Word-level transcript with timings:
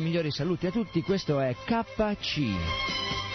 migliori 0.00 0.30
saluti 0.30 0.66
a 0.66 0.70
tutti, 0.70 1.02
questo 1.02 1.40
è 1.40 1.54
KC. 1.64 3.33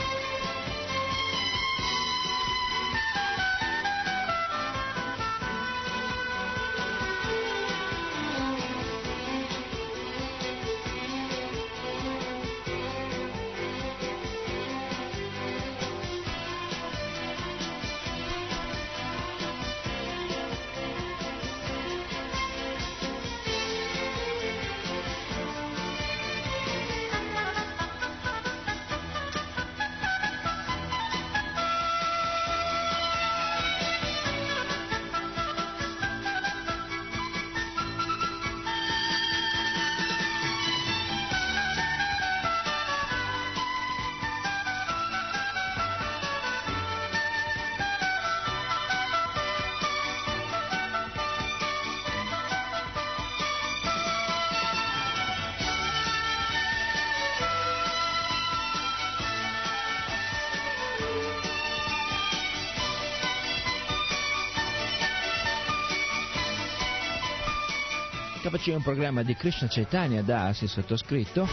È 68.69 68.75
un 68.75 68.83
programma 68.83 69.23
di 69.23 69.33
Krishna 69.33 69.67
Chaitanya 69.67 70.21
Das, 70.21 70.61
il 70.61 70.69
sottoscritto. 70.69 71.47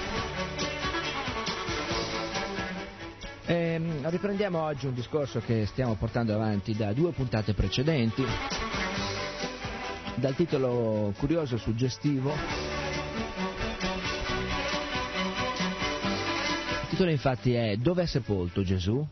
E 3.47 3.55
ehm, 3.55 4.11
riprendiamo 4.11 4.61
oggi 4.61 4.85
un 4.85 4.93
discorso 4.93 5.41
che 5.41 5.65
stiamo 5.65 5.95
portando 5.95 6.35
avanti 6.35 6.77
da 6.77 6.93
due 6.93 7.13
puntate 7.13 7.55
precedenti, 7.55 8.23
dal 10.17 10.35
titolo 10.35 11.15
curioso 11.17 11.55
e 11.55 11.59
suggestivo. 11.59 12.35
Il 16.83 16.89
titolo 16.91 17.11
infatti 17.11 17.55
è 17.55 17.77
Dove 17.77 18.03
è 18.03 18.07
sepolto 18.07 18.62
Gesù? 18.62 19.09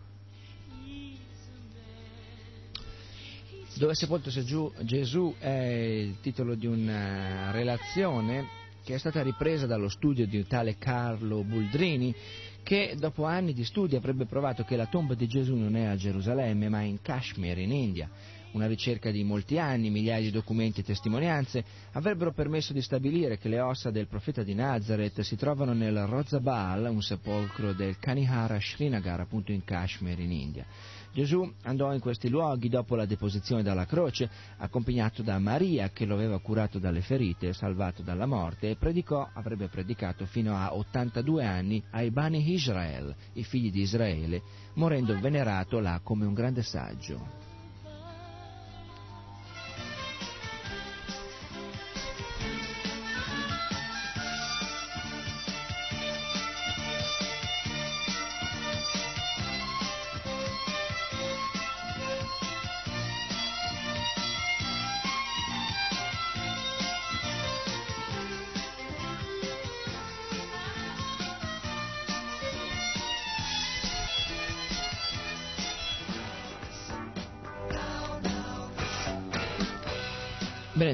Dove 3.77 3.91
è 3.91 3.97
sepolto 3.97 4.31
Gesù 4.31 5.35
è 5.37 5.49
il 5.49 6.21
titolo 6.21 6.55
di 6.55 6.67
una 6.67 7.51
relazione 7.51 8.47
che 8.85 8.95
è 8.95 8.99
stata 8.99 9.21
ripresa 9.21 9.67
dallo 9.67 9.89
studio 9.89 10.29
di 10.29 10.37
un 10.37 10.47
tale 10.47 10.77
Carlo 10.79 11.43
Buldrini 11.43 12.15
che 12.63 12.95
dopo 12.97 13.25
anni 13.25 13.53
di 13.53 13.65
studi 13.65 13.97
avrebbe 13.97 14.27
provato 14.27 14.63
che 14.63 14.77
la 14.77 14.87
tomba 14.87 15.15
di 15.15 15.27
Gesù 15.27 15.57
non 15.57 15.75
è 15.75 15.87
a 15.87 15.97
Gerusalemme 15.97 16.69
ma 16.69 16.83
in 16.83 17.03
Kashmir 17.03 17.59
in 17.59 17.73
India. 17.73 18.09
Una 18.53 18.69
ricerca 18.69 19.11
di 19.11 19.25
molti 19.25 19.59
anni, 19.59 19.91
migliaia 19.91 20.23
di 20.23 20.31
documenti 20.31 20.81
e 20.81 20.85
testimonianze 20.85 21.65
avrebbero 21.95 22.33
permesso 22.33 22.73
di 22.73 22.81
stabilire 22.81 23.39
che 23.39 23.49
le 23.49 23.59
ossa 23.59 23.91
del 23.91 24.07
profeta 24.07 24.45
di 24.45 24.55
Nazareth 24.55 25.23
si 25.23 25.35
trovano 25.35 25.73
nel 25.73 26.07
Rozabal, 26.07 26.85
un 26.85 27.03
sepolcro 27.03 27.73
del 27.73 27.99
Kanihara 27.99 28.61
Srinagar, 28.61 29.19
appunto 29.19 29.51
in 29.51 29.65
Kashmir 29.65 30.21
in 30.21 30.31
India. 30.31 30.65
Gesù 31.15 31.49
andò 31.63 31.95
in 31.95 32.01
questi 32.01 32.29
luoghi 32.29 32.69
dopo 32.69 32.97
la 32.97 33.07
deposizione 33.07 33.63
dalla 33.63 33.87
croce, 33.87 34.29
accompagnato 34.57 35.23
da 35.23 35.39
Maria 35.39 35.91
che 35.91 36.07
lo 36.07 36.15
aveva 36.15 36.41
curato 36.41 36.81
dalle 36.81 37.03
ferite 37.03 37.53
salvato 37.53 38.03
dalla 38.03 38.27
morte 38.27 38.71
e 38.71 38.75
predicò, 38.75 39.31
avrebbe 39.33 39.69
predicato 39.69 40.27
fino 40.27 40.57
a 40.57 40.75
82 40.75 41.45
anni 41.45 41.81
ai 41.93 42.11
Bani 42.11 42.53
Israel, 42.53 43.15
i 43.35 43.45
figli 43.45 43.71
di 43.71 43.83
Israele, 43.83 44.43
morendo 44.75 45.17
venerato 45.21 45.79
là 45.79 46.01
come 46.03 46.27
un 46.27 46.35
grande 46.35 46.63
saggio. 46.63 47.54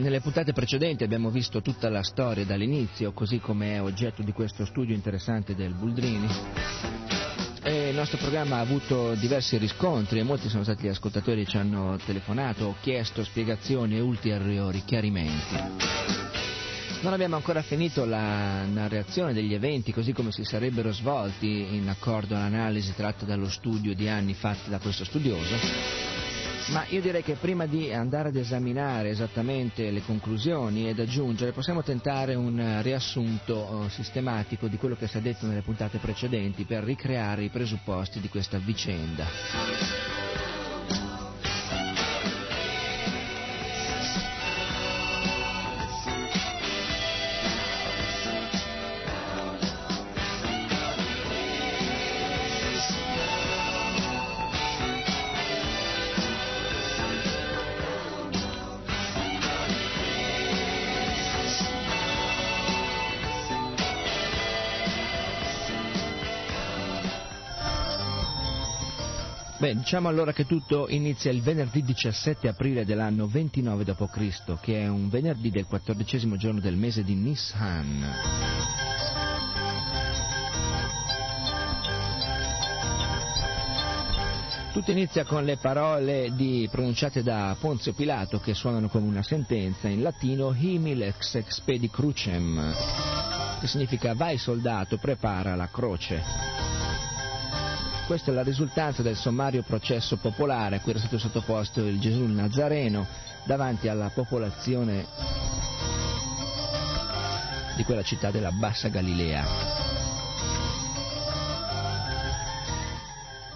Nelle 0.00 0.20
puntate 0.20 0.52
precedenti 0.52 1.04
abbiamo 1.04 1.30
visto 1.30 1.60
tutta 1.60 1.88
la 1.88 2.02
storia 2.02 2.44
dall'inizio, 2.44 3.12
così 3.12 3.38
come 3.38 3.74
è 3.74 3.82
oggetto 3.82 4.22
di 4.22 4.32
questo 4.32 4.64
studio 4.64 4.94
interessante 4.94 5.54
del 5.54 5.74
Buldrini. 5.74 6.28
E 7.62 7.90
il 7.90 7.94
nostro 7.94 8.16
programma 8.16 8.56
ha 8.56 8.60
avuto 8.60 9.14
diversi 9.14 9.58
riscontri 9.58 10.18
e 10.18 10.22
molti 10.22 10.48
sono 10.48 10.62
stati 10.62 10.84
gli 10.84 10.88
ascoltatori 10.88 11.44
che 11.44 11.50
ci 11.50 11.58
hanno 11.58 11.98
telefonato 12.04 12.76
chiesto 12.80 13.22
spiegazioni 13.22 13.96
e 13.96 14.00
ulteriori 14.00 14.82
chiarimenti. 14.84 16.08
Non 17.02 17.12
abbiamo 17.12 17.36
ancora 17.36 17.62
finito 17.62 18.04
la 18.04 18.64
narrazione 18.64 19.32
degli 19.32 19.54
eventi 19.54 19.92
così 19.92 20.12
come 20.12 20.32
si 20.32 20.44
sarebbero 20.44 20.92
svolti 20.92 21.74
in 21.74 21.88
accordo 21.88 22.34
all'analisi 22.34 22.94
tratta 22.94 23.24
dallo 23.24 23.48
studio 23.48 23.94
di 23.94 24.08
anni 24.08 24.34
fatti 24.34 24.68
da 24.68 24.78
questo 24.78 25.04
studioso 25.04 26.09
ma 26.70 26.84
io 26.88 27.00
direi 27.00 27.22
che 27.22 27.34
prima 27.34 27.66
di 27.66 27.92
andare 27.92 28.28
ad 28.28 28.36
esaminare 28.36 29.10
esattamente 29.10 29.90
le 29.90 30.02
conclusioni 30.02 30.88
ed 30.88 31.00
aggiungere, 31.00 31.52
possiamo 31.52 31.82
tentare 31.82 32.34
un 32.34 32.80
riassunto 32.82 33.86
eh, 33.86 33.90
sistematico 33.90 34.68
di 34.68 34.76
quello 34.76 34.94
che 34.94 35.08
si 35.08 35.18
è 35.18 35.20
detto 35.20 35.46
nelle 35.46 35.62
puntate 35.62 35.98
precedenti 35.98 36.64
per 36.64 36.84
ricreare 36.84 37.44
i 37.44 37.48
presupposti 37.48 38.20
di 38.20 38.28
questa 38.28 38.58
vicenda. 38.58 40.19
Diciamo 69.90 70.08
allora 70.08 70.32
che 70.32 70.46
tutto 70.46 70.86
inizia 70.88 71.32
il 71.32 71.42
venerdì 71.42 71.82
17 71.82 72.46
aprile 72.46 72.84
dell'anno 72.84 73.26
29 73.26 73.82
d.C., 73.82 74.60
che 74.60 74.82
è 74.82 74.86
un 74.86 75.08
venerdì 75.08 75.50
del 75.50 75.66
quattordicesimo 75.66 76.36
giorno 76.36 76.60
del 76.60 76.76
mese 76.76 77.02
di 77.02 77.16
Nissan. 77.16 78.06
Tutto 84.72 84.92
inizia 84.92 85.24
con 85.24 85.42
le 85.44 85.56
parole 85.56 86.30
di, 86.36 86.68
pronunciate 86.70 87.24
da 87.24 87.56
Ponzio 87.58 87.92
Pilato 87.92 88.38
che 88.38 88.54
suonano 88.54 88.88
come 88.88 89.08
una 89.08 89.24
sentenza 89.24 89.88
in 89.88 90.02
latino 90.02 90.54
Himil 90.56 91.02
ex 91.02 91.34
expedi 91.34 91.90
crucem, 91.90 92.76
che 93.58 93.66
significa 93.66 94.14
vai 94.14 94.38
soldato, 94.38 94.98
prepara 94.98 95.56
la 95.56 95.66
croce. 95.66 96.69
Questa 98.10 98.32
è 98.32 98.34
la 98.34 98.42
risultanza 98.42 99.02
del 99.02 99.14
sommario 99.14 99.62
processo 99.62 100.16
popolare 100.16 100.74
a 100.74 100.80
cui 100.80 100.90
era 100.90 100.98
stato 100.98 101.16
sottoposto 101.16 101.86
il 101.86 102.00
Gesù 102.00 102.24
Nazareno 102.24 103.06
davanti 103.44 103.86
alla 103.86 104.10
popolazione 104.12 105.06
di 107.76 107.84
quella 107.84 108.02
città 108.02 108.32
della 108.32 108.50
Bassa 108.50 108.88
Galilea. 108.88 109.89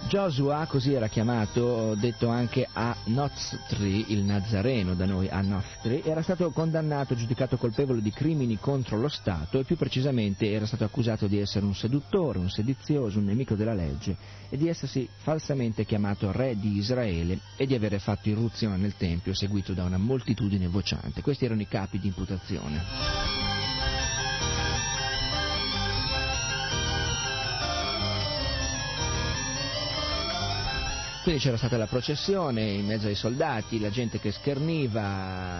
Joshua, 0.07 0.67
così 0.67 0.93
era 0.93 1.07
chiamato, 1.07 1.95
detto 1.95 2.27
anche 2.27 2.67
a 2.71 2.95
Noztri, 3.05 4.13
il 4.13 4.23
Nazareno 4.23 4.93
da 4.93 5.05
noi 5.05 5.27
a 5.29 5.41
Nostri, 5.41 6.03
era 6.05 6.21
stato 6.21 6.51
condannato, 6.51 7.15
giudicato 7.15 7.57
colpevole 7.57 8.01
di 8.01 8.11
crimini 8.11 8.59
contro 8.59 8.99
lo 8.99 9.07
Stato 9.07 9.59
e 9.59 9.63
più 9.63 9.75
precisamente 9.75 10.51
era 10.51 10.67
stato 10.67 10.83
accusato 10.83 11.25
di 11.25 11.39
essere 11.39 11.65
un 11.65 11.73
seduttore, 11.73 12.37
un 12.37 12.51
sedizioso, 12.51 13.17
un 13.17 13.25
nemico 13.25 13.55
della 13.55 13.73
legge 13.73 14.15
e 14.47 14.57
di 14.57 14.67
essersi 14.67 15.09
falsamente 15.17 15.85
chiamato 15.85 16.31
re 16.31 16.55
di 16.55 16.77
Israele 16.77 17.39
e 17.57 17.65
di 17.65 17.73
avere 17.73 17.97
fatto 17.97 18.29
irruzione 18.29 18.77
nel 18.77 18.95
Tempio 18.95 19.33
seguito 19.33 19.73
da 19.73 19.85
una 19.85 19.97
moltitudine 19.97 20.67
vociante. 20.67 21.23
Questi 21.23 21.45
erano 21.45 21.61
i 21.61 21.67
capi 21.67 21.97
di 21.97 22.07
imputazione. 22.07 23.54
Quindi 31.25 31.41
c'era 31.41 31.57
stata 31.57 31.75
la 31.75 31.87
processione 31.87 32.61
in 32.69 32.85
mezzo 32.85 33.07
ai 33.07 33.15
soldati, 33.15 33.79
la 33.79 33.89
gente 33.89 34.19
che 34.19 34.31
scherniva 34.31 35.59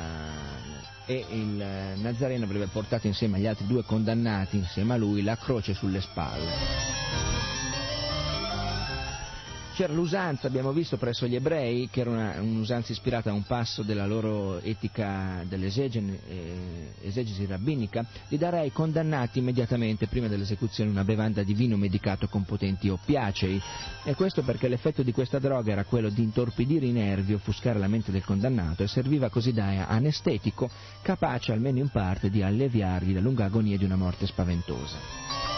e 1.08 1.26
il 1.28 2.00
Nazareno 2.02 2.46
avrebbe 2.46 2.68
portato 2.68 3.08
insieme 3.08 3.38
agli 3.38 3.48
altri 3.48 3.66
due 3.66 3.84
condannati, 3.84 4.58
insieme 4.58 4.94
a 4.94 4.98
lui, 4.98 5.24
la 5.24 5.38
croce 5.38 5.74
sulle 5.74 6.02
spalle. 6.02 7.35
C'era 9.76 9.92
l'usanza, 9.92 10.48
abbiamo 10.48 10.72
visto 10.72 10.96
presso 10.96 11.28
gli 11.28 11.36
ebrei, 11.36 11.90
che 11.92 12.00
era 12.00 12.10
una, 12.10 12.40
un'usanza 12.40 12.94
ispirata 12.94 13.32
a 13.32 13.34
un 13.34 13.44
passo 13.44 13.84
della 13.84 14.06
loro 14.06 14.62
etica 14.62 15.44
dell'esegesi 15.46 16.22
eh, 16.30 17.46
rabbinica, 17.46 18.06
di 18.30 18.38
dare 18.38 18.60
ai 18.60 18.72
condannati 18.72 19.40
immediatamente 19.40 20.08
prima 20.08 20.30
dell'esecuzione 20.30 20.90
una 20.90 21.04
bevanda 21.04 21.44
di 21.44 21.54
vino 21.54 21.76
medicato 21.76 22.30
con 22.30 22.46
potenti 22.46 22.88
oppiacei. 22.88 23.62
E 24.06 24.16
questo 24.16 24.44
perché 24.44 24.70
l'effetto 24.70 25.04
di 25.04 25.12
questa 25.12 25.40
droga 25.40 25.74
era 25.74 25.84
quello 25.84 26.08
di 26.08 26.24
intorpidire 26.24 26.86
i 26.86 26.94
nervi, 26.94 27.34
offuscare 27.34 27.78
la 27.78 27.90
mente 27.90 28.14
del 28.14 28.24
condannato 28.24 28.82
e 28.82 28.88
serviva 28.88 29.28
così 29.28 29.52
da 29.52 29.88
anestetico, 29.88 30.70
capace 31.02 31.52
almeno 31.52 31.80
in 31.80 31.90
parte 31.90 32.30
di 32.30 32.42
alleviargli 32.42 33.14
la 33.14 33.20
lunga 33.20 33.44
agonia 33.44 33.78
di 33.78 33.84
una 33.84 33.98
morte 33.98 34.26
spaventosa. 34.26 35.55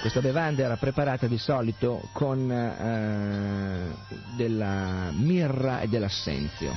Questa 0.00 0.22
bevanda 0.22 0.62
era 0.62 0.78
preparata 0.78 1.26
di 1.26 1.36
solito 1.36 2.08
con 2.12 2.50
eh, 2.50 3.94
della 4.34 5.10
mirra 5.12 5.80
e 5.80 5.88
dell'assenzio. 5.88 6.72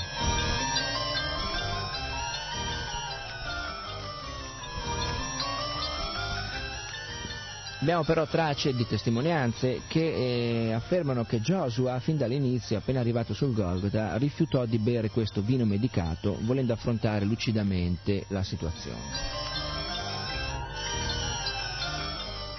Abbiamo 7.79 8.03
però 8.03 8.25
tracce 8.25 8.73
di 8.73 8.85
testimonianze 8.85 9.81
che 9.87 10.67
eh, 10.67 10.73
affermano 10.73 11.23
che 11.23 11.39
Joshua 11.39 11.99
fin 11.99 12.17
dall'inizio, 12.17 12.77
appena 12.77 12.99
arrivato 12.99 13.33
sul 13.33 13.53
Golgotha, 13.53 14.17
rifiutò 14.17 14.65
di 14.65 14.79
bere 14.79 15.09
questo 15.09 15.41
vino 15.41 15.63
medicato, 15.65 16.37
volendo 16.41 16.73
affrontare 16.73 17.23
lucidamente 17.23 18.25
la 18.29 18.43
situazione. 18.43 19.52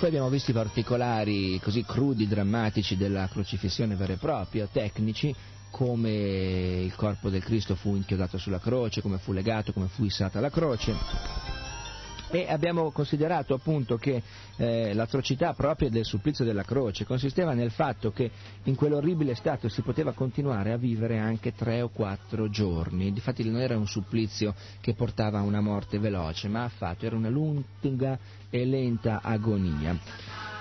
Poi 0.04 0.12
abbiamo 0.12 0.30
visto 0.30 0.50
i 0.50 0.54
particolari 0.54 1.58
così 1.62 1.82
crudi, 1.82 2.28
drammatici 2.28 2.94
della 2.94 3.26
crocifissione 3.26 3.94
vera 3.94 4.12
e 4.12 4.16
propria, 4.18 4.68
tecnici, 4.70 5.34
come 5.70 6.10
il 6.10 6.94
corpo 6.94 7.30
del 7.30 7.42
Cristo 7.42 7.74
fu 7.74 7.96
inchiodato 7.96 8.36
sulla 8.36 8.58
croce, 8.58 9.00
come 9.00 9.16
fu 9.16 9.32
legato, 9.32 9.72
come 9.72 9.86
fu 9.86 10.04
issata 10.04 10.40
la 10.40 10.50
croce. 10.50 10.94
E 12.30 12.46
abbiamo 12.50 12.90
considerato 12.90 13.54
appunto 13.54 13.96
che 13.96 14.22
eh, 14.56 14.92
l'atrocità 14.92 15.54
propria 15.54 15.88
del 15.88 16.04
supplizio 16.04 16.44
della 16.44 16.64
croce 16.64 17.06
consisteva 17.06 17.54
nel 17.54 17.70
fatto 17.70 18.10
che 18.10 18.30
in 18.64 18.74
quell'orribile 18.74 19.34
stato 19.34 19.68
si 19.68 19.82
poteva 19.82 20.12
continuare 20.12 20.72
a 20.72 20.76
vivere 20.76 21.18
anche 21.18 21.54
tre 21.54 21.80
o 21.80 21.88
quattro 21.88 22.50
giorni, 22.50 23.12
difatti 23.12 23.48
non 23.48 23.60
era 23.60 23.78
un 23.78 23.86
supplizio 23.86 24.54
che 24.80 24.94
portava 24.94 25.38
a 25.38 25.42
una 25.42 25.60
morte 25.60 25.98
veloce, 25.98 26.48
ma 26.48 26.64
affatto 26.64 27.06
era 27.06 27.16
una 27.16 27.30
lunga 27.30 28.18
e 28.54 28.64
lenta 28.64 29.20
agonia 29.20 29.98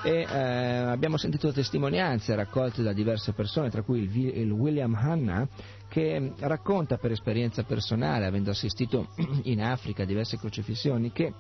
e 0.02 0.26
eh, 0.30 0.38
abbiamo 0.38 1.16
sentito 1.16 1.54
testimonianze 1.54 2.36
raccolte 2.36 2.84
da 2.84 2.92
diverse 2.92 3.32
persone, 3.32 3.70
tra 3.70 3.84
cui 3.84 4.02
il, 4.02 4.38
il 4.38 4.52
William 4.52 4.94
Hanna, 4.96 5.48
che 5.88 6.34
racconta 6.40 6.98
per 6.98 7.12
esperienza 7.12 7.64
personale, 7.64 8.26
avendo 8.26 8.50
assistito 8.50 9.10
in 9.44 9.62
Africa 9.62 10.04
a 10.04 10.06
diverse 10.06 10.38
crocifissioni, 10.38 11.14
che 11.14 11.34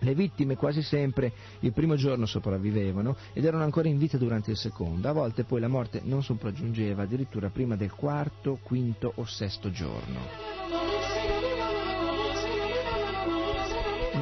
le 0.00 0.14
vittime 0.14 0.56
quasi 0.56 0.82
sempre 0.82 1.32
il 1.60 1.72
primo 1.72 1.94
giorno 1.94 2.26
sopravvivevano 2.26 3.14
ed 3.32 3.44
erano 3.44 3.62
ancora 3.62 3.86
in 3.86 3.98
vita 3.98 4.18
durante 4.18 4.50
il 4.50 4.56
secondo, 4.56 5.08
a 5.08 5.12
volte 5.12 5.44
poi 5.44 5.60
la 5.60 5.68
morte 5.68 6.00
non 6.02 6.24
sopraggiungeva 6.24 7.02
addirittura 7.04 7.50
prima 7.50 7.76
del 7.76 7.92
quarto, 7.92 8.58
quinto 8.62 9.12
o 9.14 9.24
sesto 9.26 9.70
giorno. 9.70 10.81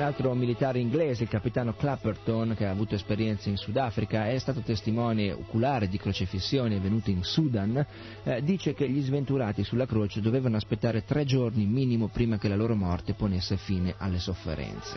Un 0.00 0.06
altro 0.06 0.32
militare 0.32 0.78
inglese, 0.78 1.24
il 1.24 1.28
capitano 1.28 1.74
Clapperton, 1.74 2.54
che 2.56 2.64
ha 2.64 2.70
avuto 2.70 2.94
esperienze 2.94 3.50
in 3.50 3.58
Sudafrica, 3.58 4.28
è 4.28 4.38
stato 4.38 4.60
testimone 4.60 5.30
oculare 5.30 5.88
di 5.88 5.98
crocefissioni 5.98 6.76
avvenute 6.76 7.10
in 7.10 7.22
Sudan, 7.22 7.84
eh, 8.22 8.42
dice 8.42 8.72
che 8.72 8.88
gli 8.88 9.02
sventurati 9.02 9.62
sulla 9.62 9.84
croce 9.84 10.22
dovevano 10.22 10.56
aspettare 10.56 11.04
tre 11.04 11.26
giorni 11.26 11.66
minimo 11.66 12.08
prima 12.08 12.38
che 12.38 12.48
la 12.48 12.56
loro 12.56 12.74
morte 12.74 13.12
ponesse 13.12 13.58
fine 13.58 13.94
alle 13.98 14.18
sofferenze. 14.18 14.96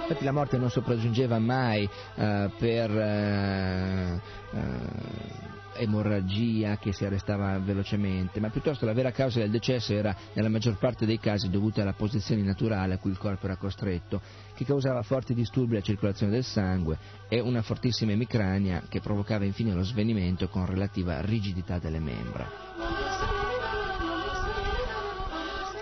Infatti 0.00 0.24
la 0.24 0.32
morte 0.32 0.58
non 0.58 0.68
sopraggiungeva 0.68 1.38
mai 1.38 1.88
eh, 2.16 2.50
per 2.58 2.90
eh, 2.90 4.20
eh 4.50 5.55
emorragia 5.76 6.76
che 6.78 6.92
si 6.92 7.04
arrestava 7.04 7.58
velocemente, 7.58 8.40
ma 8.40 8.50
piuttosto 8.50 8.84
la 8.84 8.92
vera 8.92 9.10
causa 9.10 9.40
del 9.40 9.50
decesso 9.50 9.92
era 9.92 10.14
nella 10.32 10.48
maggior 10.48 10.76
parte 10.78 11.06
dei 11.06 11.18
casi 11.18 11.50
dovuta 11.50 11.82
alla 11.82 11.92
posizione 11.92 12.42
naturale 12.42 12.94
a 12.94 12.98
cui 12.98 13.10
il 13.10 13.18
corpo 13.18 13.46
era 13.46 13.56
costretto, 13.56 14.20
che 14.54 14.64
causava 14.64 15.02
forti 15.02 15.34
disturbi 15.34 15.74
alla 15.74 15.84
circolazione 15.84 16.32
del 16.32 16.44
sangue 16.44 16.98
e 17.28 17.40
una 17.40 17.62
fortissima 17.62 18.12
emicrania 18.12 18.82
che 18.88 19.00
provocava 19.00 19.44
infine 19.44 19.72
lo 19.72 19.82
svenimento 19.82 20.48
con 20.48 20.66
relativa 20.66 21.20
rigidità 21.20 21.78
delle 21.78 22.00
membra. 22.00 23.35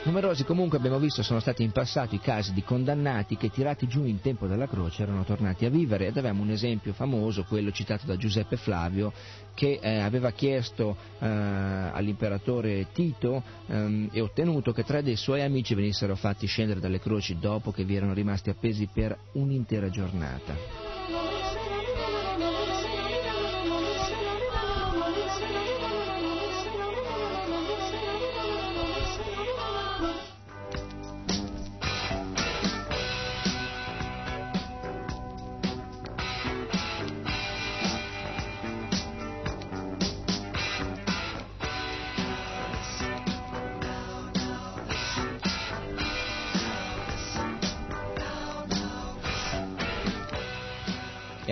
Numerosi 0.04 0.44
comunque 0.44 0.76
abbiamo 0.76 0.98
visto 0.98 1.22
sono 1.22 1.40
stati 1.40 1.62
in 1.62 1.72
passato 1.72 2.14
i 2.14 2.20
casi 2.20 2.52
di 2.52 2.62
condannati 2.62 3.38
che 3.38 3.48
tirati 3.48 3.86
giù 3.86 4.04
in 4.04 4.20
tempo 4.20 4.46
dalla 4.46 4.68
croce 4.68 5.02
erano 5.02 5.24
tornati 5.24 5.64
a 5.64 5.70
vivere 5.70 6.08
ed 6.08 6.16
avevamo 6.18 6.42
un 6.42 6.50
esempio 6.50 6.92
famoso, 6.92 7.44
quello 7.44 7.70
citato 7.70 8.04
da 8.04 8.14
Giuseppe 8.14 8.58
Flavio, 8.58 9.14
che 9.54 9.78
eh, 9.80 10.00
aveva 10.00 10.32
chiesto 10.32 10.94
eh, 11.18 11.26
all'imperatore 11.26 12.88
Tito 12.92 13.42
ehm, 13.66 14.10
e 14.12 14.20
ottenuto 14.20 14.72
che 14.72 14.84
tre 14.84 15.02
dei 15.02 15.16
suoi 15.16 15.40
amici 15.40 15.74
venissero 15.74 16.16
fatti 16.16 16.46
scendere 16.46 16.80
dalle 16.80 17.00
croci 17.00 17.38
dopo 17.38 17.72
che 17.72 17.84
vi 17.84 17.96
erano 17.96 18.12
rimasti 18.12 18.50
appesi 18.50 18.86
per 18.92 19.16
un'intera 19.32 19.88
giornata. 19.88 21.53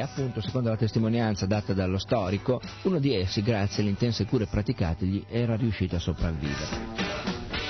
Appunto, 0.02 0.40
secondo 0.40 0.68
la 0.68 0.76
testimonianza 0.76 1.46
data 1.46 1.72
dallo 1.72 1.98
storico, 1.98 2.60
uno 2.82 2.98
di 2.98 3.14
essi, 3.14 3.42
grazie 3.42 3.82
alle 3.82 3.90
intense 3.90 4.26
cure 4.26 4.46
praticategli, 4.46 5.24
era 5.28 5.56
riuscito 5.56 5.96
a 5.96 5.98
sopravvivere. 5.98 7.20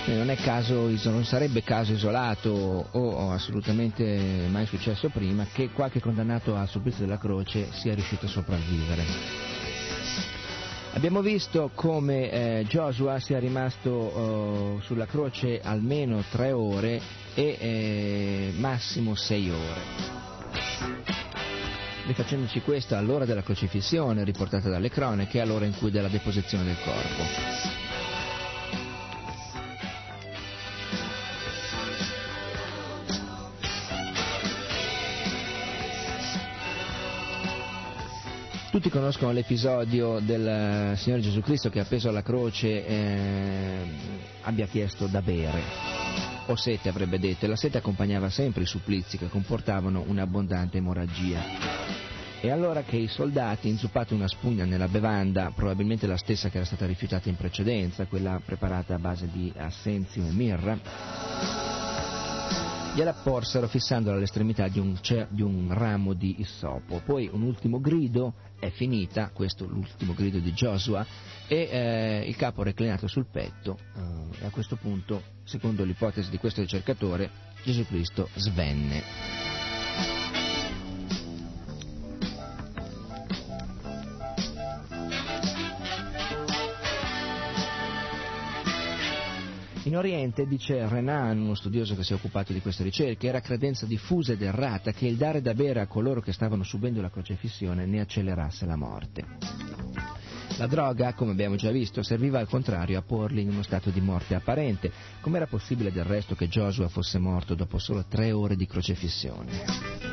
Non, 0.04 0.34
caso, 0.42 0.90
non, 1.04 1.24
sarebbe 1.24 1.62
caso 1.62 1.92
isolato 1.92 2.50
o 2.90 3.30
assolutamente 3.30 4.48
mai 4.50 4.66
successo 4.66 5.10
prima 5.10 5.46
che 5.52 5.70
qualche 5.70 6.00
condannato 6.00 6.56
al 6.56 6.68
supplizio 6.68 7.04
della 7.04 7.18
croce 7.18 7.68
sia 7.70 7.94
riuscito 7.94 8.26
a 8.26 8.28
sopravvivere. 8.28 9.04
Abbiamo 10.94 11.22
visto 11.22 11.70
come 11.74 12.30
eh, 12.30 12.64
Joshua 12.68 13.20
sia 13.20 13.38
rimasto 13.38 14.78
eh, 14.80 14.82
sulla 14.82 15.06
croce 15.06 15.60
almeno 15.62 16.22
tre 16.30 16.50
ore 16.52 17.00
e 17.34 17.56
eh, 17.58 18.52
massimo 18.58 19.14
sei 19.14 19.50
ore 19.50 21.41
rifacendoci 22.06 22.60
questo 22.60 22.96
all'ora 22.96 23.24
della 23.24 23.42
crocifissione 23.42 24.24
riportata 24.24 24.68
dalle 24.68 24.90
cronache, 24.90 25.40
all'ora 25.40 25.64
in 25.64 25.76
cui 25.76 25.90
della 25.90 26.08
deposizione 26.08 26.64
del 26.64 26.76
corpo. 26.82 27.70
Tutti 38.70 38.88
conoscono 38.88 39.32
l'episodio 39.32 40.18
del 40.20 40.96
Signore 40.96 41.20
Gesù 41.20 41.40
Cristo 41.40 41.68
che 41.68 41.78
appeso 41.78 42.08
alla 42.08 42.22
croce 42.22 42.86
eh, 42.86 43.84
abbia 44.40 44.66
chiesto 44.66 45.06
da 45.06 45.20
bere 45.20 46.31
o 46.46 46.56
sete 46.56 46.88
avrebbe 46.88 47.18
detto, 47.18 47.44
e 47.44 47.48
la 47.48 47.56
sete 47.56 47.78
accompagnava 47.78 48.30
sempre 48.30 48.62
i 48.62 48.66
supplizi 48.66 49.18
che 49.18 49.28
comportavano 49.28 50.04
un'abbondante 50.06 50.78
emorragia. 50.78 51.40
E 52.40 52.50
allora 52.50 52.82
che 52.82 52.96
i 52.96 53.06
soldati, 53.06 53.68
inzuppati 53.68 54.14
una 54.14 54.26
spugna 54.26 54.64
nella 54.64 54.88
bevanda, 54.88 55.52
probabilmente 55.54 56.08
la 56.08 56.16
stessa 56.16 56.48
che 56.48 56.56
era 56.56 56.66
stata 56.66 56.86
rifiutata 56.86 57.28
in 57.28 57.36
precedenza, 57.36 58.06
quella 58.06 58.40
preparata 58.44 58.96
a 58.96 58.98
base 58.98 59.28
di 59.30 59.52
assenzio 59.56 60.26
e 60.26 60.32
mirra, 60.32 61.71
gliela 62.94 63.14
porsero 63.14 63.68
fissandola 63.68 64.16
all'estremità 64.16 64.68
di 64.68 64.78
un, 64.78 64.98
di 65.28 65.42
un 65.42 65.72
ramo 65.72 66.12
di 66.12 66.40
issopo. 66.40 67.00
Poi 67.04 67.28
un 67.32 67.42
ultimo 67.42 67.80
grido, 67.80 68.34
è 68.58 68.68
finita, 68.70 69.30
questo 69.32 69.66
l'ultimo 69.66 70.12
grido 70.12 70.38
di 70.38 70.52
Joshua, 70.52 71.04
e 71.46 71.68
eh, 71.70 72.24
il 72.26 72.36
capo 72.36 72.62
reclinato 72.62 73.06
sul 73.06 73.26
petto, 73.30 73.78
eh, 73.96 74.44
a 74.44 74.50
questo 74.50 74.76
punto, 74.76 75.22
secondo 75.44 75.84
l'ipotesi 75.84 76.30
di 76.30 76.38
questo 76.38 76.60
ricercatore, 76.60 77.30
Gesù 77.64 77.86
Cristo 77.86 78.28
svenne. 78.34 79.51
In 89.84 89.96
Oriente, 89.96 90.46
dice 90.46 90.86
Renan, 90.86 91.40
uno 91.40 91.56
studioso 91.56 91.96
che 91.96 92.04
si 92.04 92.12
è 92.12 92.14
occupato 92.14 92.52
di 92.52 92.60
queste 92.60 92.84
ricerche, 92.84 93.26
era 93.26 93.40
credenza 93.40 93.84
diffusa 93.84 94.32
ed 94.32 94.40
errata 94.40 94.92
che 94.92 95.08
il 95.08 95.16
dare 95.16 95.42
da 95.42 95.54
bere 95.54 95.80
a 95.80 95.88
coloro 95.88 96.20
che 96.20 96.32
stavano 96.32 96.62
subendo 96.62 97.00
la 97.00 97.10
crocefissione 97.10 97.84
ne 97.84 98.00
accelerasse 98.00 98.64
la 98.64 98.76
morte. 98.76 99.24
La 100.58 100.68
droga, 100.68 101.14
come 101.14 101.32
abbiamo 101.32 101.56
già 101.56 101.72
visto, 101.72 102.04
serviva 102.04 102.38
al 102.38 102.48
contrario 102.48 102.96
a 102.96 103.02
porli 103.02 103.42
in 103.42 103.48
uno 103.48 103.62
stato 103.62 103.90
di 103.90 104.00
morte 104.00 104.36
apparente. 104.36 104.92
Com'era 105.20 105.46
possibile 105.48 105.90
del 105.90 106.04
resto 106.04 106.36
che 106.36 106.46
Joshua 106.46 106.86
fosse 106.86 107.18
morto 107.18 107.56
dopo 107.56 107.78
solo 107.78 108.04
tre 108.06 108.30
ore 108.30 108.54
di 108.54 108.66
crocefissione? 108.66 110.11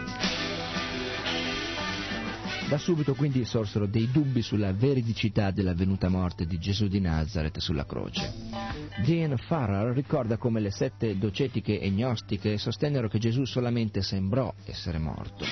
Da 2.70 2.78
subito 2.78 3.16
quindi 3.16 3.46
sorsero 3.46 3.88
dei 3.88 4.12
dubbi 4.12 4.44
sulla 4.44 4.72
veridicità 4.74 5.50
dell'avvenuta 5.50 6.08
morte 6.08 6.46
di 6.46 6.60
Gesù 6.60 6.88
di 6.88 7.00
Nazareth 7.00 7.58
sulla 7.58 7.84
croce. 7.84 8.32
Dean 9.04 9.36
Farrar 9.38 9.92
ricorda 9.92 10.38
come 10.38 10.60
le 10.60 10.70
sette 10.70 11.18
docetiche 11.18 11.80
e 11.80 11.90
gnostiche 11.90 12.60
sostennero 12.60 13.08
che 13.08 13.18
Gesù 13.18 13.44
solamente 13.46 14.04
sembrò 14.04 14.54
essere 14.66 15.00
morto. 15.00 15.46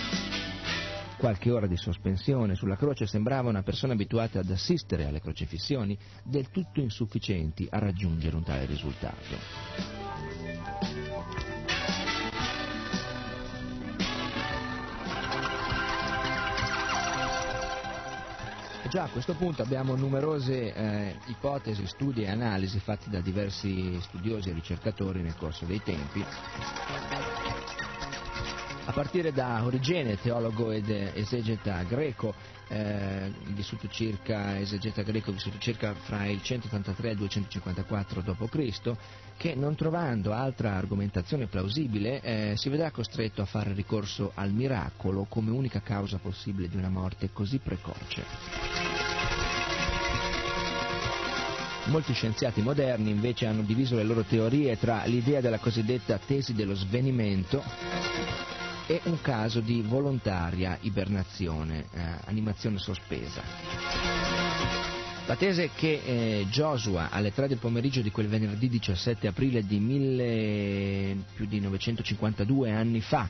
qualche 1.17 1.50
ora 1.50 1.65
di 1.65 1.75
sospensione 1.75 2.53
sulla 2.53 2.75
croce 2.75 3.07
sembrava 3.07 3.50
una 3.50 3.63
persona 3.63 3.93
abituata 3.93 4.41
ad 4.41 4.51
assistere 4.51 5.05
alle 5.05 5.19
crocefissioni 5.19 5.97
del 6.24 6.51
tutto 6.51 6.81
insufficienti 6.81 7.67
a 7.67 7.79
raggiungere 7.79 8.36
un 8.36 8.43
tale 8.43 8.65
risultato. 8.65 10.37
Già 18.89 19.03
a 19.03 19.10
questo 19.10 19.34
punto 19.34 19.62
abbiamo 19.62 19.96
numerose 19.96 20.74
eh, 20.74 21.15
ipotesi, 21.25 21.86
studi 21.88 22.24
e 22.24 22.29
analisi 22.29 22.79
fatti 22.79 23.10
da 23.10 23.20
diversi 23.20 24.00
studiosi 24.01 24.50
e 24.50 24.53
ricercatori 24.53 25.22
nel 25.22 25.36
corso 25.36 25.65
dei 25.65 25.84
tempi 25.84 26.24
a 28.88 28.94
partire 28.94 29.34
da 29.34 29.65
Origene, 29.65 30.17
teologo 30.17 30.72
ed 30.72 30.89
esegeta 30.89 31.84
greco, 31.84 32.34
eh, 32.70 33.34
vissuto 33.48 33.89
circa, 33.89 34.58
esegeta 34.60 35.01
greco 35.01 35.34
vissuto 35.34 35.58
circa 35.60 35.94
fra 35.94 36.25
il 36.25 36.41
183 36.41 37.10
e 37.10 37.12
il 37.12 37.17
254 37.17 38.22
d.C., 38.22 38.91
che 39.36 39.56
non 39.56 39.75
trovando 39.75 40.32
altra 40.32 40.75
argomentazione 40.75 41.48
plausibile 41.48 42.22
eh, 42.22 42.53
si 42.56 42.70
vedrà 42.70 42.89
costretto 42.91 43.41
a 43.41 43.46
fare 43.46 43.74
ricorso 43.74 44.32
al 44.34 44.51
miracolo 44.51 45.25
come 45.27 45.51
unica 45.51 45.82
causa 45.82 46.17
possibile 46.17 46.70
di 46.70 46.77
una 46.77 46.89
morte 46.89 47.29
così 47.34 47.58
precoce. 47.58 48.24
Molti 51.88 52.13
scienziati 52.13 52.62
moderni 52.62 53.10
invece 53.10 53.48
hanno 53.48 53.62
diviso 53.63 53.96
le 53.96 54.03
loro 54.03 54.24
teorie 54.24 54.77
tra 54.77 55.03
l'idea 55.06 55.41
della 55.41 55.60
cosiddetta 55.60 56.17
tesi 56.17 56.53
dello 56.53 56.74
svenimento 56.74 58.57
è 58.88 59.01
un 59.03 59.20
caso 59.22 59.60
di 59.60 59.82
volontaria 59.82 60.77
ibernazione, 60.79 61.88
eh, 61.91 62.00
animazione 62.24 62.77
sospesa. 62.77 63.44
La 65.25 65.36
tesi 65.36 65.63
è 65.63 65.70
che 65.75 66.01
eh, 66.06 66.46
Joshua 66.50 67.10
alle 67.12 67.34
3 67.34 67.50
del 67.50 67.58
pomeriggio 67.58 68.01
di 68.01 68.12
quel 68.12 68.27
venerdì 68.27 68.70
17 68.70 69.27
aprile 69.27 69.65
di 69.65 69.79
mille, 69.82 71.17
più 71.36 71.46
di 71.48 71.60
952 71.60 72.72
anni 72.72 73.01
fa 73.01 73.27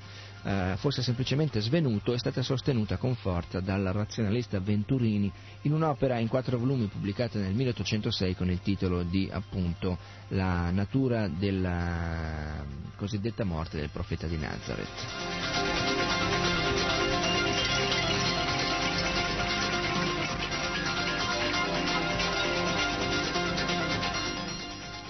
eh, 0.47 0.75
fosse 0.77 1.01
semplicemente 1.01 1.59
svenuto 1.59 2.13
è 2.13 2.17
stata 2.17 2.41
sostenuta 2.41 2.95
con 2.95 3.15
forza 3.15 3.59
dal 3.59 3.83
razionalista 3.83 4.59
Venturini 4.59 5.29
in 5.63 5.73
un'opera 5.73 6.19
in 6.19 6.29
quattro 6.29 6.57
volumi 6.57 6.85
pubblicata 6.85 7.37
nel 7.37 7.53
1806 7.53 8.35
con 8.35 8.49
il 8.49 8.61
titolo 8.61 9.03
di 9.03 9.29
appunto 9.29 9.97
La 10.29 10.71
natura 10.71 11.27
della 11.27 12.63
cosiddetta 12.95 13.43
morte 13.43 13.77
del 13.77 13.89
profeta 13.89 14.27
di 14.27 14.37
Nazareth. 14.37 15.86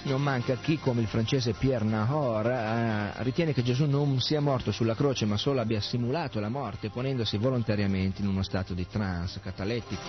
Non 0.08 0.22
manca 0.22 0.56
chi, 0.56 0.78
come 0.78 1.02
il 1.02 1.06
francese 1.06 1.52
Pierre 1.52 1.84
Nahor, 1.84 2.46
eh, 2.46 3.12
ritiene 3.22 3.52
che 3.52 3.62
Gesù 3.62 3.84
non 3.84 4.20
sia 4.20 4.40
morto 4.40 4.72
sulla 4.72 4.94
croce 4.94 5.26
ma 5.26 5.36
solo 5.36 5.60
abbia 5.60 5.80
simulato 5.80 6.40
la 6.40 6.48
morte 6.48 6.88
ponendosi 6.90 7.36
volontariamente 7.36 8.22
in 8.22 8.28
uno 8.28 8.42
stato 8.42 8.74
di 8.74 8.86
trance 8.88 9.40
catalettico. 9.40 10.00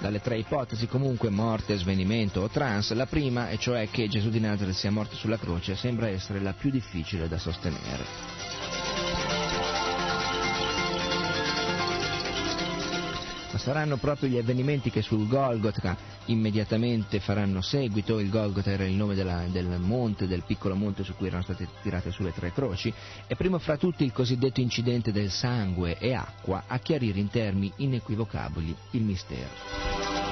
Dalle 0.00 0.20
tre 0.20 0.38
ipotesi 0.38 0.86
comunque 0.86 1.30
morte, 1.30 1.76
svenimento 1.76 2.40
o 2.40 2.48
trance, 2.48 2.94
la 2.94 3.06
prima, 3.06 3.48
e 3.48 3.58
cioè 3.58 3.88
che 3.90 4.08
Gesù 4.08 4.28
di 4.28 4.40
Nazareth 4.40 4.74
sia 4.74 4.90
morto 4.90 5.14
sulla 5.14 5.38
croce, 5.38 5.76
sembra 5.76 6.08
essere 6.08 6.40
la 6.40 6.52
più 6.52 6.70
difficile 6.70 7.28
da 7.28 7.38
sostenere. 7.38 8.33
Ma 13.54 13.60
saranno 13.60 13.98
proprio 13.98 14.28
gli 14.28 14.36
avvenimenti 14.36 14.90
che 14.90 15.00
sul 15.00 15.28
Golgotha 15.28 15.96
immediatamente 16.24 17.20
faranno 17.20 17.60
seguito, 17.60 18.18
il 18.18 18.28
Golgotha 18.28 18.72
era 18.72 18.84
il 18.84 18.94
nome 18.94 19.14
della, 19.14 19.44
del 19.48 19.78
monte, 19.78 20.26
del 20.26 20.42
piccolo 20.44 20.74
monte 20.74 21.04
su 21.04 21.14
cui 21.14 21.28
erano 21.28 21.44
state 21.44 21.68
tirate 21.80 22.10
sulle 22.10 22.32
tre 22.32 22.50
croci, 22.52 22.92
e 23.28 23.36
primo 23.36 23.60
fra 23.60 23.76
tutti 23.76 24.02
il 24.02 24.12
cosiddetto 24.12 24.60
incidente 24.60 25.12
del 25.12 25.30
sangue 25.30 25.96
e 25.98 26.14
acqua 26.14 26.64
a 26.66 26.78
chiarire 26.78 27.20
in 27.20 27.30
termini 27.30 27.72
inequivocabili 27.76 28.74
il 28.90 29.02
mistero. 29.02 30.23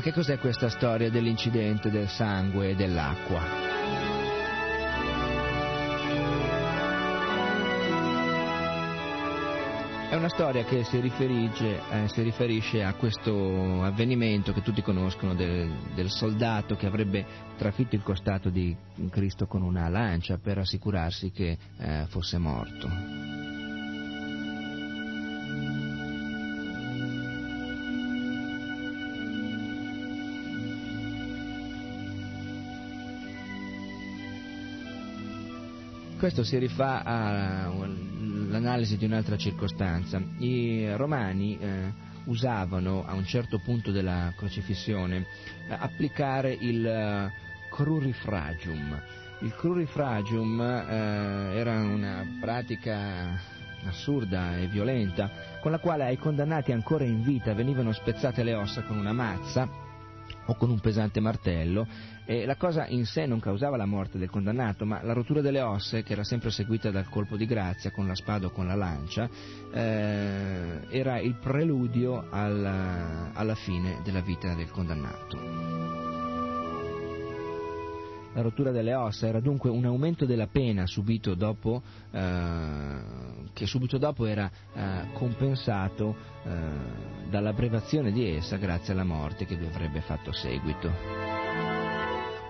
Che 0.00 0.12
cos'è 0.12 0.38
questa 0.38 0.68
storia 0.70 1.10
dell'incidente 1.10 1.90
del 1.90 2.08
sangue 2.08 2.70
e 2.70 2.74
dell'acqua? 2.74 3.72
È 10.12 10.14
una 10.14 10.28
storia 10.28 10.64
che 10.64 10.84
si 10.84 11.00
riferisce, 11.00 11.80
eh, 11.90 12.08
si 12.08 12.20
riferisce, 12.20 12.82
a 12.82 12.92
questo 12.92 13.82
avvenimento 13.82 14.52
che 14.52 14.60
tutti 14.60 14.82
conoscono 14.82 15.34
del, 15.34 15.72
del, 15.94 16.10
soldato 16.10 16.76
che 16.76 16.84
avrebbe 16.84 17.24
trafitto 17.56 17.94
il 17.94 18.02
costato 18.02 18.50
di 18.50 18.76
Cristo 19.08 19.46
con 19.46 19.62
una 19.62 19.88
lancia 19.88 20.36
per 20.36 20.58
assicurarsi 20.58 21.30
che 21.30 21.56
eh, 21.78 22.04
fosse 22.08 22.36
morto. 22.36 23.31
Questo 36.22 36.44
si 36.44 36.56
rifà 36.56 37.02
all'analisi 37.02 38.96
di 38.96 39.06
un'altra 39.06 39.36
circostanza. 39.36 40.22
I 40.38 40.94
romani 40.94 41.58
eh, 41.58 41.92
usavano 42.26 43.04
a 43.04 43.14
un 43.14 43.24
certo 43.24 43.58
punto 43.58 43.90
della 43.90 44.32
crocifissione 44.36 45.26
eh, 45.68 45.74
applicare 45.76 46.56
il 46.60 46.86
eh, 46.86 47.32
crurifragium. 47.72 49.02
Il 49.40 49.52
crurifragium 49.56 50.60
eh, 50.60 51.58
era 51.58 51.80
una 51.80 52.24
pratica 52.40 53.40
assurda 53.86 54.58
e 54.58 54.68
violenta 54.68 55.28
con 55.60 55.72
la 55.72 55.80
quale 55.80 56.04
ai 56.04 56.18
condannati 56.18 56.70
ancora 56.70 57.02
in 57.02 57.24
vita 57.24 57.52
venivano 57.52 57.90
spezzate 57.90 58.44
le 58.44 58.54
ossa 58.54 58.82
con 58.82 58.96
una 58.96 59.12
mazza 59.12 59.81
o 60.46 60.54
con 60.54 60.70
un 60.70 60.80
pesante 60.80 61.20
martello 61.20 61.86
e 62.24 62.46
la 62.46 62.56
cosa 62.56 62.86
in 62.86 63.04
sé 63.04 63.26
non 63.26 63.40
causava 63.40 63.76
la 63.76 63.84
morte 63.84 64.18
del 64.18 64.30
condannato, 64.30 64.84
ma 64.84 65.02
la 65.02 65.12
rottura 65.12 65.40
delle 65.40 65.60
ossa, 65.60 66.00
che 66.02 66.12
era 66.12 66.24
sempre 66.24 66.50
seguita 66.50 66.90
dal 66.90 67.08
colpo 67.08 67.36
di 67.36 67.46
grazia 67.46 67.90
con 67.90 68.06
la 68.06 68.14
spada 68.14 68.46
o 68.46 68.50
con 68.50 68.66
la 68.66 68.74
lancia, 68.74 69.28
eh, 69.72 70.80
era 70.90 71.18
il 71.18 71.34
preludio 71.34 72.28
alla, 72.30 73.32
alla 73.32 73.54
fine 73.54 74.00
della 74.04 74.20
vita 74.20 74.54
del 74.54 74.70
condannato. 74.70 76.11
La 78.34 78.40
rottura 78.40 78.70
delle 78.70 78.94
ossa 78.94 79.26
era 79.26 79.40
dunque 79.40 79.68
un 79.68 79.84
aumento 79.84 80.24
della 80.24 80.46
pena 80.46 80.86
subito 80.86 81.34
dopo, 81.34 81.82
eh, 82.10 83.00
che 83.52 83.66
subito 83.66 83.98
dopo 83.98 84.24
era 84.24 84.50
eh, 84.72 85.08
compensato 85.12 86.16
eh, 86.44 87.28
dall'abbrevazione 87.28 88.10
di 88.10 88.34
essa 88.34 88.56
grazie 88.56 88.94
alla 88.94 89.04
morte 89.04 89.44
che 89.44 89.56
vi 89.56 89.66
avrebbe 89.66 90.00
fatto 90.00 90.32
seguito. 90.32 90.90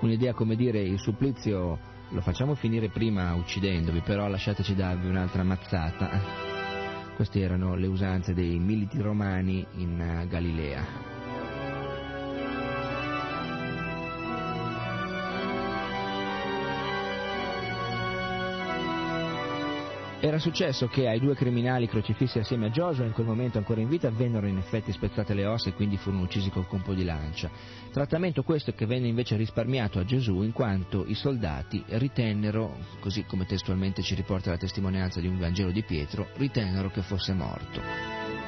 Un'idea 0.01 0.35
come 0.35 0.55
dire 0.55 0.81
il 0.81 0.99
supplizio 0.99 1.79
lo 2.11 2.21
facciamo 2.21 2.55
finire 2.55 2.88
prima 2.88 3.35
uccidendovi, 3.35 4.01
però 4.01 4.29
lasciateci 4.29 4.75
darvi 4.75 5.09
un'altra 5.09 5.42
mazzata. 5.42 6.11
Queste 7.16 7.40
erano 7.40 7.75
le 7.75 7.87
usanze 7.87 8.35
dei 8.35 8.59
militi 8.59 9.01
romani 9.01 9.66
in 9.77 10.01
eh, 10.01 10.27
Galilea. 10.29 11.12
Era 20.24 20.38
successo 20.38 20.87
che 20.87 21.08
ai 21.08 21.18
due 21.18 21.35
criminali 21.35 21.88
crocifissi 21.88 22.38
assieme 22.38 22.66
a 22.66 22.70
Giosua, 22.70 23.04
in 23.04 23.11
quel 23.11 23.26
momento 23.26 23.58
ancora 23.58 23.80
in 23.80 23.88
vita, 23.88 24.08
vennero 24.08 24.46
in 24.46 24.56
effetti 24.56 24.92
spezzate 24.92 25.35
le 25.35 25.46
ossa 25.46 25.68
e 25.68 25.72
quindi 25.72 25.96
furono 25.96 26.22
uccisi 26.22 26.48
col 26.48 26.68
colpo 26.68 26.94
di 26.94 27.02
lancia. 27.02 27.50
Trattamento 27.90 28.44
questo 28.44 28.72
che 28.72 28.87
venne 28.87 29.08
invece 29.08 29.35
risparmiato 29.35 29.98
a 29.98 30.04
Gesù 30.04 30.42
in 30.42 30.52
quanto 30.52 31.04
i 31.08 31.14
soldati 31.14 31.82
ritennero, 31.88 32.76
così 33.00 33.24
come 33.24 33.46
testualmente 33.46 34.02
ci 34.02 34.14
riporta 34.14 34.50
la 34.50 34.58
testimonianza 34.58 35.18
di 35.18 35.26
un 35.26 35.40
Vangelo 35.40 35.72
di 35.72 35.82
Pietro, 35.82 36.28
ritennero 36.35 36.88
che 36.90 37.02
fosse 37.02 37.32
morto. 37.32 38.41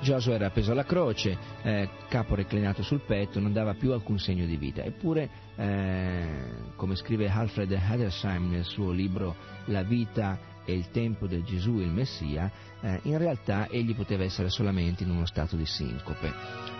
Giosuè 0.00 0.34
era 0.34 0.46
appeso 0.46 0.72
alla 0.72 0.84
croce, 0.84 1.36
eh, 1.62 1.88
capo 2.08 2.34
reclinato 2.34 2.82
sul 2.82 3.00
petto, 3.00 3.40
non 3.40 3.52
dava 3.52 3.74
più 3.74 3.92
alcun 3.92 4.18
segno 4.18 4.46
di 4.46 4.56
vita. 4.56 4.82
Eppure, 4.82 5.28
eh, 5.56 6.44
come 6.76 6.94
scrive 6.94 7.28
Alfred 7.28 7.72
Hadersheim 7.72 8.50
nel 8.50 8.64
suo 8.64 8.92
libro 8.92 9.34
La 9.66 9.82
vita 9.82 10.38
e 10.64 10.74
il 10.74 10.90
tempo 10.90 11.26
del 11.26 11.42
Gesù 11.44 11.78
il 11.78 11.90
Messia, 11.90 12.50
eh, 12.80 13.00
in 13.04 13.18
realtà 13.18 13.68
egli 13.68 13.94
poteva 13.94 14.22
essere 14.22 14.50
solamente 14.50 15.02
in 15.02 15.10
uno 15.10 15.26
stato 15.26 15.56
di 15.56 15.66
sincope. 15.66 16.32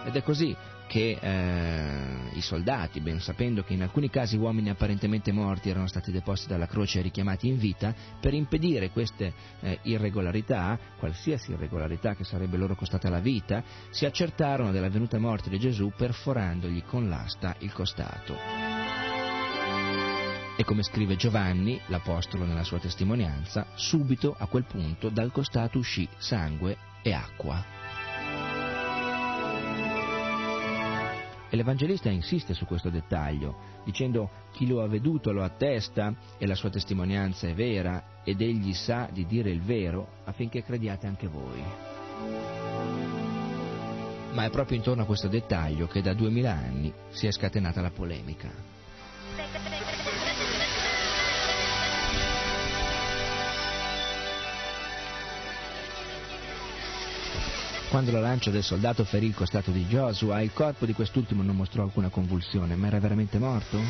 Ed 0.05 0.15
è 0.15 0.23
così 0.23 0.55
che 0.89 1.19
eh, 1.21 2.37
i 2.37 2.41
soldati, 2.41 3.01
ben 3.01 3.21
sapendo 3.21 3.63
che 3.63 3.75
in 3.75 3.83
alcuni 3.83 4.11
casi 4.11 4.37
uomini 4.37 4.71
apparentemente 4.71 5.31
morti 5.31 5.69
erano 5.69 5.87
stati 5.87 6.11
deposti 6.11 6.49
dalla 6.49 6.67
croce 6.67 6.99
e 6.99 7.03
richiamati 7.03 7.47
in 7.47 7.59
vita, 7.59 7.95
per 8.19 8.35
impedire 8.35 8.91
queste 8.91 9.33
eh, 9.61 9.79
irregolarità, 9.83 10.77
qualsiasi 10.99 11.53
irregolarità 11.53 12.17
che 12.17 12.25
sarebbe 12.25 12.57
loro 12.57 12.75
costata 12.75 13.09
la 13.09 13.21
vita, 13.21 13.63
si 13.91 14.07
accertarono 14.07 14.73
della 14.73 14.89
venuta 14.89 15.19
morte 15.19 15.51
di 15.51 15.59
Gesù 15.59 15.93
perforandogli 15.97 16.83
con 16.85 17.09
l'asta 17.09 17.55
il 17.59 17.73
costato. 17.73 18.37
E 20.57 20.65
come 20.65 20.83
scrive 20.83 21.15
Giovanni, 21.15 21.81
l'Apostolo 21.87 22.45
nella 22.45 22.65
sua 22.65 22.81
testimonianza, 22.81 23.67
subito 23.75 24.35
a 24.37 24.47
quel 24.47 24.65
punto 24.65 25.09
dal 25.09 25.31
costato 25.31 25.79
uscì 25.79 26.09
sangue 26.17 26.77
e 27.03 27.13
acqua. 27.13 27.78
E 31.51 31.57
l'Evangelista 31.57 32.11
insiste 32.11 32.53
su 32.53 32.67
questo 32.67 32.91
dettaglio, 32.91 33.57
dicendo 33.85 34.31
chi 34.53 34.67
lo 34.67 34.83
ha 34.83 34.87
veduto 34.87 35.33
lo 35.33 35.43
attesta 35.43 36.15
e 36.37 36.47
la 36.47 36.55
sua 36.55 36.69
testimonianza 36.69 37.49
è 37.49 37.55
vera 37.55 38.21
ed 38.23 38.43
egli 38.43 38.75
sa 38.75 39.09
di 39.11 39.25
dire 39.25 39.51
il 39.51 39.63
vero 39.63 40.09
affinché 40.25 40.63
crediate 40.63 41.07
anche 41.07 41.27
voi. 41.27 41.63
Ma 44.33 44.45
è 44.45 44.51
proprio 44.51 44.77
intorno 44.77 45.03
a 45.03 45.07
questo 45.07 45.29
dettaglio 45.29 45.87
che 45.87 46.03
da 46.03 46.13
duemila 46.13 46.53
anni 46.53 46.93
si 47.09 47.27
è 47.27 47.33
scatenata 47.33 47.81
la 47.81 47.91
polemica. 47.91 48.78
Quando 57.89 58.11
la 58.11 58.21
lancia 58.21 58.51
del 58.51 58.63
soldato 58.63 59.03
ferì 59.05 59.27
il 59.27 59.35
costato 59.35 59.71
di 59.71 59.87
Joshua, 59.87 60.43
il 60.43 60.53
corpo 60.53 60.85
di 60.85 60.93
quest'ultimo 60.93 61.43
non 61.43 61.57
mostrò 61.57 61.85
alcuna 61.85 62.11
convulsione, 62.11 62.77
ma 62.77 62.89
era 62.89 63.01
veramente 63.01 63.39
morto? 63.39 63.81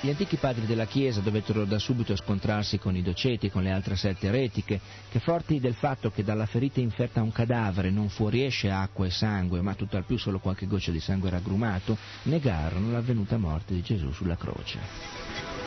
Gli 0.00 0.08
antichi 0.08 0.36
padri 0.36 0.64
della 0.64 0.86
Chiesa 0.86 1.20
dovettero 1.20 1.66
da 1.66 1.78
subito 1.78 2.16
scontrarsi 2.16 2.78
con 2.78 2.96
i 2.96 3.02
doceti 3.02 3.46
e 3.46 3.50
con 3.50 3.62
le 3.62 3.72
altre 3.72 3.94
sette 3.94 4.28
eretiche, 4.28 4.80
che 5.10 5.18
forti 5.18 5.60
del 5.60 5.74
fatto 5.74 6.10
che 6.10 6.24
dalla 6.24 6.46
ferita 6.46 6.80
inferta 6.80 7.20
a 7.20 7.24
un 7.24 7.32
cadavere 7.32 7.90
non 7.90 8.08
fuoriesce 8.08 8.70
acqua 8.70 9.04
e 9.04 9.10
sangue, 9.10 9.60
ma 9.60 9.74
tutt'al 9.74 10.06
più 10.06 10.16
solo 10.16 10.38
qualche 10.38 10.66
goccia 10.66 10.90
di 10.90 11.00
sangue 11.00 11.28
raggrumato, 11.28 11.98
negarono 12.22 12.90
l'avvenuta 12.90 13.36
morte 13.36 13.74
di 13.74 13.82
Gesù 13.82 14.12
sulla 14.12 14.36
croce. 14.36 15.57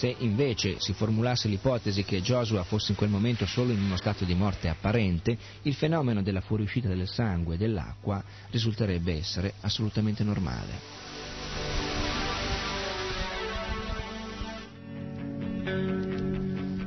Se 0.00 0.16
invece 0.20 0.80
si 0.80 0.94
formulasse 0.94 1.46
l'ipotesi 1.46 2.04
che 2.04 2.22
Joshua 2.22 2.64
fosse 2.64 2.92
in 2.92 2.96
quel 2.96 3.10
momento 3.10 3.44
solo 3.44 3.70
in 3.70 3.82
uno 3.82 3.98
stato 3.98 4.24
di 4.24 4.34
morte 4.34 4.70
apparente, 4.70 5.36
il 5.64 5.74
fenomeno 5.74 6.22
della 6.22 6.40
fuoriuscita 6.40 6.88
del 6.88 7.06
sangue 7.06 7.56
e 7.56 7.58
dell'acqua 7.58 8.24
risulterebbe 8.48 9.12
essere 9.12 9.52
assolutamente 9.60 10.24
normale. 10.24 10.72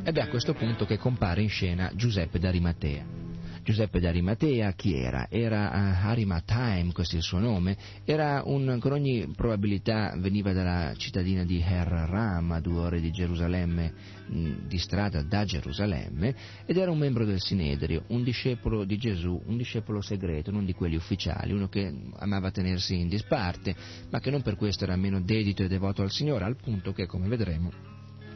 Ed 0.03 0.17
è 0.17 0.19
a 0.19 0.27
questo 0.27 0.55
punto 0.55 0.87
che 0.87 0.97
compare 0.97 1.43
in 1.43 1.49
scena 1.49 1.91
Giuseppe 1.93 2.39
d'Arimatea. 2.39 3.05
Giuseppe 3.63 4.01
d'Arimatea 4.01 4.73
chi 4.73 4.93
era? 4.93 5.27
Era 5.29 5.69
uh, 5.69 6.07
Arimathaim, 6.07 6.91
questo 6.91 7.15
è 7.15 7.19
il 7.19 7.23
suo 7.23 7.39
nome, 7.39 7.77
un, 8.05 8.77
con 8.81 8.91
ogni 8.91 9.31
probabilità 9.33 10.13
veniva 10.17 10.51
dalla 10.51 10.93
cittadina 10.97 11.45
di 11.45 11.63
Her-Ram, 11.65 12.51
a 12.51 12.59
due 12.59 12.79
ore 12.79 12.99
di 12.99 13.09
Gerusalemme, 13.09 13.93
mh, 14.27 14.67
di 14.67 14.77
strada 14.77 15.21
da 15.23 15.45
Gerusalemme, 15.45 16.35
ed 16.65 16.75
era 16.75 16.91
un 16.91 16.97
membro 16.97 17.23
del 17.23 17.39
Sinedrio, 17.39 18.03
un 18.07 18.23
discepolo 18.23 18.83
di 18.83 18.97
Gesù, 18.97 19.41
un 19.45 19.55
discepolo 19.55 20.01
segreto, 20.01 20.51
non 20.51 20.65
di 20.65 20.73
quelli 20.73 20.97
ufficiali, 20.97 21.53
uno 21.53 21.69
che 21.69 21.89
amava 22.17 22.51
tenersi 22.51 22.99
in 22.99 23.07
disparte, 23.07 23.73
ma 24.09 24.19
che 24.19 24.29
non 24.29 24.41
per 24.41 24.57
questo 24.57 24.83
era 24.83 24.97
meno 24.97 25.21
dedito 25.21 25.63
e 25.63 25.69
devoto 25.69 26.01
al 26.01 26.11
Signore, 26.11 26.43
al 26.43 26.57
punto 26.57 26.91
che, 26.91 27.05
come 27.05 27.29
vedremo, 27.29 27.92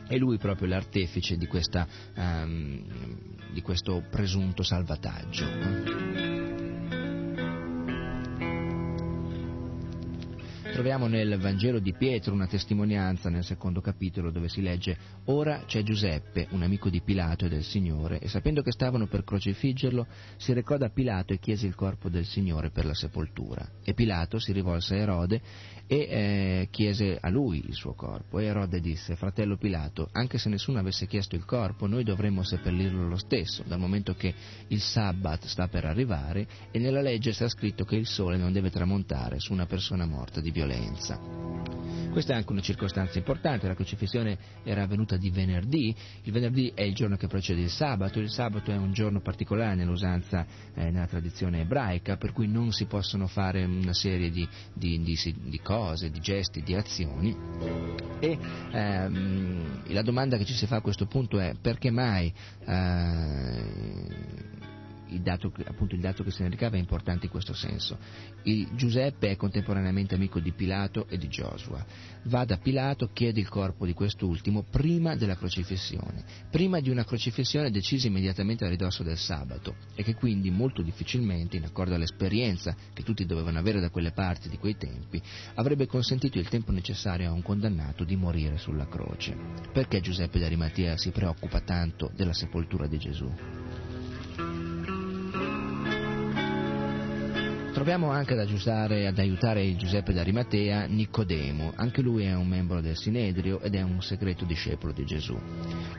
è 0.08 0.18
lui 0.18 0.38
proprio 0.38 0.68
l'artefice 0.68 1.38
di, 1.38 1.48
questa, 1.48 1.88
um, 2.16 2.84
di 3.52 3.62
questo 3.62 4.04
presunto 4.10 4.64
salvataggio. 4.64 6.18
Troviamo 10.78 11.08
nel 11.08 11.40
Vangelo 11.40 11.80
di 11.80 11.92
Pietro 11.94 12.36
una 12.36 12.46
testimonianza 12.46 13.30
nel 13.30 13.44
secondo 13.44 13.82
capitolo 13.82 14.30
dove 14.30 14.48
si 14.48 14.62
legge 14.62 14.96
Ora 15.26 15.64
c'è 15.66 15.82
Giuseppe, 15.82 16.46
un 16.52 16.62
amico 16.62 16.90
di 16.90 17.02
Pilato 17.02 17.46
e 17.46 17.50
del 17.50 17.64
Signore, 17.64 18.20
e 18.20 18.28
sapendo 18.28 18.62
che 18.62 18.72
stavano 18.72 19.08
per 19.08 19.24
crocifiggerlo, 19.24 20.06
si 20.36 20.54
recò 20.54 20.78
da 20.78 20.90
Pilato 20.90 21.34
e 21.34 21.40
chiese 21.40 21.66
il 21.66 21.74
corpo 21.74 22.10
del 22.10 22.26
Signore 22.26 22.70
per 22.70 22.86
la 22.86 22.94
sepoltura. 22.94 23.68
E 23.84 23.96
Pilato 23.96 24.38
si 24.38 24.52
rivolse 24.52 24.94
a 24.94 24.98
Erode 25.00 25.42
e 25.88 25.98
eh, 25.98 26.68
chiese 26.70 27.18
a 27.20 27.30
lui 27.30 27.64
il 27.66 27.74
suo 27.74 27.94
corpo. 27.94 28.40
E 28.40 28.46
Erode 28.46 28.80
disse, 28.80 29.16
fratello 29.16 29.58
Pilato, 29.58 30.10
anche 30.12 30.38
se 30.38 30.50
nessuno 30.50 30.80
avesse 30.80 31.08
chiesto 31.08 31.36
il 31.36 31.46
corpo, 31.46 31.88
noi 31.88 32.04
dovremmo 32.04 32.44
seppellirlo 32.44 33.08
lo 33.08 33.18
stesso, 33.18 33.64
dal 33.66 33.80
momento 33.80 34.14
che 34.14 34.34
il 34.68 34.82
sabbat 34.82 35.46
sta 35.46 35.68
per 35.68 35.86
arrivare 35.86 36.48
e 36.72 36.80
nella 36.80 37.02
legge 37.02 37.32
sta 37.32 37.48
scritto 37.48 37.86
che 37.86 37.96
il 37.96 38.06
sole 38.06 38.38
non 38.38 38.52
deve 38.52 38.70
tramontare 38.70 39.40
su 39.40 39.54
una 39.54 39.66
persona 39.66 40.06
morta 40.06 40.42
di 40.42 40.52
violenza. 40.52 41.66
Questa 42.18 42.34
è 42.34 42.36
anche 42.36 42.52
una 42.52 42.62
circostanza 42.62 43.20
importante, 43.20 43.68
la 43.68 43.76
crocifissione 43.76 44.38
era 44.64 44.82
avvenuta 44.82 45.18
di 45.18 45.30
venerdì, 45.30 45.96
il 46.24 46.32
venerdì 46.32 46.72
è 46.74 46.82
il 46.82 46.96
giorno 46.96 47.16
che 47.16 47.28
precede 47.28 47.62
il 47.62 47.70
sabato, 47.70 48.20
il 48.20 48.32
sabato 48.32 48.72
è 48.72 48.76
un 48.76 48.92
giorno 48.92 49.22
particolare 49.22 49.76
nell'usanza, 49.76 50.46
eh, 50.74 50.90
nella 50.90 51.06
tradizione 51.06 51.62
ebraica, 51.62 52.18
per 52.18 52.34
cui 52.34 52.48
non 52.48 52.72
si 52.72 52.86
possono 52.86 53.28
fare 53.28 53.64
una 53.66 53.94
serie 53.94 54.32
di, 54.32 54.48
di, 54.74 55.00
di, 55.04 55.16
di 55.44 55.60
cose, 55.60 55.77
di 56.10 56.20
gesti, 56.20 56.64
di 56.64 56.76
azioni. 56.76 57.36
E 58.20 58.38
ehm, 58.72 59.84
la 59.94 60.02
domanda 60.02 60.38
che 60.38 60.46
ci 60.46 60.54
si 60.54 60.66
fa 60.66 60.78
a 60.78 60.82
questo 60.82 61.06
punto 61.06 61.40
è 61.40 61.54
perché 61.60 61.92
mai 61.92 62.34
eh, 62.66 64.56
il 65.10 65.22
dato, 65.22 65.52
appunto 65.66 65.96
il 65.96 66.02
dato 66.02 66.24
che 66.24 66.32
se 66.32 66.44
ne 66.44 66.50
ricava 66.50 66.76
è 66.76 66.80
importante 66.80 67.26
in 67.26 67.32
questo 67.32 67.54
senso. 67.54 67.98
Il 68.44 68.70
Giuseppe 68.76 69.32
è 69.32 69.36
contemporaneamente 69.36 70.16
amico 70.16 70.40
di 70.40 70.52
Pilato 70.52 71.08
e 71.08 71.18
di 71.18 71.28
Giosua. 71.28 71.86
Va 72.24 72.46
da 72.46 72.58
Pilato, 72.58 73.10
chiede 73.14 73.40
il 73.40 73.50
corpo 73.50 73.86
di 73.86 73.94
quest'ultimo 73.94 74.64
prima 74.70 75.16
della 75.16 75.36
crocifissione, 75.36 76.24
prima 76.50 76.80
di 76.80 76.90
una 76.90 77.06
crocifissione 77.06 77.72
decisa 77.72 78.08
immediatamente 78.08 78.66
a 78.66 78.70
ridosso 78.70 79.04
del 79.04 79.18
sabato 79.18 79.76
e 79.96 80.04
che 80.04 80.16
quindi 80.16 80.50
molto 80.50 80.82
difficilmente, 80.82 81.58
in 81.58 81.64
accordo 81.64 81.96
all'esperienza 81.96 82.76
che 82.94 83.04
tutti 83.04 83.26
dovevano 83.26 83.60
avere 83.60 83.80
da 83.80 83.90
quelle 83.90 84.12
parti 84.12 84.50
di 84.50 84.58
quei 84.58 84.78
tempi, 84.78 85.22
avrebbe 85.56 85.88
consentito 85.88 86.38
il 86.38 86.50
tempo 86.50 86.72
necessario 86.72 87.30
a 87.30 87.34
un 87.34 87.42
condannato 87.42 88.04
di 88.04 88.16
morire 88.16 88.58
sulla 88.58 88.88
croce. 88.88 89.36
Perché 89.72 90.02
Giuseppe 90.02 90.40
d'Arimatea 90.40 90.98
si 90.98 91.12
preoccupa 91.12 91.62
tanto 91.62 92.12
della 92.16 92.34
sepoltura 92.34 92.88
di 92.88 92.98
Gesù? 92.98 93.32
Proviamo 97.78 98.10
anche 98.10 98.34
ad, 98.34 98.40
ad 98.40 99.20
aiutare 99.20 99.76
Giuseppe 99.76 100.12
d'Arimatea 100.12 100.88
Nicodemo, 100.88 101.74
anche 101.76 102.02
lui 102.02 102.24
è 102.24 102.34
un 102.34 102.48
membro 102.48 102.82
del 102.82 102.98
Sinedrio 102.98 103.60
ed 103.60 103.76
è 103.76 103.84
un 103.84 104.02
segreto 104.02 104.46
discepolo 104.46 104.94
di 104.94 105.06
Gesù. 105.06 105.40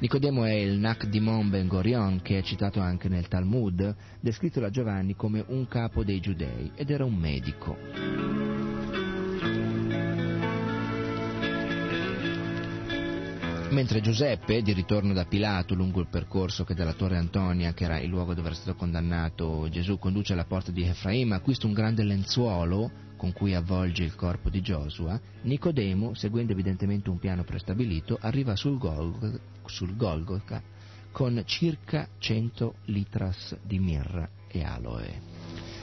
Nicodemo 0.01 0.45
è 0.45 0.55
il 0.55 0.77
Nakdimon 0.81 1.49
Ben 1.51 1.69
Gorion 1.69 2.21
che 2.21 2.38
è 2.38 2.43
citato 2.43 2.81
anche 2.81 3.09
nel 3.09 3.29
Talmud, 3.29 3.95
descritto 4.19 4.59
da 4.59 4.71
Giovanni 4.71 5.14
come 5.14 5.45
un 5.47 5.69
capo 5.69 6.03
dei 6.03 6.19
giudei 6.19 6.73
ed 6.75 6.91
era 6.91 7.05
un 7.05 7.14
medico. 7.14 8.67
Mentre 13.70 14.00
Giuseppe, 14.00 14.62
di 14.62 14.72
ritorno 14.72 15.12
da 15.12 15.26
Pilato 15.26 15.74
lungo 15.74 16.00
il 16.00 16.09
percorso 16.09 16.64
che 16.64 16.74
dalla 16.74 16.94
Torre 16.94 17.18
Antonia, 17.18 17.74
che 17.74 17.85
era 17.85 17.98
il 18.00 18.09
luogo 18.09 18.33
dove 18.33 18.48
era 18.48 18.57
stato 18.57 18.74
condannato 18.74 19.68
Gesù, 19.70 19.98
conduce 19.98 20.33
alla 20.33 20.46
porta 20.46 20.70
di 20.70 20.85
Efraim, 20.85 21.33
acquista 21.33 21.66
un 21.66 21.74
grande 21.74 22.02
lenzuolo 22.02 22.90
con 23.16 23.33
cui 23.33 23.54
avvolge 23.54 24.04
il 24.04 24.14
corpo 24.14 24.48
di 24.48 24.62
Giosua, 24.62 25.20
Nicodemo, 25.42 26.14
seguendo 26.14 26.52
evidentemente 26.52 27.11
un 27.11 27.18
piano 27.18 27.44
prestabilito, 27.44 28.16
arriva 28.20 28.57
sul, 28.57 28.78
Golgotha, 28.78 29.38
sul 29.66 29.96
Golgotha 29.96 30.62
con 31.12 31.42
circa 31.44 32.09
100 32.18 32.74
litras 32.87 33.57
di 33.62 33.78
mirra 33.78 34.28
e 34.48 34.64
aloe. 34.64 35.38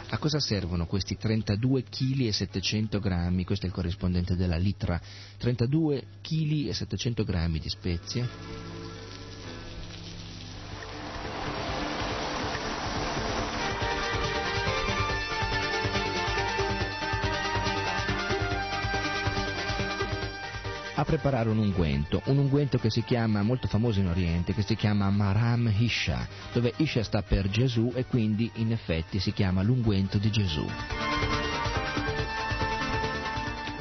A 0.10 0.18
cosa 0.20 0.40
servono 0.40 0.86
questi 0.86 1.18
32 1.18 1.84
kg 1.84 2.22
e 2.22 2.32
700 2.32 3.00
grammi? 3.00 3.44
Questo 3.44 3.66
è 3.66 3.70
il 3.70 3.74
corrispondente 3.74 4.36
della 4.36 4.58
litra. 4.58 5.02
32 5.38 6.04
kg 6.22 6.68
e 6.68 6.74
700 6.74 7.24
grammi 7.24 7.60
di 7.60 7.70
spezie 7.70 8.85
a 20.96 21.04
preparare 21.04 21.50
un 21.50 21.58
unguento, 21.58 22.22
un 22.26 22.38
unguento 22.38 22.78
che 22.78 22.90
si 22.90 23.04
chiama, 23.04 23.42
molto 23.44 23.68
famoso 23.68 24.00
in 24.00 24.08
Oriente, 24.08 24.54
che 24.54 24.62
si 24.62 24.76
chiama 24.76 25.10
Maram 25.10 25.72
Isha, 25.78 26.28
dove 26.54 26.74
Isha 26.78 27.04
sta 27.04 27.22
per 27.22 27.50
Gesù 27.50 27.92
e 27.94 28.06
quindi 28.06 28.50
in 28.56 28.72
effetti 28.72 29.20
si 29.20 29.34
chiama 29.34 29.62
l'unguento 29.62 30.18
di 30.18 30.32
Gesù. 30.32 30.66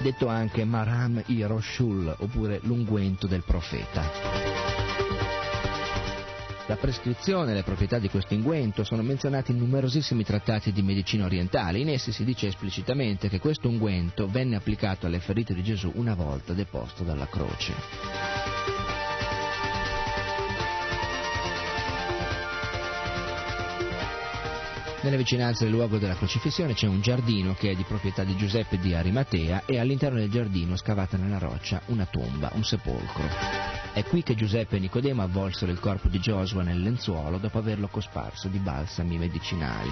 Detto 0.02 0.26
anche 0.28 0.64
Maram 0.64 1.22
Iroshul, 1.26 2.14
oppure 2.18 2.60
l'unguento 2.62 3.26
del 3.26 3.44
profeta. 3.44 4.53
La 6.74 6.80
prescrizione 6.80 7.52
e 7.52 7.54
le 7.54 7.62
proprietà 7.62 8.00
di 8.00 8.08
questo 8.08 8.34
unguento 8.34 8.82
sono 8.82 9.02
menzionate 9.02 9.52
in 9.52 9.58
numerosissimi 9.58 10.24
trattati 10.24 10.72
di 10.72 10.82
medicina 10.82 11.24
orientale. 11.24 11.78
In 11.78 11.88
essi 11.88 12.10
si 12.10 12.24
dice 12.24 12.48
esplicitamente 12.48 13.28
che 13.28 13.38
questo 13.38 13.68
unguento 13.68 14.26
venne 14.26 14.56
applicato 14.56 15.06
alle 15.06 15.20
ferite 15.20 15.54
di 15.54 15.62
Gesù 15.62 15.92
una 15.94 16.14
volta 16.14 16.52
deposto 16.52 17.04
dalla 17.04 17.28
croce. 17.28 18.93
Nelle 25.04 25.18
vicinanze 25.18 25.64
del 25.64 25.74
luogo 25.74 25.98
della 25.98 26.16
crocifissione 26.16 26.72
c'è 26.72 26.86
un 26.86 27.02
giardino 27.02 27.52
che 27.52 27.72
è 27.72 27.74
di 27.74 27.82
proprietà 27.82 28.24
di 28.24 28.34
Giuseppe 28.36 28.78
di 28.78 28.94
Arimatea 28.94 29.64
e 29.66 29.78
all'interno 29.78 30.18
del 30.18 30.30
giardino, 30.30 30.76
scavata 30.76 31.18
nella 31.18 31.36
roccia, 31.36 31.82
una 31.88 32.06
tomba, 32.06 32.50
un 32.54 32.64
sepolcro. 32.64 33.28
È 33.92 34.02
qui 34.04 34.22
che 34.22 34.34
Giuseppe 34.34 34.76
e 34.76 34.78
Nicodemo 34.78 35.20
avvolsero 35.20 35.70
il 35.70 35.78
corpo 35.78 36.08
di 36.08 36.20
Giosua 36.20 36.62
nel 36.62 36.80
lenzuolo 36.80 37.36
dopo 37.36 37.58
averlo 37.58 37.88
cosparso 37.88 38.48
di 38.48 38.58
balsami 38.58 39.18
medicinali. 39.18 39.90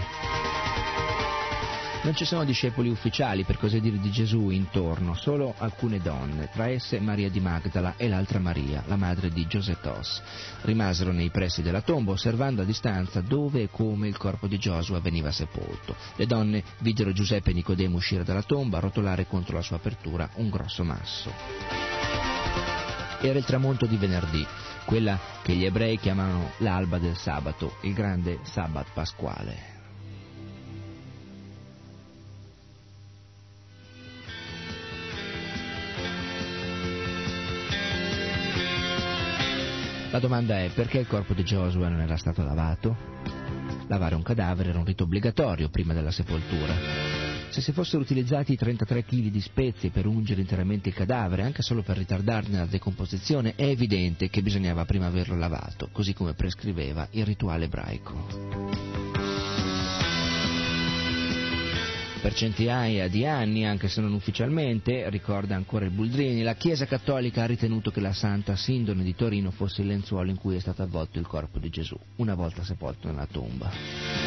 Non 2.05 2.17
ci 2.17 2.25
sono 2.25 2.43
discepoli 2.43 2.89
ufficiali, 2.89 3.45
per 3.45 3.59
così 3.59 3.81
dire, 3.81 3.97
di 4.01 4.11
Gesù 4.11 4.51
intorno, 4.51 5.15
solo 5.15 5.55
alcune 5.59 6.01
donne, 6.01 6.49
tra 6.53 6.67
esse 6.67 6.99
Maria 6.99 7.31
di 7.31 7.39
Magdala 7.39 7.95
e 7.97 8.09
l'altra 8.09 8.41
Maria, 8.41 8.83
la 8.87 8.97
madre 8.97 9.31
di 9.31 9.47
Giosetos. 9.47 10.21
Rimasero 10.63 11.13
nei 11.13 11.31
pressi 11.31 11.63
della 11.63 11.81
tomba 11.81 12.11
osservando 12.11 12.63
a 12.63 12.65
distanza 12.65 13.21
dove 13.21 13.63
e 13.63 13.69
come 13.71 14.09
il 14.09 14.17
corpo 14.17 14.49
di 14.49 14.59
Giosua 14.59 14.99
veniva 14.99 15.31
sepolto. 15.31 15.95
Le 16.17 16.27
donne 16.27 16.65
videro 16.79 17.13
Giuseppe 17.13 17.53
e 17.53 17.55
Nicodemo 17.55 17.99
uscire 17.99 18.25
dalla 18.25 18.43
tomba, 18.43 18.81
rotolare 18.81 19.29
contro 19.29 19.55
la 19.55 19.63
sua 19.63 19.77
apertura 19.77 20.29
un 20.35 20.51
grosso 20.51 20.83
masso. 20.83 21.33
Era 23.21 23.39
il 23.39 23.45
tramonto 23.45 23.87
di 23.87 23.97
venerdì, 23.97 24.45
quella 24.87 25.17
che 25.41 25.55
gli 25.55 25.65
ebrei 25.65 26.01
chiamano 26.01 26.51
l'alba 26.59 26.99
del 26.99 27.17
sabato, 27.17 27.77
il 27.83 27.93
grande 27.93 28.41
sabbat 28.43 28.89
pasquale. 28.93 29.72
La 40.13 40.19
domanda 40.19 40.59
è 40.59 40.69
perché 40.75 40.99
il 40.99 41.07
corpo 41.07 41.33
di 41.33 41.43
Joshua 41.43 41.89
non 41.89 42.01
era 42.01 42.19
stato 42.19 42.43
lavato? 42.45 42.95
Lavare 43.87 44.15
un 44.15 44.21
cadavere 44.21 44.69
era 44.69 44.79
un 44.79 44.85
rito 44.85 45.05
obbligatorio 45.05 45.71
prima 45.71 45.95
della 45.95 46.11
sepoltura. 46.11 46.75
Se 47.49 47.63
si 47.63 47.73
fossero 47.73 48.03
utilizzati 48.03 48.53
i 48.53 48.57
33 48.57 49.07
kg 49.07 49.29
di 49.29 49.41
spezie 49.41 49.89
per 49.89 50.05
ungere 50.05 50.43
interamente 50.43 50.91
il 50.91 50.95
cadavere, 50.95 51.45
anche 51.45 51.63
solo 51.63 51.81
per 51.81 51.97
ritardarne 51.97 52.59
la 52.59 52.67
decomposizione, 52.67 53.55
è 53.57 53.65
evidente 53.65 54.29
che 54.29 54.43
bisognava 54.43 54.85
prima 54.85 55.07
averlo 55.07 55.35
lavato, 55.35 55.89
così 55.93 56.13
come 56.13 56.35
prescriveva 56.35 57.09
il 57.13 57.25
rituale 57.25 57.65
ebraico. 57.65 59.02
Per 62.23 62.35
centinaia 62.35 63.09
di 63.09 63.27
anni, 63.27 63.67
anche 63.67 63.89
se 63.89 64.01
non 64.01 64.13
ufficialmente, 64.13 65.11
ricorda 65.11 65.57
ancora 65.57 65.87
il 65.87 65.91
Buldrini, 65.91 66.45
la 66.45 66.55
Chiesa 66.55 66.87
Cattolica 66.87 67.43
ha 67.43 67.47
ritenuto 67.47 67.91
che 67.91 67.99
la 67.99 68.13
Santa 68.13 68.55
Sindone 68.55 69.03
di 69.03 69.17
Torino 69.17 69.51
fosse 69.51 69.83
il 69.83 69.89
lenzuolo 69.89 70.31
in 70.31 70.39
cui 70.39 70.55
è 70.55 70.61
stato 70.61 70.83
avvolto 70.83 71.19
il 71.19 71.27
corpo 71.27 71.59
di 71.59 71.69
Gesù, 71.69 71.99
una 72.17 72.37
volta 72.37 72.63
sepolto 72.63 73.09
nella 73.09 73.27
tomba. 73.27 74.22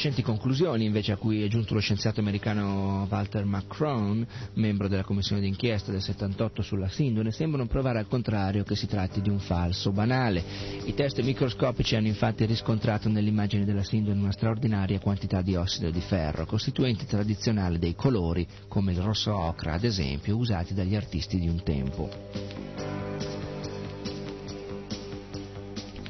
Recenti 0.00 0.22
conclusioni 0.22 0.86
invece 0.86 1.12
a 1.12 1.18
cui 1.18 1.44
è 1.44 1.48
giunto 1.48 1.74
lo 1.74 1.80
scienziato 1.80 2.20
americano 2.20 3.06
Walter 3.10 3.44
McCrone, 3.44 4.26
membro 4.54 4.88
della 4.88 5.04
commissione 5.04 5.42
d'inchiesta 5.42 5.92
del 5.92 6.00
78 6.00 6.62
sulla 6.62 6.88
sindone, 6.88 7.32
sembrano 7.32 7.66
provare 7.66 7.98
al 7.98 8.08
contrario 8.08 8.64
che 8.64 8.76
si 8.76 8.86
tratti 8.86 9.20
di 9.20 9.28
un 9.28 9.40
falso 9.40 9.92
banale. 9.92 10.42
I 10.84 10.94
test 10.94 11.20
microscopici 11.20 11.96
hanno 11.96 12.06
infatti 12.06 12.46
riscontrato 12.46 13.10
nell'immagine 13.10 13.66
della 13.66 13.84
sindone 13.84 14.18
una 14.18 14.32
straordinaria 14.32 14.98
quantità 15.00 15.42
di 15.42 15.54
ossido 15.54 15.90
di 15.90 16.00
ferro, 16.00 16.46
costituente 16.46 17.04
tradizionale 17.04 17.78
dei 17.78 17.94
colori, 17.94 18.46
come 18.68 18.92
il 18.92 19.00
rosso 19.00 19.36
ocra 19.36 19.74
ad 19.74 19.84
esempio, 19.84 20.34
usati 20.34 20.72
dagli 20.72 20.96
artisti 20.96 21.38
di 21.38 21.48
un 21.48 21.62
tempo. 21.62 22.99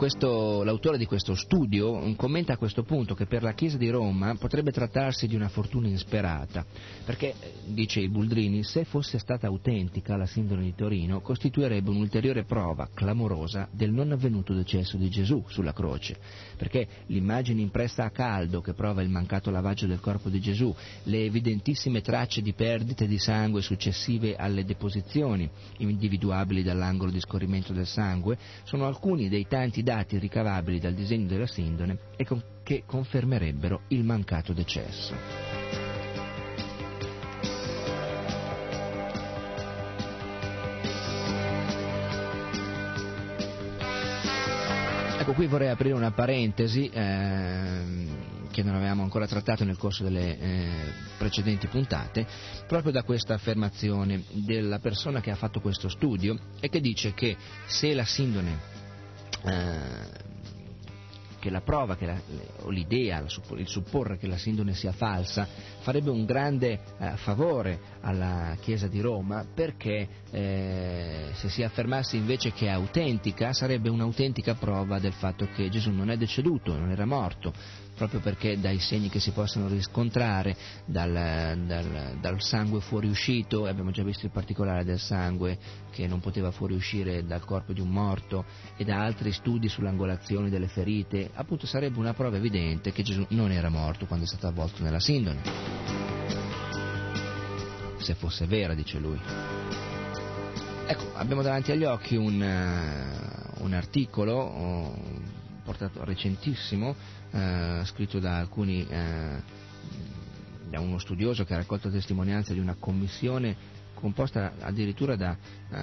Questo, 0.00 0.62
l'autore 0.62 0.96
di 0.96 1.04
questo 1.04 1.34
studio 1.34 2.14
commenta 2.16 2.54
a 2.54 2.56
questo 2.56 2.84
punto 2.84 3.14
che 3.14 3.26
per 3.26 3.42
la 3.42 3.52
Chiesa 3.52 3.76
di 3.76 3.90
Roma 3.90 4.34
potrebbe 4.34 4.72
trattarsi 4.72 5.26
di 5.26 5.34
una 5.34 5.50
fortuna 5.50 5.88
insperata, 5.88 6.64
perché, 7.04 7.34
eh, 7.38 7.52
dice 7.66 8.08
Buldrini, 8.08 8.62
se 8.62 8.84
fosse 8.84 9.18
stata 9.18 9.46
autentica 9.46 10.16
la 10.16 10.24
sindone 10.24 10.62
di 10.62 10.74
Torino, 10.74 11.20
costituirebbe 11.20 11.90
un'ulteriore 11.90 12.44
prova 12.44 12.88
clamorosa 12.94 13.68
del 13.70 13.92
non 13.92 14.10
avvenuto 14.12 14.54
decesso 14.54 14.96
di 14.96 15.10
Gesù 15.10 15.44
sulla 15.48 15.74
croce, 15.74 16.16
perché 16.56 16.88
l'immagine 17.08 17.60
impressa 17.60 18.04
a 18.04 18.10
caldo 18.10 18.62
che 18.62 18.72
prova 18.72 19.02
il 19.02 19.10
mancato 19.10 19.50
lavaggio 19.50 19.86
del 19.86 20.00
corpo 20.00 20.30
di 20.30 20.40
Gesù, 20.40 20.74
le 21.02 21.24
evidentissime 21.26 22.00
tracce 22.00 22.40
di 22.40 22.54
perdite 22.54 23.06
di 23.06 23.18
sangue 23.18 23.60
successive 23.60 24.34
alle 24.34 24.64
deposizioni, 24.64 25.46
individuabili 25.76 26.62
dall'angolo 26.62 27.10
di 27.10 27.20
scorrimento 27.20 27.74
del 27.74 27.86
sangue, 27.86 28.38
sono 28.64 28.86
alcuni 28.86 29.28
dei 29.28 29.46
tanti 29.46 29.82
dati 29.90 30.18
ricavabili 30.18 30.78
dal 30.78 30.94
disegno 30.94 31.26
della 31.26 31.48
sindone 31.48 31.98
e 32.16 32.24
con, 32.24 32.40
che 32.62 32.84
confermerebbero 32.86 33.82
il 33.88 34.04
mancato 34.04 34.52
decesso. 34.52 35.12
Ecco, 45.18 45.32
qui 45.32 45.46
vorrei 45.46 45.70
aprire 45.70 45.94
una 45.94 46.12
parentesi. 46.12 46.88
Ehm, 46.92 48.18
che 48.50 48.64
non 48.64 48.74
avevamo 48.74 49.04
ancora 49.04 49.28
trattato 49.28 49.62
nel 49.62 49.76
corso 49.76 50.02
delle 50.02 50.36
eh, 50.40 50.70
precedenti 51.16 51.68
puntate, 51.68 52.26
proprio 52.66 52.90
da 52.90 53.04
questa 53.04 53.34
affermazione 53.34 54.24
della 54.32 54.80
persona 54.80 55.20
che 55.20 55.30
ha 55.30 55.36
fatto 55.36 55.60
questo 55.60 55.88
studio 55.88 56.36
e 56.58 56.68
che 56.68 56.80
dice 56.80 57.14
che 57.14 57.36
se 57.66 57.94
la 57.94 58.04
sindone 58.04 58.79
eh, 59.44 60.28
che 61.40 61.50
la 61.50 61.62
prova 61.62 61.96
che 61.96 62.06
la, 62.06 62.20
o 62.62 62.70
l'idea, 62.70 63.24
il 63.56 63.66
supporre 63.66 64.18
che 64.18 64.28
la 64.28 64.36
sindone 64.36 64.74
sia 64.74 64.92
falsa 64.92 65.48
farebbe 65.80 66.10
un 66.10 66.24
grande 66.24 66.80
eh, 66.98 67.16
favore 67.16 67.80
alla 68.02 68.56
Chiesa 68.60 68.86
di 68.86 69.00
Roma 69.00 69.44
perché 69.52 70.06
eh, 70.30 71.30
se 71.32 71.48
si 71.48 71.62
affermasse 71.62 72.16
invece 72.16 72.52
che 72.52 72.66
è 72.66 72.70
autentica 72.70 73.52
sarebbe 73.52 73.88
un'autentica 73.88 74.54
prova 74.54 74.98
del 74.98 75.14
fatto 75.14 75.48
che 75.48 75.68
Gesù 75.70 75.90
non 75.90 76.10
è 76.10 76.16
deceduto, 76.16 76.76
non 76.78 76.90
era 76.90 77.06
morto, 77.06 77.52
proprio 78.00 78.20
perché 78.20 78.58
dai 78.58 78.78
segni 78.78 79.10
che 79.10 79.20
si 79.20 79.30
possono 79.32 79.68
riscontrare 79.68 80.56
dal, 80.86 81.58
dal, 81.66 82.16
dal 82.18 82.40
sangue 82.40 82.80
fuoriuscito, 82.80 83.66
abbiamo 83.66 83.90
già 83.90 84.02
visto 84.02 84.24
il 84.24 84.32
particolare 84.32 84.84
del 84.84 84.98
sangue 84.98 85.58
che 85.90 86.06
non 86.06 86.18
poteva 86.18 86.50
fuoriuscire 86.50 87.26
dal 87.26 87.44
corpo 87.44 87.74
di 87.74 87.82
un 87.82 87.90
morto 87.90 88.46
e 88.78 88.84
da 88.84 89.04
altri 89.04 89.32
studi 89.32 89.68
sull'angolazione 89.68 90.48
delle 90.48 90.68
ferite, 90.68 91.28
appunto 91.34 91.66
sarebbe 91.66 91.98
una 91.98 92.14
prova 92.14 92.38
evidente 92.38 92.90
che 92.90 93.02
Gesù 93.02 93.26
non 93.30 93.52
era 93.52 93.68
morto 93.68 94.06
quando 94.06 94.24
è 94.24 94.28
stato 94.28 94.46
avvolto 94.46 94.82
nella 94.82 95.00
sindone. 95.00 95.42
Se 97.98 98.14
fosse 98.14 98.46
vera, 98.46 98.72
dice 98.72 98.98
lui. 98.98 99.20
Ecco, 100.86 101.12
abbiamo 101.16 101.42
davanti 101.42 101.70
agli 101.70 101.84
occhi 101.84 102.16
un, 102.16 102.40
uh, 102.40 103.62
un 103.62 103.74
articolo 103.74 104.32
oh, 104.32 104.98
portato 105.62 106.02
recentissimo 106.02 107.18
eh, 107.32 107.82
scritto 107.84 108.18
da 108.18 108.38
alcuni, 108.38 108.86
eh, 108.88 109.42
da 110.68 110.80
uno 110.80 110.98
studioso 110.98 111.44
che 111.44 111.54
ha 111.54 111.58
raccolto 111.58 111.90
testimonianze 111.90 112.54
di 112.54 112.60
una 112.60 112.76
commissione 112.78 113.78
composta 114.00 114.54
addirittura 114.60 115.14
da 115.14 115.36
uh, 115.68 115.76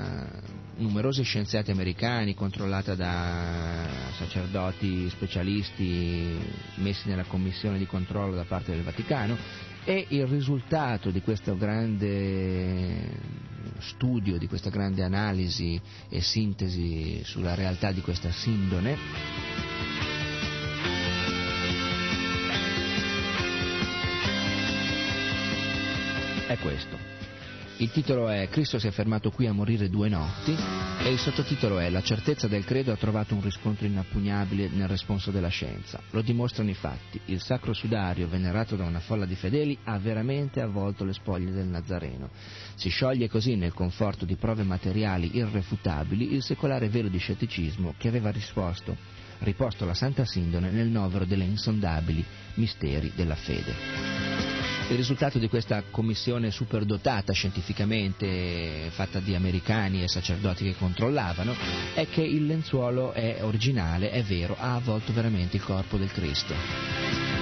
numerosi 0.81 1.23
scienziati 1.23 1.71
americani, 1.71 2.33
controllata 2.33 2.95
da 2.95 3.85
sacerdoti 4.17 5.07
specialisti 5.09 6.35
messi 6.77 7.07
nella 7.07 7.25
commissione 7.25 7.77
di 7.77 7.85
controllo 7.85 8.35
da 8.35 8.43
parte 8.43 8.71
del 8.71 8.83
Vaticano 8.83 9.37
e 9.85 10.07
il 10.09 10.25
risultato 10.25 11.11
di 11.11 11.21
questo 11.21 11.55
grande 11.55 13.45
studio, 13.79 14.37
di 14.37 14.47
questa 14.47 14.69
grande 14.69 15.03
analisi 15.03 15.79
e 16.09 16.21
sintesi 16.21 17.21
sulla 17.23 17.53
realtà 17.53 17.91
di 17.91 18.01
questa 18.01 18.31
sindone 18.31 19.76
è 26.47 26.57
questo. 26.57 26.97
Il 27.79 27.91
titolo 27.91 28.27
è 28.27 28.47
Cristo 28.49 28.79
si 28.79 28.87
è 28.87 28.91
fermato 28.91 29.29
qui 29.29 29.45
a 29.45 29.53
morire 29.53 29.87
due 29.87 30.09
notti 30.09 30.51
e 30.51 31.11
il 31.11 31.19
sottotitolo 31.19 31.77
è 31.77 31.91
La 31.91 32.01
certezza 32.01 32.47
del 32.47 32.65
credo 32.65 32.91
ha 32.91 32.95
trovato 32.95 33.35
un 33.35 33.41
riscontro 33.43 33.85
inappugnabile 33.85 34.67
nel 34.69 34.87
responso 34.87 35.29
della 35.29 35.49
scienza. 35.49 36.01
Lo 36.09 36.21
dimostrano 36.21 36.71
i 36.71 36.73
fatti. 36.73 37.21
Il 37.25 37.39
sacro 37.39 37.73
sudario, 37.73 38.27
venerato 38.27 38.75
da 38.75 38.83
una 38.83 38.99
folla 38.99 39.25
di 39.25 39.35
fedeli, 39.35 39.77
ha 39.83 39.99
veramente 39.99 40.59
avvolto 40.59 41.05
le 41.05 41.13
spoglie 41.13 41.51
del 41.51 41.67
Nazareno. 41.67 42.31
Si 42.73 42.89
scioglie 42.89 43.29
così 43.29 43.55
nel 43.55 43.73
conforto 43.73 44.25
di 44.25 44.37
prove 44.37 44.63
materiali 44.63 45.37
irrefutabili 45.37 46.33
il 46.33 46.41
secolare 46.41 46.89
velo 46.89 47.09
di 47.09 47.19
scetticismo 47.19 47.93
che 47.95 48.07
aveva 48.07 48.31
risposto, 48.31 48.97
riposto 49.39 49.85
la 49.85 49.93
Santa 49.93 50.25
Sindone 50.25 50.71
nel 50.71 50.87
novero 50.87 51.25
delle 51.25 51.43
insondabili 51.43 52.25
misteri 52.55 53.11
della 53.15 53.35
fede. 53.35 54.56
Il 54.89 54.95
risultato 54.95 55.37
di 55.37 55.49
questa 55.49 55.83
commissione 55.91 56.49
superdotata 56.49 57.33
scientificamente, 57.33 58.89
fatta 58.91 59.19
di 59.19 59.35
americani 59.35 60.01
e 60.01 60.07
sacerdoti 60.07 60.63
che 60.63 60.75
controllavano, 60.77 61.53
è 61.93 62.07
che 62.07 62.21
il 62.21 62.45
lenzuolo 62.45 63.11
è 63.11 63.39
originale, 63.41 64.11
è 64.11 64.23
vero, 64.23 64.55
ha 64.57 64.75
avvolto 64.75 65.11
veramente 65.11 65.57
il 65.57 65.63
corpo 65.63 65.97
del 65.97 66.11
Cristo. 66.13 67.36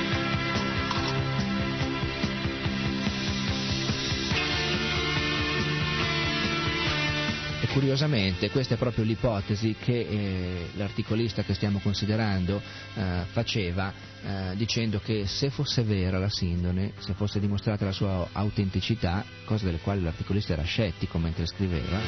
Curiosamente 7.75 8.49
questa 8.51 8.75
è 8.75 8.77
proprio 8.77 9.03
l'ipotesi 9.03 9.75
che 9.77 9.99
eh, 9.99 10.69
l'articolista 10.75 11.43
che 11.43 11.53
stiamo 11.53 11.79
considerando 11.79 12.61
eh, 12.93 13.23
faceva 13.33 13.91
eh, 14.23 14.55
dicendo 14.55 15.01
che 15.01 15.27
se 15.27 15.49
fosse 15.49 15.83
vera 15.83 16.17
la 16.17 16.29
sindone, 16.29 16.93
se 16.99 17.13
fosse 17.15 17.41
dimostrata 17.41 17.83
la 17.83 17.91
sua 17.91 18.29
autenticità, 18.31 19.25
cosa 19.43 19.65
delle 19.65 19.79
quali 19.79 20.01
l'articolista 20.01 20.53
era 20.53 20.63
scettico 20.63 21.17
mentre 21.17 21.45
scriveva, 21.45 21.99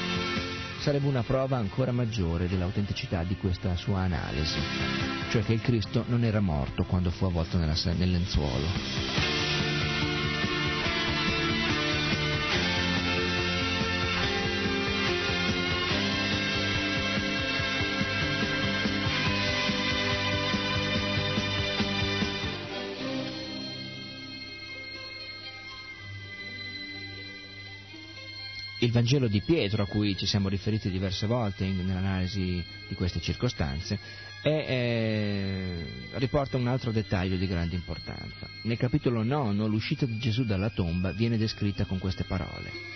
sarebbe 0.80 1.06
una 1.06 1.24
prova 1.24 1.58
ancora 1.58 1.92
maggiore 1.92 2.48
dell'autenticità 2.48 3.24
di 3.24 3.36
questa 3.36 3.76
sua 3.76 4.00
analisi, 4.00 4.60
cioè 5.32 5.44
che 5.44 5.52
il 5.52 5.62
Cristo 5.62 6.06
non 6.08 6.24
era 6.24 6.40
morto 6.40 6.86
quando 6.86 7.12
fu 7.12 7.26
avvolto 7.26 7.58
nella, 7.58 7.76
nel 7.98 8.12
lenzuolo. 8.12 9.37
Il 28.88 28.94
Vangelo 28.94 29.28
di 29.28 29.42
Pietro, 29.42 29.84
a 29.84 29.86
cui 29.86 30.16
ci 30.16 30.26
siamo 30.26 30.48
riferiti 30.48 30.90
diverse 30.90 31.28
volte 31.28 31.66
in, 31.66 31.86
nell'analisi 31.86 32.64
di 32.88 32.96
queste 32.96 33.20
circostanze, 33.20 34.00
è, 34.42 34.48
eh, 34.48 35.86
riporta 36.14 36.56
un 36.56 36.68
altro 36.68 36.92
dettaglio 36.92 37.36
di 37.36 37.48
grande 37.48 37.76
importanza. 37.76 38.48
Nel 38.64 38.78
capitolo 38.78 39.24
9 39.24 39.68
l'uscita 39.68 40.06
di 40.06 40.18
Gesù 40.18 40.46
dalla 40.46 40.70
tomba 40.70 41.12
viene 41.12 41.38
descritta 41.38 41.84
con 41.84 42.00
queste 42.00 42.24
parole. 42.24 42.96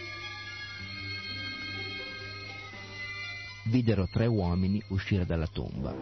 Videro 3.63 4.07
tre 4.07 4.25
uomini 4.25 4.81
uscire 4.87 5.25
dalla 5.25 5.47
tomba, 5.47 5.93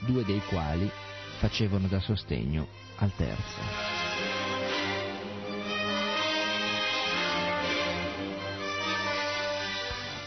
due 0.00 0.24
dei 0.24 0.40
quali 0.48 0.90
facevano 1.38 1.86
da 1.86 2.00
sostegno 2.00 2.66
al 2.96 3.14
terzo. 3.14 4.07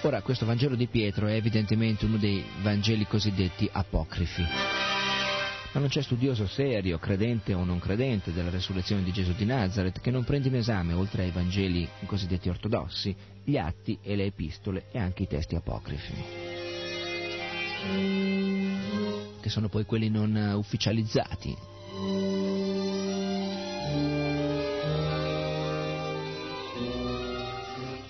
Ora, 0.04 0.24
questo 0.24 0.48
Vangelo 0.48 0.74
di 0.76 0.88
Pietro 0.88 1.28
è 1.28 1.34
evidentemente 1.34 2.06
uno 2.06 2.18
dei 2.18 2.44
Vangeli 2.64 3.06
cosiddetti 3.06 3.70
apocrifi. 3.72 4.42
Ma 4.42 5.80
non 5.80 5.90
c'è 5.90 6.02
studioso 6.02 6.48
serio, 6.48 6.98
credente 6.98 7.54
o 7.54 7.64
non 7.64 7.78
credente, 7.78 8.34
della 8.34 8.50
resurrezione 8.50 9.04
di 9.04 9.12
Gesù 9.12 9.34
di 9.34 9.46
Nazareth 9.46 10.02
che 10.02 10.10
non 10.10 10.24
prenda 10.24 10.48
in 10.48 10.56
esame, 10.56 10.94
oltre 10.94 11.22
ai 11.22 11.30
Vangeli 11.30 11.88
cosiddetti 12.08 12.50
ortodossi, 12.50 13.16
gli 13.44 13.58
atti 13.58 14.00
e 14.02 14.16
le 14.16 14.26
epistole 14.26 14.86
e 14.92 14.98
anche 14.98 15.24
i 15.24 15.28
testi 15.28 15.54
apocrifi. 15.54 16.14
Che 19.40 19.50
sono 19.50 19.70
poi 19.70 19.86
quelli 19.86 20.10
non 20.10 20.54
ufficializzati, 20.56 21.56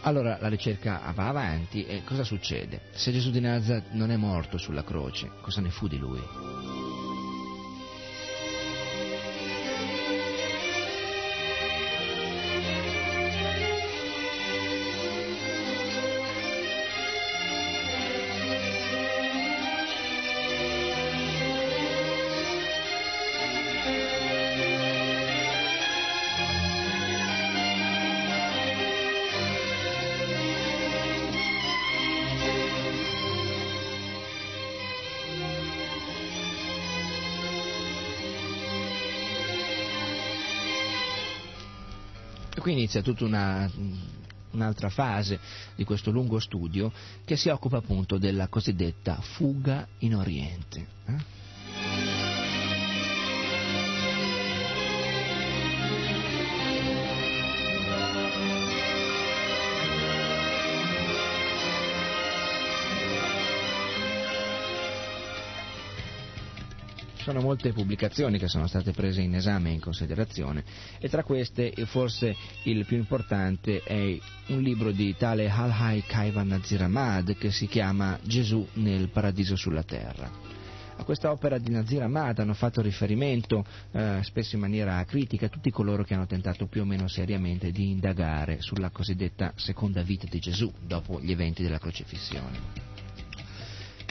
Allora 0.03 0.37
la 0.41 0.47
ricerca 0.47 0.99
va 1.13 1.27
avanti 1.27 1.85
e 1.85 2.03
cosa 2.03 2.23
succede? 2.23 2.81
Se 2.91 3.11
Gesù 3.11 3.29
di 3.29 3.39
Nazareth 3.39 3.91
non 3.91 4.09
è 4.09 4.17
morto 4.17 4.57
sulla 4.57 4.83
croce, 4.83 5.29
cosa 5.41 5.61
ne 5.61 5.69
fu 5.69 5.87
di 5.87 5.99
lui? 5.99 6.60
Inizia 42.91 43.01
tutta 43.01 43.23
una, 43.23 43.71
un'altra 44.51 44.89
fase 44.89 45.39
di 45.75 45.85
questo 45.85 46.11
lungo 46.11 46.39
studio 46.39 46.91
che 47.23 47.37
si 47.37 47.47
occupa 47.47 47.77
appunto 47.77 48.17
della 48.17 48.47
cosiddetta 48.49 49.15
fuga 49.21 49.87
in 49.99 50.15
Oriente. 50.15 50.87
Eh? 51.05 51.30
Sono 67.31 67.45
molte 67.45 67.71
pubblicazioni 67.71 68.37
che 68.37 68.49
sono 68.49 68.67
state 68.67 68.91
prese 68.91 69.21
in 69.21 69.33
esame 69.35 69.69
e 69.69 69.73
in 69.73 69.79
considerazione 69.79 70.65
e 70.99 71.07
tra 71.07 71.23
queste 71.23 71.73
forse 71.85 72.35
il 72.63 72.85
più 72.85 72.97
importante 72.97 73.81
è 73.83 74.19
un 74.47 74.61
libro 74.61 74.91
di 74.91 75.15
tale 75.15 75.49
Al-Hai 75.49 76.03
Kaivan 76.05 76.47
Nazir 76.47 76.81
Ahmad 76.81 77.37
che 77.37 77.49
si 77.51 77.67
chiama 77.67 78.19
Gesù 78.21 78.67
nel 78.73 79.07
paradiso 79.07 79.55
sulla 79.55 79.83
terra. 79.83 80.29
A 80.97 81.03
questa 81.05 81.31
opera 81.31 81.57
di 81.57 81.71
Nazir 81.71 82.01
Ahmad 82.01 82.37
hanno 82.39 82.53
fatto 82.53 82.81
riferimento, 82.81 83.63
eh, 83.93 84.19
spesso 84.23 84.55
in 84.55 84.61
maniera 84.61 85.01
critica, 85.05 85.47
tutti 85.47 85.71
coloro 85.71 86.03
che 86.03 86.13
hanno 86.13 86.27
tentato 86.27 86.67
più 86.67 86.81
o 86.81 86.85
meno 86.85 87.07
seriamente 87.07 87.71
di 87.71 87.91
indagare 87.91 88.57
sulla 88.59 88.89
cosiddetta 88.89 89.53
seconda 89.55 90.01
vita 90.01 90.27
di 90.29 90.39
Gesù 90.39 90.69
dopo 90.85 91.21
gli 91.21 91.31
eventi 91.31 91.63
della 91.63 91.79
crocifissione. 91.79 92.89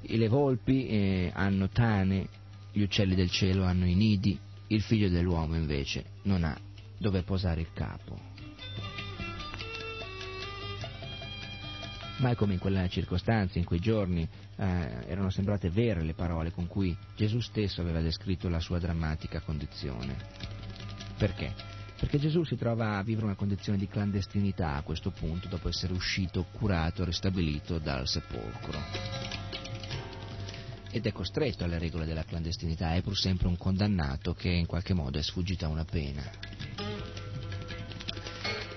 Le 0.02 0.28
volpi 0.28 0.88
eh, 0.88 1.30
hanno 1.34 1.68
tane, 1.68 2.26
gli 2.72 2.82
uccelli 2.82 3.14
del 3.14 3.30
cielo 3.30 3.64
hanno 3.64 3.86
i 3.86 3.94
nidi, 3.94 4.38
il 4.68 4.82
figlio 4.82 5.08
dell'uomo 5.08 5.56
invece 5.56 6.04
non 6.22 6.44
ha 6.44 6.58
dove 6.98 7.22
posare 7.22 7.60
il 7.60 7.72
capo. 7.72 8.28
Mai 12.18 12.36
come 12.36 12.52
in 12.52 12.58
quella 12.58 12.86
circostanza, 12.86 13.58
in 13.58 13.64
quei 13.64 13.80
giorni, 13.80 14.28
eh, 14.56 14.64
erano 15.06 15.30
sembrate 15.30 15.70
vere 15.70 16.02
le 16.02 16.12
parole 16.12 16.50
con 16.50 16.66
cui 16.66 16.94
Gesù 17.16 17.40
stesso 17.40 17.80
aveva 17.80 18.02
descritto 18.02 18.50
la 18.50 18.60
sua 18.60 18.78
drammatica 18.78 19.40
condizione. 19.40 20.16
Perché? 21.16 21.54
Perché 21.98 22.18
Gesù 22.18 22.44
si 22.44 22.56
trova 22.56 22.98
a 22.98 23.02
vivere 23.02 23.26
una 23.26 23.34
condizione 23.34 23.78
di 23.78 23.88
clandestinità 23.88 24.74
a 24.74 24.82
questo 24.82 25.10
punto, 25.10 25.48
dopo 25.48 25.68
essere 25.68 25.94
uscito, 25.94 26.46
curato, 26.52 27.04
ristabilito 27.04 27.78
dal 27.78 28.06
sepolcro. 28.06 29.59
Ed 30.92 31.06
è 31.06 31.12
costretto 31.12 31.64
alle 31.64 31.78
regole 31.78 32.04
della 32.04 32.24
clandestinità, 32.24 32.94
è 32.94 33.02
pur 33.02 33.16
sempre 33.16 33.46
un 33.46 33.56
condannato 33.56 34.34
che 34.34 34.48
in 34.48 34.66
qualche 34.66 34.92
modo 34.92 35.18
è 35.18 35.22
sfuggito 35.22 35.64
a 35.64 35.68
una 35.68 35.84
pena. 35.84 36.22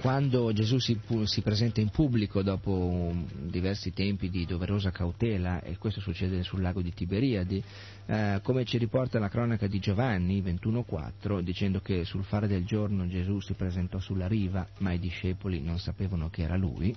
Quando 0.03 0.51
Gesù 0.51 0.79
si, 0.79 0.99
si, 1.23 1.41
presenta 1.41 1.79
in 1.79 1.87
pubblico 1.87 2.43
dopo 2.43 3.15
diversi 3.45 3.93
tempi 3.93 4.29
di 4.29 4.45
doverosa 4.45 4.91
cautela, 4.91 5.61
e 5.61 5.77
questo 5.77 6.01
succede 6.01 6.43
sul 6.43 6.61
lago 6.61 6.81
di 6.81 6.93
Tiberiadi, 6.93 7.63
eh, 8.07 8.41
come 8.43 8.65
ci 8.65 8.77
riporta 8.77 9.17
la 9.17 9.29
cronaca 9.29 9.65
di 9.65 9.79
Giovanni 9.79 10.41
21.4, 10.41 11.39
dicendo 11.39 11.79
che 11.79 12.03
sul 12.03 12.25
fare 12.25 12.47
del 12.47 12.65
giorno 12.65 13.07
Gesù 13.07 13.39
si 13.39 13.53
presentò 13.53 13.97
sulla 13.99 14.27
riva, 14.27 14.67
ma 14.79 14.91
i 14.91 14.99
discepoli 14.99 15.61
non 15.61 15.79
sapevano 15.79 16.29
che 16.29 16.41
era 16.41 16.57
lui, 16.57 16.93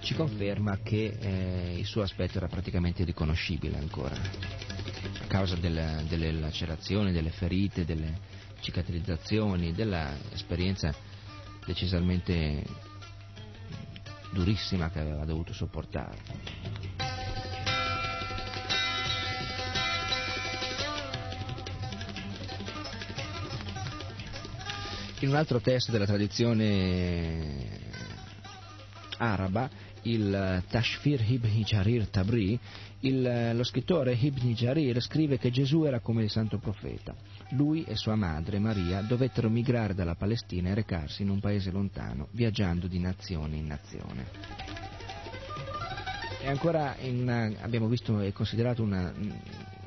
ci 0.00 0.14
conferma 0.14 0.78
che 0.82 1.16
eh, 1.20 1.78
il 1.78 1.84
suo 1.84 2.02
aspetto 2.02 2.38
era 2.38 2.48
praticamente 2.48 3.04
riconoscibile 3.04 3.78
ancora, 3.78 4.14
a 4.14 5.26
causa 5.26 5.56
del, 5.56 6.04
delle 6.08 6.32
lacerazioni, 6.32 7.12
delle 7.12 7.30
ferite, 7.30 7.84
delle 7.84 8.18
cicatrizzazioni, 8.60 9.72
dell'esperienza 9.72 10.94
decisamente 11.64 12.64
durissima 14.32 14.90
che 14.90 15.00
aveva 15.00 15.24
dovuto 15.24 15.52
sopportare. 15.52 16.18
In 25.20 25.28
un 25.28 25.34
altro 25.34 25.60
testo 25.60 25.92
della 25.92 26.06
tradizione 26.06 27.78
araba, 29.18 29.68
il 30.02 30.62
Tashfir 30.68 31.22
ibn 31.28 31.62
Jarir 31.62 32.08
Tabri, 32.08 32.58
il, 33.00 33.52
lo 33.54 33.64
scrittore 33.64 34.12
Ibn 34.12 34.52
Jarir 34.52 35.00
scrive 35.00 35.38
che 35.38 35.50
Gesù 35.50 35.84
era 35.84 36.00
come 36.00 36.22
il 36.22 36.30
santo 36.30 36.58
profeta. 36.58 37.14
Lui 37.50 37.84
e 37.84 37.96
sua 37.96 38.14
madre, 38.14 38.58
Maria, 38.58 39.00
dovettero 39.02 39.48
migrare 39.48 39.94
dalla 39.94 40.14
Palestina 40.14 40.70
e 40.70 40.74
recarsi 40.74 41.22
in 41.22 41.30
un 41.30 41.40
paese 41.40 41.70
lontano, 41.70 42.28
viaggiando 42.32 42.86
di 42.86 42.98
nazione 42.98 43.56
in 43.56 43.66
nazione. 43.66 44.26
E 46.42 46.48
ancora 46.48 46.96
una, 47.02 47.50
abbiamo 47.60 47.86
visto 47.86 48.20
e 48.20 48.32
considerato 48.32 48.82
una 48.82 49.12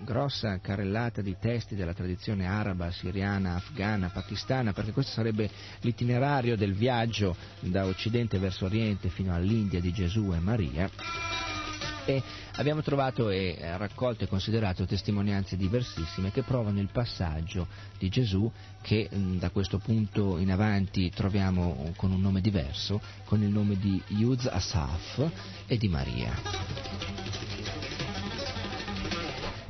grossa 0.03 0.59
carrellata 0.59 1.21
di 1.21 1.35
testi 1.39 1.75
della 1.75 1.93
tradizione 1.93 2.45
araba, 2.45 2.91
siriana, 2.91 3.55
afghana, 3.55 4.09
pakistana, 4.09 4.73
perché 4.73 4.91
questo 4.91 5.11
sarebbe 5.13 5.49
l'itinerario 5.81 6.55
del 6.55 6.73
viaggio 6.73 7.35
da 7.59 7.85
Occidente 7.85 8.37
verso 8.37 8.65
Oriente 8.65 9.09
fino 9.09 9.33
all'India 9.33 9.79
di 9.79 9.91
Gesù 9.91 10.31
e 10.33 10.39
Maria 10.39 10.89
e 12.05 12.21
abbiamo 12.55 12.81
trovato 12.81 13.29
e 13.29 13.55
eh, 13.57 13.77
raccolto 13.77 14.23
e 14.23 14.27
considerato 14.27 14.85
testimonianze 14.85 15.55
diversissime 15.55 16.31
che 16.31 16.43
provano 16.43 16.79
il 16.79 16.89
passaggio 16.91 17.67
di 17.97 18.09
Gesù 18.09 18.51
che 18.81 19.09
mm, 19.13 19.37
da 19.37 19.49
questo 19.49 19.77
punto 19.77 20.37
in 20.37 20.51
avanti 20.51 21.09
troviamo 21.09 21.93
con 21.95 22.11
un 22.11 22.21
nome 22.21 22.41
diverso, 22.41 23.01
con 23.25 23.41
il 23.41 23.49
nome 23.49 23.77
di 23.77 24.01
Yuz 24.07 24.45
Asaf 24.47 25.29
e 25.67 25.77
di 25.77 25.87
Maria. 25.87 27.62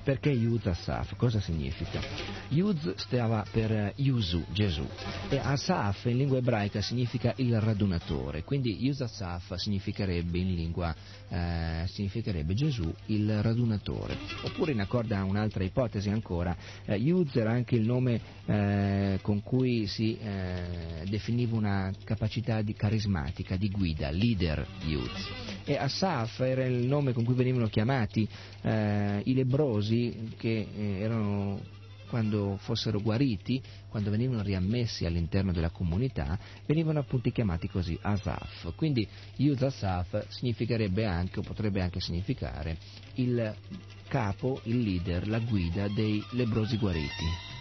Perché 0.04 0.32
Yud 0.32 0.68
Asaf? 0.68 1.16
Cosa 1.16 1.40
significa? 1.40 2.02
Yud 2.50 2.96
stava 2.96 3.46
per 3.50 3.94
Yuzu, 3.96 4.44
Gesù, 4.52 4.86
e 5.30 5.38
Asaf 5.38 6.06
in 6.06 6.18
lingua 6.18 6.40
ebraica 6.40 6.82
significa 6.82 7.34
il 7.38 7.58
radunatore, 7.62 8.44
quindi 8.44 8.84
Yud 8.84 9.00
Asaf 9.00 9.54
significherebbe 9.56 10.38
in 10.38 10.56
lingua, 10.56 10.94
eh, 11.30 11.86
significherebbe 11.88 12.54
Gesù 12.54 12.94
il 13.08 13.42
radunatore. 13.42 14.18
Oppure 14.44 14.74
in 14.74 14.82
accordo 14.82 15.16
a 15.16 15.24
un'altra 15.24 15.64
ipotesi 15.64 16.10
ancora, 16.10 16.54
eh, 16.84 16.96
Yud 16.96 17.34
era 17.36 17.52
anche 17.52 17.76
il 17.76 17.86
nome 17.86 18.20
eh, 18.46 19.20
con 19.22 19.42
cui 19.42 19.88
si 19.88 20.18
eh, 20.18 21.06
definiva 21.08 21.56
una 21.56 21.94
capacità 22.04 22.62
di 22.62 22.74
carismatica, 22.74 23.56
di 23.56 23.70
guida, 23.70 24.12
leader 24.12 24.68
Yud 24.86 25.54
e 25.66 25.78
Asaf 25.78 26.42
era 26.42 26.66
il 26.66 26.86
nome 26.86 27.14
con 27.14 27.24
cui 27.24 27.36
venivano 27.36 27.68
chiamati 27.68 28.28
eh, 28.62 29.22
i 29.24 29.34
lebrosi 29.34 29.93
che 30.38 30.68
eh, 30.76 31.00
erano 31.00 31.60
quando 32.14 32.58
fossero 32.62 33.02
guariti, 33.02 33.60
quando 33.90 34.12
venivano 34.12 34.44
riammessi 34.44 35.04
all'interno 35.04 35.52
della 35.52 35.72
comunità, 35.72 36.38
venivano 36.68 37.00
appunto 37.00 37.32
chiamati 37.32 37.68
così 37.68 37.98
Asaf. 38.00 38.76
Quindi 38.76 39.08
Yud 39.38 39.64
Asaf 39.64 40.28
significherebbe 40.28 41.06
anche, 41.06 41.40
o 41.40 41.42
potrebbe 41.42 41.82
anche 41.82 42.00
significare, 42.00 42.78
il 43.16 43.56
capo, 44.08 44.62
il 44.66 44.82
leader, 44.82 45.28
la 45.28 45.40
guida 45.40 45.88
dei 45.88 46.24
lebrosi 46.34 46.78
guariti. 46.78 47.53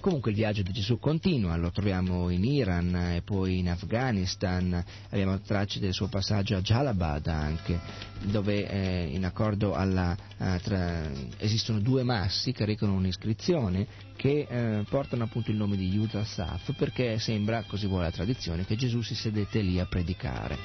Comunque 0.00 0.30
il 0.30 0.36
viaggio 0.36 0.62
di 0.62 0.72
Gesù 0.72 0.98
continua, 0.98 1.56
lo 1.56 1.70
troviamo 1.70 2.30
in 2.30 2.44
Iran 2.44 2.94
e 2.94 3.22
poi 3.22 3.58
in 3.58 3.68
Afghanistan, 3.68 4.84
abbiamo 5.10 5.40
tracce 5.40 5.80
del 5.80 5.92
suo 5.92 6.06
passaggio 6.08 6.56
a 6.56 6.60
Jalabad 6.60 7.26
anche, 7.26 7.80
dove 8.22 8.68
eh, 8.68 9.08
in 9.12 9.24
accordo 9.24 9.74
alla, 9.74 10.16
eh, 10.38 10.60
tra, 10.62 11.10
esistono 11.38 11.80
due 11.80 12.04
massi 12.04 12.52
che 12.52 12.64
recano 12.64 12.94
un'iscrizione 12.94 13.86
che 14.16 14.46
eh, 14.48 14.84
portano 14.88 15.24
appunto 15.24 15.50
il 15.50 15.56
nome 15.56 15.76
di 15.76 15.88
Yuda 15.88 16.24
Saf 16.24 16.74
perché 16.76 17.18
sembra, 17.18 17.64
così 17.66 17.86
vuole 17.86 18.04
la 18.04 18.10
tradizione, 18.10 18.64
che 18.64 18.76
Gesù 18.76 19.00
si 19.02 19.14
sedette 19.14 19.60
lì 19.60 19.78
a 19.78 19.86
predicare. 19.86 20.58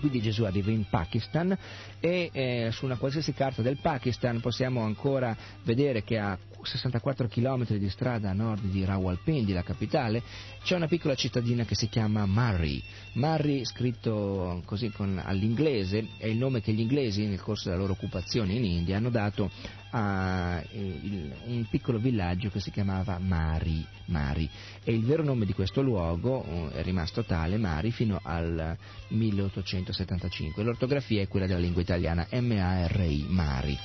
Quindi 0.00 0.20
Gesù 0.20 0.44
arriva 0.44 0.70
in 0.70 0.86
Pakistan 0.88 1.56
e 1.98 2.30
eh, 2.32 2.68
su 2.72 2.84
una 2.84 2.96
qualsiasi 2.96 3.32
carta 3.32 3.62
del 3.62 3.78
Pakistan 3.80 4.40
possiamo 4.40 4.82
ancora 4.82 5.36
vedere 5.64 6.04
che 6.04 6.18
a 6.18 6.38
64 6.62 7.28
km 7.28 7.76
di 7.76 7.88
strada 7.88 8.30
a 8.30 8.32
nord 8.32 8.64
di 8.64 8.84
Rawalpindi, 8.84 9.52
la 9.52 9.62
capitale, 9.62 10.22
c'è 10.62 10.76
una 10.76 10.86
piccola 10.86 11.14
cittadina 11.14 11.64
che 11.64 11.74
si 11.74 11.88
chiama 11.88 12.26
Murray. 12.26 12.82
Murray, 13.14 13.64
scritto 13.64 14.62
così 14.64 14.90
con, 14.90 15.20
all'inglese, 15.24 16.08
è 16.18 16.26
il 16.26 16.36
nome 16.36 16.60
che 16.60 16.72
gli 16.72 16.80
inglesi 16.80 17.26
nel 17.26 17.40
corso 17.40 17.68
della 17.68 17.80
loro 17.80 17.92
occupazione 17.92 18.54
in 18.54 18.64
India 18.64 18.96
hanno 18.96 19.10
dato 19.10 19.50
a 19.90 20.62
eh, 20.70 20.78
il, 20.78 21.34
un 21.46 21.66
piccolo 21.70 21.98
villaggio 21.98 22.50
che 22.50 22.60
si 22.60 22.70
chiamava 22.70 23.18
Mari, 23.18 23.84
Mari. 24.06 24.48
E 24.84 24.92
il 24.92 25.04
vero 25.04 25.22
nome 25.22 25.46
di 25.46 25.52
questo 25.52 25.80
luogo 25.80 26.44
eh, 26.44 26.78
è 26.78 26.82
rimasto 26.82 27.24
tale, 27.24 27.56
Mari, 27.56 27.90
fino 27.90 28.20
al 28.22 28.76
1875. 29.08 30.62
L'ortografia 30.62 31.22
è 31.22 31.28
quella 31.28 31.46
della 31.46 31.60
lingua 31.60 31.82
italiana 31.82 32.26
M-A-R-I, 32.30 33.26
Mari. 33.28 33.78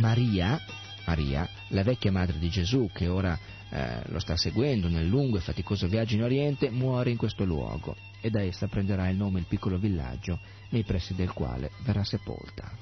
Maria 0.00 0.60
Maria, 1.04 1.48
la 1.68 1.82
vecchia 1.82 2.10
madre 2.10 2.38
di 2.38 2.48
Gesù 2.48 2.90
che 2.92 3.08
ora 3.08 3.38
eh, 3.70 4.02
lo 4.06 4.18
sta 4.18 4.36
seguendo 4.36 4.88
nel 4.88 5.06
lungo 5.06 5.36
e 5.36 5.40
faticoso 5.40 5.86
viaggio 5.86 6.14
in 6.14 6.22
Oriente, 6.22 6.70
muore 6.70 7.10
in 7.10 7.16
questo 7.16 7.44
luogo 7.44 7.96
e 8.20 8.30
da 8.30 8.40
essa 8.40 8.68
prenderà 8.68 9.08
il 9.08 9.16
nome 9.16 9.40
il 9.40 9.46
piccolo 9.46 9.78
villaggio 9.78 10.40
nei 10.70 10.82
pressi 10.82 11.14
del 11.14 11.32
quale 11.32 11.70
verrà 11.82 12.04
sepolta. 12.04 12.72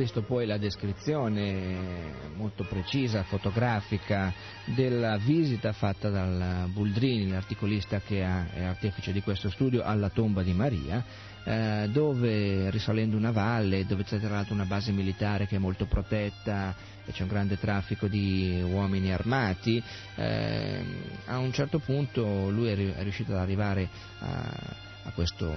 Visto 0.00 0.22
poi 0.22 0.46
la 0.46 0.56
descrizione 0.56 2.30
molto 2.34 2.64
precisa, 2.64 3.22
fotografica, 3.24 4.32
della 4.64 5.18
visita 5.18 5.72
fatta 5.72 6.08
dal 6.08 6.70
Buldrini, 6.72 7.28
l'articolista 7.28 8.00
che 8.00 8.20
è 8.20 8.62
artefice 8.62 9.12
di 9.12 9.20
questo 9.20 9.50
studio, 9.50 9.82
alla 9.82 10.08
tomba 10.08 10.42
di 10.42 10.54
Maria, 10.54 11.04
eh, 11.44 11.88
dove 11.92 12.70
risalendo 12.70 13.14
una 13.18 13.30
valle, 13.30 13.84
dove 13.84 14.04
c'è 14.04 14.18
tra 14.18 14.30
l'altro 14.30 14.54
una 14.54 14.64
base 14.64 14.90
militare 14.90 15.46
che 15.46 15.56
è 15.56 15.58
molto 15.58 15.84
protetta 15.84 16.74
e 17.04 17.12
c'è 17.12 17.22
un 17.22 17.28
grande 17.28 17.58
traffico 17.58 18.08
di 18.08 18.58
uomini 18.64 19.12
armati, 19.12 19.82
eh, 20.14 20.82
a 21.26 21.36
un 21.36 21.52
certo 21.52 21.78
punto 21.78 22.48
lui 22.48 22.68
è 22.68 23.02
riuscito 23.02 23.32
ad 23.32 23.38
arrivare 23.38 23.86
a 24.20 24.88
a, 25.04 25.10
questo, 25.12 25.50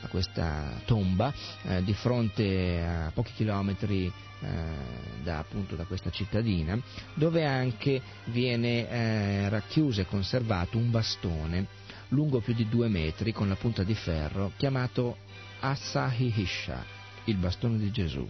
a 0.00 0.06
questa 0.08 0.80
tomba 0.84 1.32
eh, 1.62 1.82
di 1.82 1.94
fronte 1.94 2.82
a 2.82 3.10
pochi 3.12 3.32
chilometri 3.32 4.12
eh, 4.40 4.48
da, 5.22 5.38
appunto, 5.38 5.74
da, 5.76 5.84
questa 5.84 6.10
cittadina, 6.10 6.80
dove 7.14 7.44
anche 7.44 8.00
viene 8.26 8.88
eh, 8.88 9.48
racchiuso 9.48 10.00
e 10.00 10.06
conservato 10.06 10.78
un 10.78 10.90
bastone 10.90 11.66
lungo 12.08 12.40
più 12.40 12.54
di 12.54 12.68
due 12.68 12.88
metri 12.88 13.32
con 13.32 13.48
la 13.48 13.56
punta 13.56 13.82
di 13.82 13.94
ferro 13.94 14.52
chiamato 14.56 15.16
Asahihisha, 15.60 16.84
il 17.24 17.36
bastone 17.36 17.78
di 17.78 17.90
Gesù. 17.90 18.26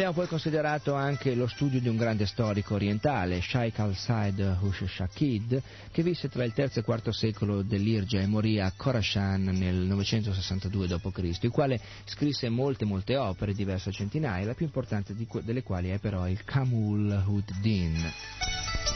Abbiamo 0.00 0.16
poi 0.16 0.28
considerato 0.28 0.94
anche 0.94 1.34
lo 1.34 1.46
studio 1.46 1.78
di 1.78 1.86
un 1.86 1.98
grande 1.98 2.24
storico 2.24 2.72
orientale, 2.72 3.42
Shaykh 3.42 3.80
al-Said 3.80 4.56
Hush 4.62 4.86
Shakid, 4.86 5.62
che 5.92 6.02
visse 6.02 6.30
tra 6.30 6.42
il 6.42 6.54
III 6.56 6.70
e 6.72 6.84
IV 6.86 7.08
secolo 7.10 7.60
dell'Irja 7.60 8.18
e 8.18 8.26
morì 8.26 8.58
a 8.58 8.72
Khorasan 8.74 9.42
nel 9.42 9.74
962 9.74 10.86
d.C., 10.86 11.42
il 11.42 11.50
quale 11.50 11.78
scrisse 12.06 12.48
molte 12.48 12.86
molte 12.86 13.18
opere, 13.18 13.52
diverse 13.52 13.92
centinaia, 13.92 14.46
la 14.46 14.54
più 14.54 14.64
importante 14.64 15.14
delle 15.42 15.62
quali 15.62 15.90
è 15.90 15.98
però 15.98 16.26
il 16.26 16.44
Kamul 16.44 17.22
Hud 17.26 17.60
Din. 17.60 18.10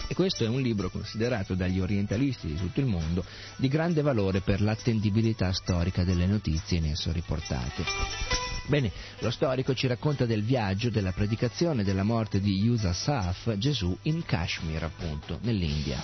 E 0.09 0.15
questo 0.15 0.45
è 0.45 0.49
un 0.49 0.63
libro 0.63 0.89
considerato 0.89 1.55
dagli 1.55 1.81
orientalisti 1.81 2.47
di 2.47 2.57
tutto 2.57 2.81
il 2.81 2.87
mondo 2.87 3.23
di 3.57 3.69
grande 3.69 4.01
valore 4.01 4.41
per 4.41 4.63
l'attendibilità 4.63 5.53
storica 5.53 6.03
delle 6.03 6.25
notizie 6.25 6.79
in 6.79 6.87
esso 6.87 7.13
riportate. 7.13 8.54
Bene, 8.67 8.91
lo 9.19 9.31
storico 9.31 9.75
ci 9.75 9.87
racconta 9.87 10.25
del 10.25 10.43
viaggio, 10.43 10.89
della 10.89 11.13
predicazione 11.13 11.85
della 11.85 12.03
morte 12.03 12.41
di 12.41 12.63
Yusa 12.63 12.95
Saf, 12.95 13.57
Gesù, 13.59 13.97
in 14.03 14.25
Kashmir, 14.25 14.83
appunto, 14.83 15.39
nell'India. 15.43 16.03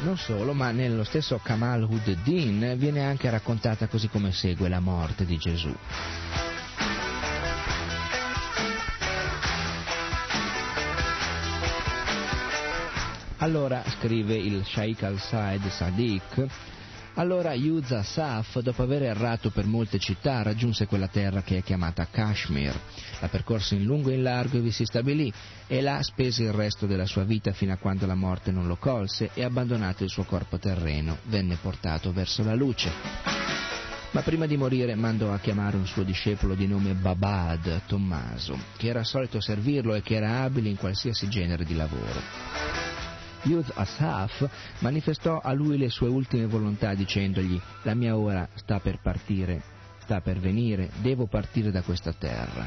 Non 0.00 0.16
solo, 0.16 0.54
ma 0.54 0.70
nello 0.70 1.04
stesso 1.04 1.38
Kamal 1.42 1.82
Hud 1.82 2.22
Din 2.22 2.74
viene 2.78 3.04
anche 3.04 3.28
raccontata 3.28 3.88
così 3.88 4.08
come 4.08 4.32
segue 4.32 4.68
la 4.68 4.80
morte 4.80 5.26
di 5.26 5.36
Gesù. 5.36 5.74
Allora, 13.44 13.84
scrive 13.98 14.36
il 14.36 14.64
Shaykh 14.64 15.02
al-Said 15.02 15.68
Sadiq, 15.68 16.46
allora 17.16 17.52
Yuza 17.52 18.02
Saf, 18.02 18.60
dopo 18.60 18.82
aver 18.82 19.02
errato 19.02 19.50
per 19.50 19.66
molte 19.66 19.98
città, 19.98 20.40
raggiunse 20.40 20.86
quella 20.86 21.08
terra 21.08 21.42
che 21.42 21.58
è 21.58 21.62
chiamata 21.62 22.08
Kashmir. 22.10 22.74
La 23.20 23.28
percorse 23.28 23.74
in 23.74 23.84
lungo 23.84 24.08
e 24.08 24.14
in 24.14 24.22
largo 24.22 24.56
e 24.56 24.60
vi 24.62 24.70
si 24.70 24.86
stabilì, 24.86 25.30
e 25.66 25.82
là 25.82 26.02
spese 26.02 26.44
il 26.44 26.54
resto 26.54 26.86
della 26.86 27.04
sua 27.04 27.24
vita 27.24 27.52
fino 27.52 27.74
a 27.74 27.76
quando 27.76 28.06
la 28.06 28.14
morte 28.14 28.50
non 28.50 28.66
lo 28.66 28.76
colse 28.76 29.28
e 29.34 29.44
abbandonato 29.44 30.04
il 30.04 30.10
suo 30.10 30.24
corpo 30.24 30.58
terreno, 30.58 31.18
venne 31.24 31.58
portato 31.60 32.14
verso 32.14 32.42
la 32.44 32.54
luce. 32.54 32.90
Ma 34.12 34.22
prima 34.22 34.46
di 34.46 34.56
morire 34.56 34.94
mandò 34.94 35.34
a 35.34 35.38
chiamare 35.38 35.76
un 35.76 35.86
suo 35.86 36.02
discepolo 36.02 36.54
di 36.54 36.66
nome 36.66 36.94
Babad, 36.94 37.82
Tommaso, 37.84 38.58
che 38.78 38.88
era 38.88 39.04
solito 39.04 39.38
servirlo 39.38 39.94
e 39.94 40.00
che 40.00 40.14
era 40.14 40.40
abile 40.40 40.70
in 40.70 40.76
qualsiasi 40.76 41.28
genere 41.28 41.64
di 41.64 41.76
lavoro. 41.76 42.93
Yud 43.44 43.70
Asaf 43.74 44.48
manifestò 44.80 45.40
a 45.40 45.52
lui 45.52 45.76
le 45.76 45.90
sue 45.90 46.08
ultime 46.08 46.46
volontà 46.46 46.94
dicendogli 46.94 47.60
la 47.82 47.94
mia 47.94 48.16
ora 48.16 48.48
sta 48.54 48.80
per 48.80 49.00
partire, 49.02 49.62
sta 50.00 50.20
per 50.20 50.38
venire, 50.38 50.90
devo 51.00 51.26
partire 51.26 51.70
da 51.70 51.82
questa 51.82 52.12
terra. 52.12 52.64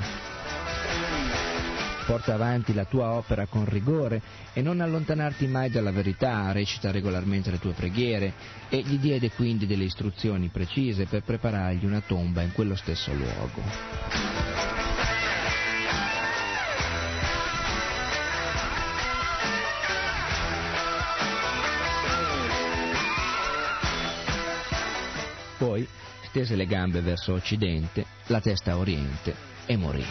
Porta 2.06 2.36
avanti 2.36 2.74
la 2.74 2.86
tua 2.86 3.12
opera 3.16 3.48
con 3.48 3.66
rigore 3.66 4.22
e 4.54 4.62
non 4.62 4.80
allontanarti 4.80 5.46
mai 5.48 5.70
dalla 5.70 5.92
verità, 5.92 6.52
recita 6.54 6.90
regolarmente 6.90 7.52
le 7.52 7.60
tue 7.60 7.74
preghiere 7.74 8.34
e 8.70 8.80
gli 8.80 8.98
diede 8.98 9.32
quindi 9.32 9.66
delle 9.66 9.84
istruzioni 9.84 10.48
precise 10.48 11.06
per 11.06 11.24
preparargli 11.24 11.86
una 11.86 12.02
tomba 12.02 12.44
in 12.44 12.54
quello 12.54 12.76
stesso 12.76 13.14
luogo. 13.14 14.77
Poi 25.58 25.88
stese 26.24 26.56
le 26.56 26.66
gambe 26.66 27.02
verso 27.02 27.34
occidente, 27.34 28.06
la 28.28 28.40
testa 28.40 28.74
a 28.74 28.78
oriente 28.78 29.36
e 29.66 29.76
morì. 29.76 30.06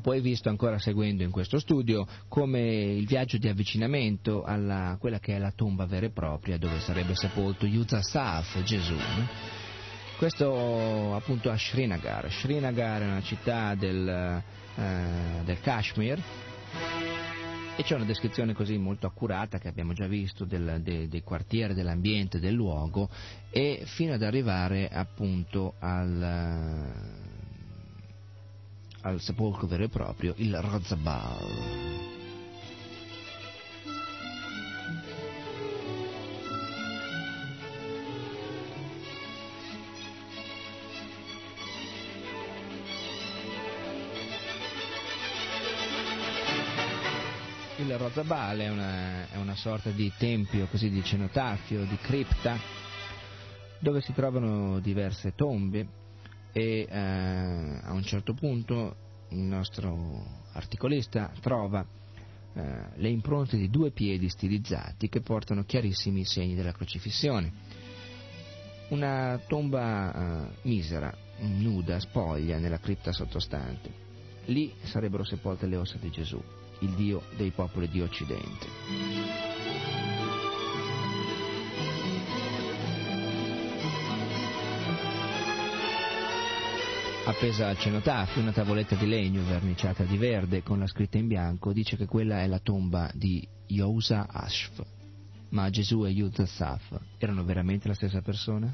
Poi 0.00 0.20
visto, 0.20 0.48
ancora 0.48 0.78
seguendo 0.78 1.22
in 1.22 1.30
questo 1.30 1.58
studio, 1.58 2.06
come 2.28 2.60
il 2.60 3.06
viaggio 3.06 3.38
di 3.38 3.48
avvicinamento 3.48 4.42
a 4.44 4.96
quella 4.98 5.18
che 5.18 5.36
è 5.36 5.38
la 5.38 5.52
tomba 5.54 5.86
vera 5.86 6.06
e 6.06 6.10
propria 6.10 6.58
dove 6.58 6.80
sarebbe 6.80 7.14
sepolto 7.14 7.66
Yuzasaf, 7.66 8.62
Gesù. 8.62 8.96
Questo 10.16 11.14
appunto 11.14 11.50
a 11.50 11.56
Srinagar. 11.58 12.30
Srinagar 12.30 13.02
è 13.02 13.04
una 13.04 13.22
città 13.22 13.74
del, 13.74 14.08
eh, 14.08 15.42
del 15.44 15.60
Kashmir 15.60 16.22
e 17.76 17.82
c'è 17.82 17.94
una 17.94 18.06
descrizione 18.06 18.54
così 18.54 18.78
molto 18.78 19.06
accurata 19.06 19.58
che 19.58 19.68
abbiamo 19.68 19.92
già 19.92 20.06
visto 20.06 20.46
del, 20.46 20.80
de, 20.82 21.08
dei 21.08 21.22
quartieri, 21.22 21.74
dell'ambiente, 21.74 22.40
del 22.40 22.54
luogo 22.54 23.10
e 23.50 23.82
fino 23.84 24.14
ad 24.14 24.22
arrivare 24.22 24.88
appunto 24.88 25.74
al 25.80 27.25
al 29.02 29.20
sepolcro 29.20 29.66
vero 29.66 29.84
e 29.84 29.88
proprio, 29.88 30.34
il 30.38 30.54
Razabal. 30.60 32.14
Il 47.78 47.96
Rozabal 47.98 48.58
è 48.58 48.68
è 49.30 49.36
una, 49.36 49.54
sorta 49.54 49.90
di 49.90 50.12
tempio, 50.18 50.66
così 50.66 50.90
di 50.90 51.02
cenotafio, 51.04 51.84
di 51.84 51.96
cripta, 51.96 52.58
dove 53.78 54.00
si 54.00 54.12
trovano 54.12 54.80
diverse 54.80 55.34
tombe 55.34 56.04
e 56.56 56.86
eh, 56.88 56.96
a 56.96 57.92
un 57.92 58.02
certo 58.02 58.32
punto 58.32 58.96
il 59.28 59.40
nostro 59.40 60.24
articolista 60.52 61.30
trova 61.42 61.86
eh, 62.54 62.84
le 62.94 63.08
impronte 63.10 63.58
di 63.58 63.68
due 63.68 63.90
piedi 63.90 64.30
stilizzati 64.30 65.10
che 65.10 65.20
portano 65.20 65.64
chiarissimi 65.64 66.24
segni 66.24 66.54
della 66.54 66.72
crocifissione. 66.72 67.52
una 68.88 69.38
tomba 69.46 70.12
uh, 70.14 70.68
misera, 70.68 71.14
nuda, 71.40 72.00
spoglia 72.00 72.56
nella 72.56 72.78
cripta 72.78 73.12
sottostante. 73.12 74.04
Lì 74.46 74.72
sarebbero 74.84 75.24
sepolte 75.24 75.66
le 75.66 75.76
ossa 75.76 75.98
di 76.00 76.08
Gesù, 76.08 76.40
il 76.78 76.90
Dio 76.90 77.24
dei 77.36 77.50
popoli 77.50 77.88
di 77.88 78.00
Occidente. 78.00 79.85
Appesa 87.26 87.66
al 87.66 87.76
cenotafio 87.76 88.40
una 88.40 88.52
tavoletta 88.52 88.94
di 88.94 89.04
legno 89.04 89.42
verniciata 89.42 90.04
di 90.04 90.16
verde 90.16 90.62
con 90.62 90.78
la 90.78 90.86
scritta 90.86 91.18
in 91.18 91.26
bianco 91.26 91.72
dice 91.72 91.96
che 91.96 92.06
quella 92.06 92.40
è 92.40 92.46
la 92.46 92.60
tomba 92.60 93.10
di 93.12 93.44
Yousa 93.66 94.28
Ashf. 94.30 94.80
Ma 95.48 95.68
Gesù 95.68 96.04
e 96.04 96.10
Yud 96.10 96.40
Saf 96.44 96.96
erano 97.18 97.42
veramente 97.42 97.88
la 97.88 97.94
stessa 97.94 98.20
persona? 98.20 98.72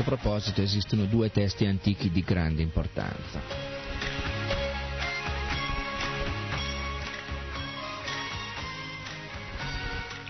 Questo 0.00 0.04
proposito 0.04 0.62
esistono 0.62 1.04
due 1.04 1.30
testi 1.30 1.66
antichi 1.66 2.10
di 2.10 2.22
grande 2.22 2.62
importanza. 2.62 3.40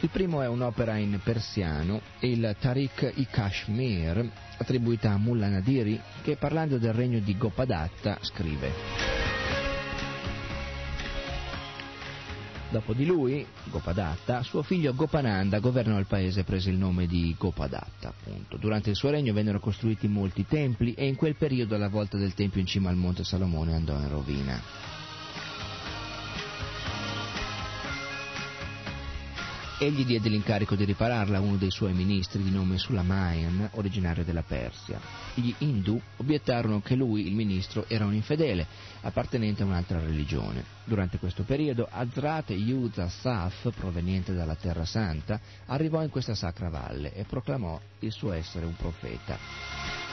Il 0.01 0.09
primo 0.09 0.41
è 0.43 0.49
un'opera 0.49 0.97
in 0.97 1.21
persiano, 1.23 2.01
il 2.21 2.57
Tariq-i 2.59 3.27
Kashmir, 3.31 4.29
attribuita 4.57 5.13
a 5.13 5.19
Mullah 5.19 5.49
Nadiri, 5.49 6.01
che 6.23 6.37
parlando 6.37 6.79
del 6.79 6.95
regno 6.95 7.21
di 7.21 7.37
Gopadatta 7.37 8.19
scrive 8.23 9.10
Dopo 12.71 12.93
di 12.93 13.05
lui, 13.05 13.45
Gopadatta, 13.65 14.45
suo 14.45 14.63
figlio 14.63 14.95
Gopananda 14.95 15.59
governò 15.59 15.99
il 15.99 16.07
paese 16.07 16.41
e 16.41 16.45
prese 16.45 16.71
il 16.71 16.79
nome 16.79 17.09
di 17.09 17.35
Gopadatta. 17.37 18.09
Appunto. 18.11 18.57
Durante 18.59 18.91
il 18.91 18.97
suo 18.97 19.11
regno 19.11 19.33
vennero 19.33 19.59
costruiti 19.59 20.07
molti 20.07 20.47
templi 20.47 20.95
e 20.95 21.07
in 21.09 21.17
quel 21.17 21.35
periodo 21.35 21.77
la 21.77 21.89
volta 21.89 22.17
del 22.17 22.33
tempio 22.35 22.61
in 22.61 22.67
cima 22.67 22.89
al 22.89 22.95
monte 22.95 23.25
Salomone 23.25 23.75
andò 23.75 23.99
in 23.99 24.09
rovina. 24.09 25.00
Egli 29.83 30.05
diede 30.05 30.29
l'incarico 30.29 30.75
di 30.75 30.85
ripararla 30.85 31.39
a 31.39 31.41
uno 31.41 31.57
dei 31.57 31.71
suoi 31.71 31.95
ministri 31.95 32.43
di 32.43 32.51
nome 32.51 32.77
Sulamayan, 32.77 33.71
originario 33.77 34.25
della 34.25 34.43
Persia. 34.43 35.01
Gli 35.33 35.55
Hindu 35.57 35.99
obiettarono 36.19 36.83
che 36.83 36.95
lui, 36.95 37.27
il 37.27 37.35
ministro, 37.35 37.87
era 37.89 38.05
un 38.05 38.13
infedele, 38.13 38.67
appartenente 39.01 39.63
a 39.63 39.65
un'altra 39.65 39.99
religione. 39.99 40.63
Durante 40.85 41.17
questo 41.17 41.45
periodo 41.45 41.89
Azrat 41.91 42.51
Yuza 42.51 43.09
Saf, 43.09 43.73
proveniente 43.75 44.35
dalla 44.35 44.55
Terra 44.55 44.85
Santa, 44.85 45.41
arrivò 45.65 46.03
in 46.03 46.11
questa 46.11 46.35
sacra 46.35 46.69
valle 46.69 47.15
e 47.15 47.25
proclamò 47.25 47.81
il 48.01 48.13
suo 48.13 48.33
essere 48.33 48.67
un 48.67 48.77
profeta. 48.77 49.39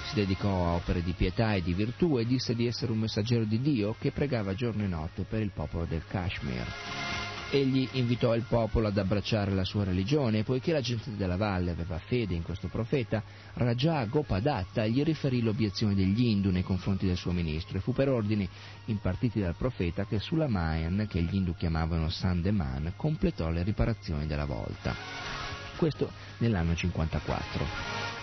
Si 0.07 0.15
dedicò 0.15 0.47
a 0.47 0.75
opere 0.75 1.03
di 1.03 1.11
pietà 1.11 1.55
e 1.55 1.61
di 1.61 1.73
virtù 1.73 2.17
e 2.17 2.25
disse 2.25 2.55
di 2.55 2.67
essere 2.67 2.93
un 2.93 2.99
messaggero 2.99 3.43
di 3.43 3.59
Dio 3.59 3.97
che 3.99 4.13
pregava 4.13 4.53
giorno 4.53 4.85
e 4.85 4.87
notte 4.87 5.23
per 5.23 5.41
il 5.41 5.51
popolo 5.53 5.83
del 5.83 6.03
Kashmir. 6.07 7.36
Egli 7.49 7.87
invitò 7.93 8.35
il 8.35 8.43
popolo 8.43 8.87
ad 8.87 8.97
abbracciare 8.97 9.51
la 9.51 9.63
sua 9.63 9.85
religione 9.85 10.39
e 10.39 10.43
poiché 10.43 10.73
la 10.73 10.81
gente 10.81 11.15
della 11.15 11.37
valle 11.37 11.71
aveva 11.71 11.97
fede 11.97 12.33
in 12.33 12.43
questo 12.43 12.67
profeta, 12.67 13.23
Raja 13.53 14.03
Gopadatta 14.05 14.85
gli 14.85 15.01
riferì 15.01 15.41
l'obiezione 15.41 15.95
degli 15.95 16.25
Hindu 16.25 16.51
nei 16.51 16.63
confronti 16.63 17.05
del 17.05 17.15
suo 17.15 17.31
ministro 17.31 17.77
e 17.77 17.81
fu 17.81 17.93
per 17.93 18.09
ordini 18.09 18.47
impartiti 18.85 19.39
dal 19.39 19.55
profeta 19.55 20.05
che 20.05 20.19
Sulamayan, 20.19 21.07
che 21.09 21.21
gli 21.21 21.35
Hindu 21.35 21.55
chiamavano 21.55 22.09
Sandeman, 22.09 22.93
completò 22.97 23.49
le 23.49 23.63
riparazioni 23.63 24.27
della 24.27 24.45
volta. 24.45 24.93
Questo 25.77 26.11
nell'anno 26.39 26.75
54. 26.75 27.65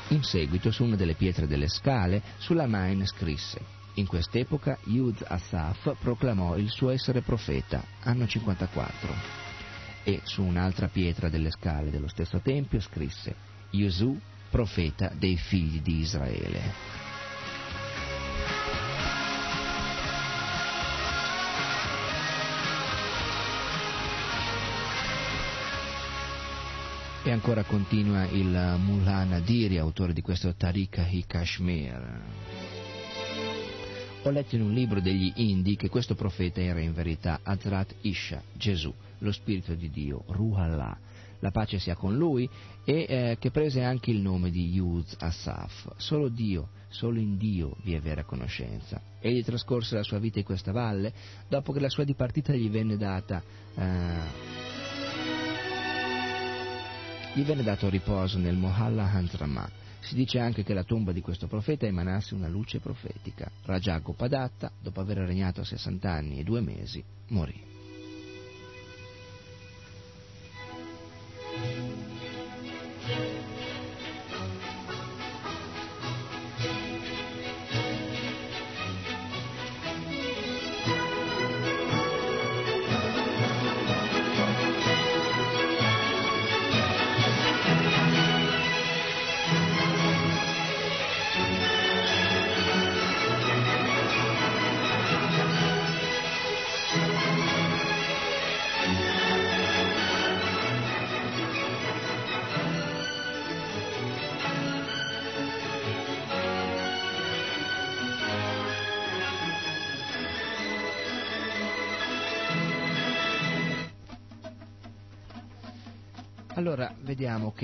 In 0.08 0.22
seguito, 0.22 0.70
su 0.70 0.84
una 0.84 0.96
delle 0.96 1.14
pietre 1.14 1.46
delle 1.46 1.68
scale, 1.68 2.20
Sulamayan 2.36 3.06
scrisse 3.06 3.83
in 3.94 4.06
quest'epoca 4.06 4.78
Yud 4.84 5.24
Asaf 5.26 5.96
proclamò 6.00 6.56
il 6.56 6.68
suo 6.70 6.90
essere 6.90 7.20
profeta, 7.20 7.82
anno 8.00 8.26
54, 8.26 9.14
e 10.02 10.20
su 10.24 10.42
un'altra 10.42 10.88
pietra 10.88 11.28
delle 11.28 11.50
scale 11.50 11.90
dello 11.90 12.08
stesso 12.08 12.40
tempio 12.40 12.80
scrisse 12.80 13.34
Yusu, 13.70 14.18
profeta 14.50 15.12
dei 15.14 15.36
figli 15.36 15.80
di 15.80 15.98
Israele. 15.98 17.02
E 27.26 27.30
ancora 27.30 27.64
continua 27.64 28.26
il 28.26 28.76
Mullah 28.84 29.24
Nadiri, 29.24 29.78
autore 29.78 30.12
di 30.12 30.20
questo 30.20 30.54
Tariq 30.54 31.06
i 31.10 31.24
Kashmir. 31.26 32.83
Ho 34.26 34.30
letto 34.30 34.54
in 34.54 34.62
un 34.62 34.72
libro 34.72 35.02
degli 35.02 35.30
Indi 35.36 35.76
che 35.76 35.90
questo 35.90 36.14
profeta 36.14 36.58
era 36.58 36.80
in 36.80 36.94
verità 36.94 37.40
Hazrat 37.42 37.94
Isha, 38.00 38.42
Gesù, 38.54 38.90
lo 39.18 39.30
Spirito 39.30 39.74
di 39.74 39.90
Dio, 39.90 40.24
Ruhallah, 40.28 40.98
la 41.40 41.50
pace 41.50 41.78
sia 41.78 41.94
con 41.94 42.16
lui, 42.16 42.48
e 42.84 43.04
eh, 43.06 43.36
che 43.38 43.50
prese 43.50 43.82
anche 43.82 44.10
il 44.10 44.20
nome 44.20 44.50
di 44.50 44.70
Yuz 44.70 45.14
Asaf. 45.18 45.92
Solo 45.98 46.28
Dio, 46.30 46.68
solo 46.88 47.18
in 47.18 47.36
Dio 47.36 47.76
vi 47.82 47.92
è 47.92 48.00
vera 48.00 48.24
conoscenza. 48.24 48.98
Egli 49.20 49.44
trascorse 49.44 49.96
la 49.96 50.02
sua 50.02 50.18
vita 50.18 50.38
in 50.38 50.44
questa 50.46 50.72
valle 50.72 51.12
dopo 51.46 51.72
che 51.72 51.80
la 51.80 51.90
sua 51.90 52.04
dipartita 52.04 52.54
gli 52.54 52.70
venne 52.70 52.96
data. 52.96 53.42
Eh, 53.74 54.62
gli 57.34 57.42
venne 57.42 57.62
dato 57.62 57.90
riposo 57.90 58.38
nel 58.38 58.56
Mohalla 58.56 59.04
Hanzramah 59.04 59.82
si 60.04 60.14
dice 60.14 60.38
anche 60.38 60.62
che 60.62 60.74
la 60.74 60.84
tomba 60.84 61.12
di 61.12 61.20
questo 61.20 61.46
profeta 61.46 61.86
emanasse 61.86 62.34
una 62.34 62.48
luce 62.48 62.78
profetica. 62.78 63.50
Raja 63.64 63.98
Gopadatta, 63.98 64.70
dopo 64.80 65.00
aver 65.00 65.18
regnato 65.18 65.64
60 65.64 66.10
anni 66.10 66.38
e 66.38 66.44
due 66.44 66.60
mesi, 66.60 67.02
morì. 67.28 67.73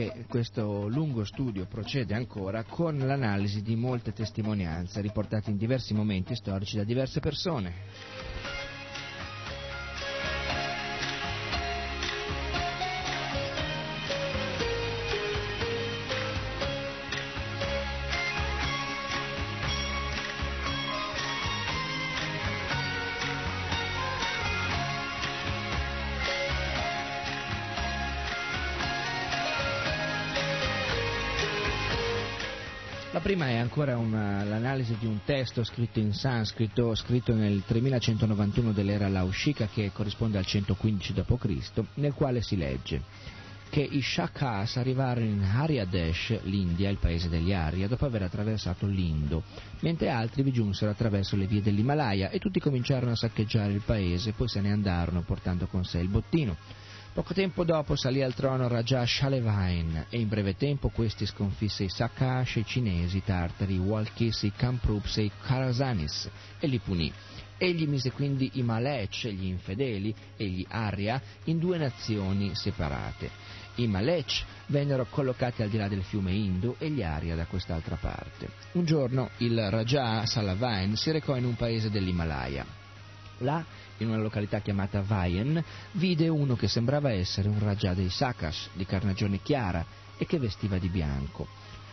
Che 0.00 0.24
questo 0.26 0.88
lungo 0.88 1.24
studio 1.24 1.66
procede 1.66 2.14
ancora 2.14 2.64
con 2.64 2.96
l'analisi 2.96 3.60
di 3.60 3.76
molte 3.76 4.14
testimonianze 4.14 5.02
riportate 5.02 5.50
in 5.50 5.58
diversi 5.58 5.92
momenti 5.92 6.34
storici 6.34 6.76
da 6.76 6.84
diverse 6.84 7.20
persone. 7.20 7.72
Ancora 33.70 33.96
una, 33.96 34.42
l'analisi 34.42 34.96
di 34.98 35.06
un 35.06 35.20
testo 35.24 35.62
scritto 35.62 36.00
in 36.00 36.12
sanscrito, 36.12 36.92
scritto 36.96 37.32
nel 37.34 37.62
3191 37.64 38.72
dell'era 38.72 39.06
Laushika, 39.06 39.68
che 39.68 39.92
corrisponde 39.92 40.38
al 40.38 40.44
115 40.44 41.12
d.C., 41.12 41.84
nel 41.94 42.12
quale 42.12 42.42
si 42.42 42.56
legge 42.56 43.00
che 43.70 43.80
i 43.80 44.02
Shakas 44.02 44.78
arrivarono 44.78 45.26
in 45.26 45.44
Hariadesh, 45.44 46.42
l'India, 46.42 46.90
il 46.90 46.98
paese 46.98 47.28
degli 47.28 47.52
Arya, 47.52 47.86
dopo 47.86 48.04
aver 48.04 48.24
attraversato 48.24 48.86
l'Indo, 48.86 49.44
mentre 49.82 50.08
altri 50.08 50.42
vi 50.42 50.50
giunsero 50.50 50.90
attraverso 50.90 51.36
le 51.36 51.46
vie 51.46 51.62
dell'Himalaya 51.62 52.30
e 52.30 52.40
tutti 52.40 52.58
cominciarono 52.58 53.12
a 53.12 53.16
saccheggiare 53.16 53.72
il 53.72 53.82
paese, 53.86 54.32
poi 54.32 54.48
se 54.48 54.60
ne 54.60 54.72
andarono 54.72 55.22
portando 55.22 55.68
con 55.68 55.84
sé 55.84 56.00
il 56.00 56.08
bottino. 56.08 56.56
Poco 57.12 57.34
tempo 57.34 57.64
dopo 57.64 57.96
salì 57.96 58.22
al 58.22 58.34
trono 58.34 58.68
Raja 58.68 59.04
Shalevain 59.04 60.06
e 60.10 60.20
in 60.20 60.28
breve 60.28 60.54
tempo 60.54 60.90
questi 60.90 61.26
sconfisse 61.26 61.82
i 61.82 61.88
Sakash, 61.88 62.54
i 62.56 62.64
cinesi, 62.64 63.16
i 63.16 63.24
tartari, 63.24 63.74
i 63.74 63.78
Walkis, 63.78 64.44
i 64.44 64.52
Kamprups 64.54 65.16
e 65.16 65.22
i 65.24 65.30
Karazanis 65.42 66.30
e 66.60 66.68
li 66.68 66.78
punì. 66.78 67.12
Egli 67.58 67.88
mise 67.88 68.12
quindi 68.12 68.52
i 68.54 68.62
Malech, 68.62 69.26
gli 69.26 69.46
infedeli, 69.46 70.14
e 70.36 70.46
gli 70.46 70.64
Arya 70.68 71.20
in 71.44 71.58
due 71.58 71.78
nazioni 71.78 72.54
separate. 72.54 73.28
I 73.74 73.88
Malech 73.88 74.44
vennero 74.66 75.04
collocati 75.10 75.62
al 75.62 75.68
di 75.68 75.78
là 75.78 75.88
del 75.88 76.04
fiume 76.04 76.32
Indo 76.32 76.76
e 76.78 76.90
gli 76.90 77.02
Arya 77.02 77.34
da 77.34 77.46
quest'altra 77.46 77.96
parte. 77.96 78.50
Un 78.72 78.84
giorno 78.84 79.30
il 79.38 79.68
Raja 79.68 80.24
Salavain 80.26 80.94
si 80.94 81.10
recò 81.10 81.36
in 81.36 81.44
un 81.44 81.56
paese 81.56 81.90
dell'Himalaya. 81.90 82.64
Là, 83.38 83.64
in 84.00 84.08
una 84.08 84.18
località 84.18 84.60
chiamata 84.60 85.02
Vayen, 85.02 85.62
vide 85.92 86.28
uno 86.28 86.56
che 86.56 86.68
sembrava 86.68 87.10
essere 87.10 87.48
un 87.48 87.58
Raja 87.58 87.94
dei 87.94 88.10
Sakas, 88.10 88.70
di 88.74 88.84
carnagione 88.84 89.40
chiara, 89.42 89.84
e 90.16 90.26
che 90.26 90.38
vestiva 90.38 90.78
di 90.78 90.88
bianco. 90.88 91.46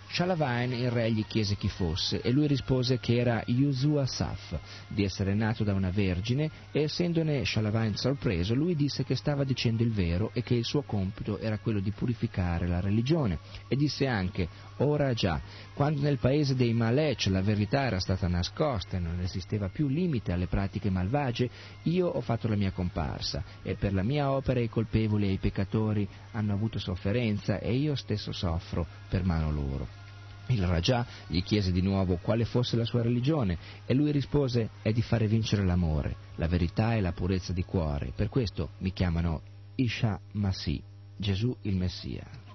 Shalavain 0.10 0.72
il 0.72 0.90
re 0.90 1.12
gli 1.12 1.26
chiese 1.26 1.56
chi 1.56 1.68
fosse 1.68 2.22
e 2.22 2.32
lui 2.32 2.48
rispose 2.48 2.98
che 2.98 3.18
era 3.18 3.44
Yuzu 3.46 3.96
Asaf, 3.96 4.58
di 4.88 5.04
essere 5.04 5.34
nato 5.34 5.64
da 5.64 5.74
una 5.74 5.90
vergine 5.90 6.50
e 6.72 6.84
essendone 6.84 7.44
Shalavain 7.44 7.96
sorpreso 7.96 8.56
lui 8.56 8.76
disse 8.76 9.04
che 9.04 9.16
stava 9.16 9.44
dicendo 9.44 9.84
il 9.84 9.92
vero 9.92 10.32
e 10.34 10.44
che 10.44 10.56
il 10.56 10.64
suo 10.64 10.84
compito 10.84 11.38
era 11.40 11.60
quello 11.60 11.82
di 11.82 11.92
purificare 11.92 12.68
la 12.68 12.80
religione 12.80 13.40
e 13.68 13.76
disse 13.76 14.08
anche 14.08 14.48
ora 14.78 15.14
già, 15.14 15.42
quando 15.74 16.02
nel 16.02 16.18
paese 16.18 16.56
dei 16.56 16.74
Malech 16.74 17.28
la 17.28 17.42
verità 17.42 17.84
era 17.84 18.00
stata 18.00 18.28
nascosta 18.28 18.98
e 18.98 19.00
non 19.00 19.20
esisteva 19.20 19.70
più 19.70 19.88
limite 19.88 20.32
alle 20.32 20.48
pratiche 20.48 20.90
malvagie, 20.90 21.50
io 21.84 22.08
ho 22.08 22.22
fatto 22.22 22.48
la 22.48 22.56
mia 22.56 22.72
comparsa 22.72 23.44
e 23.62 23.76
per 23.76 23.94
la 23.94 24.04
mia 24.04 24.32
opera 24.32 24.60
i 24.60 24.70
colpevoli 24.70 25.28
e 25.28 25.32
i 25.32 25.38
peccatori 25.38 26.08
hanno 26.32 26.54
avuto 26.54 26.80
sofferenza 26.80 27.60
e 27.60 27.74
io 27.74 27.96
stesso 27.96 28.32
soffro 28.32 28.86
per 29.10 29.24
mano 29.24 29.52
loro. 29.52 30.06
Il 30.50 30.66
Raja 30.66 31.06
gli 31.28 31.44
chiese 31.44 31.72
di 31.72 31.82
nuovo 31.82 32.18
quale 32.18 32.46
fosse 32.46 32.78
la 32.78 32.86
sua 32.86 33.02
religione 33.02 33.58
e 33.86 33.94
lui 33.94 34.12
rispose 34.12 34.70
è 34.82 34.92
di 34.94 35.02
fare 35.02 35.28
vincere 35.28 35.66
l'amore, 35.66 36.16
la 36.36 36.48
verità 36.48 36.96
e 36.96 37.02
la 37.02 37.12
purezza 37.12 37.52
di 37.52 37.64
cuore. 37.64 38.14
Per 38.16 38.30
questo 38.30 38.70
mi 38.80 38.94
chiamano 38.94 39.42
Isha 39.76 40.20
Masih, 40.34 40.82
Gesù 41.18 41.56
il 41.64 41.76
Messia. 41.76 42.47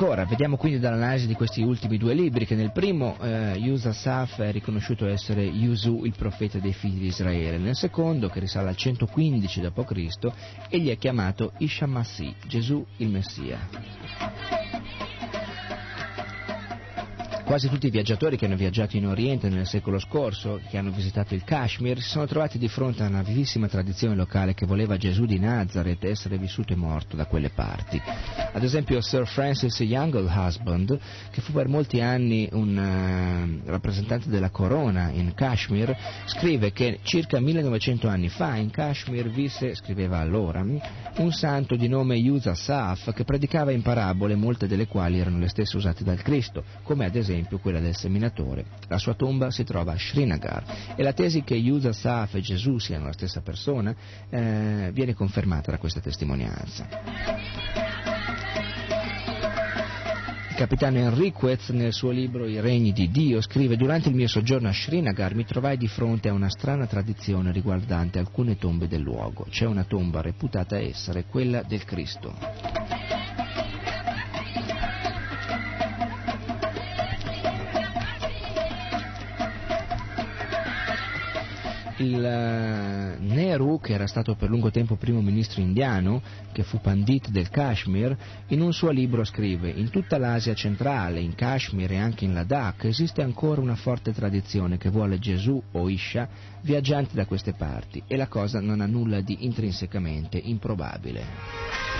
Ancora, 0.00 0.24
vediamo 0.26 0.56
quindi 0.56 0.78
dall'analisi 0.78 1.26
di 1.26 1.34
questi 1.34 1.60
ultimi 1.60 1.98
due 1.98 2.14
libri 2.14 2.46
che 2.46 2.54
nel 2.54 2.70
primo 2.70 3.16
eh, 3.20 3.54
Yusa 3.56 3.92
Saf 3.92 4.40
è 4.40 4.52
riconosciuto 4.52 5.08
essere 5.08 5.42
Yusu, 5.42 6.04
il 6.04 6.14
profeta 6.16 6.60
dei 6.60 6.72
figli 6.72 7.00
di 7.00 7.06
Israele, 7.06 7.58
nel 7.58 7.74
secondo, 7.74 8.28
che 8.28 8.38
risale 8.38 8.68
al 8.68 8.76
115 8.76 9.60
d.C., 9.60 10.32
egli 10.68 10.90
è 10.90 10.98
chiamato 10.98 11.50
Ishamasi, 11.58 12.32
Gesù 12.46 12.86
il 12.98 13.08
Messia. 13.08 13.58
Quasi 17.44 17.68
tutti 17.68 17.86
i 17.86 17.90
viaggiatori 17.90 18.36
che 18.36 18.44
hanno 18.44 18.56
viaggiato 18.56 18.96
in 18.96 19.06
Oriente 19.06 19.48
nel 19.48 19.66
secolo 19.66 19.98
scorso, 19.98 20.60
che 20.68 20.76
hanno 20.78 20.90
visitato 20.90 21.34
il 21.34 21.42
Kashmir, 21.42 21.98
si 22.00 22.10
sono 22.10 22.26
trovati 22.26 22.58
di 22.58 22.68
fronte 22.68 23.02
a 23.02 23.08
una 23.08 23.22
vivissima 23.22 23.66
tradizione 23.66 24.14
locale 24.14 24.54
che 24.54 24.66
voleva 24.66 24.96
Gesù 24.96 25.24
di 25.24 25.40
Nazareth 25.40 26.04
essere 26.04 26.38
vissuto 26.38 26.74
e 26.74 26.76
morto 26.76 27.16
da 27.16 27.24
quelle 27.24 27.48
parti. 27.48 28.00
Ad 28.58 28.64
esempio 28.64 29.00
Sir 29.00 29.24
Francis 29.24 29.78
Youngle 29.78 30.28
Husband, 30.28 30.98
che 31.30 31.40
fu 31.40 31.52
per 31.52 31.68
molti 31.68 32.00
anni 32.00 32.48
un 32.50 32.76
uh, 32.76 33.70
rappresentante 33.70 34.28
della 34.28 34.50
corona 34.50 35.10
in 35.10 35.32
Kashmir, 35.32 35.96
scrive 36.24 36.72
che 36.72 36.98
circa 37.04 37.38
1900 37.38 38.08
anni 38.08 38.28
fa 38.28 38.56
in 38.56 38.70
Kashmir 38.70 39.30
visse, 39.30 39.76
scriveva 39.76 40.18
allora, 40.18 40.60
un 40.62 41.30
santo 41.30 41.76
di 41.76 41.86
nome 41.86 42.16
Yuza 42.16 42.56
Saf 42.56 43.12
che 43.12 43.22
predicava 43.22 43.70
in 43.70 43.82
parabole, 43.82 44.34
molte 44.34 44.66
delle 44.66 44.88
quali 44.88 45.20
erano 45.20 45.38
le 45.38 45.48
stesse 45.48 45.76
usate 45.76 46.02
dal 46.02 46.20
Cristo, 46.20 46.64
come 46.82 47.04
ad 47.04 47.14
esempio 47.14 47.58
quella 47.58 47.78
del 47.78 47.94
seminatore. 47.94 48.64
La 48.88 48.98
sua 48.98 49.14
tomba 49.14 49.52
si 49.52 49.62
trova 49.62 49.92
a 49.92 49.96
Srinagar 49.96 50.64
e 50.96 51.02
la 51.04 51.12
tesi 51.12 51.44
che 51.44 51.54
Yusa 51.54 51.92
Saf 51.92 52.34
e 52.34 52.40
Gesù 52.40 52.78
siano 52.78 53.04
la 53.04 53.12
stessa 53.12 53.40
persona 53.40 53.94
eh, 54.28 54.90
viene 54.92 55.14
confermata 55.14 55.70
da 55.70 55.78
questa 55.78 56.00
testimonianza. 56.00 57.87
Capitano 60.58 60.98
Enriquez 60.98 61.68
nel 61.68 61.92
suo 61.92 62.10
libro 62.10 62.44
I 62.48 62.58
regni 62.58 62.90
di 62.90 63.12
Dio 63.12 63.40
scrive 63.40 63.76
durante 63.76 64.08
il 64.08 64.16
mio 64.16 64.26
soggiorno 64.26 64.66
a 64.66 64.72
Srinagar 64.72 65.36
mi 65.36 65.44
trovai 65.44 65.76
di 65.76 65.86
fronte 65.86 66.30
a 66.30 66.32
una 66.32 66.50
strana 66.50 66.88
tradizione 66.88 67.52
riguardante 67.52 68.18
alcune 68.18 68.58
tombe 68.58 68.88
del 68.88 69.02
luogo. 69.02 69.46
C'è 69.48 69.66
una 69.66 69.84
tomba 69.84 70.20
reputata 70.20 70.76
essere 70.76 71.26
quella 71.26 71.62
del 71.62 71.84
Cristo. 71.84 72.34
Il 81.98 82.24
eh, 82.24 83.16
Nehru, 83.18 83.80
che 83.80 83.92
era 83.92 84.06
stato 84.06 84.34
per 84.34 84.48
lungo 84.48 84.70
tempo 84.70 84.96
primo 84.96 85.20
ministro 85.20 85.60
indiano, 85.60 86.22
che 86.52 86.62
fu 86.62 86.80
Pandit 86.80 87.28
del 87.30 87.48
Kashmir, 87.48 88.16
in 88.48 88.60
un 88.60 88.72
suo 88.72 88.90
libro 88.90 89.24
scrive 89.24 89.70
in 89.70 89.90
tutta 89.90 90.18
l'Asia 90.18 90.54
centrale, 90.54 91.20
in 91.20 91.34
Kashmir 91.34 91.92
e 91.92 91.98
anche 91.98 92.24
in 92.24 92.34
Ladakh 92.34 92.84
esiste 92.84 93.22
ancora 93.22 93.60
una 93.60 93.76
forte 93.76 94.12
tradizione 94.12 94.78
che 94.78 94.90
vuole 94.90 95.18
Gesù 95.18 95.60
o 95.72 95.88
Isha 95.88 96.28
viaggianti 96.62 97.14
da 97.14 97.26
queste 97.26 97.52
parti 97.52 98.02
e 98.06 98.16
la 98.16 98.26
cosa 98.26 98.60
non 98.60 98.80
ha 98.80 98.86
nulla 98.86 99.20
di 99.20 99.44
intrinsecamente 99.44 100.38
improbabile. 100.38 101.97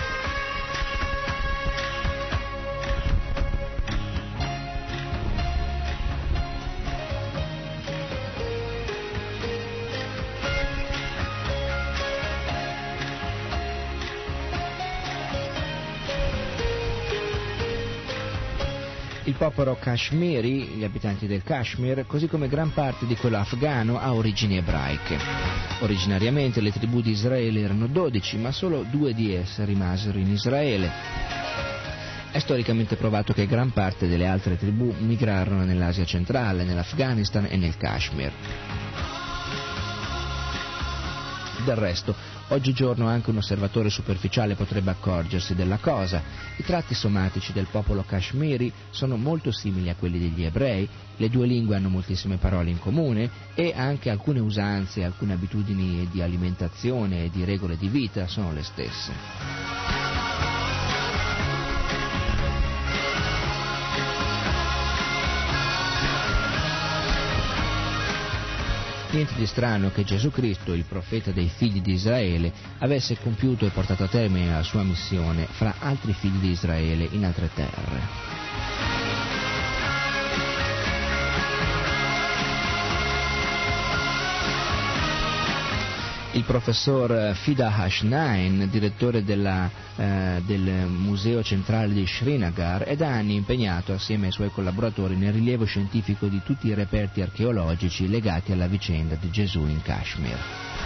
Popolo 19.39 19.77
kashmiri, 19.77 20.65
gli 20.77 20.83
abitanti 20.85 21.29
del 21.29 21.45
Kashmir, 21.45 22.05
così 22.07 22.27
come 22.27 22.49
gran 22.49 22.73
parte 22.73 23.07
di 23.07 23.15
quello 23.17 23.39
afghano, 23.39 23.99
ha 23.99 24.13
origini 24.13 24.57
ebraiche. 24.57 25.17
Originariamente 25.81 26.61
le 26.61 26.73
tribù 26.73 27.01
di 27.01 27.13
Israele 27.13 27.61
erano 27.61 27.87
12, 27.87 28.37
ma 28.37 28.51
solo 28.51 28.85
due 28.91 29.15
di 29.15 29.33
esse 29.33 29.65
rimasero 29.65 30.19
in 30.19 30.29
Israele. 30.31 30.91
È 32.33 32.39
storicamente 32.41 32.97
provato 32.97 33.33
che 33.33 33.47
gran 33.47 33.71
parte 33.71 34.09
delle 34.09 34.27
altre 34.27 34.59
tribù 34.59 34.93
migrarono 34.99 35.65
nell'Asia 35.65 36.05
centrale, 36.05 36.65
nell'Afghanistan 36.65 37.47
e 37.49 37.57
nel 37.57 37.77
Kashmir. 37.77 38.33
Del 41.65 41.77
resto, 41.77 42.15
Oggigiorno 42.51 43.07
anche 43.07 43.29
un 43.29 43.37
osservatore 43.37 43.91
superficiale 43.91 44.55
potrebbe 44.55 44.91
accorgersi 44.91 45.55
della 45.55 45.77
cosa. 45.77 46.23
I 46.57 46.63
tratti 46.63 46.95
somatici 46.95 47.53
del 47.53 47.67
popolo 47.71 48.05
kashmiri 48.05 48.73
sono 48.89 49.17
molto 49.17 49.53
simili 49.53 49.91
a 49.91 49.95
quelli 49.95 50.19
degli 50.19 50.45
ebrei, 50.45 50.89
le 51.17 51.29
due 51.29 51.47
lingue 51.47 51.77
hanno 51.77 51.91
moltissime 51.91 52.39
parole 52.39 52.71
in 52.71 52.79
comune 52.79 53.31
e 53.55 53.75
anche 53.77 54.09
alcune 54.09 54.41
usanze, 54.41 55.05
alcune 55.05 55.35
abitudini 55.35 56.09
di 56.11 56.23
alimentazione 56.23 57.25
e 57.25 57.31
di 57.31 57.45
regole 57.45 57.77
di 57.77 57.89
vita 57.89 58.27
sono 58.27 58.53
le 58.53 58.63
stesse. 58.63 60.08
Niente 69.11 69.35
di 69.37 69.47
strano 69.47 69.91
che 69.91 70.05
Gesù 70.05 70.31
Cristo, 70.31 70.75
il 70.75 70.85
profeta 70.85 71.33
dei 71.33 71.49
figli 71.49 71.81
di 71.81 71.93
Israele, 71.93 72.53
avesse 72.79 73.17
compiuto 73.19 73.65
e 73.65 73.71
portato 73.71 74.05
a 74.05 74.09
termine 74.09 74.53
la 74.53 74.63
sua 74.63 74.83
missione 74.83 75.47
fra 75.47 75.77
altri 75.79 76.13
figli 76.13 76.39
di 76.39 76.51
Israele 76.51 77.09
in 77.11 77.25
altre 77.25 77.49
terre. 77.55 78.98
Il 86.39 86.45
professor 86.45 87.35
Fida 87.35 87.75
Hashnain, 87.75 88.69
direttore 88.71 89.25
della, 89.25 89.69
eh, 89.97 90.41
del 90.47 90.87
Museo 90.87 91.43
Centrale 91.43 91.93
di 91.93 92.07
Srinagar, 92.07 92.83
è 92.83 92.95
da 92.95 93.09
anni 93.09 93.35
impegnato 93.35 93.93
assieme 93.93 94.27
ai 94.27 94.33
suoi 94.33 94.51
collaboratori 94.51 95.17
nel 95.17 95.33
rilievo 95.33 95.65
scientifico 95.65 96.27
di 96.27 96.41
tutti 96.45 96.69
i 96.69 96.75
reperti 96.75 97.23
archeologici 97.23 98.09
legati 98.09 98.53
alla 98.53 98.69
vicenda 98.69 99.17
di 99.17 99.31
Gesù 99.31 99.67
in 99.67 99.83
Kashmir. 99.83 100.78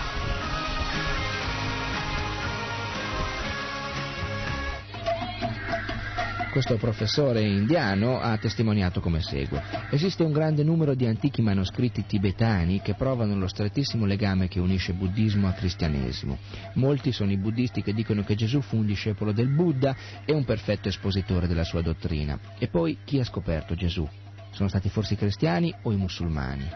Questo 6.52 6.76
professore 6.76 7.40
indiano 7.40 8.20
ha 8.20 8.36
testimoniato 8.36 9.00
come 9.00 9.22
segue. 9.22 9.62
Esiste 9.88 10.22
un 10.22 10.32
grande 10.32 10.62
numero 10.62 10.94
di 10.94 11.06
antichi 11.06 11.40
manoscritti 11.40 12.04
tibetani 12.04 12.82
che 12.82 12.92
provano 12.92 13.34
lo 13.36 13.48
strettissimo 13.48 14.04
legame 14.04 14.48
che 14.48 14.60
unisce 14.60 14.92
buddismo 14.92 15.48
a 15.48 15.52
cristianesimo. 15.52 16.36
Molti 16.74 17.10
sono 17.10 17.32
i 17.32 17.38
buddisti 17.38 17.82
che 17.82 17.94
dicono 17.94 18.22
che 18.22 18.34
Gesù 18.34 18.60
fu 18.60 18.76
un 18.76 18.84
discepolo 18.84 19.32
del 19.32 19.48
Buddha 19.48 19.96
e 20.26 20.34
un 20.34 20.44
perfetto 20.44 20.88
espositore 20.88 21.46
della 21.46 21.64
sua 21.64 21.80
dottrina. 21.80 22.38
E 22.58 22.68
poi 22.68 22.98
chi 23.02 23.18
ha 23.18 23.24
scoperto 23.24 23.74
Gesù? 23.74 24.06
Sono 24.50 24.68
stati 24.68 24.90
forse 24.90 25.14
i 25.14 25.16
cristiani 25.16 25.74
o 25.84 25.90
i 25.90 25.96
musulmani? 25.96 26.68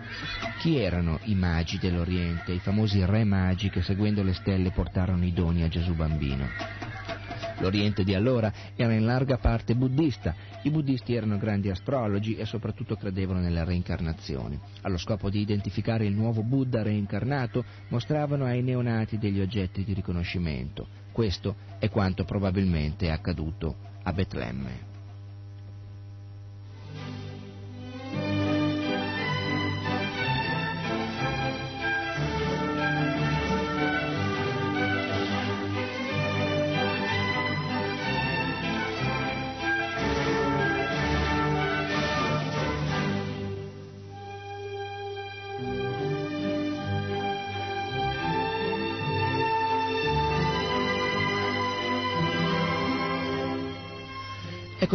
Chi 0.58 0.78
erano 0.78 1.18
i 1.24 1.34
magi 1.34 1.76
dell'Oriente, 1.78 2.52
i 2.52 2.60
famosi 2.60 3.04
re 3.04 3.24
magi 3.24 3.68
che 3.68 3.82
seguendo 3.82 4.22
le 4.22 4.32
stelle 4.32 4.70
portarono 4.70 5.26
i 5.26 5.34
doni 5.34 5.64
a 5.64 5.68
Gesù 5.68 5.92
bambino? 5.92 6.48
L'Oriente 7.58 8.04
di 8.04 8.14
allora 8.14 8.52
era 8.74 8.92
in 8.92 9.04
larga 9.04 9.38
parte 9.38 9.74
buddista. 9.74 10.34
I 10.62 10.70
buddisti 10.70 11.14
erano 11.14 11.38
grandi 11.38 11.70
astrologi 11.70 12.36
e 12.36 12.44
soprattutto 12.44 12.96
credevano 12.96 13.40
nella 13.40 13.64
reincarnazione. 13.64 14.58
Allo 14.82 14.98
scopo 14.98 15.30
di 15.30 15.40
identificare 15.40 16.06
il 16.06 16.14
nuovo 16.14 16.42
Buddha 16.42 16.82
reincarnato, 16.82 17.64
mostravano 17.88 18.44
ai 18.44 18.62
neonati 18.62 19.18
degli 19.18 19.40
oggetti 19.40 19.84
di 19.84 19.92
riconoscimento. 19.92 20.86
Questo 21.12 21.56
è 21.78 21.88
quanto 21.88 22.24
probabilmente 22.24 23.06
è 23.06 23.10
accaduto 23.10 23.76
a 24.02 24.12
Betlemme. 24.12 24.95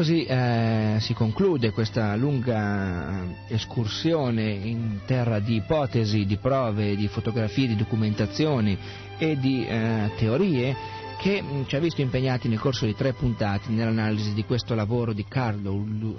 Così 0.01 0.25
eh, 0.25 0.95
si 0.99 1.13
conclude 1.13 1.69
questa 1.69 2.15
lunga 2.15 3.21
eh, 3.21 3.53
escursione 3.53 4.49
in 4.49 5.01
terra 5.05 5.37
di 5.37 5.57
ipotesi, 5.57 6.25
di 6.25 6.37
prove, 6.37 6.95
di 6.95 7.07
fotografie, 7.07 7.67
di 7.67 7.75
documentazioni 7.75 8.75
e 9.19 9.37
di 9.37 9.63
eh, 9.63 10.09
teorie 10.17 10.75
che 11.19 11.43
mm, 11.43 11.65
ci 11.67 11.75
ha 11.75 11.79
visto 11.79 12.01
impegnati 12.01 12.47
nel 12.47 12.57
corso 12.57 12.87
di 12.87 12.95
tre 12.95 13.13
puntate 13.13 13.69
nell'analisi 13.69 14.33
di 14.33 14.43
questo 14.43 14.73
lavoro 14.73 15.13
di 15.13 15.23
Carlo, 15.27 15.73
uh, 15.73 16.17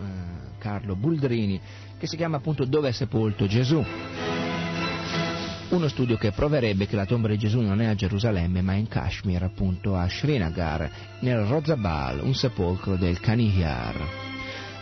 Carlo 0.59 0.95
Buldrini 0.95 1.61
che 1.99 2.07
si 2.07 2.17
chiama 2.17 2.37
appunto 2.37 2.65
Dove 2.65 2.91
è 2.91 2.93
sepolto 2.93 3.49
Gesù 3.49 3.85
uno 5.73 5.89
studio 5.89 6.19
che 6.19 6.33
proverebbe 6.33 6.87
che 6.87 6.97
la 6.97 7.07
tomba 7.07 7.29
di 7.29 7.39
Gesù 7.39 7.61
non 7.61 7.81
è 7.81 7.87
a 7.87 7.95
Gerusalemme 7.95 8.61
ma 8.61 8.75
in 8.75 8.89
Kashmir, 8.89 9.43
appunto 9.43 9.97
a 9.97 10.07
Srinagar, 10.07 10.91
nel 11.21 11.45
Rozabal, 11.45 12.21
un 12.23 12.35
sepolcro 12.35 12.97
del 12.97 13.19
Kanihar. 13.21 14.31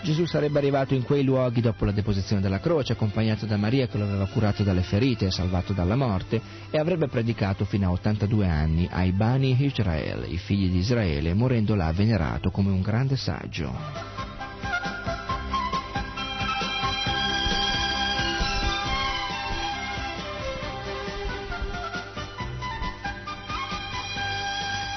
Gesù 0.02 0.24
sarebbe 0.24 0.58
arrivato 0.58 0.94
in 0.94 1.04
quei 1.04 1.22
luoghi 1.22 1.60
dopo 1.60 1.84
la 1.84 1.92
deposizione 1.92 2.40
della 2.40 2.58
croce, 2.58 2.94
accompagnato 2.94 3.46
da 3.46 3.56
Maria 3.56 3.86
che 3.86 3.98
lo 3.98 4.04
aveva 4.04 4.26
curato 4.26 4.62
dalle 4.62 4.82
ferite 4.82 5.26
e 5.26 5.30
salvato 5.30 5.72
dalla 5.72 5.96
morte, 5.96 6.40
e 6.70 6.78
avrebbe 6.78 7.06
predicato 7.06 7.64
fino 7.64 7.86
a 7.86 7.92
82 7.92 8.46
anni 8.48 8.88
ai 8.90 9.12
Bani 9.12 9.56
Israel, 9.62 10.24
i 10.26 10.38
figli 10.38 10.70
di 10.70 10.78
Israele, 10.78 11.34
morendo 11.34 11.74
là 11.74 11.92
venerato 11.92 12.50
come 12.50 12.70
un 12.70 12.80
grande 12.80 13.16
saggio. 13.16 14.19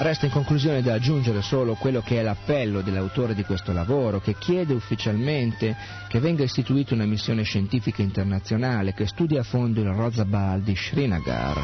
Resta 0.04 0.26
in 0.26 0.32
conclusione 0.32 0.82
da 0.82 0.92
aggiungere 0.92 1.40
solo 1.40 1.76
quello 1.76 2.02
che 2.02 2.20
è 2.20 2.22
l'appello 2.22 2.82
dell'autore 2.82 3.34
di 3.34 3.42
questo 3.42 3.72
lavoro, 3.72 4.20
che 4.20 4.34
chiede 4.36 4.74
ufficialmente 4.74 5.74
che 6.08 6.20
venga 6.20 6.42
istituita 6.42 6.92
una 6.92 7.06
missione 7.06 7.42
scientifica 7.42 8.02
internazionale 8.02 8.92
che 8.92 9.06
studi 9.06 9.38
a 9.38 9.42
fondo 9.42 9.80
il 9.80 9.88
Rozabal 9.88 10.60
di 10.60 10.76
Srinagar. 10.76 11.58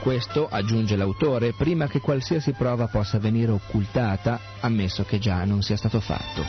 Questo, 0.00 0.46
aggiunge 0.48 0.94
l'autore, 0.94 1.54
prima 1.54 1.88
che 1.88 1.98
qualsiasi 1.98 2.52
prova 2.52 2.86
possa 2.86 3.18
venire 3.18 3.50
occultata, 3.50 4.38
ammesso 4.60 5.02
che 5.02 5.18
già 5.18 5.44
non 5.44 5.62
sia 5.62 5.76
stato 5.76 5.98
fatto. 5.98 6.44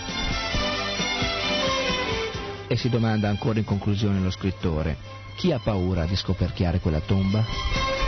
E 2.67 2.77
si 2.77 2.89
domanda 2.89 3.27
ancora 3.27 3.57
in 3.57 3.65
conclusione 3.65 4.19
lo 4.19 4.29
scrittore, 4.29 4.95
chi 5.35 5.51
ha 5.51 5.57
paura 5.57 6.05
di 6.05 6.15
scoperchiare 6.15 6.79
quella 6.79 6.99
tomba? 6.99 7.98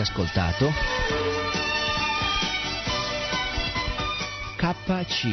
Avete 0.00 0.12
ascoltato? 0.12 0.72
KC. 4.56 5.24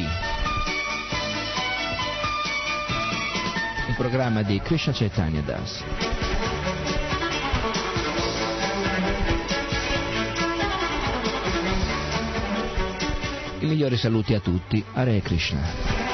Un 3.88 3.94
programma 3.96 4.42
di 4.42 4.60
Krishna 4.60 4.92
Chaitanya 4.92 5.40
Das. 5.40 5.82
I 13.60 13.66
migliori 13.66 13.96
saluti 13.96 14.34
a 14.34 14.40
tutti. 14.40 14.84
Hare 14.92 15.20
Krishna. 15.22 16.07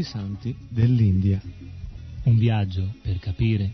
Luoghi 0.00 0.02
santi 0.02 0.56
dell'India. 0.68 1.40
Un 2.24 2.36
viaggio 2.36 2.94
per 3.02 3.18
capire. 3.18 3.72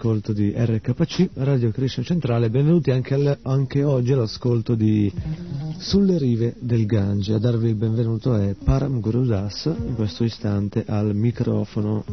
All'ascolto 0.00 0.32
di 0.32 0.54
RKC, 0.56 1.28
Radio 1.34 1.70
Krishna 1.70 2.02
Centrale, 2.02 2.48
benvenuti 2.48 2.90
anche, 2.90 3.12
al- 3.12 3.38
anche 3.42 3.84
oggi 3.84 4.12
all'ascolto 4.12 4.74
di 4.74 5.12
Sulle 5.76 6.16
rive 6.16 6.54
del 6.58 6.86
Gange. 6.86 7.34
A 7.34 7.38
darvi 7.38 7.68
il 7.68 7.74
benvenuto 7.74 8.34
è 8.34 8.54
Param 8.54 9.00
Gurudas, 9.00 9.66
in 9.66 9.94
questo 9.94 10.24
istante 10.24 10.84
al 10.86 11.14
microfono. 11.14 12.04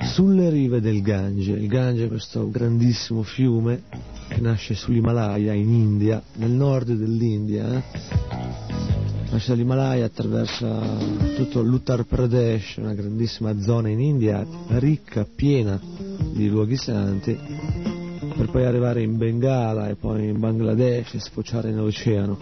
Sulle 0.00 0.50
rive 0.50 0.80
del 0.80 1.02
Gange, 1.02 1.52
il 1.52 1.68
Gange 1.68 2.06
è 2.06 2.08
questo 2.08 2.50
grandissimo 2.50 3.22
fiume 3.22 3.82
che 4.26 4.40
nasce 4.40 4.74
sull'Himalaya 4.74 5.52
in 5.52 5.72
India, 5.72 6.20
nel 6.34 6.50
nord 6.50 6.90
dell'India, 6.90 7.74
eh? 7.74 7.82
nasce 9.30 9.50
dall'Himalaya, 9.50 10.06
attraversa 10.06 10.80
tutto 11.36 11.62
l'Uttar 11.62 12.04
Pradesh, 12.04 12.76
una 12.78 12.94
grandissima 12.94 13.60
zona 13.60 13.88
in 13.88 14.00
India, 14.00 14.44
ricca, 14.68 15.24
piena 15.24 16.07
di 16.38 16.48
luoghi 16.48 16.76
santi, 16.76 17.36
per 18.36 18.48
poi 18.52 18.64
arrivare 18.64 19.02
in 19.02 19.16
Bengala 19.16 19.88
e 19.88 19.96
poi 19.96 20.28
in 20.28 20.38
Bangladesh 20.38 21.14
e 21.14 21.18
sfociare 21.18 21.72
nell'oceano. 21.72 22.38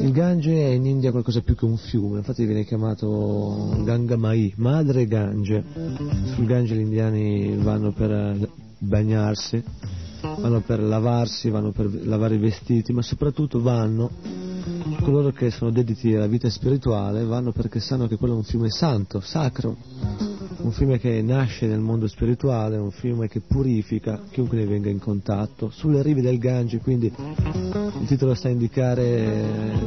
Il 0.00 0.12
Gange 0.12 0.52
è 0.52 0.68
in 0.68 0.86
India 0.86 1.10
qualcosa 1.10 1.40
più 1.40 1.56
che 1.56 1.64
un 1.64 1.76
fiume, 1.76 2.18
infatti 2.18 2.44
viene 2.44 2.64
chiamato 2.64 3.76
Gangamai, 3.82 4.54
madre 4.58 5.06
Gange. 5.06 5.64
Sul 6.34 6.46
Gange 6.46 6.76
gli 6.76 6.80
indiani 6.80 7.56
vanno 7.56 7.90
per 7.90 8.38
bagnarsi, 8.78 9.60
vanno 10.20 10.60
per 10.60 10.80
lavarsi, 10.80 11.50
vanno 11.50 11.72
per 11.72 11.90
lavare 12.04 12.36
i 12.36 12.38
vestiti, 12.38 12.92
ma 12.92 13.02
soprattutto 13.02 13.60
vanno 13.60 14.10
coloro 15.02 15.32
che 15.32 15.50
sono 15.50 15.70
dediti 15.70 16.14
alla 16.14 16.26
vita 16.26 16.48
spirituale 16.48 17.24
vanno 17.24 17.52
perché 17.52 17.80
sanno 17.80 18.06
che 18.06 18.16
quello 18.16 18.34
è 18.34 18.36
un 18.36 18.44
fiume 18.44 18.70
santo, 18.70 19.20
sacro, 19.20 19.76
un 20.58 20.70
fiume 20.70 20.98
che 20.98 21.20
nasce 21.22 21.66
nel 21.66 21.80
mondo 21.80 22.06
spirituale, 22.06 22.76
un 22.76 22.92
fiume 22.92 23.28
che 23.28 23.40
purifica 23.40 24.22
chiunque 24.30 24.58
ne 24.58 24.66
venga 24.66 24.88
in 24.88 25.00
contatto. 25.00 25.70
Sulle 25.70 26.02
rive 26.02 26.22
del 26.22 26.38
Gange, 26.38 26.78
quindi 26.78 27.12
il 27.16 28.06
titolo 28.06 28.34
sta 28.34 28.48
a 28.48 28.52
indicare 28.52 29.80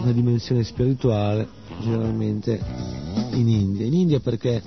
una 0.00 0.12
dimensione 0.12 0.62
spirituale, 0.62 1.48
generalmente 1.80 2.60
in 3.32 3.48
India. 3.48 3.86
In 3.86 3.94
India 3.94 4.20
perché 4.20 4.62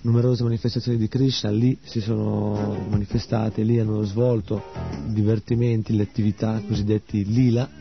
numerose 0.00 0.42
manifestazioni 0.42 0.96
di 0.96 1.08
Krishna 1.08 1.50
lì 1.50 1.76
si 1.82 2.00
sono 2.00 2.86
manifestate, 2.88 3.62
lì 3.62 3.78
hanno 3.78 4.02
svolto 4.04 4.62
divertimenti, 5.06 5.94
le 5.94 6.04
attività 6.04 6.62
cosiddetti 6.66 7.24
lila. 7.24 7.77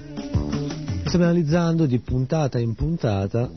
Stiamo 1.07 1.23
analizzando 1.23 1.85
di 1.85 1.99
puntata 1.99 2.59
in 2.59 2.75
puntata 2.75 3.49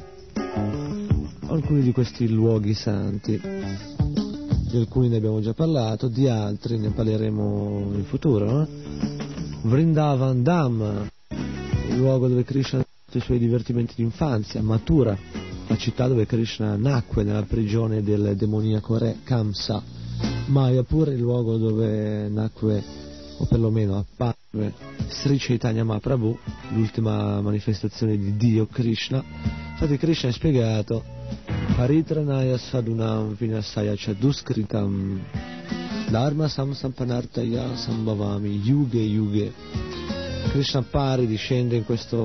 alcuni 1.49 1.83
di 1.83 1.91
questi 1.91 2.29
luoghi 2.29 2.75
santi. 2.75 3.41
Di 3.41 4.77
alcuni 4.77 5.09
ne 5.09 5.17
abbiamo 5.17 5.41
già 5.41 5.53
parlato, 5.53 6.07
di 6.07 6.29
altri 6.29 6.79
ne 6.79 6.91
parleremo 6.91 7.91
in 7.93 8.05
futuro. 8.05 8.63
Eh? 8.63 8.69
Vrindavan 9.63 10.45
Dham, 10.45 11.09
il 11.89 11.97
luogo 11.97 12.29
dove 12.29 12.45
Krishna 12.45 12.79
ha 12.79 12.87
fatto 13.05 13.19
i 13.19 13.21
suoi 13.21 13.41
divertimenti 13.41 13.95
di 13.97 14.05
infanzia, 14.05 14.63
Mathura, 14.63 15.19
la 15.67 15.77
città 15.77 16.07
dove 16.07 16.27
Krishna 16.27 16.77
nacque 16.77 17.25
nella 17.25 17.43
prigione 17.43 18.01
del 18.05 18.37
demoniaco 18.37 18.97
re 18.97 19.17
Kamsa, 19.25 19.83
Mayapur, 20.47 21.09
il 21.09 21.19
luogo 21.19 21.57
dove 21.57 22.29
nacque, 22.29 22.81
o 23.41 23.47
perlomeno 23.47 23.97
apparve, 23.97 24.73
Sri 25.09 25.39
Chaitanya 25.39 25.83
Mahaprabhu, 25.83 26.39
l'ultima 26.75 27.41
manifestazione 27.41 28.17
di 28.19 28.37
Dio 28.37 28.67
Krishna. 28.67 29.25
Infatti 29.73 29.97
Krishna 29.97 30.29
ha 30.29 30.33
spiegato 30.33 31.03
Paritranaya 31.75 32.59
sadunam 32.59 33.35
vinasaya 33.35 33.95
chaduskritam 33.97 35.19
dharma 36.11 36.49
samsampanartaya 36.49 37.77
sambhavami 37.77 38.61
yuge 38.63 39.01
yuge 39.01 39.53
Krishna 40.51 40.81
appare, 40.81 41.27
discende 41.27 41.77
in 41.77 41.85
questo 41.85 42.19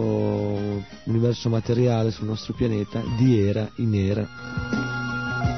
universo 1.03 1.47
materiale 1.47 2.09
sul 2.09 2.25
nostro 2.25 2.53
pianeta 2.53 3.01
di 3.17 3.39
era 3.39 3.69
in 3.75 3.93
era. 3.93 4.27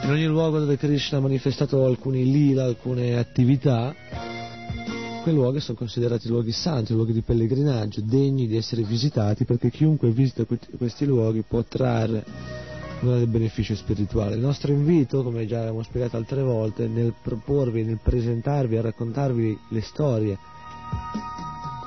In 0.04 0.10
ogni 0.10 0.26
luogo 0.26 0.60
dove 0.60 0.78
Krishna 0.78 1.18
ha 1.18 1.22
manifestato 1.22 1.86
alcuni 1.86 2.30
lila, 2.30 2.66
alcune 2.66 3.18
attività, 3.18 3.96
quei 5.28 5.40
luoghi 5.40 5.60
sono 5.60 5.78
considerati 5.78 6.30
luoghi 6.30 6.54
santi, 6.54 6.94
luoghi 6.94 7.12
di 7.12 7.22
pellegrinaggio, 7.22 8.00
degni 8.00 8.48
di 8.48 8.56
essere 8.56 8.84
visitati 8.84 9.44
perché 9.44 9.70
chiunque 9.70 10.10
visita 10.10 10.46
que- 10.46 10.58
questi 10.78 11.06
luoghi 11.06 11.44
può 11.46 11.66
trarre 11.66 12.24
del 13.02 13.28
beneficio 13.28 13.76
spirituale. 13.76 14.36
Il 14.36 14.42
nostro 14.42 14.72
invito, 14.72 15.24
come 15.24 15.46
già 15.46 15.60
abbiamo 15.60 15.84
spiegato 15.84 16.16
altre 16.16 16.42
volte, 16.42 16.88
nel 16.88 17.14
proporvi, 17.22 17.84
nel 17.84 18.00
presentarvi 18.02 18.78
e 18.78 18.82
raccontarvi 18.82 19.60
le 19.72 19.82
storie 19.82 20.38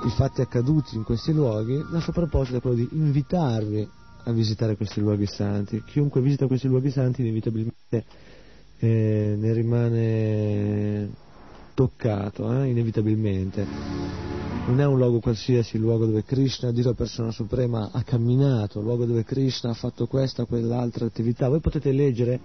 i 0.05 0.09
fatti 0.11 0.41
accaduti 0.41 0.95
in 0.95 1.03
questi 1.03 1.33
luoghi, 1.33 1.73
il 1.73 1.87
nostro 1.89 2.11
proposito 2.11 2.57
è 2.57 2.61
quello 2.61 2.75
di 2.75 2.89
invitarvi 2.91 3.89
a 4.25 4.31
visitare 4.31 4.75
questi 4.75 4.99
luoghi 4.99 5.25
santi. 5.25 5.81
Chiunque 5.83 6.21
visita 6.21 6.45
questi 6.45 6.67
luoghi 6.67 6.91
santi 6.91 7.21
inevitabilmente 7.21 8.05
eh, 8.77 9.35
ne 9.35 9.53
rimane 9.53 11.20
toccato, 11.81 12.61
eh, 12.61 12.69
inevitabilmente. 12.69 13.65
Non 14.67 14.79
è 14.79 14.85
un 14.85 14.97
luogo 14.97 15.19
qualsiasi 15.19 15.77
il 15.77 15.81
luogo 15.81 16.05
dove 16.05 16.23
Krishna, 16.23 16.71
Dio 16.71 16.93
persona 16.93 17.31
suprema, 17.31 17.89
ha 17.91 18.03
camminato, 18.03 18.77
il 18.77 18.85
luogo 18.85 19.05
dove 19.05 19.23
Krishna 19.23 19.71
ha 19.71 19.73
fatto 19.73 20.05
questa 20.05 20.43
o 20.43 20.45
quell'altra 20.45 21.05
attività. 21.05 21.49
Voi 21.49 21.59
potete 21.59 21.91
leggere 21.91 22.39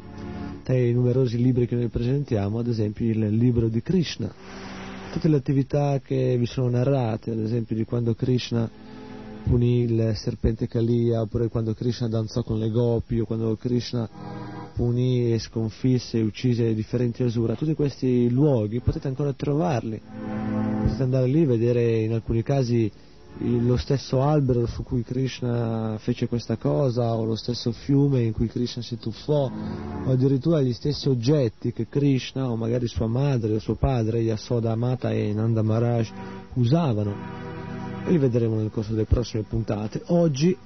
tra 0.62 0.74
i 0.74 0.92
numerosi 0.92 1.36
libri 1.36 1.66
che 1.66 1.74
noi 1.74 1.88
presentiamo, 1.88 2.58
ad 2.58 2.68
esempio 2.68 3.06
il 3.10 3.28
libro 3.28 3.68
di 3.68 3.82
Krishna, 3.82 4.32
tutte 5.12 5.28
le 5.28 5.36
attività 5.36 6.00
che 6.00 6.36
vi 6.38 6.46
sono 6.46 6.70
narrate, 6.70 7.32
ad 7.32 7.38
esempio 7.38 7.76
di 7.76 7.84
quando 7.84 8.14
Krishna 8.14 8.68
punì 9.42 9.82
il 9.82 10.12
serpente 10.14 10.66
Kalia, 10.66 11.20
oppure 11.20 11.48
quando 11.48 11.74
Krishna 11.74 12.08
danzò 12.08 12.42
con 12.42 12.58
le 12.58 12.70
gopi, 12.70 13.20
o 13.20 13.26
quando 13.26 13.54
Krishna 13.56 14.08
punì 14.76 15.32
e 15.32 15.38
sconfisse 15.38 16.20
uccise 16.20 16.74
differenti 16.74 17.22
asura, 17.22 17.54
tutti 17.54 17.74
questi 17.74 18.28
luoghi 18.28 18.80
potete 18.80 19.08
ancora 19.08 19.32
trovarli, 19.32 19.98
potete 20.82 21.02
andare 21.02 21.26
lì 21.26 21.42
e 21.42 21.46
vedere 21.46 22.00
in 22.02 22.12
alcuni 22.12 22.42
casi 22.42 22.92
lo 23.38 23.76
stesso 23.76 24.22
albero 24.22 24.66
su 24.66 24.82
cui 24.82 25.02
Krishna 25.02 25.96
fece 25.98 26.28
questa 26.28 26.56
cosa, 26.56 27.14
o 27.14 27.24
lo 27.24 27.36
stesso 27.36 27.72
fiume 27.72 28.22
in 28.22 28.32
cui 28.32 28.48
Krishna 28.48 28.82
si 28.82 28.98
tuffò, 28.98 29.50
o 29.50 30.10
addirittura 30.10 30.60
gli 30.60 30.72
stessi 30.72 31.08
oggetti 31.08 31.72
che 31.72 31.88
Krishna, 31.88 32.50
o 32.50 32.56
magari 32.56 32.86
sua 32.86 33.06
madre 33.06 33.54
o 33.54 33.58
suo 33.58 33.74
padre, 33.74 34.20
Yasoda 34.20 34.72
Amata 34.72 35.10
e 35.10 35.32
Nanda 35.32 35.62
Maharaj, 35.62 36.10
usavano. 36.54 37.14
E 38.06 38.10
li 38.10 38.18
vedremo 38.18 38.56
nel 38.56 38.70
corso 38.70 38.92
delle 38.92 39.04
prossime 39.04 39.42
puntate. 39.42 40.02
Oggi 40.06 40.56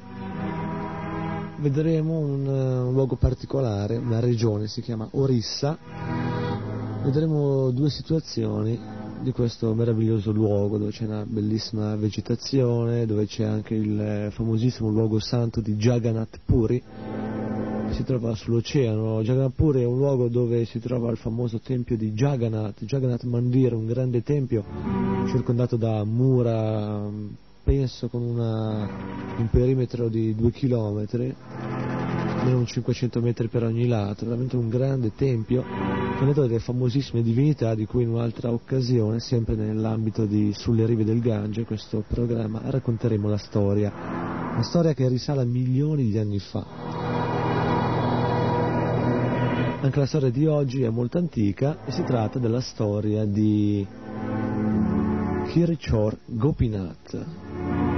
vedremo 1.60 2.18
un, 2.18 2.46
eh, 2.46 2.78
un 2.80 2.92
luogo 2.92 3.16
particolare, 3.16 3.96
una 3.96 4.20
regione, 4.20 4.66
si 4.66 4.80
chiama 4.80 5.08
Orissa. 5.12 5.78
Vedremo 7.02 7.70
due 7.70 7.90
situazioni 7.90 8.78
di 9.22 9.32
questo 9.32 9.74
meraviglioso 9.74 10.32
luogo 10.32 10.78
dove 10.78 10.90
c'è 10.90 11.04
una 11.04 11.24
bellissima 11.26 11.94
vegetazione, 11.96 13.06
dove 13.06 13.26
c'è 13.26 13.44
anche 13.44 13.74
il 13.74 14.00
eh, 14.00 14.30
famosissimo 14.32 14.88
luogo 14.88 15.18
santo 15.18 15.60
di 15.60 15.76
Jagannath 15.76 16.40
Puri, 16.44 16.82
che 17.88 17.94
si 17.94 18.02
trova 18.04 18.34
sull'oceano. 18.34 19.22
Jagannath 19.22 19.54
Puri 19.54 19.82
è 19.82 19.86
un 19.86 19.98
luogo 19.98 20.28
dove 20.28 20.64
si 20.64 20.78
trova 20.78 21.10
il 21.10 21.18
famoso 21.18 21.60
tempio 21.60 21.96
di 21.96 22.12
Jagannath, 22.12 22.84
Jagannath 22.84 23.24
Mandir, 23.24 23.74
un 23.74 23.86
grande 23.86 24.22
tempio 24.22 24.64
circondato 25.28 25.76
da 25.76 26.02
mura, 26.04 27.08
penso 27.62 28.08
con 28.08 28.22
una- 28.22 28.88
un 29.36 29.48
perimetro 29.50 30.08
di 30.08 30.34
due 30.34 30.50
chilometri, 30.50 31.34
almeno 32.38 32.58
un 32.58 32.66
500 32.66 33.20
metri 33.20 33.48
per 33.48 33.64
ogni 33.64 33.86
lato, 33.86 34.24
veramente 34.24 34.56
un 34.56 34.68
grande 34.68 35.12
tempio, 35.14 35.62
fondato 36.16 36.42
delle 36.42 36.58
famosissime 36.58 37.22
divinità 37.22 37.74
di 37.74 37.86
cui 37.86 38.02
in 38.02 38.10
un'altra 38.10 38.50
occasione, 38.50 39.20
sempre 39.20 39.54
nell'ambito 39.54 40.24
di 40.26 40.52
Sulle 40.54 40.86
rive 40.86 41.04
del 41.04 41.20
Gange, 41.20 41.64
questo 41.64 42.04
programma, 42.06 42.60
racconteremo 42.64 43.28
la 43.28 43.38
storia, 43.38 43.92
una 44.52 44.62
storia 44.62 44.92
che 44.92 45.08
risale 45.08 45.42
a 45.42 45.44
milioni 45.44 46.10
di 46.10 46.18
anni 46.18 46.38
fa. 46.38 46.66
Anche 49.82 49.98
la 49.98 50.06
storia 50.06 50.30
di 50.30 50.46
oggi 50.46 50.82
è 50.82 50.90
molto 50.90 51.16
antica 51.16 51.78
e 51.86 51.92
si 51.92 52.02
tratta 52.02 52.38
della 52.38 52.60
storia 52.60 53.24
di 53.24 53.86
Kirchor 55.48 56.16
Gopinath. 56.26 57.89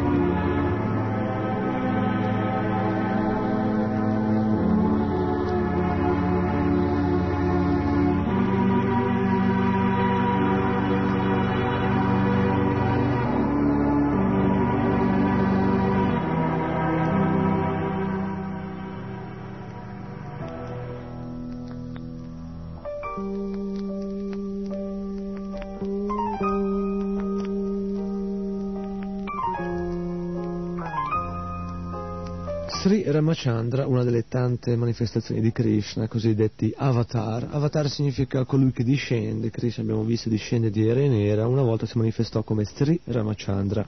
Sri 33.42 33.50
Ramachandra, 33.50 33.86
una 33.86 34.04
delle 34.04 34.26
tante 34.28 34.76
manifestazioni 34.76 35.40
di 35.40 35.50
Krishna, 35.50 36.06
cosiddetti 36.06 36.72
avatar. 36.76 37.48
Avatar 37.50 37.88
significa 37.88 38.44
colui 38.44 38.70
che 38.70 38.84
discende, 38.84 39.50
Krishna 39.50 39.82
abbiamo 39.82 40.04
visto 40.04 40.28
discende 40.28 40.70
di 40.70 40.86
era 40.86 41.00
in 41.00 41.12
era, 41.12 41.48
una 41.48 41.62
volta 41.62 41.84
si 41.84 41.98
manifestò 41.98 42.44
come 42.44 42.64
Sri 42.64 43.00
Ramachandra. 43.02 43.84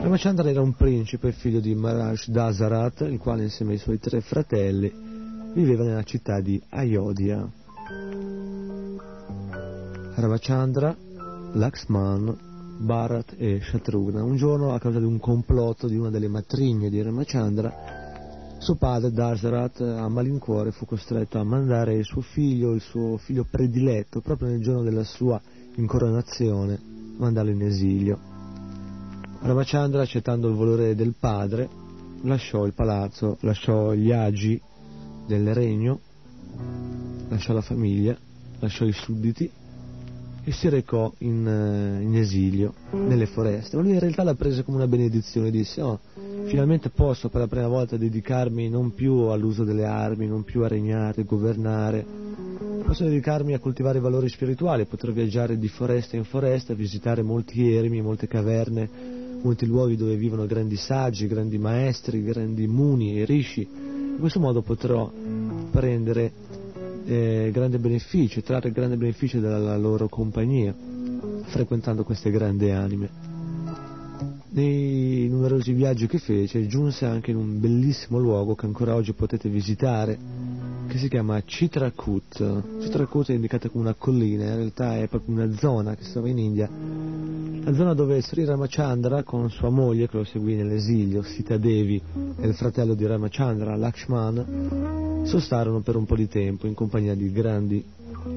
Ramachandra 0.00 0.50
era 0.50 0.60
un 0.60 0.72
principe, 0.74 1.30
figlio 1.30 1.60
di 1.60 1.72
Maharaj 1.76 2.26
Dasarat, 2.26 3.02
il 3.02 3.18
quale 3.18 3.44
insieme 3.44 3.72
ai 3.72 3.78
suoi 3.78 4.00
tre 4.00 4.20
fratelli 4.20 4.92
viveva 5.52 5.84
nella 5.84 6.02
città 6.02 6.40
di 6.40 6.60
Ayodhya. 6.70 7.48
Ramachandra, 10.16 10.96
Lakshman, 11.52 12.38
Bharat 12.78 13.34
e 13.36 13.60
Shatrugna. 13.62 14.24
Un 14.24 14.34
giorno, 14.36 14.74
a 14.74 14.80
causa 14.80 14.98
di 14.98 15.04
un 15.04 15.20
complotto 15.20 15.86
di 15.86 15.96
una 15.96 16.10
delle 16.10 16.28
matrigne 16.28 16.90
di 16.90 17.00
Ramachandra, 17.00 18.02
suo 18.64 18.76
padre 18.76 19.12
Dasarat 19.12 19.82
a 19.82 20.08
malincuore 20.08 20.72
fu 20.72 20.86
costretto 20.86 21.38
a 21.38 21.44
mandare 21.44 21.96
il 21.96 22.04
suo 22.04 22.22
figlio, 22.22 22.72
il 22.72 22.80
suo 22.80 23.18
figlio 23.18 23.44
prediletto, 23.44 24.22
proprio 24.22 24.48
nel 24.48 24.62
giorno 24.62 24.82
della 24.82 25.04
sua 25.04 25.38
incoronazione, 25.74 26.80
mandarlo 27.18 27.50
in 27.50 27.60
esilio. 27.60 28.18
Ramachandra, 29.40 30.00
accettando 30.00 30.48
il 30.48 30.54
volere 30.54 30.94
del 30.94 31.12
padre, 31.12 31.68
lasciò 32.22 32.64
il 32.64 32.72
palazzo, 32.72 33.36
lasciò 33.40 33.92
gli 33.92 34.10
agi 34.10 34.58
del 35.26 35.52
regno, 35.52 36.00
lasciò 37.28 37.52
la 37.52 37.60
famiglia, 37.60 38.16
lasciò 38.60 38.86
i 38.86 38.92
sudditi 38.92 39.50
e 40.44 40.52
si 40.52 40.68
recò 40.68 41.10
in, 41.18 41.46
eh, 41.46 42.02
in 42.02 42.14
esilio 42.16 42.74
nelle 42.90 43.26
foreste. 43.26 43.76
Ma 43.76 43.82
lui 43.82 43.92
in 43.92 43.98
realtà 43.98 44.22
l'ha 44.22 44.34
presa 44.34 44.62
come 44.62 44.76
una 44.76 44.86
benedizione, 44.86 45.50
disse, 45.50 45.80
oh, 45.80 46.00
finalmente 46.44 46.90
posso 46.90 47.30
per 47.30 47.40
la 47.40 47.46
prima 47.46 47.68
volta 47.68 47.96
dedicarmi 47.96 48.68
non 48.68 48.92
più 48.92 49.14
all'uso 49.28 49.64
delle 49.64 49.86
armi, 49.86 50.26
non 50.26 50.44
più 50.44 50.62
a 50.62 50.68
regnare, 50.68 51.24
governare, 51.24 52.04
posso 52.84 53.04
dedicarmi 53.04 53.54
a 53.54 53.58
coltivare 53.58 54.00
valori 54.00 54.28
spirituali, 54.28 54.84
potrò 54.84 55.10
viaggiare 55.12 55.58
di 55.58 55.68
foresta 55.68 56.16
in 56.16 56.24
foresta, 56.24 56.74
visitare 56.74 57.22
molti 57.22 57.72
eremi, 57.72 58.02
molte 58.02 58.28
caverne, 58.28 58.88
molti 59.42 59.66
luoghi 59.66 59.96
dove 59.96 60.16
vivono 60.16 60.46
grandi 60.46 60.76
saggi, 60.76 61.26
grandi 61.26 61.58
maestri, 61.58 62.22
grandi 62.22 62.66
muni 62.66 63.20
e 63.20 63.24
rishi. 63.24 63.66
In 64.14 64.20
questo 64.20 64.40
modo 64.40 64.62
potrò 64.62 65.10
prendere 65.70 66.32
eh, 67.04 67.50
grande 67.52 67.78
beneficio, 67.78 68.40
trarre 68.42 68.72
grande 68.72 68.96
beneficio 68.96 69.40
dalla 69.40 69.76
loro 69.76 70.08
compagnia, 70.08 70.74
frequentando 71.44 72.04
queste 72.04 72.30
grandi 72.30 72.70
anime. 72.70 73.08
Nei 74.50 75.28
numerosi 75.28 75.72
viaggi 75.72 76.06
che 76.06 76.18
fece 76.18 76.66
giunse 76.66 77.04
anche 77.06 77.32
in 77.32 77.36
un 77.36 77.58
bellissimo 77.58 78.18
luogo 78.18 78.54
che 78.54 78.66
ancora 78.66 78.94
oggi 78.94 79.12
potete 79.12 79.48
visitare, 79.48 80.16
che 80.86 80.98
si 80.98 81.08
chiama 81.08 81.40
Chitrakut. 81.40 82.80
Chitrakut 82.80 83.30
è 83.30 83.34
indicata 83.34 83.68
come 83.68 83.84
una 83.84 83.94
collina, 83.94 84.44
in 84.44 84.56
realtà 84.56 84.98
è 84.98 85.08
proprio 85.08 85.34
una 85.34 85.56
zona 85.56 85.94
che 85.94 86.04
si 86.04 86.12
trova 86.12 86.28
in 86.28 86.38
India, 86.38 86.68
la 87.64 87.74
zona 87.74 87.94
dove 87.94 88.20
Sri 88.20 88.44
Ramachandra 88.44 89.22
con 89.22 89.50
sua 89.50 89.70
moglie 89.70 90.08
che 90.08 90.16
lo 90.18 90.24
seguì 90.24 90.54
nell'esilio, 90.54 91.22
Sita 91.22 91.56
Devi 91.56 92.00
e 92.38 92.46
il 92.46 92.54
fratello 92.54 92.94
di 92.94 93.06
Ramachandra, 93.06 93.76
Lakshman, 93.76 95.22
sostarono 95.24 95.80
per 95.80 95.96
un 95.96 96.04
po' 96.04 96.16
di 96.16 96.28
tempo 96.28 96.66
in 96.66 96.74
compagnia 96.74 97.14
di 97.14 97.32
grandi 97.32 97.84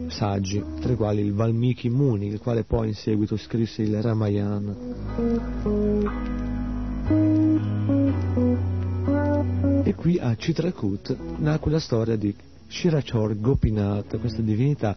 saggi, 0.10 0.64
tra 0.80 0.91
i 0.91 0.95
quali 0.95 1.22
il 1.22 1.34
Valmiki 1.34 1.90
Muni, 1.90 2.28
il 2.28 2.40
quale 2.40 2.64
poi 2.64 2.88
in 2.90 2.94
seguito 2.94 3.38
scrisse 3.38 3.82
il 3.82 4.02
Ramayana. 4.02 4.76
E 9.88 9.95
qui 9.95 10.19
a 10.19 10.35
Chitrakut 10.35 11.15
nacque 11.38 11.72
la 11.72 11.80
storia 11.80 12.18
di 12.18 12.35
Shirachor 12.68 13.39
Gopinath, 13.39 14.19
questa 14.19 14.41
divinità 14.41 14.93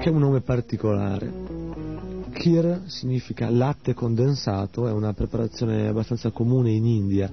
che 0.00 0.08
ha 0.08 0.12
un 0.12 0.20
nome 0.20 0.40
particolare. 0.40 1.32
Kir 2.30 2.82
significa 2.86 3.50
latte 3.50 3.92
condensato, 3.92 4.86
è 4.86 4.92
una 4.92 5.12
preparazione 5.14 5.88
abbastanza 5.88 6.30
comune 6.30 6.70
in 6.70 6.86
India. 6.86 7.28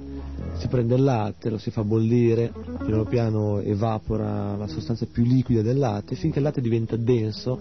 Si 0.57 0.67
prende 0.69 0.95
il 0.95 1.03
latte, 1.03 1.51
lo 1.51 1.59
si 1.59 1.69
fa 1.69 1.83
bollire, 1.83 2.51
piano 2.83 3.03
piano 3.03 3.59
evapora 3.59 4.55
la 4.55 4.67
sostanza 4.67 5.05
più 5.05 5.25
liquida 5.25 5.61
del 5.61 5.77
latte, 5.77 6.15
finché 6.15 6.39
il 6.39 6.45
latte 6.45 6.61
diventa 6.61 6.95
denso, 6.95 7.59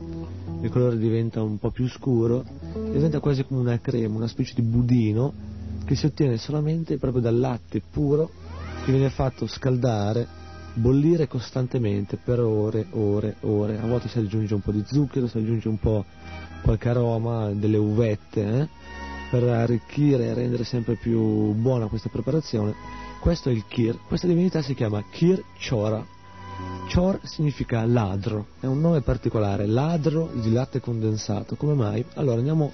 il 0.63 0.71
colore 0.71 0.97
diventa 0.97 1.43
un 1.43 1.59
po' 1.59 1.73
più 1.73 1.87
scuro, 1.91 2.43
diventa 2.73 3.21
quasi 3.21 3.45
come 3.45 3.61
una 3.61 3.79
crema, 3.79 4.17
una 4.17 4.29
specie 4.29 4.55
di 4.55 4.63
budino 4.63 5.51
che 5.85 5.95
si 5.95 6.07
ottiene 6.07 6.39
solamente 6.39 6.97
proprio 6.97 7.21
dal 7.21 7.39
latte 7.39 7.83
puro 7.91 8.31
che 8.85 8.91
viene 8.91 9.11
fatto 9.11 9.47
scaldare, 9.47 10.27
bollire 10.75 11.29
costantemente 11.29 12.17
per 12.17 12.41
ore, 12.41 12.87
ore, 12.91 13.37
ore. 13.41 13.79
A 13.79 13.87
volte 13.87 14.09
si 14.09 14.19
aggiunge 14.19 14.55
un 14.55 14.61
po' 14.61 14.73
di 14.73 14.83
zucchero, 14.85 15.29
si 15.29 15.39
aggiunge 15.39 15.69
un 15.69 15.79
po' 15.79 16.05
qualche 16.63 16.89
aroma, 16.89 17.51
delle 17.53 17.77
uvette, 17.77 18.43
eh, 18.43 18.69
per 19.31 19.45
arricchire 19.45 20.27
e 20.27 20.35
rendere 20.35 20.65
sempre 20.65 20.97
più 20.97 21.53
buona 21.53 21.87
questa 21.87 22.09
preparazione. 22.09 22.75
Questo 23.21 23.51
è 23.51 23.53
il 23.53 23.65
Kir. 23.69 23.99
Questa 24.07 24.27
divinità 24.27 24.63
si 24.63 24.75
chiama 24.75 25.03
Kir 25.11 25.43
Chora. 25.69 26.05
Chor 26.93 27.21
significa 27.23 27.87
ladro, 27.87 28.49
è 28.61 28.67
un 28.67 28.81
nome 28.81 29.01
particolare, 29.01 29.67
ladro 29.67 30.31
di 30.35 30.53
latte 30.53 30.81
condensato. 30.81 31.55
Come 31.57 31.75
mai? 31.75 32.05
Allora 32.15 32.39
andiamo 32.39 32.73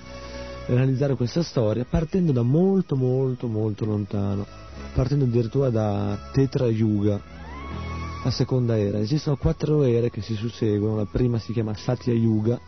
ad 0.67 0.75
analizzare 0.75 1.15
questa 1.15 1.43
storia 1.43 1.87
partendo 1.89 2.33
da 2.33 2.43
molto 2.43 2.97
molto 2.97 3.47
molto 3.47 3.85
lontano, 3.85 4.47
partendo 4.95 5.25
addirittura 5.25 5.71
da 5.71 6.31
Tetra 6.33 6.67
Yuga, 6.67 7.21
la 8.25 8.31
seconda 8.31 8.77
era. 8.79 8.99
Esistono 8.99 9.37
quattro 9.37 9.83
ere 9.85 10.11
che 10.11 10.23
si 10.23 10.35
susseguono, 10.35 10.97
la 10.97 11.07
prima 11.11 11.39
si 11.39 11.53
chiama 11.53 11.75
Satya 11.75 12.13
Yuga, 12.13 12.59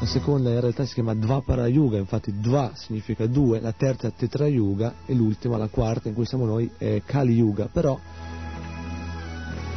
la 0.00 0.06
seconda 0.06 0.50
in 0.50 0.60
realtà 0.60 0.86
si 0.86 0.94
chiama 0.94 1.14
Dvapara 1.14 1.66
Yuga, 1.66 1.98
infatti 1.98 2.32
Dva 2.40 2.72
significa 2.74 3.26
due, 3.26 3.60
la 3.60 3.72
terza 3.72 4.10
Tetra 4.10 4.46
Yuga 4.46 4.94
e 5.06 5.14
l'ultima, 5.14 5.58
la 5.58 5.68
quarta 5.68 6.08
in 6.08 6.14
cui 6.14 6.24
siamo 6.24 6.46
noi, 6.46 6.70
è 6.78 7.02
Kali 7.04 7.34
Yuga, 7.34 7.68
però 7.70 7.98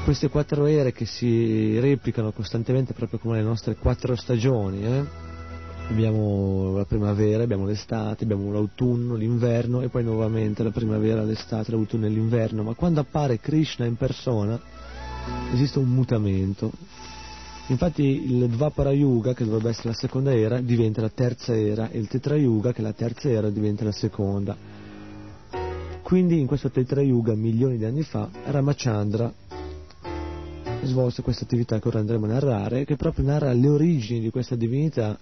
queste 0.04 0.30
quattro 0.30 0.66
ere 0.66 0.92
che 0.92 1.06
si 1.06 1.80
replicano 1.80 2.32
costantemente 2.32 2.94
proprio 2.94 3.20
come 3.20 3.38
le 3.38 3.44
nostre 3.44 3.76
quattro 3.76 4.16
stagioni, 4.16 4.84
eh? 4.84 5.32
Abbiamo 5.90 6.78
la 6.78 6.86
primavera, 6.86 7.44
abbiamo 7.44 7.66
l'estate, 7.66 8.24
abbiamo 8.24 8.52
l'autunno, 8.52 9.16
l'inverno 9.16 9.82
e 9.82 9.90
poi 9.90 10.04
nuovamente 10.04 10.64
la 10.64 10.72
primavera, 10.72 11.24
l'estate, 11.24 11.72
l'autunno 11.72 12.06
e 12.06 12.10
l'inverno, 12.10 12.64
ma 12.64 12.74
quando 12.74 13.00
appare 13.00 13.40
Krishna 13.40 13.86
in 13.86 13.96
persona 13.96 14.60
esiste 15.54 15.80
un 15.80 15.90
mutamento. 15.90 16.72
Infatti 17.68 18.04
il 18.04 18.50
Dvapara 18.50 18.92
Yuga, 18.92 19.34
che 19.34 19.46
dovrebbe 19.46 19.70
essere 19.70 19.90
la 19.90 19.96
seconda 19.96 20.36
era, 20.36 20.60
diventa 20.60 21.02
la 21.02 21.10
terza 21.10 21.56
era 21.56 21.90
e 21.90 21.98
il 21.98 22.08
Tetra 22.08 22.36
Yuga, 22.36 22.74
che 22.74 22.80
è 22.80 22.84
la 22.84 22.94
terza 22.94 23.30
era, 23.30 23.50
diventa 23.50 23.86
la 23.86 23.94
seconda. 23.94 24.56
Quindi 26.02 26.40
in 26.40 26.48
questo 26.48 26.70
Tetra 26.70 27.02
Yuga, 27.02 27.34
milioni 27.36 27.78
di 27.78 27.86
anni 27.86 28.04
fa, 28.04 28.30
Ramachandra 28.46 29.34
svolse 30.84 31.22
questa 31.22 31.46
attività 31.46 31.80
che 31.80 31.88
ora 31.88 32.00
andremo 32.00 32.26
a 32.26 32.30
narrare, 32.30 32.84
che 32.84 32.98
proprio 32.98 33.26
narra 33.26 33.54
le 33.54 33.70
origini 33.70 34.20
di 34.20 34.30
questa 34.30 34.56
divinità 34.56 35.18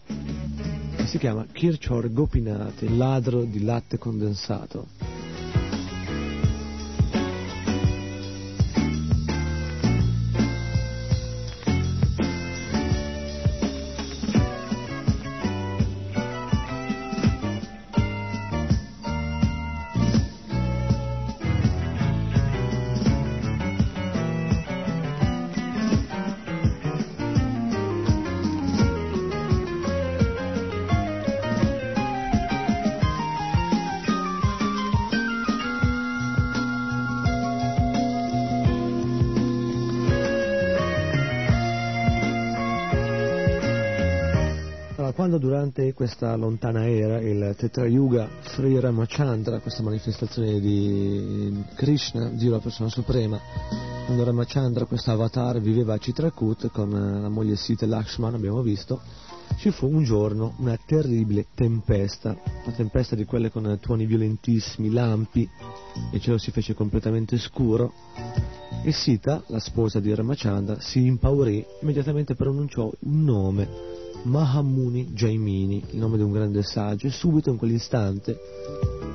si 1.07 1.17
chiama 1.17 1.45
Kirchor 1.51 2.11
Gopinath, 2.11 2.81
il 2.81 2.97
ladro 2.97 3.43
di 3.43 3.63
latte 3.63 3.97
condensato. 3.97 5.10
Questa 46.21 46.37
lontana 46.37 46.87
era 46.87 47.19
il 47.19 47.55
Tetra 47.57 47.87
Yuga 47.87 48.29
Sri 48.43 48.79
Ramachandra, 48.79 49.57
questa 49.57 49.81
manifestazione 49.81 50.59
di 50.59 51.63
Krishna, 51.73 52.29
Dio 52.29 52.51
la 52.51 52.59
persona 52.59 52.89
suprema, 52.89 53.39
quando 54.05 54.23
Ramachandra, 54.23 54.85
questo 54.85 55.09
avatar, 55.09 55.59
viveva 55.59 55.95
a 55.95 55.97
Chitrakut 55.97 56.69
con 56.69 56.91
la 56.91 57.27
moglie 57.27 57.55
Sita 57.55 57.87
Lakshman, 57.87 58.35
abbiamo 58.35 58.61
visto, 58.61 59.01
ci 59.57 59.71
fu 59.71 59.87
un 59.87 60.03
giorno 60.03 60.53
una 60.57 60.77
terribile 60.85 61.47
tempesta, 61.55 62.37
una 62.65 62.75
tempesta 62.75 63.15
di 63.15 63.25
quelle 63.25 63.49
con 63.49 63.79
tuoni 63.81 64.05
violentissimi, 64.05 64.91
lampi, 64.91 65.49
il 66.11 66.21
cielo 66.21 66.37
si 66.37 66.51
fece 66.51 66.75
completamente 66.75 67.39
scuro, 67.39 67.93
e 68.83 68.91
Sita, 68.91 69.41
la 69.47 69.59
sposa 69.59 69.99
di 69.99 70.13
Ramachandra, 70.13 70.79
si 70.81 71.03
impaurì, 71.03 71.65
immediatamente 71.81 72.35
pronunciò 72.35 72.91
un 72.99 73.23
nome 73.23 74.00
Mahamuni 74.23 75.13
Jaimini, 75.13 75.83
il 75.91 75.97
nome 75.97 76.17
di 76.17 76.23
un 76.23 76.31
grande 76.31 76.61
saggio, 76.61 77.07
e 77.07 77.09
subito 77.09 77.49
in 77.49 77.57
quell'istante 77.57 78.37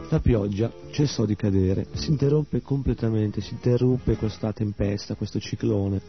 la 0.08 0.20
pioggia 0.20 0.72
cessò 0.90 1.24
di 1.24 1.36
cadere, 1.36 1.86
si 1.94 2.10
interrompe 2.10 2.60
completamente, 2.60 3.40
si 3.40 3.54
interruppe 3.54 4.16
questa 4.16 4.52
tempesta, 4.52 5.14
questo 5.14 5.38
ciclone. 5.38 6.00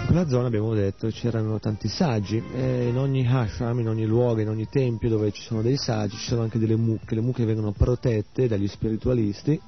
In 0.00 0.06
quella 0.06 0.26
zona 0.28 0.46
abbiamo 0.46 0.72
detto 0.72 1.08
c'erano 1.08 1.58
tanti 1.58 1.88
saggi 1.88 2.42
e 2.54 2.88
in 2.88 2.96
ogni 2.96 3.26
ashram, 3.26 3.80
in 3.80 3.88
ogni 3.88 4.06
luogo, 4.06 4.40
in 4.40 4.48
ogni 4.48 4.68
tempio 4.68 5.08
dove 5.08 5.30
ci 5.32 5.42
sono 5.42 5.62
dei 5.62 5.76
saggi 5.76 6.16
ci 6.16 6.28
sono 6.28 6.42
anche 6.42 6.58
delle 6.58 6.76
mucche, 6.76 7.14
le 7.14 7.20
mucche 7.20 7.44
vengono 7.44 7.72
protette 7.72 8.48
dagli 8.48 8.68
spiritualisti 8.68 9.60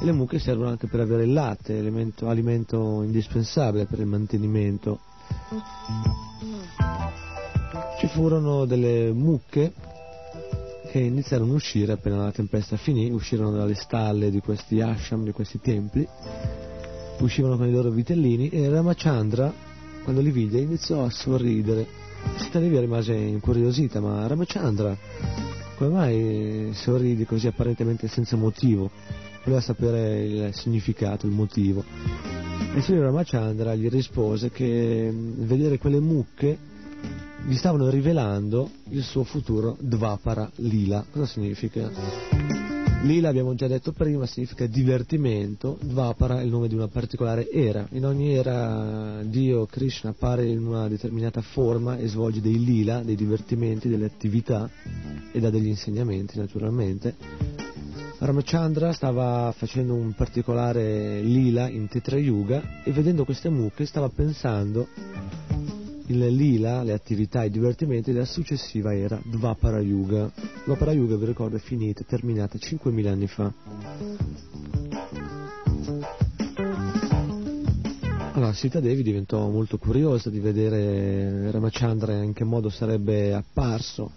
e 0.00 0.04
le 0.04 0.12
mucche 0.12 0.38
servono 0.38 0.70
anche 0.70 0.86
per 0.86 1.00
avere 1.00 1.24
il 1.24 1.32
latte, 1.32 1.78
alimento, 2.20 3.02
indispensabile 3.02 3.86
per 3.86 3.98
il 3.98 4.06
mantenimento. 4.06 5.00
Ci 7.98 8.06
furono 8.08 8.64
delle 8.64 9.12
mucche 9.12 9.72
che 10.90 11.00
iniziarono 11.00 11.52
a 11.52 11.56
uscire 11.56 11.92
appena 11.92 12.16
la 12.16 12.32
tempesta 12.32 12.76
finì, 12.76 13.10
uscirono 13.10 13.50
dalle 13.50 13.74
stalle 13.74 14.30
di 14.30 14.40
questi 14.40 14.80
ashram, 14.80 15.24
di 15.24 15.32
questi 15.32 15.60
templi, 15.60 16.06
uscivano 17.18 17.56
con 17.56 17.66
i 17.66 17.72
loro 17.72 17.90
vitellini 17.90 18.48
e 18.48 18.68
Ramachandra, 18.68 19.52
quando 20.04 20.20
li 20.20 20.30
vide, 20.30 20.60
iniziò 20.60 21.04
a 21.04 21.10
sorridere. 21.10 21.86
Sitadevi 22.36 22.78
rimase 22.78 23.14
incuriosita, 23.14 24.00
ma 24.00 24.26
Ramachandra, 24.26 24.96
come 25.76 25.90
mai 25.90 26.70
sorridi 26.72 27.24
così 27.24 27.48
apparentemente 27.48 28.08
senza 28.08 28.36
motivo? 28.36 28.90
Voleva 29.48 29.60
sapere 29.60 30.24
il 30.24 30.54
significato, 30.54 31.26
il 31.26 31.32
motivo. 31.32 31.82
E 32.74 32.82
Sri 32.82 32.98
Ramachandra 32.98 33.74
gli 33.74 33.88
rispose 33.88 34.50
che 34.50 35.08
mm, 35.10 35.46
vedere 35.46 35.78
quelle 35.78 36.00
mucche 36.00 36.58
gli 37.46 37.54
stavano 37.54 37.88
rivelando 37.88 38.70
il 38.90 39.02
suo 39.02 39.24
futuro 39.24 39.76
Dvapara 39.80 40.50
Lila. 40.56 41.04
Cosa 41.10 41.24
significa? 41.24 41.90
Lila, 43.02 43.28
abbiamo 43.28 43.54
già 43.54 43.68
detto 43.68 43.92
prima, 43.92 44.26
significa 44.26 44.66
divertimento, 44.66 45.78
Dvapara 45.80 46.40
è 46.40 46.42
il 46.42 46.50
nome 46.50 46.68
di 46.68 46.74
una 46.74 46.88
particolare 46.88 47.48
era. 47.48 47.86
In 47.92 48.04
ogni 48.04 48.34
era 48.34 49.22
Dio, 49.22 49.64
Krishna, 49.66 50.10
appare 50.10 50.46
in 50.46 50.66
una 50.66 50.88
determinata 50.88 51.40
forma 51.40 51.96
e 51.96 52.08
svolge 52.08 52.42
dei 52.42 52.62
lila, 52.62 53.02
dei 53.02 53.14
divertimenti, 53.14 53.88
delle 53.88 54.06
attività 54.06 54.68
e 55.32 55.40
dà 55.40 55.48
degli 55.48 55.68
insegnamenti 55.68 56.38
naturalmente 56.38 57.76
Ramachandra 58.20 58.92
stava 58.92 59.54
facendo 59.56 59.94
un 59.94 60.12
particolare 60.12 61.20
lila 61.20 61.68
in 61.68 61.86
Tetra 61.86 62.18
Yuga 62.18 62.82
e 62.82 62.90
vedendo 62.90 63.24
queste 63.24 63.48
mucche 63.48 63.86
stava 63.86 64.08
pensando 64.08 64.88
il 66.06 66.26
lila, 66.26 66.82
le 66.82 66.94
attività 66.94 67.44
e 67.44 67.46
i 67.46 67.50
divertimenti 67.50 68.12
della 68.12 68.24
successiva 68.24 68.92
era 68.92 69.20
Dvapara 69.22 69.78
Yuga. 69.80 70.28
Dvapara 70.64 70.90
Yuga, 70.92 71.16
vi 71.16 71.26
ricordo, 71.26 71.56
è 71.56 71.60
finita, 71.60 72.02
terminata 72.04 72.58
5.000 72.58 73.06
anni 73.06 73.26
fa. 73.28 73.52
Allora, 78.32 78.52
Sita 78.52 78.80
Devi 78.80 79.04
diventò 79.04 79.48
molto 79.48 79.78
curiosa 79.78 80.28
di 80.28 80.40
vedere 80.40 81.52
Ramachandra 81.52 82.20
in 82.20 82.32
che 82.32 82.44
modo 82.44 82.68
sarebbe 82.68 83.32
apparso 83.32 84.10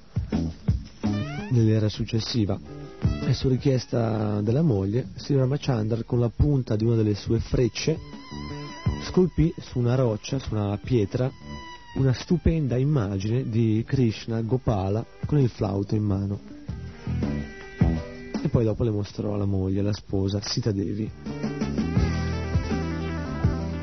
nell'era 1.51 1.89
successiva 1.89 2.89
e 3.25 3.33
su 3.33 3.47
richiesta 3.47 4.41
della 4.41 4.61
moglie, 4.61 5.09
Sri 5.15 5.35
Ramachandra 5.35 6.03
con 6.03 6.19
la 6.19 6.29
punta 6.29 6.75
di 6.75 6.83
una 6.83 6.95
delle 6.95 7.15
sue 7.15 7.39
frecce 7.39 7.97
scolpì 9.03 9.53
su 9.59 9.79
una 9.79 9.95
roccia, 9.95 10.39
su 10.39 10.53
una 10.53 10.77
pietra, 10.81 11.29
una 11.95 12.13
stupenda 12.13 12.77
immagine 12.77 13.49
di 13.49 13.83
Krishna 13.85 14.41
Gopala 14.41 15.05
con 15.25 15.39
il 15.39 15.49
flauto 15.49 15.95
in 15.95 16.03
mano. 16.03 16.39
E 18.43 18.47
poi 18.49 18.63
dopo 18.63 18.83
le 18.83 18.91
mostrò 18.91 19.33
alla 19.33 19.45
moglie, 19.45 19.81
la 19.81 19.93
sposa, 19.93 20.39
Sita 20.41 20.71
Devi. 20.71 21.09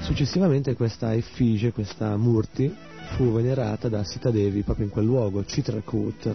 Successivamente 0.01 0.74
questa 0.74 1.15
effigie, 1.15 1.73
questa 1.73 2.16
murti, 2.16 2.74
fu 3.16 3.32
venerata 3.32 3.89
da 3.89 4.05
Sita 4.05 4.31
Devi 4.31 4.62
proprio 4.62 4.86
in 4.86 4.90
quel 4.90 5.05
luogo, 5.05 5.43
Chitrakut, 5.43 6.35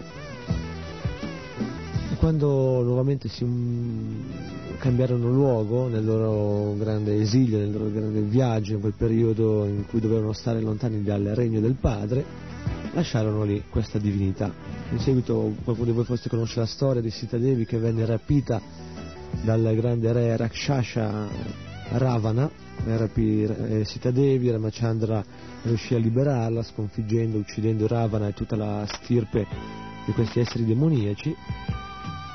quando 2.24 2.82
nuovamente 2.82 3.28
si 3.28 3.44
um, 3.44 4.24
cambiarono 4.78 5.28
luogo 5.28 5.88
nel 5.88 6.06
loro 6.06 6.74
grande 6.74 7.20
esilio, 7.20 7.58
nel 7.58 7.70
loro 7.70 7.90
grande 7.90 8.22
viaggio, 8.22 8.72
in 8.72 8.80
quel 8.80 8.94
periodo 8.96 9.66
in 9.66 9.84
cui 9.86 10.00
dovevano 10.00 10.32
stare 10.32 10.62
lontani 10.62 11.02
dal 11.02 11.22
regno 11.34 11.60
del 11.60 11.74
padre, 11.74 12.24
lasciarono 12.94 13.44
lì 13.44 13.62
questa 13.68 13.98
divinità. 13.98 14.50
In 14.92 15.00
seguito 15.00 15.52
qualcuno 15.64 15.90
di 15.90 15.92
voi 15.94 16.06
forse 16.06 16.30
conosce 16.30 16.60
la 16.60 16.66
storia 16.66 17.02
di 17.02 17.10
Sita 17.10 17.36
Devi 17.36 17.66
che 17.66 17.76
venne 17.76 18.06
rapita 18.06 18.58
dal 19.42 19.74
grande 19.74 20.10
re 20.10 20.34
Rakshasha 20.34 21.28
Ravana, 21.90 22.50
rapì 22.86 23.42
eh, 23.42 23.84
Sita 23.84 24.10
Devi, 24.10 24.50
Ramachandra 24.50 25.22
riuscì 25.64 25.94
a 25.94 25.98
liberarla 25.98 26.62
sconfiggendo, 26.62 27.36
uccidendo 27.36 27.86
Ravana 27.86 28.28
e 28.28 28.32
tutta 28.32 28.56
la 28.56 28.86
stirpe 28.88 29.46
di 30.06 30.12
questi 30.12 30.40
esseri 30.40 30.64
demoniaci 30.64 31.36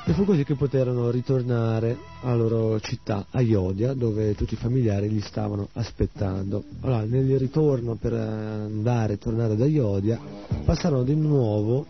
E 0.04 0.12
fu 0.12 0.24
così 0.24 0.44
che 0.44 0.54
poterono 0.54 1.10
ritornare 1.10 1.96
alla 2.22 2.34
loro 2.34 2.80
città, 2.80 3.26
a 3.30 3.40
Iodia, 3.40 3.92
dove 3.92 4.34
tutti 4.34 4.54
i 4.54 4.56
familiari 4.56 5.08
li 5.08 5.20
stavano 5.20 5.68
aspettando. 5.74 6.64
Allora, 6.80 7.04
nel 7.04 7.38
ritorno 7.38 7.94
per 7.94 8.14
andare 8.14 9.12
e 9.12 9.18
tornare 9.18 9.56
da 9.56 9.66
Iodia, 9.66 10.18
passarono 10.64 11.04
di 11.04 11.14
nuovo 11.14 11.86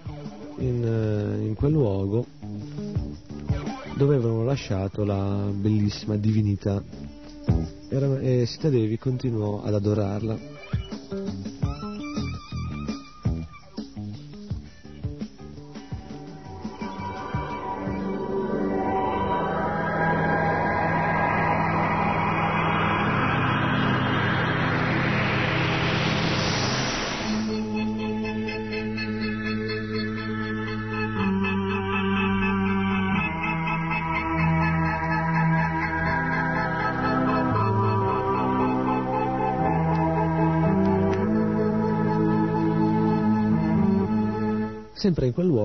in, 0.59 0.85
eh, 0.85 1.47
in 1.47 1.55
quel 1.55 1.73
luogo 1.73 2.27
dove 3.97 4.16
avevano 4.16 4.45
lasciato 4.45 5.05
la 5.05 5.51
bellissima 5.53 6.16
divinità. 6.16 6.82
Era, 7.89 8.19
e 8.19 8.47
Sitadevi 8.47 8.97
continuò 8.99 9.62
ad 9.62 9.74
adorarla. 9.74 10.39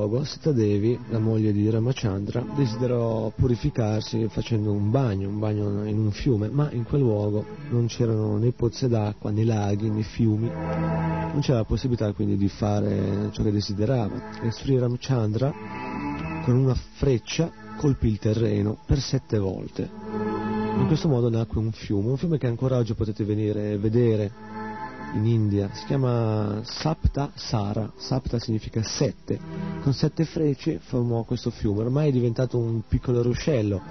Luogo 0.05 0.23
Sita 0.23 0.51
Devi, 0.51 0.97
la 1.09 1.17
moglie 1.17 1.51
di 1.51 1.67
Ramachandra, 1.67 2.45
desiderò 2.55 3.31
purificarsi 3.35 4.27
facendo 4.29 4.71
un 4.71 4.91
bagno, 4.91 5.27
un 5.27 5.39
bagno 5.39 5.83
in 5.85 5.97
un 5.97 6.11
fiume, 6.11 6.47
ma 6.49 6.69
in 6.71 6.83
quel 6.83 7.01
luogo 7.01 7.43
non 7.71 7.87
c'erano 7.87 8.37
né 8.37 8.51
pozze 8.51 8.87
d'acqua, 8.87 9.31
né 9.31 9.43
laghi, 9.43 9.89
né 9.89 10.03
fiumi, 10.03 10.47
non 10.47 11.39
c'era 11.41 11.57
la 11.57 11.65
possibilità 11.65 12.13
quindi 12.13 12.37
di 12.37 12.47
fare 12.47 13.29
ciò 13.31 13.41
che 13.41 13.51
desiderava. 13.51 14.41
E 14.41 14.51
Sri 14.51 14.77
Ramachandra 14.77 15.51
con 16.43 16.55
una 16.55 16.75
freccia 16.75 17.51
colpì 17.77 18.07
il 18.07 18.19
terreno 18.19 18.77
per 18.85 18.99
sette 18.99 19.39
volte. 19.39 19.89
In 20.77 20.85
questo 20.85 21.07
modo 21.07 21.29
nacque 21.29 21.59
un 21.59 21.71
fiume, 21.71 22.09
un 22.09 22.17
fiume 22.17 22.37
che 22.37 22.45
ancora 22.47 22.77
oggi 22.77 22.93
potete 22.93 23.23
venire 23.23 23.73
a 23.73 23.77
vedere 23.77 24.54
in 25.15 25.25
India, 25.25 25.69
si 25.73 25.85
chiama 25.85 26.59
Sapta 26.63 27.31
Sara, 27.35 27.91
Sapta 27.95 28.37
significa 28.37 28.83
sette, 28.83 29.39
con 29.81 29.93
sette 29.93 30.25
frecce 30.25 30.79
formò 30.79 31.23
questo 31.23 31.51
fiume, 31.51 31.83
ormai 31.83 32.09
è 32.09 32.11
diventato 32.11 32.57
un 32.57 32.81
piccolo 32.87 33.21
ruscello, 33.21 33.81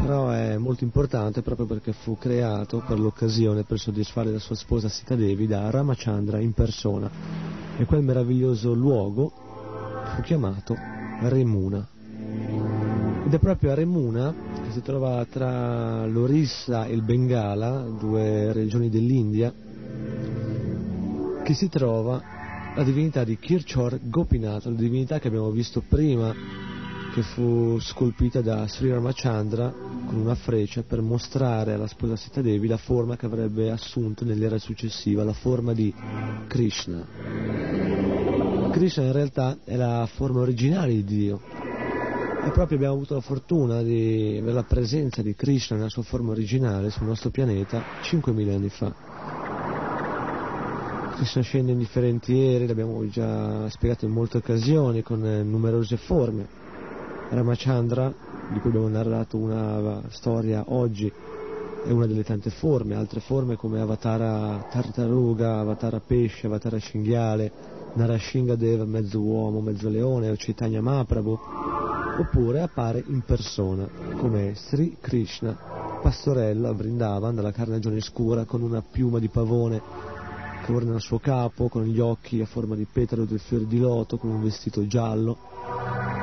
però 0.00 0.28
è 0.30 0.58
molto 0.58 0.84
importante 0.84 1.40
proprio 1.40 1.66
perché 1.66 1.92
fu 1.92 2.18
creato 2.18 2.82
per 2.86 3.00
l'occasione 3.00 3.64
per 3.64 3.78
soddisfare 3.78 4.30
la 4.30 4.38
sua 4.38 4.54
sposa 4.54 4.88
Sita 4.88 5.14
Devi 5.14 5.46
da 5.46 5.70
Ramachandra 5.70 6.38
in 6.38 6.52
persona. 6.52 7.10
E 7.78 7.84
quel 7.84 8.02
meraviglioso 8.02 8.74
luogo 8.74 9.32
fu 10.14 10.22
chiamato 10.22 10.76
Remuna. 11.22 11.86
Ed 13.26 13.32
è 13.32 13.38
proprio 13.38 13.72
a 13.72 13.74
Remuna, 13.74 14.34
che 14.64 14.70
si 14.70 14.82
trova 14.82 15.26
tra 15.28 16.06
l'Orissa 16.06 16.86
e 16.86 16.92
il 16.92 17.02
Bengala, 17.02 17.80
due 17.98 18.52
regioni 18.52 18.88
dell'India, 18.88 19.52
che 21.46 21.54
si 21.54 21.68
trova 21.68 22.20
la 22.74 22.82
divinità 22.82 23.22
di 23.22 23.38
Kirchor 23.38 24.00
Gopinath, 24.02 24.64
la 24.64 24.72
divinità 24.72 25.20
che 25.20 25.28
abbiamo 25.28 25.52
visto 25.52 25.80
prima, 25.80 26.34
che 27.14 27.22
fu 27.22 27.78
scolpita 27.78 28.40
da 28.40 28.66
Sri 28.66 28.90
Ramachandra 28.90 29.72
con 30.06 30.16
una 30.16 30.34
freccia 30.34 30.82
per 30.82 31.02
mostrare 31.02 31.74
alla 31.74 31.86
sposa 31.86 32.16
Sita 32.16 32.42
Devi 32.42 32.66
la 32.66 32.78
forma 32.78 33.16
che 33.16 33.26
avrebbe 33.26 33.70
assunto 33.70 34.24
nell'era 34.24 34.58
successiva, 34.58 35.22
la 35.22 35.32
forma 35.34 35.72
di 35.72 35.94
Krishna. 36.48 37.06
Krishna 38.72 39.04
in 39.04 39.12
realtà 39.12 39.58
è 39.62 39.76
la 39.76 40.08
forma 40.12 40.40
originale 40.40 40.94
di 40.94 41.04
Dio. 41.04 41.40
E 42.44 42.50
proprio 42.50 42.76
abbiamo 42.76 42.94
avuto 42.94 43.14
la 43.14 43.20
fortuna 43.20 43.82
di 43.82 44.38
avere 44.40 44.52
la 44.52 44.64
presenza 44.64 45.22
di 45.22 45.36
Krishna 45.36 45.76
nella 45.76 45.90
sua 45.90 46.02
forma 46.02 46.32
originale 46.32 46.90
sul 46.90 47.06
nostro 47.06 47.30
pianeta 47.30 47.84
5.000 48.02 48.52
anni 48.52 48.68
fa. 48.68 49.05
Krishna 51.16 51.40
scende 51.40 51.72
in 51.72 51.78
differenti 51.78 52.38
ere, 52.38 52.66
l'abbiamo 52.66 53.08
già 53.08 53.70
spiegato 53.70 54.04
in 54.04 54.10
molte 54.10 54.36
occasioni, 54.36 55.02
con 55.02 55.24
eh, 55.24 55.42
numerose 55.42 55.96
forme. 55.96 56.46
Ramachandra, 57.30 58.12
di 58.52 58.60
cui 58.60 58.68
abbiamo 58.68 58.88
narrato 58.88 59.38
una 59.38 60.02
storia 60.10 60.62
oggi, 60.66 61.10
è 61.86 61.90
una 61.90 62.04
delle 62.04 62.22
tante 62.22 62.50
forme, 62.50 62.96
altre 62.96 63.20
forme 63.20 63.56
come 63.56 63.80
Avatara 63.80 64.66
Tartaruga, 64.70 65.58
Avatara 65.58 66.00
Pesce, 66.00 66.48
Avatara 66.48 66.78
Cinghiale, 66.78 67.50
Narashingadeva, 67.94 68.84
mezzo 68.84 69.18
uomo, 69.18 69.60
mezzo 69.60 69.88
leone, 69.88 70.28
o 70.28 70.34
Chaitanya 70.36 70.82
Mahaprabhu, 70.82 71.38
oppure 72.18 72.60
appare 72.60 73.02
in 73.06 73.22
persona 73.22 73.88
come 74.18 74.52
Sri 74.54 74.98
Krishna, 75.00 75.56
pastorello 76.02 76.68
a 76.68 76.74
Vrindavan 76.74 77.34
dalla 77.34 77.52
carnagione 77.52 78.02
scura 78.02 78.44
con 78.44 78.60
una 78.60 78.82
piuma 78.82 79.18
di 79.18 79.28
pavone 79.28 80.15
orna 80.72 80.94
il 80.94 81.00
suo 81.00 81.18
capo, 81.18 81.68
con 81.68 81.84
gli 81.84 82.00
occhi 82.00 82.40
a 82.40 82.46
forma 82.46 82.74
di 82.74 82.86
petalo 82.90 83.24
del 83.24 83.40
fiore 83.40 83.66
di 83.66 83.78
loto, 83.78 84.16
con 84.16 84.30
un 84.30 84.42
vestito 84.42 84.86
giallo 84.86 85.38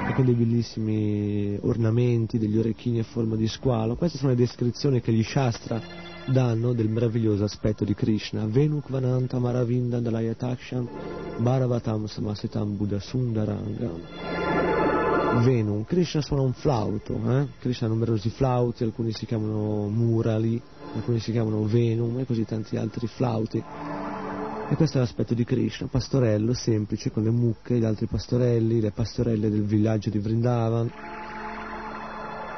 e 0.07 0.13
con 0.13 0.25
dei 0.25 0.33
bellissimi 0.33 1.57
ornamenti, 1.61 2.37
degli 2.37 2.57
orecchini 2.57 2.99
a 2.99 3.03
forma 3.03 3.35
di 3.35 3.47
squalo. 3.47 3.95
Queste 3.95 4.17
sono 4.17 4.31
le 4.31 4.37
descrizioni 4.37 5.01
che 5.01 5.11
gli 5.11 5.23
Shastra 5.23 5.81
danno 6.25 6.73
del 6.73 6.89
meraviglioso 6.89 7.43
aspetto 7.43 7.83
di 7.83 7.93
Krishna. 7.93 8.45
Venukvananta 8.45 9.39
Maravinda 9.39 9.99
Dalayatakshan 9.99 10.87
Bharavatam 11.37 12.05
Samasitam 12.05 12.75
Buddha 12.75 12.99
Sundarangam. 12.99 14.01
Venum, 15.43 15.83
Krishna 15.83 16.21
suona 16.21 16.43
un 16.43 16.53
flauto, 16.53 17.19
eh? 17.27 17.47
Krishna 17.59 17.87
ha 17.87 17.89
numerosi 17.89 18.29
flauti, 18.29 18.83
alcuni 18.83 19.11
si 19.13 19.25
chiamano 19.25 19.87
Murali, 19.87 20.61
alcuni 20.93 21.19
si 21.19 21.31
chiamano 21.31 21.65
Venum 21.65 22.19
e 22.19 22.25
così 22.25 22.45
tanti 22.45 22.77
altri 22.77 23.07
flauti. 23.07 23.63
E 24.69 24.75
questo 24.75 24.97
è 24.97 25.01
l'aspetto 25.01 25.33
di 25.33 25.43
Krishna, 25.43 25.87
pastorello 25.87 26.53
semplice 26.53 27.11
con 27.11 27.23
le 27.23 27.29
mucche, 27.29 27.77
gli 27.77 27.83
altri 27.83 28.07
pastorelli, 28.07 28.79
le 28.79 28.91
pastorelle 28.91 29.49
del 29.49 29.63
villaggio 29.63 30.09
di 30.09 30.17
Vrindavan. 30.17 30.91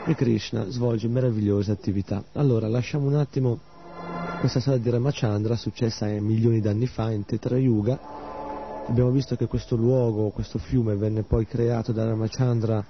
E 0.05 0.15
Krishna 0.15 0.69
svolge 0.69 1.07
meravigliose 1.07 1.71
attività. 1.71 2.23
Allora, 2.33 2.67
lasciamo 2.67 3.07
un 3.07 3.15
attimo 3.15 3.59
questa 4.39 4.59
storia 4.59 4.79
di 4.79 4.89
Ramachandra, 4.89 5.55
successa 5.55 6.05
milioni 6.05 6.61
d'anni 6.61 6.85
fa 6.85 7.11
in 7.11 7.25
Tetra 7.25 7.57
Yuga. 7.57 7.99
Abbiamo 8.87 9.09
visto 9.09 9.35
che 9.35 9.47
questo 9.47 9.75
luogo, 9.75 10.29
questo 10.29 10.59
fiume, 10.59 10.95
venne 10.95 11.23
poi 11.23 11.47
creato 11.47 11.91
da 11.91 12.05
Ramachandra 12.05 12.85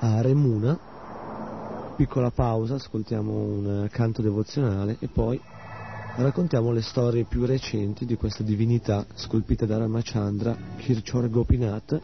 a 0.00 0.20
Remuna. 0.20 0.78
Piccola 1.96 2.30
pausa, 2.30 2.74
ascoltiamo 2.74 3.32
un 3.32 3.88
canto 3.90 4.20
devozionale 4.20 4.96
e 4.98 5.06
poi 5.06 5.40
raccontiamo 6.22 6.72
le 6.72 6.82
storie 6.82 7.24
più 7.24 7.44
recenti 7.46 8.04
di 8.04 8.16
questa 8.16 8.42
divinità 8.42 9.06
scolpita 9.14 9.66
da 9.66 9.78
Ramachandra, 9.78 10.56
Kirchor 10.76 11.30
Gopinath, 11.30 12.00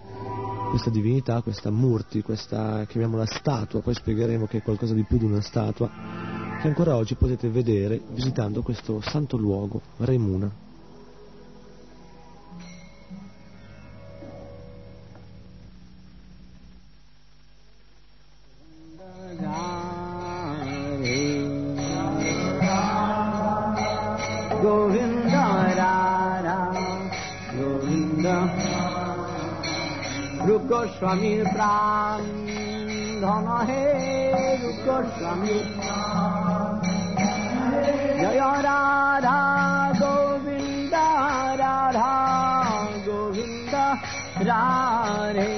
questa 0.71 0.91
divinità, 0.91 1.43
questa 1.43 1.71
Murti, 1.71 2.23
questa 2.23 2.85
chiamiamola 2.87 3.27
statua, 3.27 3.81
poi 3.81 3.95
spiegheremo 3.95 4.47
che 4.47 4.59
è 4.59 4.63
qualcosa 4.63 4.95
di 4.95 5.05
più 5.05 5.19
di 5.19 5.25
una 5.25 5.41
statua, 5.41 5.91
che 6.61 6.69
ancora 6.69 6.97
oggi 6.97 7.15
potete 7.15 7.49
vedere 7.49 8.01
visitando 8.13 8.63
questo 8.63 9.01
santo 9.01 9.37
luogo, 9.37 9.81
Remuna. 9.99 10.66
গোস্বামীর 30.96 31.42
প্রাণ 31.54 32.22
ধন 33.22 33.48
হে 33.68 33.84
রূপ 34.62 34.78
গোস্বামী 34.86 35.58
জয় 38.22 38.42
রাধা 38.66 39.40
গোবিন্দ 40.02 40.94
রাধা 41.62 42.16
গোবিন্দ 43.08 43.74
রাধে 44.42 45.56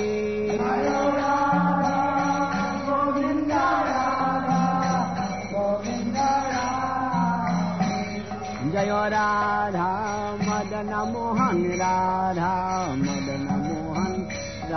জয় 8.74 8.94
রাধা 9.10 9.90
মদন 10.48 10.92
মোহন 11.12 11.58
রাধা 11.82 12.54
य 14.69 14.75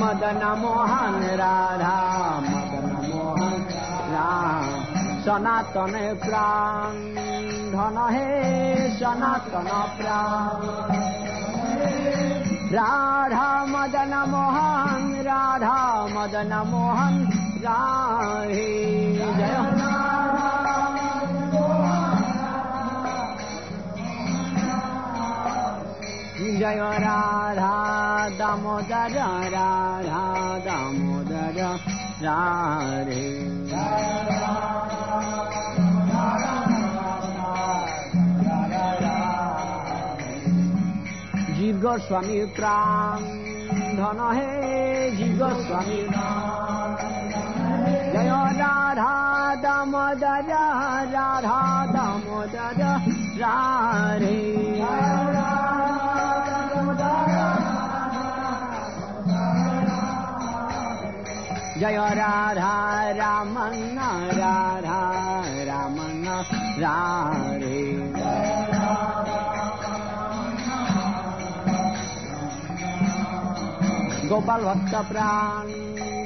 मदन 0.00 0.42
मोहन 0.58 1.22
राधा 1.22 1.98
मदन 2.40 3.08
मोहन 3.08 3.66
राम 4.12 4.66
सनातन 5.22 6.20
प्राण 6.24 6.94
धन 7.72 7.98
हे 8.10 8.30
सनातन 8.90 9.68
प्राण। 9.98 10.66
राधा 12.74 13.64
मदन 13.64 14.14
मोहन 14.28 15.14
राधा 15.20 16.06
मदन 16.06 16.62
मोहन 16.66 17.26
राे 17.58 18.66
जय। 19.36 19.95
जय 26.59 26.79
राधा 27.03 27.73
दामोदर 28.39 29.17
राधा 29.53 30.21
दामोदर 30.65 31.59
राधे 32.23 33.25
জীব 41.57 41.75
গোস্বামী 41.83 42.39
প্রাণ 42.55 43.19
ধন 43.97 44.19
হে 44.37 44.51
জীব 45.17 45.33
গোস্বামী 45.41 45.99
জয় 48.13 48.31
রাধা 48.61 49.13
দামোদর 49.63 50.49
রাধা 51.13 51.59
দামোদর 51.93 52.79
जय 61.80 61.98
राधा 62.18 62.72
रामन 63.18 63.98
राधा 64.38 65.00
रामन 65.68 66.24
रारे 66.80 67.82
गोपाल 74.28 74.62
भक्त 74.64 74.94
प्राण 75.10 75.68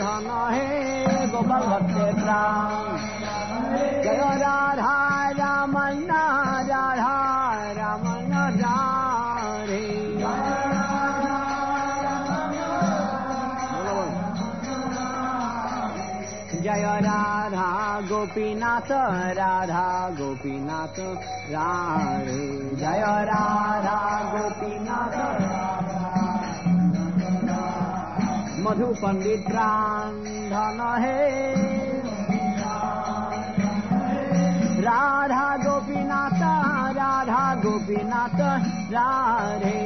धन 0.00 0.28
हे 0.52 1.26
गोपाल 1.32 1.66
भक्त 1.72 1.96
प्राण 2.20 3.19
जय 4.04 4.22
राधा 4.42 4.94
रमण 5.38 6.04
राधा 6.10 7.16
रमण 7.78 8.32
राधे 8.60 9.84
जय 16.64 16.84
राधा 17.04 17.68
गोपीनाथ 18.08 18.90
राधा 19.38 19.84
गोपीनाथ 20.18 20.98
राधे 21.52 22.42
जय 22.80 23.04
राधा 23.30 23.98
गोपीनाथ 24.32 25.16
मधु 28.64 28.92
पण्डित 29.02 29.48
धन 30.52 30.80
हे 31.02 31.89
রাধা 34.80 35.46
গোপীনাথ 35.64 36.40
রাধা 36.96 37.44
গোপীনাথ 37.62 38.38
রাধে 38.94 39.80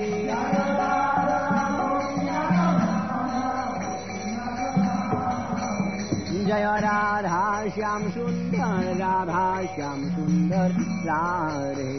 জয় 6.48 6.68
রাধা 6.80 7.42
শ্যাম 7.74 8.02
সুন্দর 8.14 8.82
রাধা 9.00 9.46
শ্যাম 9.74 10.00
সুন্দর 10.14 10.70
রাধে 11.08 11.92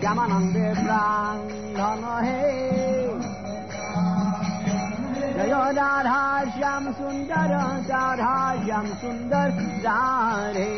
শ্যামানন্দে 0.00 0.66
প্রাণ 0.78 1.36
ধন 1.76 2.02
হে 2.24 2.95
जयो 5.36 5.56
राधा 5.76 6.20
श्याम 6.52 6.84
सुन्दर 6.98 7.50
राधा 7.52 8.36
श्याम 8.64 8.86
सुन्दर 9.00 9.50
राधे 9.86 10.68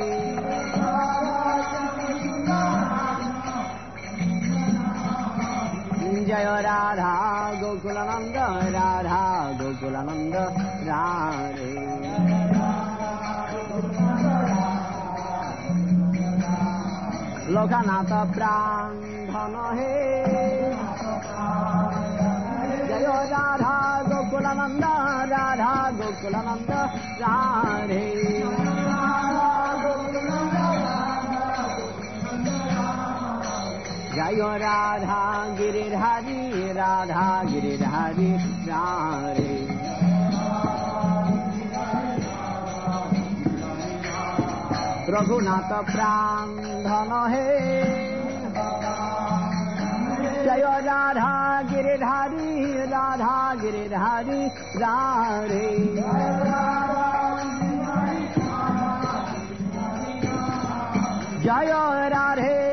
जय 6.28 6.48
राधा 6.66 7.12
गोकुलानन्द 7.60 8.36
राधा 8.74 9.20
गोकुलानन्द 9.60 10.34
राधे 10.88 11.70
लोकनाथ 17.54 18.10
प्राण 18.34 18.98
धन 19.30 19.54
हे 19.78 19.94
जयो 22.98 23.18
राधा 23.30 23.74
गोकुलनन्द 24.10 24.84
राधा 25.30 25.74
गोकुलनन्द 25.98 26.70
राधे 27.22 28.06
जयो 34.16 34.50
राधा 34.62 35.20
गिरिधारी 35.58 36.72
राधा 36.78 37.26
गिरिधारी 37.52 38.30
राधे 38.66 39.54
रघुनाथ 45.14 45.72
प्राण 45.92 46.56
धन 46.88 47.12
हे 47.34 47.46
जयो 50.48 50.70
राधा 50.80 51.62
गिरिधारी 51.62 52.72
राधा 52.86 53.54
गिरिधारी 53.54 54.46
राधे। 54.80 55.68
जयो 61.44 61.84
राधे। 62.08 62.67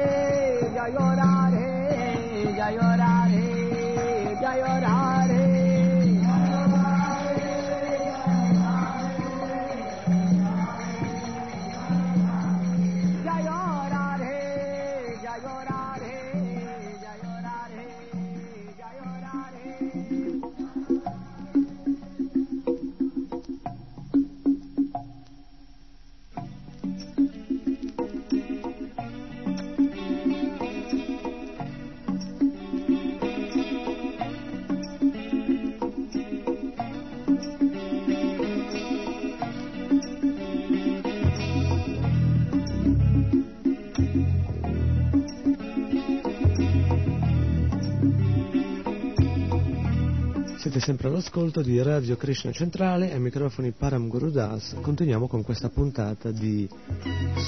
Siete 50.75 50.91
sempre 50.91 51.07
all'ascolto 51.07 51.61
di 51.61 51.81
Radio 51.81 52.17
Krishna 52.17 52.51
Centrale 52.51 53.13
ai 53.13 53.19
microfoni 53.21 53.71
Param 53.71 54.09
Guru 54.09 54.29
Das. 54.29 54.75
Continuiamo 54.81 55.25
con 55.25 55.41
questa 55.41 55.69
puntata 55.69 56.31
di 56.31 56.67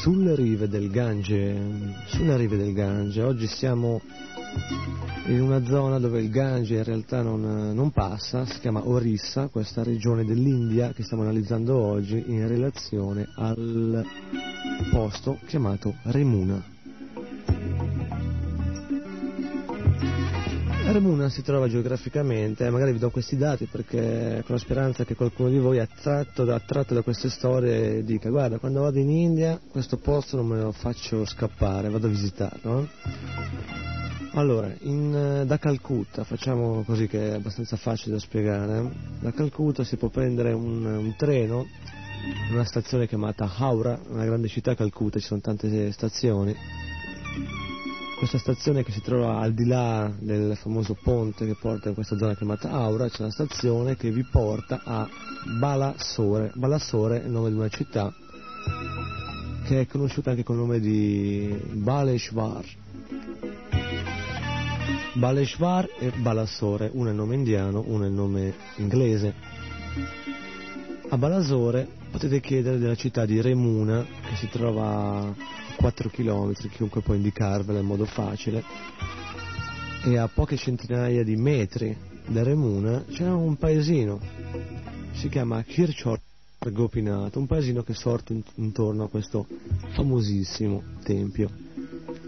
Sulle 0.01 0.33
rive 0.33 0.69
del 0.69 0.89
Gange. 0.89 1.93
Sulle 2.05 2.37
rive 2.37 2.55
del 2.55 2.71
Gange. 2.71 3.21
Oggi 3.23 3.45
siamo 3.47 3.99
in 5.25 5.41
una 5.41 5.61
zona 5.65 5.99
dove 5.99 6.21
il 6.21 6.29
Gange 6.29 6.75
in 6.75 6.83
realtà 6.85 7.21
non, 7.21 7.73
non 7.73 7.91
passa, 7.91 8.45
si 8.45 8.61
chiama 8.61 8.87
Orissa, 8.87 9.49
questa 9.49 9.83
regione 9.83 10.23
dell'India 10.23 10.93
che 10.93 11.03
stiamo 11.03 11.23
analizzando 11.23 11.77
oggi 11.77 12.23
in 12.27 12.47
relazione 12.47 13.27
al 13.35 14.05
posto 14.89 15.37
chiamato 15.47 15.95
Remuna. 16.03 16.76
Remuna 20.89 21.27
si 21.29 21.43
trova 21.43 21.67
geograficamente, 21.67 22.69
magari 22.69 22.93
vi 22.93 22.97
do 22.97 23.09
questi 23.09 23.35
dati 23.35 23.65
perché 23.65 24.41
con 24.45 24.55
la 24.55 24.61
speranza 24.61 25.03
che 25.03 25.15
qualcuno 25.15 25.49
di 25.49 25.59
voi 25.59 25.79
attratto 25.79 26.45
da, 26.45 26.55
attratto 26.55 26.93
da 26.93 27.01
queste 27.01 27.29
storie 27.29 28.03
dica 28.03 28.29
guarda 28.29 28.57
quando 28.57 28.81
vado 28.81 28.97
in 28.97 29.09
India 29.09 29.59
questo 29.69 29.97
posto 29.97 30.37
non 30.37 30.47
me 30.47 30.61
lo 30.61 30.71
faccio 30.71 31.25
scappare, 31.25 31.89
vado 31.89 32.07
a 32.07 32.09
visitarlo. 32.09 32.79
eh." 32.79 32.87
Allora, 34.33 34.73
in, 34.81 35.13
eh, 35.13 35.45
da 35.45 35.57
Calcutta, 35.57 36.23
facciamo 36.23 36.83
così 36.83 37.07
che 37.07 37.31
è 37.31 37.33
abbastanza 37.33 37.75
facile 37.75 38.13
da 38.13 38.19
spiegare, 38.19 38.91
da 39.19 39.31
Calcutta 39.31 39.83
si 39.83 39.97
può 39.97 40.09
prendere 40.09 40.53
un, 40.53 40.85
un 40.85 41.15
treno 41.17 41.65
in 42.47 42.53
una 42.53 42.65
stazione 42.65 43.07
chiamata 43.07 43.51
Howrah, 43.57 43.99
una 44.09 44.25
grande 44.25 44.47
città 44.47 44.73
Calcutta, 44.73 45.19
ci 45.19 45.25
sono 45.25 45.41
tante 45.41 45.91
stazioni. 45.91 46.55
Questa 48.17 48.39
stazione 48.39 48.83
che 48.83 48.91
si 48.91 49.01
trova 49.01 49.37
al 49.37 49.53
di 49.53 49.65
là 49.65 50.11
del 50.17 50.57
famoso 50.57 50.97
ponte 51.01 51.45
che 51.45 51.55
porta 51.55 51.89
in 51.89 51.93
questa 51.93 52.17
zona 52.17 52.35
chiamata 52.35 52.71
Aura, 52.71 53.07
c'è 53.07 53.21
una 53.21 53.31
stazione 53.31 53.95
che 53.95 54.09
vi 54.09 54.23
porta 54.23 54.81
a 54.83 55.07
Balasore. 55.59 56.51
Balasore 56.55 57.21
è 57.21 57.25
il 57.25 57.31
nome 57.31 57.49
di 57.49 57.55
una 57.55 57.69
città 57.69 58.11
che 59.65 59.81
è 59.81 59.85
conosciuta 59.85 60.31
anche 60.31 60.43
col 60.43 60.55
nome 60.55 60.79
di 60.79 61.55
Baleshwar. 61.73 62.65
Baleshwar 65.13 65.87
e 65.99 66.11
Balasore, 66.17 66.89
uno 66.93 67.09
è 67.09 67.11
il 67.11 67.17
nome 67.17 67.35
indiano, 67.35 67.83
uno 67.85 68.03
è 68.03 68.07
il 68.07 68.13
nome 68.13 68.55
inglese. 68.77 69.33
A 71.09 71.17
Balasore 71.19 71.87
potete 72.09 72.39
chiedere 72.39 72.79
della 72.79 72.95
città 72.95 73.25
di 73.25 73.39
Remuna, 73.41 74.03
che 74.27 74.35
si 74.37 74.49
trova 74.49 75.35
4 75.77 76.09
km, 76.09 76.53
chiunque 76.69 77.01
può 77.01 77.13
indicarvela 77.13 77.79
in 77.79 77.85
modo 77.85 78.05
facile, 78.05 78.63
e 80.03 80.17
a 80.17 80.27
poche 80.27 80.57
centinaia 80.57 81.23
di 81.23 81.35
metri 81.35 81.95
da 82.25 82.43
Remuna 82.43 83.05
c'è 83.09 83.29
un 83.29 83.55
paesino, 83.55 84.19
si 85.13 85.29
chiama 85.29 85.61
Kirchhor 85.63 86.19
Gopinath, 86.71 87.35
un 87.35 87.45
paesino 87.45 87.83
che 87.83 87.93
sorge 87.93 88.33
in- 88.33 88.43
intorno 88.55 89.03
a 89.03 89.09
questo 89.09 89.47
famosissimo 89.93 90.81
tempio. 91.03 91.49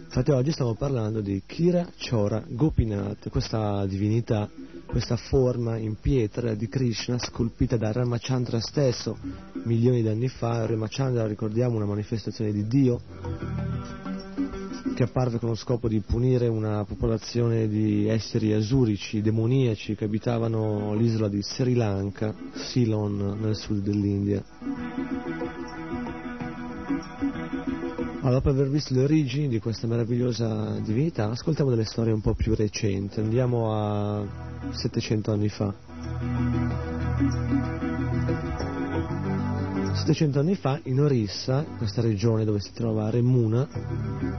Infatti 0.06 0.32
oggi 0.32 0.52
stiamo 0.52 0.76
parlando 0.76 1.22
di 1.22 1.42
Kira 1.46 1.88
Chora 2.00 2.44
Gopinath, 2.48 3.30
questa 3.30 3.86
divinità, 3.86 4.50
questa 4.90 5.18
forma 5.18 5.78
in 5.78 5.99
pietra 5.99 6.56
di 6.56 6.68
Krishna 6.68 7.20
scolpita 7.20 7.78
da 7.78 7.91
Ramachandra 7.91 8.60
stesso 8.60 9.18
milioni 9.66 10.02
di 10.02 10.07
anni 10.07 10.30
fa. 10.30 10.66
Ramachandra, 10.66 11.28
ricordiamo, 11.28 11.76
una 11.76 11.86
manifestazione 11.86 12.52
di 12.52 12.66
Dio 12.68 12.99
che 14.95 15.03
apparve 15.03 15.38
con 15.38 15.49
lo 15.49 15.56
scopo 15.56 15.88
di 15.88 15.99
punire 16.02 16.48
una 16.48 16.84
popolazione 16.86 17.68
di 17.68 18.07
esseri 18.07 18.52
asurici, 18.52 19.22
demoniaci 19.22 19.95
che 19.95 20.06
abitavano 20.06 20.95
l'isola 20.95 21.30
di 21.30 21.41
Sri 21.44 21.76
Lanka, 21.76 22.34
Ceylon, 22.56 23.38
nel 23.40 23.56
sud 23.56 23.84
dell'India. 23.84 24.44
Allora, 28.30 28.43
dopo 28.43 28.56
aver 28.56 28.69
visto 28.72 28.93
le 28.93 29.06
origini 29.06 29.47
di 29.47 29.60
questa 29.60 29.88
meravigliosa 29.88 30.77
divinità, 30.81 31.31
ascoltiamo 31.31 31.72
delle 31.72 31.84
storie 31.84 32.14
un 32.14 32.22
po' 32.22 32.35
più 32.35 32.53
recenti. 32.53 33.19
Andiamo 33.19 33.73
a 33.73 34.23
700 34.69 35.31
anni 35.31 35.49
fa. 35.49 35.73
700 39.93 40.39
anni 40.39 40.53
fa, 40.53 40.80
in 40.84 41.01
Orissa, 41.01 41.65
questa 41.80 42.03
regione 42.03 42.45
dove 42.45 42.60
si 42.60 42.72
trova 42.72 43.10
Remuna, 43.10 43.68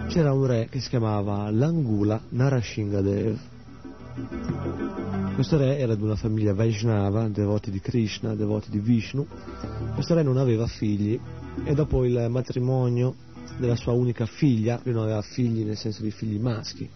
c'era 0.06 0.32
un 0.32 0.46
re 0.46 0.68
che 0.70 0.78
si 0.78 0.88
chiamava 0.88 1.50
Langula 1.50 2.20
Narashingadev. 2.28 3.38
Questo 5.34 5.56
re 5.56 5.78
era 5.78 5.96
di 5.96 6.02
una 6.04 6.14
famiglia 6.14 6.54
Vaishnava, 6.54 7.26
devoti 7.26 7.72
di 7.72 7.80
Krishna, 7.80 8.36
devoti 8.36 8.70
di 8.70 8.78
Vishnu. 8.78 9.26
Questo 9.94 10.14
re 10.14 10.22
non 10.22 10.36
aveva 10.36 10.68
figli 10.68 11.18
e 11.64 11.74
dopo 11.74 12.04
il 12.04 12.28
matrimonio 12.30 13.14
della 13.60 13.76
sua 13.76 13.92
unica 13.92 14.26
figlia, 14.26 14.80
lui 14.82 14.94
non 14.94 15.04
aveva 15.04 15.22
figli 15.22 15.62
nel 15.62 15.76
senso 15.76 16.02
di 16.02 16.10
figli 16.10 16.38
maschi, 16.38 16.88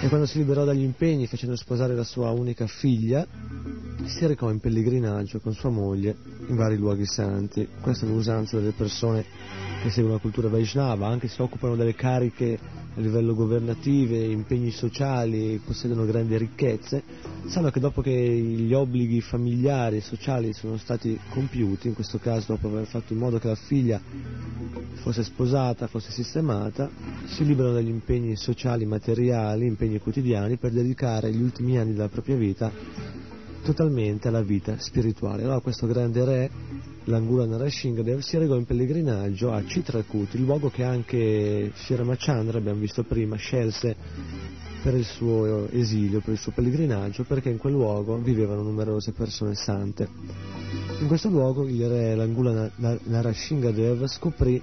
e 0.00 0.08
quando 0.08 0.26
si 0.26 0.38
liberò 0.38 0.64
dagli 0.64 0.82
impegni 0.82 1.26
facendo 1.26 1.56
sposare 1.56 1.94
la 1.94 2.04
sua 2.04 2.30
unica 2.30 2.66
figlia, 2.66 3.26
si 4.06 4.26
recò 4.26 4.50
in 4.50 4.60
pellegrinaggio 4.60 5.40
con 5.40 5.52
sua 5.54 5.70
moglie 5.70 6.16
in 6.48 6.56
vari 6.56 6.76
luoghi 6.76 7.06
santi. 7.06 7.66
Questa 7.80 8.06
è 8.06 8.08
un'usanza 8.08 8.58
delle 8.58 8.72
persone 8.72 9.24
che 9.82 9.90
seguono 9.90 10.14
la 10.14 10.20
cultura 10.20 10.48
Vaishnava, 10.48 11.06
anche 11.06 11.28
se 11.28 11.42
occupano 11.42 11.76
delle 11.76 11.94
cariche 11.94 12.58
a 12.96 13.00
livello 13.00 13.34
governativo, 13.34 14.14
impegni 14.14 14.70
sociali, 14.70 15.60
possiedono 15.64 16.04
grandi 16.04 16.36
ricchezze, 16.36 17.02
sanno 17.46 17.70
che 17.70 17.80
dopo 17.80 18.00
che 18.00 18.12
gli 18.12 18.72
obblighi 18.72 19.20
familiari 19.20 19.96
e 19.96 20.00
sociali 20.00 20.52
sono 20.52 20.76
stati 20.76 21.18
compiuti, 21.30 21.88
in 21.88 21.94
questo 21.94 22.18
caso 22.18 22.52
dopo 22.52 22.68
aver 22.68 22.86
fatto 22.86 23.12
in 23.12 23.18
modo 23.18 23.38
che 23.38 23.48
la 23.48 23.56
figlia 23.56 24.00
fosse 25.02 25.24
sposata, 25.24 25.88
fosse 25.88 26.12
sistemata, 26.12 26.88
si 27.26 27.44
liberano 27.44 27.74
dagli 27.74 27.88
impegni 27.88 28.36
sociali, 28.36 28.86
materiali, 28.86 29.66
impegni 29.66 29.98
quotidiani 29.98 30.56
per 30.56 30.70
dedicare 30.70 31.32
gli 31.32 31.42
ultimi 31.42 31.76
anni 31.78 31.94
della 31.94 32.08
propria 32.08 32.36
vita 32.36 32.70
totalmente 33.64 34.28
alla 34.28 34.42
vita 34.42 34.78
spirituale. 34.78 35.42
Allora 35.42 35.60
questo 35.60 35.86
grande 35.86 36.24
re, 36.24 36.50
l'Angula 37.04 37.46
Narashingadev, 37.46 38.20
si 38.20 38.36
recò 38.36 38.56
in 38.56 38.66
pellegrinaggio 38.66 39.52
a 39.52 39.60
Chitrakuti, 39.62 40.36
il 40.36 40.44
luogo 40.44 40.68
che 40.68 40.84
anche 40.84 41.72
Sri 41.74 41.94
abbiamo 41.96 42.78
visto 42.78 43.02
prima, 43.02 43.36
scelse 43.36 43.96
per 44.82 44.94
il 44.94 45.04
suo 45.04 45.66
esilio, 45.70 46.20
per 46.20 46.34
il 46.34 46.38
suo 46.38 46.52
pellegrinaggio, 46.52 47.24
perché 47.24 47.48
in 47.48 47.56
quel 47.56 47.72
luogo 47.72 48.18
vivevano 48.18 48.62
numerose 48.62 49.12
persone 49.12 49.54
sante. 49.54 50.06
In 51.00 51.06
questo 51.06 51.30
luogo 51.30 51.66
il 51.66 51.88
re 51.88 52.14
l'Angula 52.14 52.70
Narashingadev 52.76 54.04
scoprì 54.06 54.62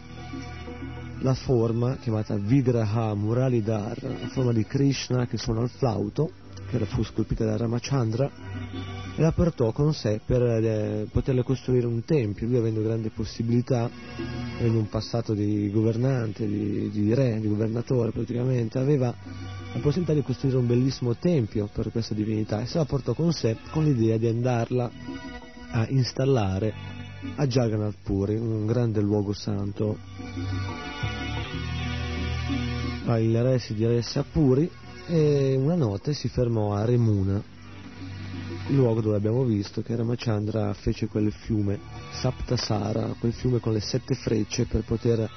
la 1.21 1.33
forma 1.33 1.97
chiamata 1.97 2.35
Vigraha 2.35 3.13
Muralidhar, 3.15 4.03
la 4.03 4.27
forma 4.27 4.53
di 4.53 4.65
Krishna 4.65 5.25
che 5.25 5.37
suona 5.37 5.61
il 5.61 5.69
flauto, 5.69 6.31
che 6.77 6.85
fu 6.85 7.03
scolpita 7.03 7.43
da 7.43 7.57
Ramachandra, 7.57 8.30
e 9.15 9.22
la 9.22 9.31
portò 9.34 9.72
con 9.72 9.93
sé 9.93 10.22
per 10.26 10.41
eh, 10.41 11.06
poterle 11.11 11.43
costruire 11.43 11.85
un 11.85 12.03
tempio. 12.06 12.48
Lui 12.48 12.57
avendo 12.57 12.81
grandi 12.81 13.10
possibilità, 13.10 13.89
avendo 14.57 14.80
un 14.80 14.89
passato 14.89 15.34
di 15.34 15.69
governante, 15.69 16.48
di, 16.48 16.89
di 16.89 17.14
re, 17.14 17.39
di 17.39 17.48
governatore 17.48 18.11
praticamente, 18.11 18.80
aveva 18.80 19.14
la 19.73 19.80
possibilità 19.80 20.14
di 20.14 20.23
costruire 20.23 20.57
un 20.57 20.68
bellissimo 20.68 21.15
tempio 21.15 21.69
per 21.72 21.91
questa 21.91 22.14
divinità 22.14 22.61
e 22.61 22.65
se 22.65 22.77
la 22.77 22.85
portò 22.85 23.14
con 23.14 23.31
sé 23.31 23.57
con 23.72 23.84
l'idea 23.84 24.18
di 24.18 24.27
andarla 24.27 24.89
a 25.72 25.88
installare 25.89 26.73
a 27.35 27.48
Jagannath 27.48 27.98
Puri, 28.03 28.35
un 28.35 28.65
grande 28.65 29.02
luogo 29.02 29.34
santo. 29.34 29.98
Il 33.03 33.43
re 33.43 33.60
si 33.60 33.73
diresse 33.73 34.19
a 34.19 34.26
Puri 34.30 34.69
e 35.07 35.55
una 35.55 35.75
notte 35.75 36.13
si 36.13 36.27
fermò 36.27 36.73
a 36.73 36.85
Remuna, 36.85 37.41
il 38.67 38.75
luogo 38.75 39.01
dove 39.01 39.17
abbiamo 39.17 39.43
visto 39.43 39.81
che 39.81 39.95
Ramachandra 39.95 40.73
fece 40.73 41.07
quel 41.07 41.31
fiume 41.31 41.79
Saptasara, 42.11 43.15
quel 43.19 43.33
fiume 43.33 43.59
con 43.59 43.73
le 43.73 43.81
sette 43.81 44.15
frecce 44.15 44.65
per 44.65 44.83
poter 44.83 45.29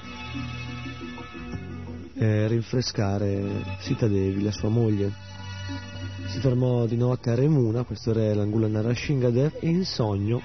eh, 2.15 2.47
rinfrescare 2.47 3.77
Sita 3.81 4.07
Devi, 4.07 4.43
la 4.43 4.53
sua 4.53 4.69
moglie. 4.69 5.13
Si 6.27 6.39
fermò 6.41 6.87
di 6.87 6.97
notte 6.97 7.31
a 7.31 7.35
Remuna, 7.35 7.85
questo 7.85 8.13
re 8.13 8.35
l'Angula 8.35 8.69
Narashingadev, 8.69 9.57
e 9.61 9.69
in 9.69 9.85
sogno 9.85 10.41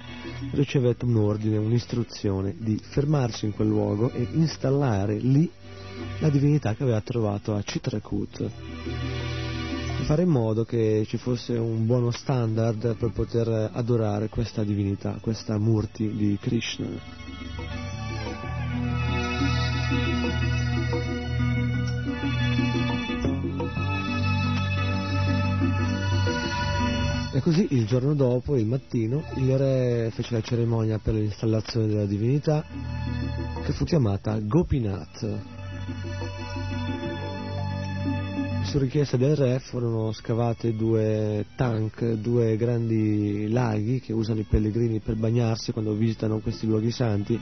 ricevette 0.52 1.06
un 1.06 1.18
ordine, 1.18 1.58
un'istruzione 1.58 2.56
di 2.58 2.80
fermarsi 2.82 3.46
in 3.46 3.54
quel 3.54 3.68
luogo 3.68 4.12
e 4.12 4.28
installare 4.32 5.18
lì 5.18 5.50
la 6.20 6.30
divinità 6.30 6.74
che 6.76 6.84
aveva 6.84 7.02
trovato 7.02 7.56
a 7.56 7.62
Chitrakut 7.62 8.52
di 10.00 10.06
fare 10.06 10.22
in 10.24 10.30
modo 10.30 10.64
che 10.64 11.04
ci 11.08 11.18
fosse 11.18 11.58
un 11.58 11.86
buono 11.86 12.12
standard 12.12 12.96
per 12.96 13.12
poter 13.12 13.70
adorare 13.74 14.30
questa 14.30 14.64
divinità, 14.64 15.18
questa 15.20 15.58
Murti 15.58 16.16
di 16.16 16.38
Krishna. 16.40 16.88
E 27.34 27.42
così 27.42 27.68
il 27.72 27.86
giorno 27.86 28.14
dopo, 28.14 28.56
il 28.56 28.66
mattino, 28.66 29.24
il 29.36 29.58
re 29.58 30.12
fece 30.14 30.34
la 30.34 30.42
cerimonia 30.42 30.98
per 30.98 31.14
l'installazione 31.14 31.88
della 31.88 32.06
divinità 32.06 32.64
che 33.64 33.74
fu 33.74 33.84
chiamata 33.84 34.40
Gopinath. 34.40 35.59
Su 38.70 38.78
richiesta 38.78 39.18
del 39.18 39.36
re 39.36 39.58
furono 39.60 40.12
scavate 40.12 40.76
due 40.76 41.44
tank, 41.56 42.06
due 42.14 42.56
grandi 42.56 43.50
laghi 43.50 44.00
che 44.00 44.14
usano 44.14 44.42
i 44.42 44.46
pellegrini 44.48 45.00
per 45.00 45.16
bagnarsi 45.16 45.72
quando 45.72 45.94
visitano 45.94 46.38
questi 46.38 46.68
luoghi 46.68 46.92
santi, 46.92 47.40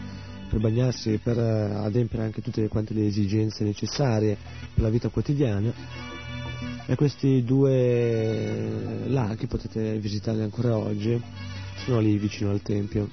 per 0.49 0.59
bagnarsi 0.61 1.11
e 1.13 1.17
per 1.17 1.37
eh, 1.37 1.75
adempiere 1.75 2.23
anche 2.23 2.41
tutte 2.41 2.65
quante 2.69 2.93
le 2.93 3.07
esigenze 3.07 3.65
necessarie 3.65 4.37
per 4.73 4.83
la 4.83 4.89
vita 4.89 5.09
quotidiana. 5.09 5.73
E 6.85 6.95
questi 6.95 7.43
due 7.43 9.03
laghi 9.07 9.47
potete 9.47 9.99
visitarli 9.99 10.43
ancora 10.43 10.77
oggi, 10.77 11.21
sono 11.83 11.99
lì 11.99 12.17
vicino 12.17 12.51
al 12.51 12.61
tempio. 12.61 13.09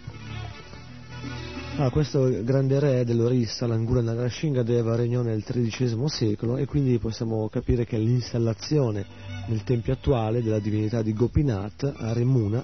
Ah, 1.77 1.91
questo 1.91 2.31
grande 2.45 2.79
re 2.79 3.05
dell'Orissa, 3.05 3.67
l'Angura 3.67 4.01
Nagashingadeva, 4.01 4.95
regnò 4.95 5.23
nel 5.23 5.43
XIII 5.43 6.09
secolo 6.09 6.57
e 6.57 6.67
quindi 6.67 7.01
possiamo 7.01 7.49
capire 7.49 7.85
che 7.85 7.99
l'installazione 7.99 9.05
nel 9.49 9.65
tempio 9.65 9.93
attuale 9.93 10.41
della 10.41 10.61
divinità 10.61 11.03
di 11.03 11.13
Gopinath 11.13 11.93
a 11.97 12.13
Remuna 12.13 12.63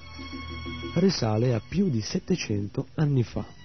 risale 0.95 1.53
a 1.53 1.61
più 1.67 1.89
di 1.89 1.99
700 1.99 2.87
anni 2.95 3.23
fa. 3.23 3.60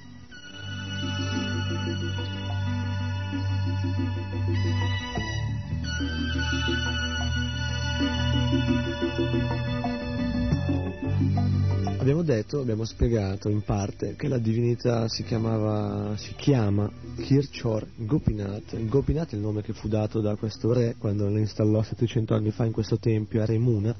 Abbiamo 12.07 12.23
detto, 12.23 12.61
abbiamo 12.61 12.85
spiegato 12.85 13.49
in 13.49 13.62
parte 13.62 14.15
che 14.15 14.28
la 14.28 14.39
divinità 14.39 15.09
si 15.09 15.24
chiamava, 15.24 16.16
si 16.16 16.35
chiama 16.37 16.89
Kirchor 17.16 17.85
Gopinath. 17.97 18.77
Gopinath 18.87 19.33
è 19.33 19.35
il 19.35 19.41
nome 19.41 19.61
che 19.61 19.73
fu 19.73 19.89
dato 19.89 20.20
da 20.20 20.37
questo 20.37 20.73
re 20.73 20.95
quando 20.97 21.28
la 21.28 21.41
installò 21.41 21.83
700 21.83 22.33
anni 22.33 22.53
fa 22.53 22.65
in 22.65 22.70
questo 22.70 22.99
tempio 22.99 23.43
a 23.43 23.45
Remuna, 23.45 23.93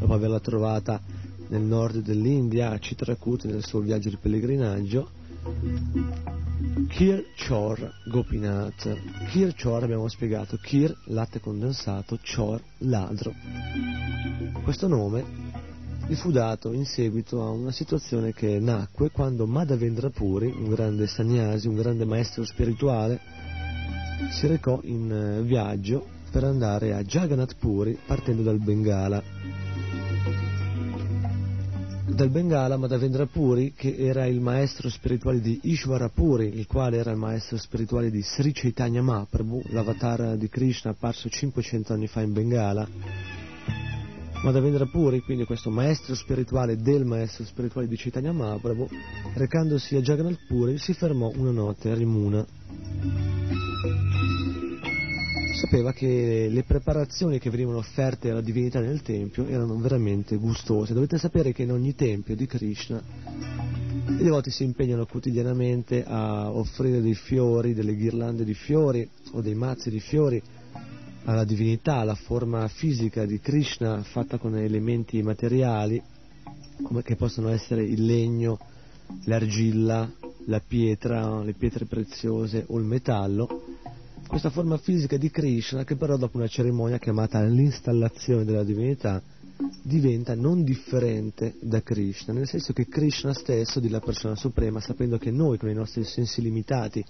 dopo 0.00 0.14
averla 0.14 0.40
trovata 0.40 0.98
nel 1.48 1.60
nord 1.60 1.98
dell'India, 1.98 2.70
a 2.70 2.78
Chitrakoot, 2.78 3.44
nel 3.44 3.62
suo 3.62 3.80
viaggio 3.80 4.08
di 4.08 4.16
pellegrinaggio. 4.16 5.10
Kir 6.88 7.26
Chor 7.46 7.92
Gopinath. 8.10 8.96
Kir 9.28 9.54
Chor 9.54 9.82
abbiamo 9.82 10.08
spiegato, 10.08 10.56
Kir 10.56 10.96
latte 11.08 11.40
condensato, 11.40 12.18
Chor 12.24 12.62
ladro. 12.78 13.34
Questo 14.62 14.88
nome 14.88 15.63
gli 16.06 16.14
fu 16.14 16.30
dato 16.30 16.72
in 16.72 16.84
seguito 16.84 17.42
a 17.42 17.50
una 17.50 17.70
situazione 17.70 18.34
che 18.34 18.58
nacque 18.58 19.10
quando 19.10 19.46
Madhavendra 19.46 20.10
Puri, 20.10 20.52
un 20.54 20.68
grande 20.68 21.06
sannyasi, 21.06 21.66
un 21.66 21.76
grande 21.76 22.04
maestro 22.04 22.44
spirituale, 22.44 23.18
si 24.30 24.46
recò 24.46 24.80
in 24.82 25.10
eh, 25.10 25.42
viaggio 25.42 26.06
per 26.30 26.44
andare 26.44 26.92
a 26.92 27.02
Jagannath 27.02 27.56
Puri 27.56 27.98
partendo 28.06 28.42
dal 28.42 28.58
Bengala. 28.58 29.22
Dal 32.06 32.28
Bengala 32.28 32.76
Madhavendra 32.76 33.26
Puri, 33.26 33.72
che 33.74 33.96
era 33.96 34.26
il 34.26 34.40
maestro 34.40 34.90
spirituale 34.90 35.40
di 35.40 35.58
Ishvara 35.62 36.10
Puri, 36.10 36.58
il 36.58 36.66
quale 36.66 36.98
era 36.98 37.12
il 37.12 37.16
maestro 37.16 37.56
spirituale 37.56 38.10
di 38.10 38.20
Sri 38.20 38.52
Chaitanya 38.52 39.00
Mahaprabhu, 39.00 39.62
l'avatar 39.68 40.36
di 40.36 40.48
Krishna 40.50 40.90
apparso 40.90 41.30
500 41.30 41.94
anni 41.94 42.06
fa 42.06 42.20
in 42.20 42.32
Bengala, 42.32 42.86
Madhavendra 44.44 44.84
Puri, 44.84 45.22
quindi 45.22 45.46
questo 45.46 45.70
maestro 45.70 46.14
spirituale 46.14 46.76
del 46.76 47.06
maestro 47.06 47.46
spirituale 47.46 47.88
di 47.88 47.96
Chaitanya 47.96 48.30
Mahaprabhu, 48.30 48.86
recandosi 49.36 49.96
a 49.96 50.02
Jagannath 50.02 50.44
Puri, 50.46 50.76
si 50.76 50.92
fermò 50.92 51.32
una 51.34 51.50
notte 51.50 51.90
a 51.90 51.94
Rimuna. 51.94 52.44
Sapeva 55.54 55.92
che 55.94 56.48
le 56.50 56.62
preparazioni 56.62 57.38
che 57.38 57.48
venivano 57.48 57.78
offerte 57.78 58.28
alla 58.28 58.42
divinità 58.42 58.80
nel 58.80 59.00
tempio 59.00 59.46
erano 59.46 59.78
veramente 59.78 60.36
gustose. 60.36 60.92
Dovete 60.92 61.16
sapere 61.16 61.52
che 61.52 61.62
in 61.62 61.72
ogni 61.72 61.94
tempio 61.94 62.36
di 62.36 62.46
Krishna 62.46 63.02
i 64.08 64.22
devoti 64.22 64.50
si 64.50 64.62
impegnano 64.62 65.06
quotidianamente 65.06 66.04
a 66.04 66.52
offrire 66.52 67.00
dei 67.00 67.14
fiori, 67.14 67.72
delle 67.72 67.96
ghirlande 67.96 68.44
di 68.44 68.52
fiori 68.52 69.08
o 69.32 69.40
dei 69.40 69.54
mazzi 69.54 69.88
di 69.88 70.00
fiori 70.00 70.42
alla 71.24 71.44
divinità, 71.44 71.96
alla 71.96 72.14
forma 72.14 72.66
fisica 72.68 73.24
di 73.24 73.40
Krishna 73.40 74.02
fatta 74.02 74.38
con 74.38 74.56
elementi 74.56 75.22
materiali 75.22 76.02
come 76.82 77.02
che 77.02 77.16
possono 77.16 77.48
essere 77.50 77.82
il 77.82 78.04
legno, 78.04 78.58
l'argilla, 79.24 80.10
la 80.46 80.60
pietra, 80.66 81.42
le 81.42 81.52
pietre 81.52 81.86
preziose 81.86 82.64
o 82.68 82.78
il 82.78 82.84
metallo. 82.84 83.62
Questa 84.26 84.50
forma 84.50 84.76
fisica 84.78 85.16
di 85.16 85.30
Krishna 85.30 85.84
che 85.84 85.96
però 85.96 86.16
dopo 86.16 86.36
una 86.36 86.48
cerimonia 86.48 86.98
chiamata 86.98 87.42
l'installazione 87.42 88.44
della 88.44 88.64
divinità 88.64 89.22
diventa 89.82 90.34
non 90.34 90.64
differente 90.64 91.56
da 91.60 91.82
Krishna, 91.82 92.32
nel 92.32 92.48
senso 92.48 92.72
che 92.72 92.88
Krishna 92.88 93.32
stesso, 93.34 93.80
di 93.80 93.88
la 93.88 94.00
persona 94.00 94.34
suprema, 94.34 94.80
sapendo 94.80 95.18
che 95.18 95.30
noi 95.30 95.58
con 95.58 95.68
i 95.68 95.74
nostri 95.74 96.04
sensi 96.04 96.40
limitati 96.40 97.04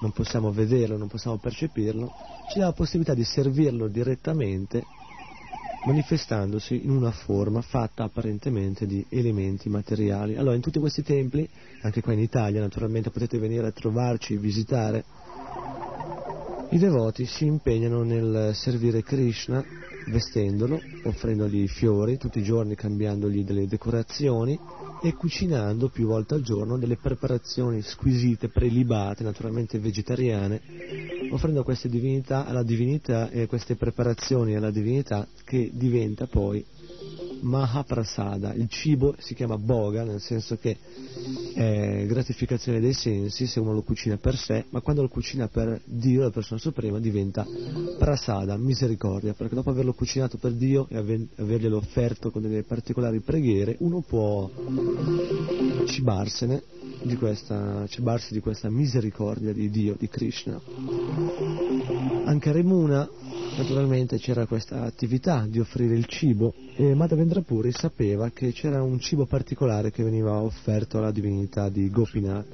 non 0.00 0.12
possiamo 0.12 0.52
vederlo, 0.52 0.96
non 0.96 1.08
possiamo 1.08 1.38
percepirlo, 1.38 2.12
ci 2.52 2.58
dà 2.58 2.66
la 2.66 2.72
possibilità 2.72 3.14
di 3.14 3.24
servirlo 3.24 3.88
direttamente 3.88 4.84
manifestandosi 5.86 6.84
in 6.84 6.90
una 6.90 7.10
forma 7.10 7.60
fatta 7.60 8.04
apparentemente 8.04 8.86
di 8.86 9.04
elementi 9.08 9.68
materiali. 9.68 10.36
Allora 10.36 10.54
in 10.54 10.62
tutti 10.62 10.78
questi 10.78 11.02
templi, 11.02 11.48
anche 11.82 12.00
qua 12.00 12.12
in 12.12 12.20
Italia 12.20 12.60
naturalmente 12.60 13.10
potete 13.10 13.38
venire 13.38 13.66
a 13.66 13.72
trovarci, 13.72 14.36
visitare, 14.36 15.04
i 16.70 16.78
devoti 16.78 17.26
si 17.26 17.46
impegnano 17.46 18.02
nel 18.02 18.54
servire 18.54 19.02
Krishna 19.02 19.64
vestendolo, 20.06 20.82
offrendogli 21.04 21.66
fiori, 21.68 22.16
tutti 22.16 22.38
i 22.38 22.42
giorni 22.42 22.74
cambiandogli 22.74 23.44
delle 23.44 23.66
decorazioni 23.66 24.58
e 25.04 25.12
cucinando 25.12 25.90
più 25.90 26.06
volte 26.06 26.32
al 26.32 26.40
giorno 26.40 26.78
delle 26.78 26.96
preparazioni 26.96 27.82
squisite, 27.82 28.48
prelibate, 28.48 29.22
naturalmente 29.22 29.78
vegetariane, 29.78 30.62
offrendo 31.30 31.62
queste 31.62 31.90
divinità 31.90 32.46
alla 32.46 32.62
divinità 32.62 33.28
e 33.28 33.46
queste 33.46 33.76
preparazioni 33.76 34.56
alla 34.56 34.70
divinità 34.70 35.28
che 35.44 35.70
diventa 35.74 36.26
poi 36.26 36.64
Mahaprasada, 37.44 38.54
il 38.54 38.68
cibo 38.68 39.14
si 39.18 39.34
chiama 39.34 39.58
boga, 39.58 40.02
nel 40.02 40.20
senso 40.20 40.56
che 40.56 40.78
è 41.54 42.06
gratificazione 42.06 42.80
dei 42.80 42.94
sensi 42.94 43.46
se 43.46 43.60
uno 43.60 43.74
lo 43.74 43.82
cucina 43.82 44.16
per 44.16 44.36
sé, 44.36 44.64
ma 44.70 44.80
quando 44.80 45.02
lo 45.02 45.08
cucina 45.08 45.46
per 45.48 45.80
Dio, 45.84 46.22
la 46.22 46.30
persona 46.30 46.58
suprema, 46.58 46.98
diventa 46.98 47.46
prasada, 47.98 48.56
misericordia, 48.56 49.34
perché 49.34 49.54
dopo 49.54 49.68
averlo 49.70 49.92
cucinato 49.92 50.38
per 50.38 50.52
Dio 50.52 50.86
e 50.88 50.96
averglielo 50.96 51.76
offerto 51.76 52.30
con 52.30 52.40
delle 52.40 52.62
particolari 52.62 53.20
preghiere, 53.20 53.76
uno 53.80 54.00
può 54.00 54.50
cibarsene 55.86 56.62
di 57.02 57.16
questa, 57.16 57.86
cibarsi 57.88 58.32
di 58.32 58.40
questa 58.40 58.70
misericordia 58.70 59.52
di 59.52 59.70
Dio, 59.70 59.94
di 59.98 60.08
Krishna. 60.08 60.60
Anche 62.24 62.48
a 62.48 62.52
Remuna 62.52 63.08
naturalmente 63.56 64.18
c'era 64.18 64.46
questa 64.46 64.82
attività 64.82 65.46
di 65.48 65.60
offrire 65.60 65.94
il 65.94 66.06
cibo 66.06 66.54
e 66.76 66.94
Madhavendra 66.94 67.42
Puri 67.42 67.70
sapeva 67.72 68.30
che 68.30 68.52
c'era 68.52 68.82
un 68.82 68.98
cibo 68.98 69.26
particolare 69.26 69.90
che 69.90 70.02
veniva 70.02 70.40
offerto 70.40 70.98
alla 70.98 71.12
divinità 71.12 71.68
di 71.68 71.88
Gopinath, 71.90 72.46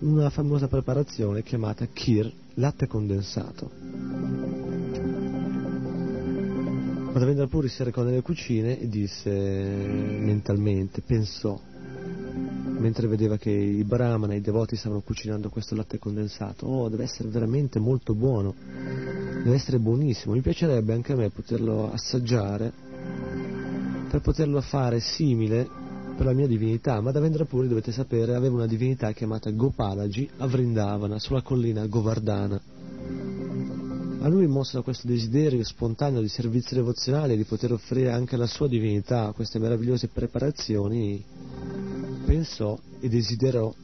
una 0.00 0.30
famosa 0.30 0.68
preparazione 0.68 1.42
chiamata 1.42 1.86
Kir, 1.86 2.30
latte 2.54 2.86
condensato. 2.86 4.21
Madhavendra 7.12 7.46
Puri 7.46 7.68
si 7.68 7.84
recò 7.84 8.02
nelle 8.02 8.22
cucine 8.22 8.80
e 8.80 8.88
disse 8.88 9.30
mentalmente, 9.30 11.02
pensò, 11.02 11.60
mentre 12.78 13.06
vedeva 13.06 13.36
che 13.36 13.50
i 13.50 13.84
brahmana, 13.84 14.34
i 14.34 14.40
devoti 14.40 14.76
stavano 14.76 15.02
cucinando 15.02 15.50
questo 15.50 15.74
latte 15.74 15.98
condensato, 15.98 16.66
oh, 16.66 16.88
deve 16.88 17.02
essere 17.02 17.28
veramente 17.28 17.78
molto 17.78 18.14
buono, 18.14 18.54
deve 19.44 19.54
essere 19.54 19.78
buonissimo, 19.78 20.32
mi 20.32 20.40
piacerebbe 20.40 20.94
anche 20.94 21.12
a 21.12 21.16
me 21.16 21.28
poterlo 21.28 21.92
assaggiare 21.92 22.72
per 24.08 24.22
poterlo 24.22 24.62
fare 24.62 24.98
simile 25.00 25.68
per 26.16 26.24
la 26.24 26.32
mia 26.32 26.46
divinità, 26.46 26.98
ma 27.02 27.10
da 27.10 27.20
Vendrapuri 27.20 27.68
dovete 27.68 27.92
sapere 27.92 28.34
aveva 28.34 28.54
una 28.54 28.66
divinità 28.66 29.12
chiamata 29.12 29.50
Gopalaji 29.50 30.30
a 30.38 30.46
Vrindavana, 30.46 31.18
sulla 31.18 31.42
collina 31.42 31.86
Govardhana. 31.86 32.71
A 34.22 34.28
lui 34.28 34.46
mossa 34.46 34.82
questo 34.82 35.08
desiderio 35.08 35.64
spontaneo 35.64 36.20
di 36.20 36.28
servizio 36.28 36.76
devozionale 36.76 37.36
di 37.36 37.42
poter 37.42 37.72
offrire 37.72 38.12
anche 38.12 38.36
alla 38.36 38.46
sua 38.46 38.68
divinità 38.68 39.32
queste 39.32 39.58
meravigliose 39.58 40.06
preparazioni 40.06 41.24
pensò 42.24 42.78
e 43.00 43.08
desiderò 43.08 43.74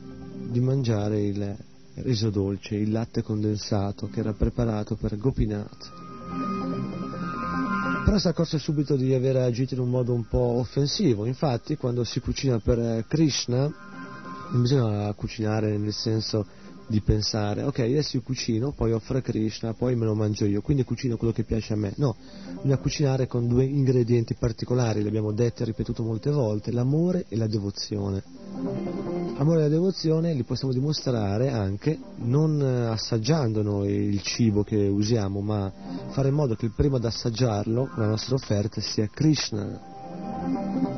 di 0.49 0.61
mangiare 0.61 1.27
il 1.27 1.57
riso 2.03 2.31
dolce, 2.31 2.77
il 2.77 2.93
latte 2.93 3.23
condensato 3.23 4.09
che 4.09 4.21
era 4.21 4.33
preparato 4.33 4.95
per 4.95 5.19
Gopinath. 5.19 5.91
Però 8.05 8.17
si 8.17 8.29
accorse 8.29 8.59
subito 8.59 8.95
di 8.95 9.13
aver 9.13 9.39
agito 9.39 9.75
in 9.75 9.81
un 9.81 9.91
modo 9.91 10.15
un 10.15 10.29
po' 10.29 10.39
offensivo, 10.39 11.27
infatti 11.27 11.77
quando 11.77 12.05
si 12.05 12.21
cucina 12.21 12.61
per 12.61 13.05
Krishna 13.09 13.63
non 14.51 14.63
bisogna 14.63 15.13
cucinare 15.15 15.77
nel 15.77 15.93
senso 15.93 16.47
di 16.89 17.01
pensare, 17.03 17.63
ok, 17.63 17.81
adesso 17.81 18.17
io 18.17 18.23
cucino, 18.23 18.73
poi 18.73 18.93
offro 18.93 19.19
a 19.19 19.21
Krishna, 19.21 19.75
poi 19.75 19.95
me 19.95 20.07
lo 20.07 20.15
mangio 20.15 20.47
io, 20.47 20.63
quindi 20.63 20.85
cucino 20.85 21.17
quello 21.17 21.35
che 21.35 21.45
piace 21.45 21.75
a 21.75 21.77
me. 21.77 21.93
No, 21.97 22.17
bisogna 22.55 22.79
cucinare 22.79 23.27
con 23.27 23.47
due 23.47 23.65
ingredienti 23.65 24.35
particolari, 24.35 25.03
li 25.03 25.09
abbiamo 25.09 25.33
detti 25.33 25.63
e 25.63 25.67
ripetuto 25.67 26.03
molte 26.03 26.31
volte, 26.31 26.73
l'amore 26.73 27.27
e 27.29 27.37
la 27.37 27.47
devozione. 27.47 28.23
Amore 29.37 29.59
e 29.59 29.63
la 29.63 29.69
devozione 29.69 30.33
li 30.33 30.43
possiamo 30.43 30.73
dimostrare 30.73 31.51
anche 31.51 31.97
non 32.17 32.61
eh, 32.61 32.87
assaggiando 32.87 33.63
noi 33.63 33.93
il 33.93 34.23
cibo 34.23 34.65
che 34.65 34.89
usiamo, 34.89 35.41
ma 35.41 35.71
fare 36.09 36.29
in 36.29 36.35
modo 36.35 36.55
che 36.55 36.65
il 36.65 36.73
primo 36.75 36.97
ad 36.97 37.05
assaggiarlo, 37.05 37.91
la 37.97 38.07
nostra 38.07 38.35
offerta, 38.35 38.81
sia 38.81 39.07
Krishna, 39.07 39.97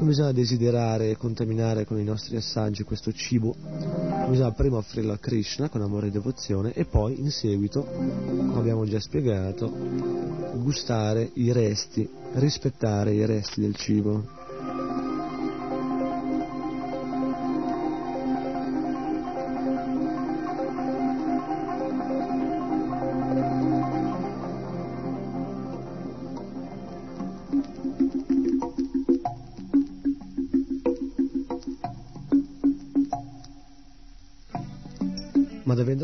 non 0.01 0.09
bisogna 0.09 0.33
desiderare 0.33 1.11
e 1.11 1.17
contaminare 1.17 1.85
con 1.85 1.99
i 1.99 2.05
nostri 2.05 2.37
assaggi 2.37 2.85
questo 2.85 3.13
cibo, 3.13 3.55
bisogna 4.29 4.53
prima 4.53 4.79
offrirlo 4.79 5.13
a 5.13 5.19
Krishna 5.19 5.69
con 5.69 5.83
amore 5.83 6.07
e 6.07 6.11
devozione 6.11 6.73
e 6.73 6.85
poi 6.85 7.21
in 7.21 7.31
seguito, 7.31 7.85
come 7.85 8.59
abbiamo 8.59 8.85
già 8.87 9.01
spiegato, 9.01 9.71
gustare 10.55 11.31
i 11.35 11.53
resti, 11.53 12.09
rispettare 12.35 13.13
i 13.13 13.27
resti 13.27 13.61
del 13.61 13.75
cibo. 13.77 14.39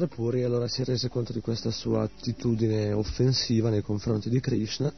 Puri 0.07 0.43
allora 0.43 0.69
si 0.69 0.83
è 0.83 0.85
reso 0.85 1.09
conto 1.09 1.33
di 1.33 1.41
questa 1.41 1.71
sua 1.71 2.03
attitudine 2.03 2.93
offensiva 2.93 3.71
nei 3.71 3.83
confronti 3.83 4.29
di 4.29 4.41
Krishna 4.41 4.93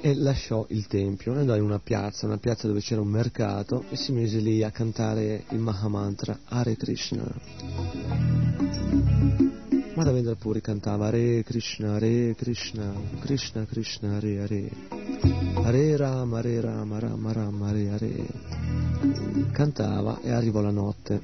e 0.00 0.14
lasciò 0.14 0.66
il 0.68 0.86
tempio, 0.86 1.32
andò 1.32 1.56
in 1.56 1.62
una 1.62 1.78
piazza, 1.78 2.26
una 2.26 2.38
piazza 2.38 2.66
dove 2.66 2.80
c'era 2.80 3.00
un 3.00 3.08
mercato 3.08 3.84
e 3.88 3.96
si 3.96 4.12
mise 4.12 4.38
lì 4.38 4.62
a 4.62 4.70
cantare 4.70 5.44
il 5.50 5.58
Mahamantra 5.58 6.40
Hare 6.44 6.76
Krishna. 6.76 7.24
Madhavendra 9.94 10.34
Puri 10.34 10.60
cantava 10.60 11.06
Hare 11.06 11.42
Krishna, 11.42 11.94
Hare 11.94 12.34
Krishna, 12.34 12.92
Krishna 13.20 13.64
Krishna, 13.64 14.16
Hare 14.16 14.40
Hare, 14.40 14.70
Hare 15.62 15.96
Rama, 15.96 16.38
Hare 16.38 16.60
Rama, 16.60 16.98
Rama 16.98 17.32
Rama, 17.32 17.68
Hare 17.68 17.90
Hare. 17.90 18.26
Cantava 19.52 20.20
e 20.20 20.30
arrivò 20.30 20.60
la 20.60 20.70
notte. 20.70 21.22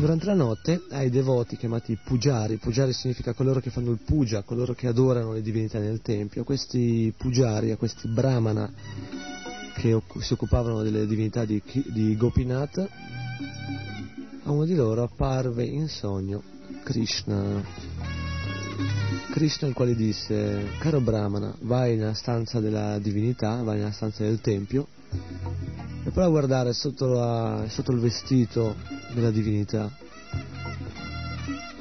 Durante 0.00 0.24
la 0.24 0.32
notte 0.32 0.84
ai 0.92 1.10
devoti 1.10 1.58
chiamati 1.58 1.98
pujari, 2.02 2.56
pujari 2.56 2.94
significa 2.94 3.34
coloro 3.34 3.60
che 3.60 3.68
fanno 3.68 3.90
il 3.90 3.98
puja, 4.02 4.40
coloro 4.40 4.72
che 4.72 4.86
adorano 4.86 5.34
le 5.34 5.42
divinità 5.42 5.78
nel 5.78 6.00
tempio, 6.00 6.42
questi 6.42 7.12
pujari, 7.14 7.70
a 7.70 7.76
questi 7.76 8.08
brahmana 8.08 8.72
che 9.74 10.00
si 10.20 10.32
occupavano 10.32 10.82
delle 10.82 11.06
divinità 11.06 11.44
di, 11.44 11.62
di 11.92 12.16
Gopinath, 12.16 12.88
a 14.44 14.50
uno 14.50 14.64
di 14.64 14.74
loro 14.74 15.02
apparve 15.02 15.64
in 15.64 15.86
sogno 15.86 16.42
Krishna. 16.82 17.62
Krishna 19.32 19.68
il 19.68 19.74
quale 19.74 19.94
disse, 19.94 20.70
caro 20.78 21.02
brahmana, 21.02 21.54
vai 21.60 21.96
nella 21.96 22.14
stanza 22.14 22.58
della 22.58 22.98
divinità, 22.98 23.62
vai 23.62 23.76
nella 23.76 23.92
stanza 23.92 24.22
del 24.22 24.40
tempio 24.40 24.86
e 26.04 26.10
prova 26.10 26.26
a 26.26 26.30
guardare 26.30 26.72
sotto, 26.72 27.06
la, 27.06 27.64
sotto 27.68 27.92
il 27.92 28.00
vestito 28.00 28.76
della 29.12 29.30
divinità. 29.30 29.90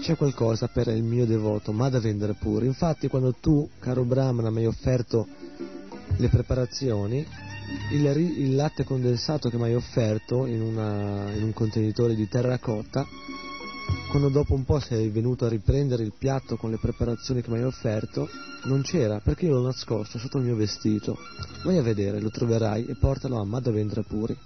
C'è 0.02 0.16
qualcosa 0.16 0.68
per 0.68 0.88
il 0.88 1.04
mio 1.04 1.26
devoto, 1.26 1.72
ma 1.72 1.90
da 1.90 2.00
vendere 2.00 2.34
pure. 2.34 2.66
Infatti 2.66 3.08
quando 3.08 3.34
tu, 3.34 3.70
caro 3.80 4.04
Brahmana, 4.04 4.50
mi 4.50 4.60
hai 4.60 4.66
offerto 4.66 5.28
le 6.18 6.30
preparazioni, 6.30 7.26
il, 7.92 8.06
il 8.06 8.56
latte 8.56 8.84
condensato 8.84 9.50
che 9.50 9.58
mi 9.58 9.64
hai 9.64 9.76
offerto 9.76 10.46
in, 10.46 10.62
una, 10.62 11.32
in 11.34 11.44
un 11.44 11.54
contenitore 11.54 12.16
di 12.16 12.28
terracotta, 12.28 13.06
quando 14.10 14.30
dopo 14.30 14.54
un 14.54 14.66
po' 14.66 14.80
sei 14.80 15.10
venuto 15.10 15.46
a 15.46 15.50
riprendere 15.50 16.04
il 16.04 16.14
piatto 16.18 16.58
con 16.58 16.72
le 16.72 16.78
preparazioni 16.78 17.42
che 17.42 17.50
mi 17.52 17.58
hai 17.58 17.64
offerto, 17.64 18.28
non 18.64 18.82
c'era 18.82 19.20
perché 19.20 19.46
io 19.46 19.54
l'ho 19.54 19.64
nascosto 19.64 20.18
sotto 20.18 20.38
il 20.38 20.46
mio 20.46 20.56
vestito. 20.56 21.18
Vai 21.64 21.78
a 21.78 21.84
vedere, 21.84 22.20
lo 22.20 22.30
troverai 22.30 22.86
e 22.86 22.96
portalo 22.96 23.40
a 23.40 23.46
Madhavendra 23.46 24.02
Puri. 24.02 24.38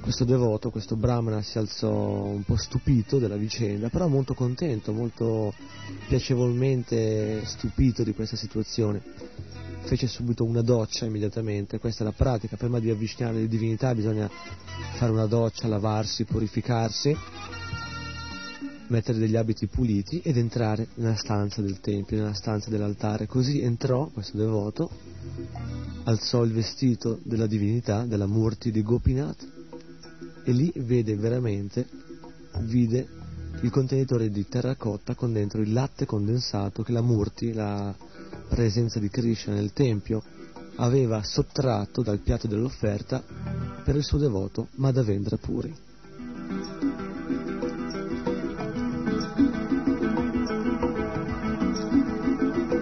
Questo 0.00 0.24
devoto, 0.24 0.70
questo 0.70 0.96
brahmana 0.96 1.40
si 1.42 1.58
alzò 1.58 1.92
un 1.92 2.42
po' 2.42 2.56
stupito 2.56 3.18
della 3.18 3.36
vicenda, 3.36 3.88
però 3.88 4.08
molto 4.08 4.34
contento, 4.34 4.92
molto 4.92 5.54
piacevolmente 6.08 7.44
stupito 7.44 8.02
di 8.02 8.12
questa 8.12 8.34
situazione. 8.34 9.00
Fece 9.82 10.06
subito 10.06 10.44
una 10.44 10.62
doccia 10.62 11.04
immediatamente, 11.04 11.78
questa 11.78 12.02
è 12.02 12.06
la 12.06 12.12
pratica, 12.12 12.56
prima 12.56 12.78
di 12.78 12.90
avvicinare 12.90 13.38
le 13.38 13.48
divinità 13.48 13.94
bisogna 13.94 14.30
fare 14.94 15.10
una 15.10 15.26
doccia, 15.26 15.66
lavarsi, 15.66 16.24
purificarsi, 16.24 17.16
mettere 18.88 19.18
degli 19.18 19.36
abiti 19.36 19.66
puliti 19.66 20.20
ed 20.22 20.36
entrare 20.36 20.88
nella 20.94 21.16
stanza 21.16 21.60
del 21.60 21.80
tempio, 21.80 22.18
nella 22.18 22.34
stanza 22.34 22.70
dell'altare. 22.70 23.26
Così 23.26 23.60
entrò 23.62 24.06
questo 24.06 24.36
devoto, 24.36 24.90
alzò 26.04 26.44
il 26.44 26.52
vestito 26.52 27.18
della 27.22 27.46
divinità, 27.46 28.04
della 28.04 28.26
Murti 28.26 28.70
di 28.70 28.82
Gopinath, 28.82 29.48
e 30.44 30.52
lì 30.52 30.72
vede 30.76 31.16
veramente, 31.16 31.88
vide 32.60 33.08
il 33.62 33.70
contenitore 33.70 34.30
di 34.30 34.46
terracotta 34.46 35.14
con 35.14 35.32
dentro 35.32 35.60
il 35.60 35.72
latte 35.72 36.06
condensato 36.06 36.82
che 36.82 36.92
la 36.92 37.02
Murti, 37.02 37.52
la 37.52 37.94
presenza 38.48 38.98
di 38.98 39.08
Krishna 39.08 39.54
nel 39.54 39.72
tempio, 39.72 40.22
aveva 40.76 41.22
sottratto 41.22 42.02
dal 42.02 42.18
piatto 42.18 42.46
dell'offerta 42.46 43.22
per 43.84 43.96
il 43.96 44.04
suo 44.04 44.18
devoto 44.18 44.68
Madhavendra 44.76 45.36
Puri. 45.36 45.74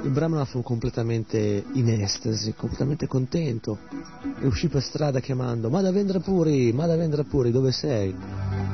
Il 0.04 0.14
Brahmana 0.14 0.44
fu 0.44 0.62
completamente 0.62 1.64
in 1.72 1.88
estasi, 2.00 2.54
completamente 2.54 3.06
contento 3.06 3.78
e 4.40 4.46
uscì 4.46 4.68
per 4.68 4.82
strada 4.82 5.20
chiamando 5.20 5.68
Madhavendra 5.68 6.20
Puri, 6.20 6.72
Madhavendra 6.72 7.24
Puri, 7.24 7.50
dove 7.50 7.72
sei? 7.72 8.14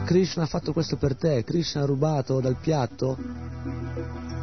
Krishna 0.05 0.43
ha 0.43 0.47
fatto 0.47 0.73
questo 0.73 0.97
per 0.97 1.17
te, 1.17 1.45
Krishna 1.45 1.83
ha 1.83 1.87
rubato 1.87 2.41
dal 2.41 2.57
piatto 2.57 3.17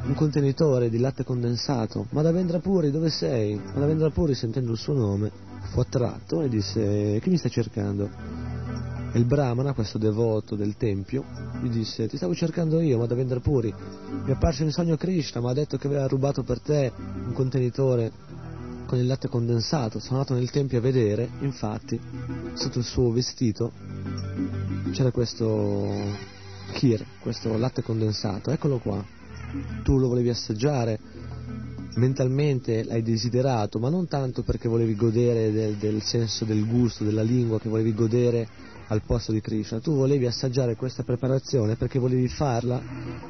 un 0.03 0.13
contenitore 0.15 0.89
di 0.89 0.97
latte 0.97 1.23
condensato. 1.23 2.07
Madhavendra 2.09 2.59
Puri, 2.59 2.91
dove 2.91 3.09
sei? 3.09 3.55
Madhavendra 3.55 4.09
Puri, 4.09 4.33
sentendo 4.33 4.71
il 4.71 4.77
suo 4.77 4.93
nome, 4.93 5.31
fu 5.71 5.79
attratto 5.79 6.41
e 6.41 6.49
disse, 6.49 7.19
chi 7.21 7.29
mi 7.29 7.37
sta 7.37 7.49
cercando? 7.49 8.09
E 9.13 9.19
il 9.19 9.25
Brahmana, 9.25 9.73
questo 9.73 9.97
devoto 9.97 10.55
del 10.55 10.77
tempio, 10.77 11.23
gli 11.61 11.69
disse, 11.69 12.07
ti 12.07 12.17
stavo 12.17 12.33
cercando 12.33 12.79
io, 12.79 12.97
Madhavendra 12.97 13.39
Puri, 13.39 13.73
mi 14.23 14.29
è 14.29 14.31
apparso 14.31 14.63
in 14.63 14.71
sogno 14.71 14.97
Krishna, 14.97 15.41
ma 15.41 15.51
ha 15.51 15.53
detto 15.53 15.77
che 15.77 15.87
aveva 15.87 16.07
rubato 16.07 16.43
per 16.43 16.61
te 16.61 16.91
un 17.25 17.33
contenitore 17.33 18.11
con 18.85 18.99
il 18.99 19.05
latte 19.05 19.29
condensato. 19.29 19.99
Sono 19.99 20.19
andato 20.19 20.33
nel 20.33 20.49
tempio 20.49 20.79
a 20.79 20.81
vedere, 20.81 21.29
infatti, 21.39 21.99
sotto 22.53 22.79
il 22.79 22.85
suo 22.85 23.11
vestito 23.11 23.71
c'era 24.91 25.11
questo 25.11 25.89
kir, 26.73 27.05
questo 27.19 27.57
latte 27.57 27.83
condensato. 27.83 28.51
Eccolo 28.51 28.79
qua. 28.79 29.19
Tu 29.83 29.97
lo 29.97 30.07
volevi 30.07 30.29
assaggiare, 30.29 30.99
mentalmente 31.95 32.83
l'hai 32.83 33.01
desiderato, 33.01 33.79
ma 33.79 33.89
non 33.89 34.07
tanto 34.07 34.43
perché 34.43 34.67
volevi 34.67 34.95
godere 34.95 35.51
del, 35.51 35.75
del 35.75 36.01
senso 36.01 36.45
del 36.45 36.65
gusto, 36.65 37.03
della 37.03 37.23
lingua, 37.23 37.59
che 37.59 37.69
volevi 37.69 37.93
godere 37.93 38.47
al 38.87 39.01
posto 39.03 39.31
di 39.31 39.41
Krishna. 39.41 39.79
Tu 39.79 39.93
volevi 39.93 40.25
assaggiare 40.25 40.75
questa 40.75 41.03
preparazione 41.03 41.75
perché 41.75 41.99
volevi 41.99 42.27
farla 42.27 42.81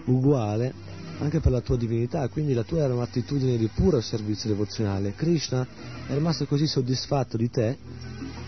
uguale 0.05 0.73
anche 1.19 1.39
per 1.39 1.51
la 1.51 1.61
tua 1.61 1.77
divinità, 1.77 2.27
quindi 2.29 2.53
la 2.53 2.63
tua 2.63 2.79
era 2.79 2.95
un'attitudine 2.95 3.57
di 3.57 3.67
puro 3.67 4.01
servizio 4.01 4.49
devozionale. 4.49 5.13
Krishna 5.13 5.65
è 6.07 6.13
rimasto 6.13 6.45
così 6.45 6.65
soddisfatto 6.65 7.37
di 7.37 7.49
te 7.49 7.77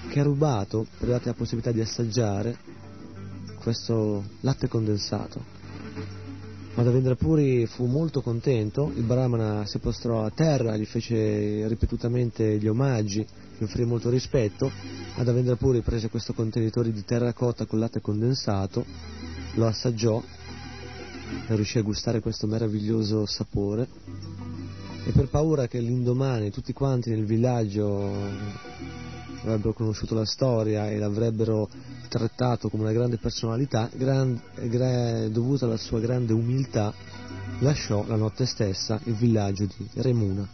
che 0.09 0.19
ha 0.19 0.23
rubato 0.23 0.85
per 0.97 1.09
darti 1.09 1.27
la 1.27 1.33
possibilità 1.33 1.71
di 1.71 1.81
assaggiare 1.81 2.57
questo 3.59 4.23
latte 4.41 4.67
condensato. 4.67 5.52
Madhavendra 6.75 7.13
Puri 7.13 7.67
fu 7.67 7.85
molto 7.85 8.21
contento, 8.21 8.91
il 8.95 9.03
Brahmana 9.03 9.63
si 9.67 9.77
postrò 9.77 10.25
a 10.25 10.31
terra, 10.31 10.75
gli 10.75 10.85
fece 10.85 11.67
ripetutamente 11.67 12.57
gli 12.57 12.67
omaggi, 12.67 13.23
gli 13.57 13.63
offrì 13.63 13.85
molto 13.85 14.09
rispetto, 14.09 14.71
Madhavendra 15.15 15.55
Puri 15.55 15.81
prese 15.81 16.09
questo 16.09 16.33
contenitore 16.33 16.91
di 16.91 17.05
terracotta 17.05 17.67
con 17.67 17.77
latte 17.77 18.01
condensato, 18.01 18.83
lo 19.53 19.67
assaggiò 19.67 20.19
e 21.47 21.55
riuscì 21.55 21.77
a 21.77 21.83
gustare 21.83 22.21
questo 22.21 22.47
meraviglioso 22.47 23.27
sapore 23.27 23.87
e 25.05 25.11
per 25.11 25.27
paura 25.27 25.67
che 25.67 25.79
l'indomani 25.79 26.49
tutti 26.49 26.71
quanti 26.73 27.09
nel 27.09 27.25
villaggio 27.25 28.11
avrebbero 29.41 29.73
conosciuto 29.73 30.15
la 30.15 30.25
storia 30.25 30.89
e 30.89 30.97
l'avrebbero 30.97 31.69
trattato 32.07 32.69
come 32.69 32.83
una 32.83 32.93
grande 32.93 33.17
personalità, 33.17 33.89
gran- 33.93 34.39
gra- 34.67 35.27
dovuta 35.27 35.65
alla 35.65 35.77
sua 35.77 35.99
grande 35.99 36.31
umiltà, 36.31 36.93
lasciò 37.59 38.05
la 38.07 38.15
notte 38.15 38.45
stessa 38.45 38.99
il 39.03 39.15
villaggio 39.15 39.65
di 39.65 39.89
Remuna. 39.95 40.47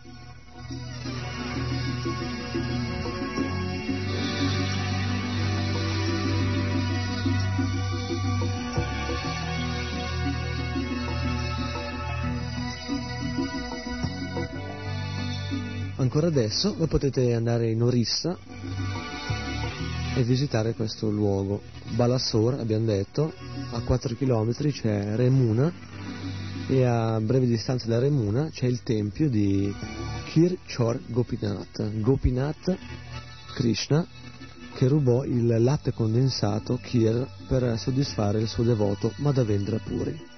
Ancora 16.11 16.25
adesso 16.25 16.73
voi 16.75 16.87
potete 16.87 17.35
andare 17.35 17.69
in 17.69 17.83
Orissa 17.83 18.35
e 20.15 20.23
visitare 20.23 20.73
questo 20.73 21.07
luogo. 21.11 21.61
Balasore, 21.89 22.59
abbiamo 22.59 22.87
detto, 22.87 23.31
a 23.69 23.79
4 23.81 24.15
km 24.15 24.71
c'è 24.71 25.15
Remuna 25.15 25.71
e 26.67 26.83
a 26.83 27.21
breve 27.21 27.45
distanza 27.45 27.85
da 27.85 27.99
Remuna 27.99 28.49
c'è 28.49 28.65
il 28.65 28.81
tempio 28.81 29.29
di 29.29 29.71
Kir 30.31 30.57
Chor 30.75 30.99
Gopinath. 31.05 31.99
Gopinath 32.01 32.75
Krishna 33.53 34.03
che 34.73 34.87
rubò 34.87 35.23
il 35.25 35.61
latte 35.61 35.93
condensato 35.93 36.79
Kir 36.81 37.27
per 37.47 37.77
soddisfare 37.77 38.41
il 38.41 38.47
suo 38.47 38.63
devoto 38.63 39.13
Madhavendra 39.17 39.77
Puri. 39.77 40.28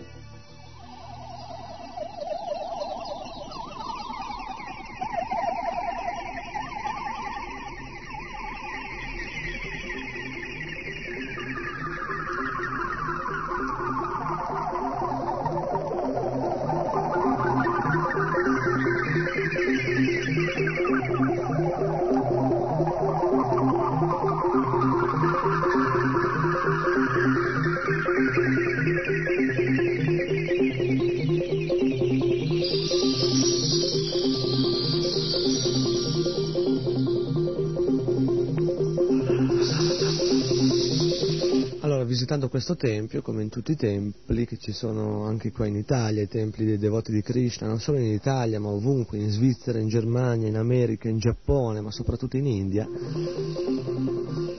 Visitando 42.32 42.50
questo 42.58 42.78
tempio, 42.78 43.22
come 43.22 43.42
in 43.42 43.50
tutti 43.50 43.74
i 43.74 43.76
templi 43.76 44.46
che 44.46 44.56
ci 44.58 44.72
sono 44.72 45.26
anche 45.26 45.52
qua 45.52 45.66
in 45.66 45.76
Italia, 45.76 46.22
i 46.22 46.30
templi 46.30 46.64
dei 46.64 46.78
devoti 46.78 47.12
di 47.12 47.22
Krishna, 47.22 47.68
non 47.68 47.82
solo 47.82 47.98
in 47.98 48.06
Italia, 48.06 48.58
ma 48.58 48.70
ovunque, 48.70 49.18
in 49.18 49.30
Svizzera, 49.30 49.80
in 49.80 49.90
Germania, 49.90 50.48
in 50.48 50.56
America, 50.56 51.10
in 51.10 51.18
Giappone, 51.18 51.82
ma 51.82 51.92
soprattutto 51.92 52.38
in 52.38 52.46
India, 52.46 52.88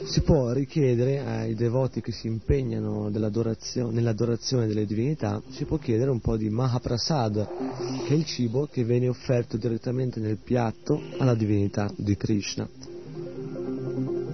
si 0.04 0.20
può 0.20 0.52
richiedere 0.52 1.20
ai 1.20 1.54
devoti 1.54 2.02
che 2.02 2.12
si 2.12 2.26
impegnano 2.26 3.08
nell'adorazione 3.08 4.66
delle 4.66 4.84
divinità, 4.84 5.40
si 5.48 5.64
può 5.64 5.78
chiedere 5.78 6.10
un 6.10 6.20
po' 6.20 6.36
di 6.36 6.50
Mahaprasad, 6.50 7.48
che 8.04 8.12
è 8.12 8.16
il 8.16 8.26
cibo 8.26 8.68
che 8.70 8.84
viene 8.84 9.08
offerto 9.08 9.56
direttamente 9.56 10.20
nel 10.20 10.36
piatto 10.36 11.00
alla 11.16 11.34
divinità 11.34 11.90
di 11.96 12.18
Krishna. 12.18 12.91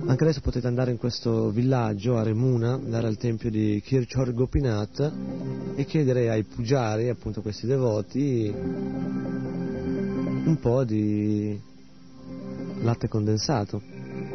Anche 0.09 0.23
adesso 0.25 0.41
potete 0.41 0.67
andare 0.67 0.91
in 0.91 0.97
questo 0.97 1.51
villaggio, 1.51 2.17
a 2.17 2.23
Remuna, 2.23 2.73
andare 2.73 3.09
al 3.09 3.19
tempio 3.19 3.51
di 3.51 3.79
Kirchhor 3.85 4.33
Gopinath 4.33 5.13
e 5.75 5.85
chiedere 5.85 6.31
ai 6.31 6.45
pujari, 6.45 7.11
appunto 7.11 7.43
questi 7.43 7.67
devoti, 7.67 8.51
un 10.47 10.57
po' 10.59 10.85
di 10.85 11.61
latte 12.81 13.07
condensato. 13.07 13.83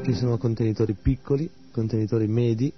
Ci 0.04 0.14
sono 0.14 0.38
contenitori 0.38 0.94
piccoli, 0.94 1.50
contenitori 1.72 2.28
medi, 2.28 2.72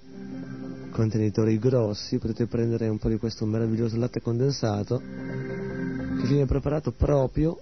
contenitori 0.89 1.59
grossi, 1.59 2.17
potete 2.17 2.45
prendere 2.47 2.87
un 2.87 2.97
po' 2.97 3.09
di 3.09 3.17
questo 3.17 3.45
meraviglioso 3.45 3.97
latte 3.97 4.21
condensato 4.21 4.99
che 4.99 6.27
viene 6.27 6.45
preparato 6.45 6.93
proprio 6.93 7.59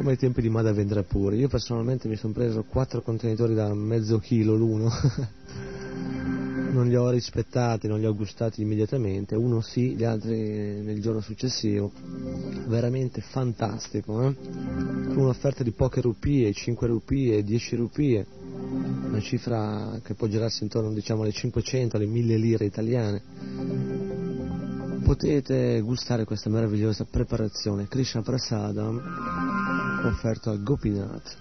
come 0.00 0.12
ai 0.12 0.16
tempi 0.16 0.40
di 0.40 0.48
Madhavendra 0.48 1.02
Puri. 1.02 1.36
Io 1.36 1.48
personalmente 1.48 2.08
mi 2.08 2.16
sono 2.16 2.32
preso 2.32 2.64
quattro 2.64 3.02
contenitori 3.02 3.52
da 3.52 3.74
mezzo 3.74 4.18
chilo 4.18 4.54
l'uno. 4.54 4.88
non 6.72 6.86
li 6.86 6.96
ho 6.96 7.10
rispettati, 7.10 7.86
non 7.86 8.00
li 8.00 8.06
ho 8.06 8.14
gustati 8.14 8.62
immediatamente, 8.62 9.34
uno 9.34 9.60
sì, 9.60 9.94
gli 9.94 10.04
altri 10.04 10.80
nel 10.80 11.02
giorno 11.02 11.20
successivo. 11.20 11.92
Veramente 12.66 13.20
fantastico, 13.20 14.22
eh? 14.22 14.34
Con 14.34 15.18
un'offerta 15.18 15.62
di 15.62 15.72
poche 15.72 16.00
rupie, 16.00 16.50
5 16.54 16.86
rupie, 16.86 17.44
10 17.44 17.76
rupie, 17.76 18.26
una 19.04 19.20
cifra 19.20 20.00
che 20.02 20.14
può 20.14 20.28
girarsi 20.28 20.62
intorno 20.62 20.94
diciamo 20.94 21.24
alle 21.24 21.32
500, 21.32 21.96
alle 21.96 22.06
1000 22.06 22.36
lire 22.36 22.64
italiane. 22.64 23.22
Potete 25.10 25.80
gustare 25.80 26.24
questa 26.24 26.50
meravigliosa 26.50 27.04
preparazione 27.04 27.88
Krishna 27.88 28.22
Prasadam 28.22 29.02
offerto 30.04 30.50
a 30.50 30.56
Gopinath. 30.56 31.36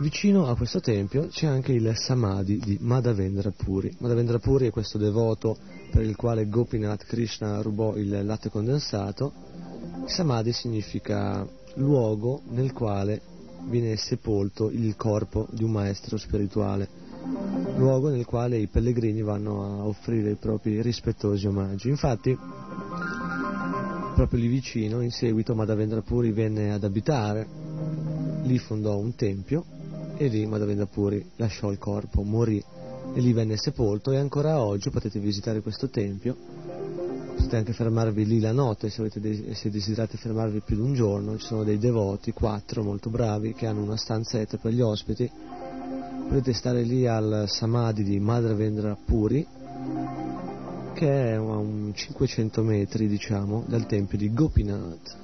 Vicino 0.00 0.46
a 0.48 0.56
questo 0.56 0.80
tempio 0.80 1.26
c'è 1.26 1.46
anche 1.46 1.72
il 1.72 1.92
Samadhi 1.94 2.56
di 2.56 2.78
Madhavendra 2.80 3.50
Puri. 3.50 3.94
Madhavendra 3.98 4.38
Puri 4.38 4.68
è 4.68 4.70
questo 4.70 4.96
devoto 4.96 5.58
per 5.90 6.00
il 6.00 6.16
quale 6.16 6.48
Gopinath 6.48 7.04
Krishna 7.04 7.60
rubò 7.60 7.94
il 7.96 8.24
latte 8.24 8.48
condensato. 8.48 9.30
Samadhi 10.06 10.54
significa 10.54 11.46
luogo 11.74 12.40
nel 12.48 12.72
quale 12.72 13.20
viene 13.68 13.96
sepolto 13.96 14.70
il 14.70 14.96
corpo 14.96 15.48
di 15.50 15.64
un 15.64 15.70
maestro 15.70 16.16
spirituale, 16.16 17.03
luogo 17.76 18.08
nel 18.08 18.24
quale 18.24 18.58
i 18.58 18.66
pellegrini 18.66 19.22
vanno 19.22 19.62
a 19.62 19.86
offrire 19.86 20.32
i 20.32 20.36
propri 20.36 20.80
rispettosi 20.82 21.46
omaggi. 21.46 21.88
Infatti, 21.88 22.36
proprio 24.14 24.40
lì 24.40 24.46
vicino, 24.46 25.00
in 25.00 25.10
seguito, 25.10 25.54
Madhavendra 25.54 26.02
Puri 26.02 26.32
venne 26.32 26.72
ad 26.72 26.84
abitare, 26.84 27.46
lì 28.42 28.58
fondò 28.58 28.96
un 28.98 29.14
tempio 29.14 29.64
e 30.16 30.28
lì 30.28 30.46
Madhavendra 30.46 30.86
Puri 30.86 31.24
lasciò 31.36 31.70
il 31.70 31.78
corpo, 31.78 32.22
morì 32.22 32.62
e 33.14 33.20
lì 33.20 33.32
venne 33.32 33.56
sepolto. 33.56 34.12
E 34.12 34.16
ancora 34.16 34.60
oggi 34.60 34.90
potete 34.90 35.18
visitare 35.18 35.60
questo 35.60 35.88
tempio, 35.88 36.36
potete 37.34 37.56
anche 37.56 37.72
fermarvi 37.72 38.24
lì 38.24 38.40
la 38.40 38.52
notte 38.52 38.90
se, 38.90 39.00
avete 39.00 39.54
se 39.54 39.70
desiderate 39.70 40.16
fermarvi 40.16 40.60
più 40.60 40.76
di 40.76 40.82
un 40.82 40.94
giorno, 40.94 41.36
ci 41.38 41.46
sono 41.46 41.64
dei 41.64 41.78
devoti, 41.78 42.32
quattro 42.32 42.82
molto 42.82 43.10
bravi, 43.10 43.52
che 43.52 43.66
hanno 43.66 43.82
una 43.82 43.96
stanzetta 43.96 44.58
per 44.58 44.72
gli 44.72 44.80
ospiti, 44.80 45.28
potete 46.28 46.52
stare 46.52 46.82
lì 46.82 47.06
al 47.06 47.44
Samadhi 47.46 48.02
di 48.02 48.18
Madhavendra 48.18 48.96
Puri 49.02 49.46
che 50.94 51.32
è 51.32 51.32
a 51.34 51.40
un 51.40 51.92
500 51.92 52.62
metri 52.62 53.08
diciamo 53.08 53.64
dal 53.66 53.86
tempio 53.86 54.16
di 54.16 54.32
Gopinath. 54.32 55.23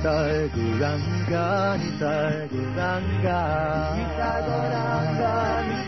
딸구랑가 0.03 1.35
딸구랑가 2.01 3.29
딸구랑가 4.19 5.25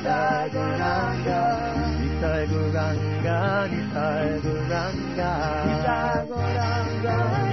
딸구랑가 0.02 1.28
딸구랑가 2.22 3.28
딸구랑가 3.92 5.20
딸구랑가 5.84 7.51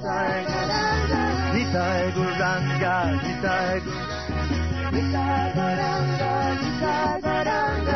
Sai 0.00 0.38
Goranga, 0.50 1.22
Sai 1.70 2.10
Goranga, 2.10 3.04
Sai 3.20 3.78
Goranga, 5.54 6.32
Sai 6.80 7.20
Goranga. 7.22 7.89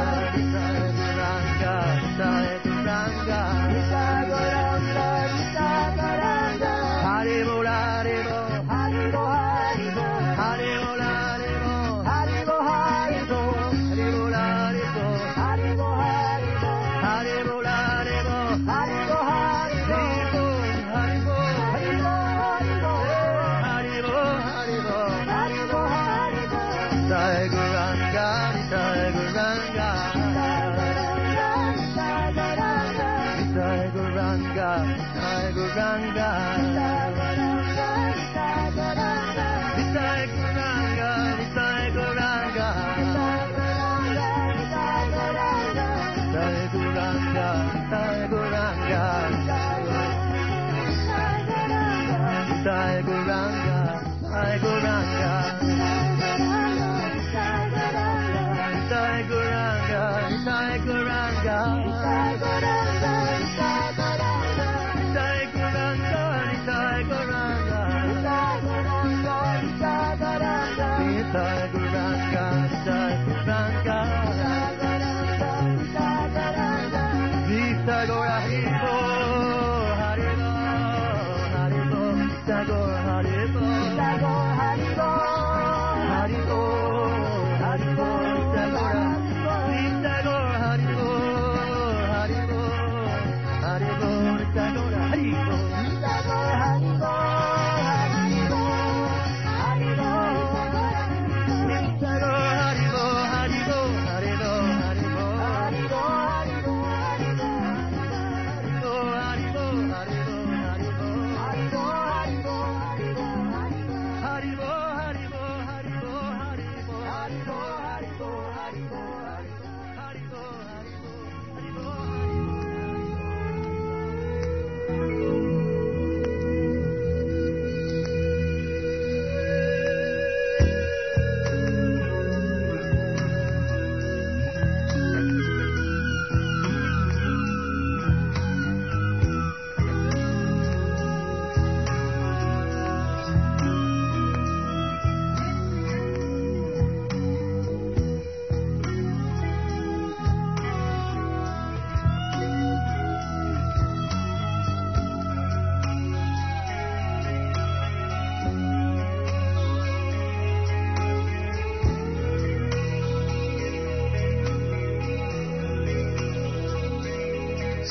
ganga 35.75 36.31
I 46.37 46.69
go 46.73 46.81
round, 46.81 47.93
I 47.93 48.27
go 48.29 48.39
round, 48.51 48.75
I 52.67 53.03
go 53.03 53.13
round, 53.13 54.27
I 54.27 54.59
go 54.63 54.69
round. 54.69 55.64
hasta 77.87 78.05
el 78.05 78.74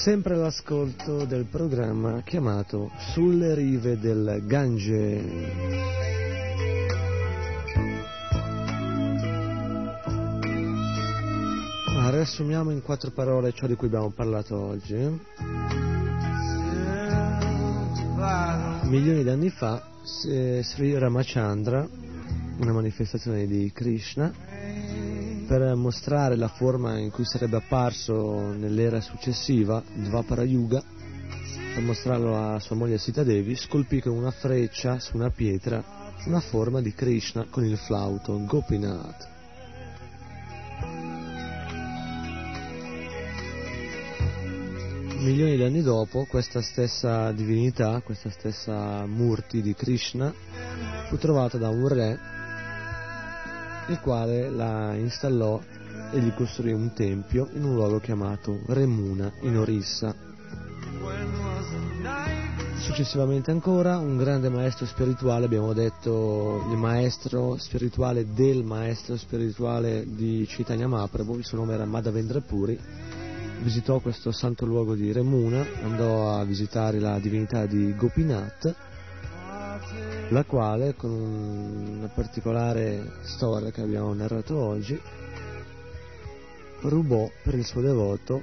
sempre 0.04 0.34
all'ascolto 0.34 1.24
del 1.24 1.46
programma 1.46 2.24
chiamato 2.24 2.92
Sulle 3.14 3.56
rive 3.56 3.98
del 3.98 4.44
Gange. 4.46 5.22
Riassumiamo 12.12 12.72
in 12.72 12.82
quattro 12.82 13.12
parole 13.12 13.54
ciò 13.54 13.66
di 13.66 13.76
cui 13.76 13.88
abbiamo 13.88 14.10
parlato 14.10 14.60
oggi. 14.60 14.94
Milioni 18.84 19.24
di 19.24 19.30
anni 19.30 19.50
fa 19.52 19.82
Sri 20.04 20.98
Ramachandra, 20.98 21.88
una 22.58 22.74
manifestazione 22.74 23.48
di 23.48 23.72
Krishna, 23.74 24.34
per 25.54 25.76
mostrare 25.76 26.36
la 26.36 26.48
forma 26.48 26.98
in 26.98 27.12
cui 27.12 27.26
sarebbe 27.26 27.58
apparso 27.58 28.54
nell'era 28.54 29.00
successiva, 29.02 29.84
Dvapara 29.94 30.42
Yuga, 30.42 30.82
per 31.76 31.84
mostrarlo 31.84 32.36
a 32.36 32.60
sua 32.60 32.76
moglie 32.76 32.98
Sita 32.98 33.22
Devi, 33.22 33.56
scolpì 33.56 34.02
con 34.02 34.14
una 34.14 34.32
freccia 34.32 34.98
su 34.98 35.16
una 35.16 35.30
pietra 35.30 36.02
una 36.26 36.40
forma 36.40 36.82
di 36.82 36.92
Krishna 36.96 37.46
con 37.52 37.66
il 37.66 37.78
flauto, 37.78 38.44
Gopinath. 38.46 39.30
milioni 45.20 45.56
di 45.56 45.64
anni 45.64 45.82
dopo 45.82 46.26
questa 46.26 46.62
stessa 46.62 47.32
divinità, 47.32 48.02
questa 48.02 48.30
stessa 48.30 49.06
Murti 49.06 49.62
di 49.62 49.74
Krishna 49.74 50.34
fu 51.08 51.18
trovata 51.18 51.58
da 51.58 51.70
un 51.70 51.88
re 51.88 52.33
il 53.88 54.00
quale 54.00 54.50
la 54.50 54.96
installò 54.96 55.60
e 56.12 56.20
gli 56.20 56.34
costruì 56.34 56.72
un 56.72 56.94
tempio 56.94 57.50
in 57.54 57.64
un 57.64 57.74
luogo 57.74 58.00
chiamato 58.00 58.60
Remuna 58.68 59.32
in 59.42 59.58
Orissa. 59.58 60.16
Successivamente 62.78 63.52
ancora 63.52 63.98
un 63.98 64.18
grande 64.18 64.50
maestro 64.50 64.86
spirituale, 64.86 65.46
abbiamo 65.46 65.74
detto 65.74 66.66
il 66.70 66.78
maestro 66.78 67.58
spirituale 67.58 68.34
del 68.34 68.64
maestro 68.64 69.18
spirituale 69.18 70.06
di 70.06 70.46
Chaitanya 70.48 70.88
Mahaprabhu, 70.88 71.38
il 71.38 71.46
suo 71.46 71.58
nome 71.58 71.74
era 71.74 71.86
Madhavendra 71.86 72.42
Puri, 72.42 72.78
visitò 73.62 74.00
questo 74.00 74.32
santo 74.32 74.66
luogo 74.66 74.96
di 74.96 75.12
Remuna, 75.12 75.66
andò 75.84 76.38
a 76.38 76.44
visitare 76.44 77.00
la 77.00 77.18
divinità 77.20 77.66
di 77.66 77.96
Gopinath, 77.96 78.76
la 80.30 80.44
quale, 80.44 80.96
con 80.96 81.12
una 81.12 82.08
particolare 82.08 83.20
storia 83.22 83.72
che 83.72 83.82
abbiamo 83.82 84.14
narrato 84.14 84.58
oggi, 84.58 85.00
rubò 86.82 87.30
per 87.44 87.56
il 87.56 87.66
suo 87.66 87.82
devoto 87.82 88.42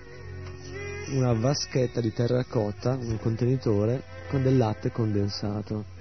una 1.11 1.33
vaschetta 1.33 2.01
di 2.01 2.13
terracotta, 2.13 2.95
un 2.95 3.19
contenitore 3.21 4.03
con 4.29 4.43
del 4.43 4.57
latte 4.57 4.93
condensato. 4.93 5.99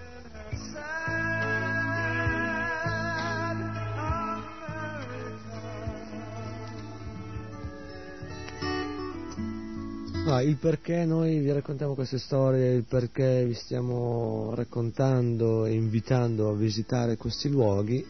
Ah, 10.31 10.43
il 10.43 10.57
perché 10.57 11.05
noi 11.05 11.39
vi 11.39 11.51
raccontiamo 11.51 11.95
queste 11.95 12.19
storie, 12.19 12.75
il 12.75 12.83
perché 12.83 13.43
vi 13.47 13.55
stiamo 13.55 14.53
raccontando 14.53 15.65
e 15.65 15.73
invitando 15.73 16.49
a 16.49 16.53
visitare 16.53 17.17
questi 17.17 17.49
luoghi 17.49 18.05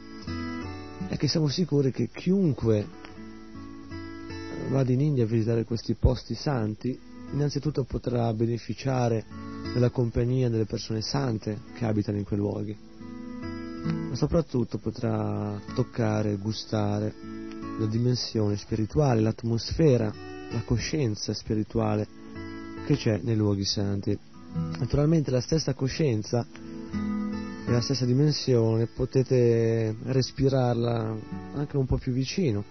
è 1.07 1.15
che 1.15 1.29
siamo 1.29 1.47
sicuri 1.47 1.93
che 1.93 2.09
chiunque 2.11 2.85
vada 4.69 4.91
in 4.91 4.99
India 4.99 5.23
a 5.23 5.27
visitare 5.27 5.63
questi 5.63 5.93
posti 5.93 6.35
santi 6.35 6.99
innanzitutto 7.31 7.85
potrà 7.85 8.33
beneficiare 8.33 9.23
della 9.73 9.89
compagnia 9.89 10.49
delle 10.49 10.65
persone 10.65 10.99
sante 10.99 11.61
che 11.73 11.85
abitano 11.85 12.17
in 12.17 12.25
quei 12.25 12.37
luoghi, 12.37 12.77
ma 14.09 14.15
soprattutto 14.15 14.77
potrà 14.77 15.57
toccare, 15.73 16.35
gustare 16.35 17.13
la 17.79 17.85
dimensione 17.85 18.57
spirituale, 18.57 19.21
l'atmosfera 19.21 20.38
la 20.51 20.61
coscienza 20.63 21.33
spirituale 21.33 22.07
che 22.85 22.95
c'è 22.95 23.19
nei 23.23 23.35
luoghi 23.35 23.65
santi. 23.65 24.17
Naturalmente 24.79 25.29
la 25.29 25.41
stessa 25.41 25.73
coscienza 25.73 26.45
e 27.67 27.71
la 27.71 27.81
stessa 27.81 28.05
dimensione 28.05 28.87
potete 28.87 29.95
respirarla 30.03 31.15
anche 31.53 31.77
un 31.77 31.85
po' 31.85 31.97
più 31.97 32.11
vicino, 32.11 32.63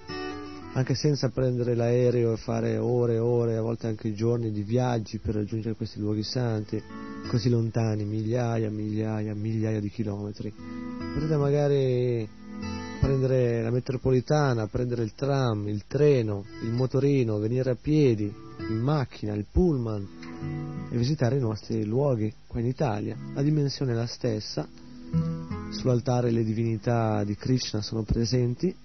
anche 0.73 0.95
senza 0.95 1.29
prendere 1.29 1.77
l'aereo 1.77 2.33
e 2.33 2.37
fare 2.37 2.79
ore 2.79 3.15
e 3.15 3.19
ore, 3.19 3.57
a 3.57 3.63
volte 3.63 3.87
anche 3.87 4.13
giorni 4.13 4.51
di 4.51 4.63
viaggi 4.63 5.19
per 5.19 5.37
raggiungere 5.37 5.77
questi 5.77 6.01
luoghi 6.01 6.25
santi, 6.25 6.83
così 7.29 7.49
lontani, 7.49 8.05
migliaia, 8.05 8.71
migliaia, 8.71 9.35
migliaia 9.35 9.79
di 9.79 9.89
chilometri. 9.89 10.53
Potete 11.15 11.37
magari 11.37 12.29
prendere 13.09 13.63
la 13.63 13.71
metropolitana, 13.71 14.67
prendere 14.67 15.03
il 15.03 15.15
tram, 15.15 15.67
il 15.67 15.85
treno, 15.87 16.45
il 16.63 16.73
motorino, 16.73 17.39
venire 17.39 17.71
a 17.71 17.75
piedi, 17.75 18.31
in 18.69 18.81
macchina, 18.81 19.33
il 19.33 19.47
pullman 19.51 20.89
e 20.91 20.97
visitare 20.99 21.39
i 21.39 21.41
nostri 21.41 21.87
luoghi 21.87 22.31
qua 22.47 22.61
in 22.61 22.67
Italia. 22.67 23.17
La 23.33 23.41
dimensione 23.41 23.93
è 23.93 23.95
la 23.95 24.07
stessa, 24.07 24.69
sull'altare 25.71 26.31
le 26.31 26.45
divinità 26.45 27.25
di 27.25 27.35
Krishna 27.35 27.81
sono 27.81 28.03
presenti, 28.03 28.77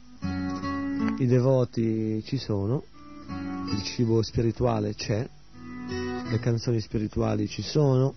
i 1.18 1.26
devoti 1.26 2.24
ci 2.24 2.38
sono, 2.38 2.82
il 3.28 3.84
cibo 3.84 4.22
spirituale 4.22 4.94
c'è, 4.96 5.28
le 6.30 6.40
canzoni 6.40 6.80
spirituali 6.80 7.50
ci 7.50 7.62
sono, 7.62 8.16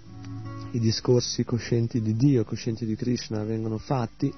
i 0.71 0.79
discorsi 0.79 1.43
coscienti 1.45 2.01
di 2.01 2.15
Dio, 2.15 2.45
coscienti 2.45 2.87
di 2.87 2.95
Krishna 2.95 3.43
vengono 3.43 3.79
fatti, 3.79 4.33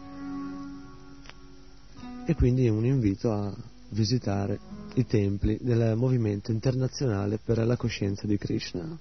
e 2.28 2.34
quindi 2.34 2.68
un 2.68 2.84
invito 2.84 3.32
a 3.32 3.50
visitare 3.88 4.60
i 4.96 5.06
templi 5.06 5.56
del 5.62 5.96
movimento 5.96 6.50
internazionale 6.50 7.38
per 7.42 7.64
la 7.66 7.74
coscienza 7.78 8.26
di 8.26 8.36
Krishna. 8.36 8.98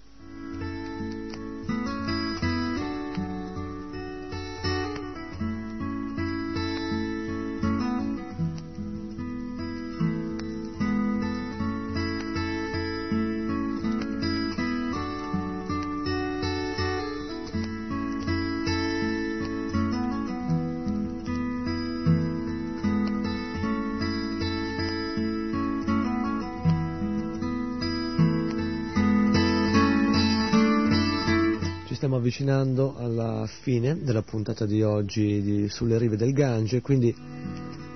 Avvicinando 32.37 32.95
alla 32.97 33.47
fine 33.47 33.97
della 33.99 34.21
puntata 34.21 34.67
di 34.67 34.83
oggi 34.83 35.41
di 35.41 35.69
Sulle 35.69 35.97
rive 35.97 36.17
del 36.17 36.33
Gange, 36.33 36.81
quindi 36.81 37.15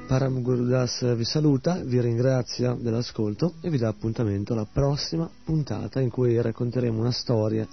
Param 0.08 0.42
Gurudas 0.42 1.16
vi 1.16 1.24
saluta, 1.24 1.80
vi 1.84 2.02
ringrazia 2.02 2.74
dell'ascolto 2.74 3.54
e 3.62 3.70
vi 3.70 3.78
dà 3.78 3.90
appuntamento 3.90 4.54
alla 4.54 4.66
prossima 4.66 5.30
puntata 5.44 6.02
in 6.02 6.10
cui 6.10 6.42
racconteremo 6.42 7.00
una 7.00 7.12
storia 7.12 7.68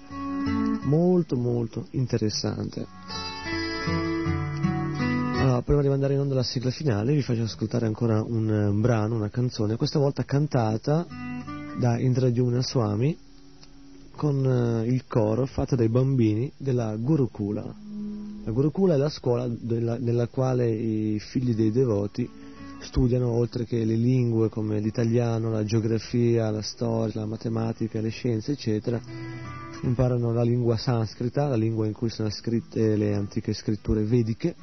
molto 0.83 1.37
molto 1.37 1.87
interessante. 1.93 2.87
Allora, 5.39 5.63
prima 5.63 5.81
di 5.81 5.89
mandare 5.89 6.15
in 6.15 6.21
onda 6.21 6.35
la 6.35 6.43
sigla 6.43 6.71
finale 6.71 7.15
vi 7.15 7.23
faccio 7.23 7.45
ascoltare 7.45 7.87
ancora 7.87 8.23
un, 8.23 8.49
un 8.51 8.81
brano, 8.83 9.15
una 9.15 9.31
canzone, 9.31 9.77
questa 9.77 9.99
volta 9.99 10.23
cantata 10.25 11.07
da 11.79 11.99
Indradyumna 11.99 12.61
Swami 12.61 13.27
con 14.19 14.45
eh, 14.45 14.89
il 14.89 15.05
coro 15.07 15.47
fatto 15.47 15.77
dai 15.77 15.89
bambini 15.89 16.51
della 16.57 16.97
Gurukula. 16.97 17.63
La 18.45 18.51
Gurukula 18.51 18.95
è 18.95 18.97
la 18.97 19.11
scuola 19.11 19.47
della, 19.47 19.97
nella 19.97 20.27
quale 20.27 20.69
i 20.69 21.21
figli 21.21 21.55
dei 21.55 21.71
devoti 21.71 22.29
studiano 22.81 23.29
oltre 23.29 23.65
che 23.65 23.85
le 23.85 23.95
lingue 23.95 24.49
come 24.49 24.81
l'italiano, 24.81 25.53
la 25.53 25.63
geografia, 25.63 26.51
la 26.51 26.63
storia, 26.63 27.21
la 27.21 27.27
matematica, 27.27 28.01
le 28.01 28.09
scienze, 28.09 28.53
eccetera, 28.53 29.01
imparano 29.83 30.33
la 30.33 30.43
lingua 30.43 30.77
sanscrita, 30.77 31.47
la 31.47 31.55
lingua 31.55 31.87
in 31.87 31.93
cui 31.93 32.11
sono 32.11 32.29
scritte 32.31 32.97
le 32.97 33.15
antiche 33.15 33.53
scritture 33.53 34.03
vediche, 34.03 34.57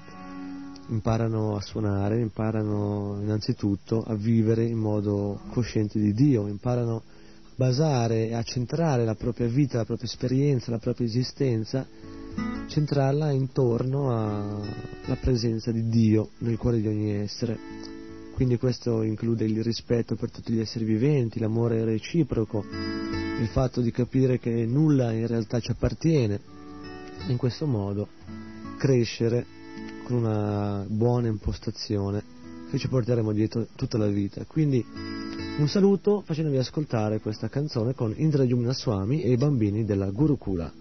imparano 0.90 1.56
a 1.56 1.61
suonare, 1.61 2.19
imparano 2.19 3.19
innanzitutto 3.22 4.03
a 4.06 4.15
vivere 4.15 4.65
in 4.65 4.80
modo 4.80 5.40
cosciente 5.52 5.98
di 5.98 6.14
Dio, 6.14 6.45
imparano 6.48 7.03
basare 7.56 8.34
a 8.34 8.44
centrare 8.44 9.06
la 9.06 9.15
propria 9.15 9.48
vita, 9.48 9.77
la 9.77 9.86
propria 9.86 10.10
esperienza, 10.10 10.72
la 10.72 10.77
propria 10.77 11.07
esistenza, 11.07 11.88
centrarla 12.68 13.32
intorno 13.32 14.11
alla 14.11 15.15
presenza 15.19 15.72
di 15.72 15.88
Dio 15.88 16.32
nel 16.40 16.57
cuore 16.57 16.82
di 16.82 16.88
ogni 16.88 17.14
essere. 17.14 17.57
quindi 18.34 18.57
questo 18.57 19.02
include 19.02 19.45
il 19.45 19.64
rispetto 19.64 20.15
per 20.15 20.30
tutti 20.30 20.52
gli 20.52 20.60
esseri 20.60 20.84
viventi, 20.84 21.40
l'amore 21.40 21.86
reciproco, 21.86 22.65
il 23.40 23.48
fatto 23.48 23.80
di 23.80 23.91
capire 23.91 24.40
che 24.40 24.65
nulla 24.65 25.14
in 25.14 25.26
realtà 25.26 25.61
ci 25.61 25.72
appartiene, 25.72 26.41
in 27.27 27.38
questo 27.38 27.65
modo 27.65 28.10
crescere 28.77 29.45
con 30.03 30.18
una 30.18 30.86
buona 30.86 31.30
impostazione 31.30 32.35
che 32.76 32.80
ci 32.80 32.88
porteremo 32.90 33.32
dietro 33.32 33.68
tutta 33.76 33.98
la 33.98 34.08
vita. 34.08 34.44
Quindi 34.46 34.86
un 35.58 35.68
saluto 35.68 36.22
facendovi 36.26 36.58
ascoltare 36.58 37.20
questa 37.20 37.48
canzone 37.48 37.94
con 37.94 38.14
Indra 38.18 38.44
Yumna 38.44 38.74
Swami 38.74 39.22
e 39.22 39.32
i 39.32 39.38
bambini 39.38 39.86
della 39.86 40.10
Gurukula. 40.10 40.72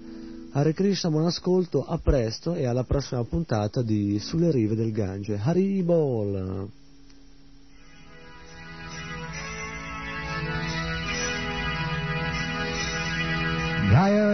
Hare 0.50 0.72
Krishna, 0.72 1.10
buon 1.10 1.26
ascolto, 1.26 1.84
a 1.84 1.98
presto 1.98 2.54
e 2.54 2.66
alla 2.66 2.84
prossima 2.84 3.22
puntata 3.24 3.82
di 3.82 4.18
Sulle 4.18 4.50
rive 4.50 4.74
del 4.74 4.92
Gange. 4.92 5.38
Hari 5.40 5.82
Bol! 5.82 6.68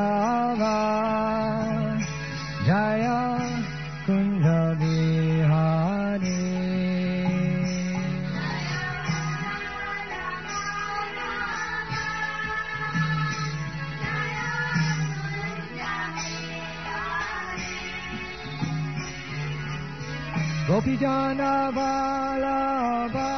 गोपीजनवल्लभा 21.00 21.90
जय 23.14 23.29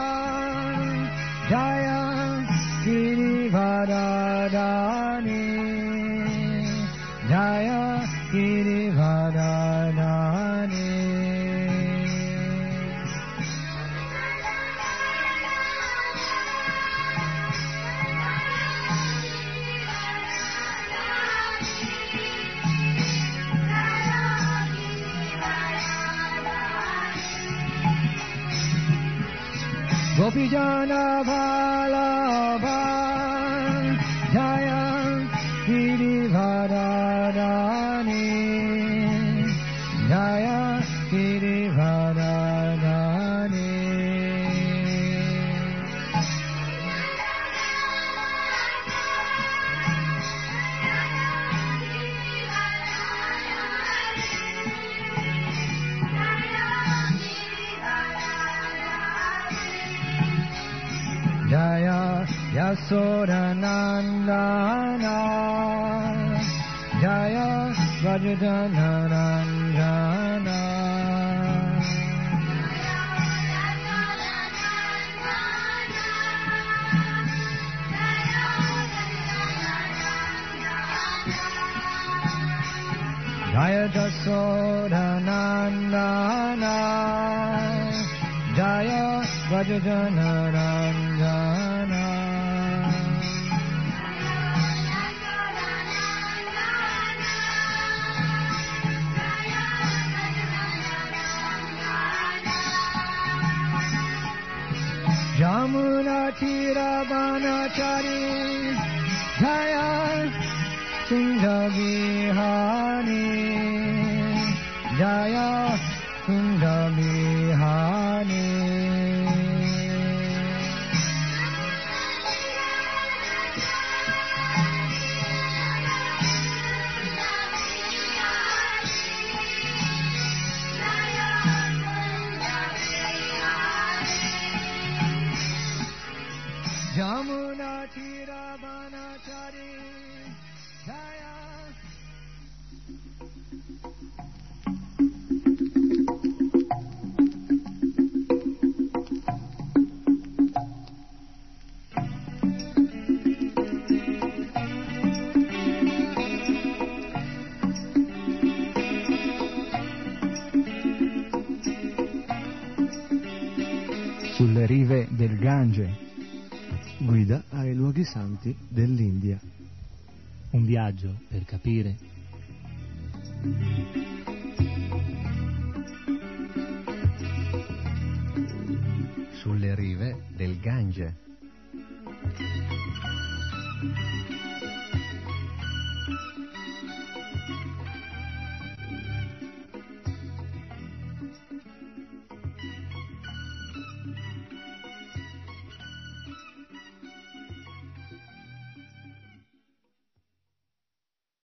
Un 170.93 170.99
viaggio 170.99 171.15
per 171.27 171.43
capire. 171.45 172.12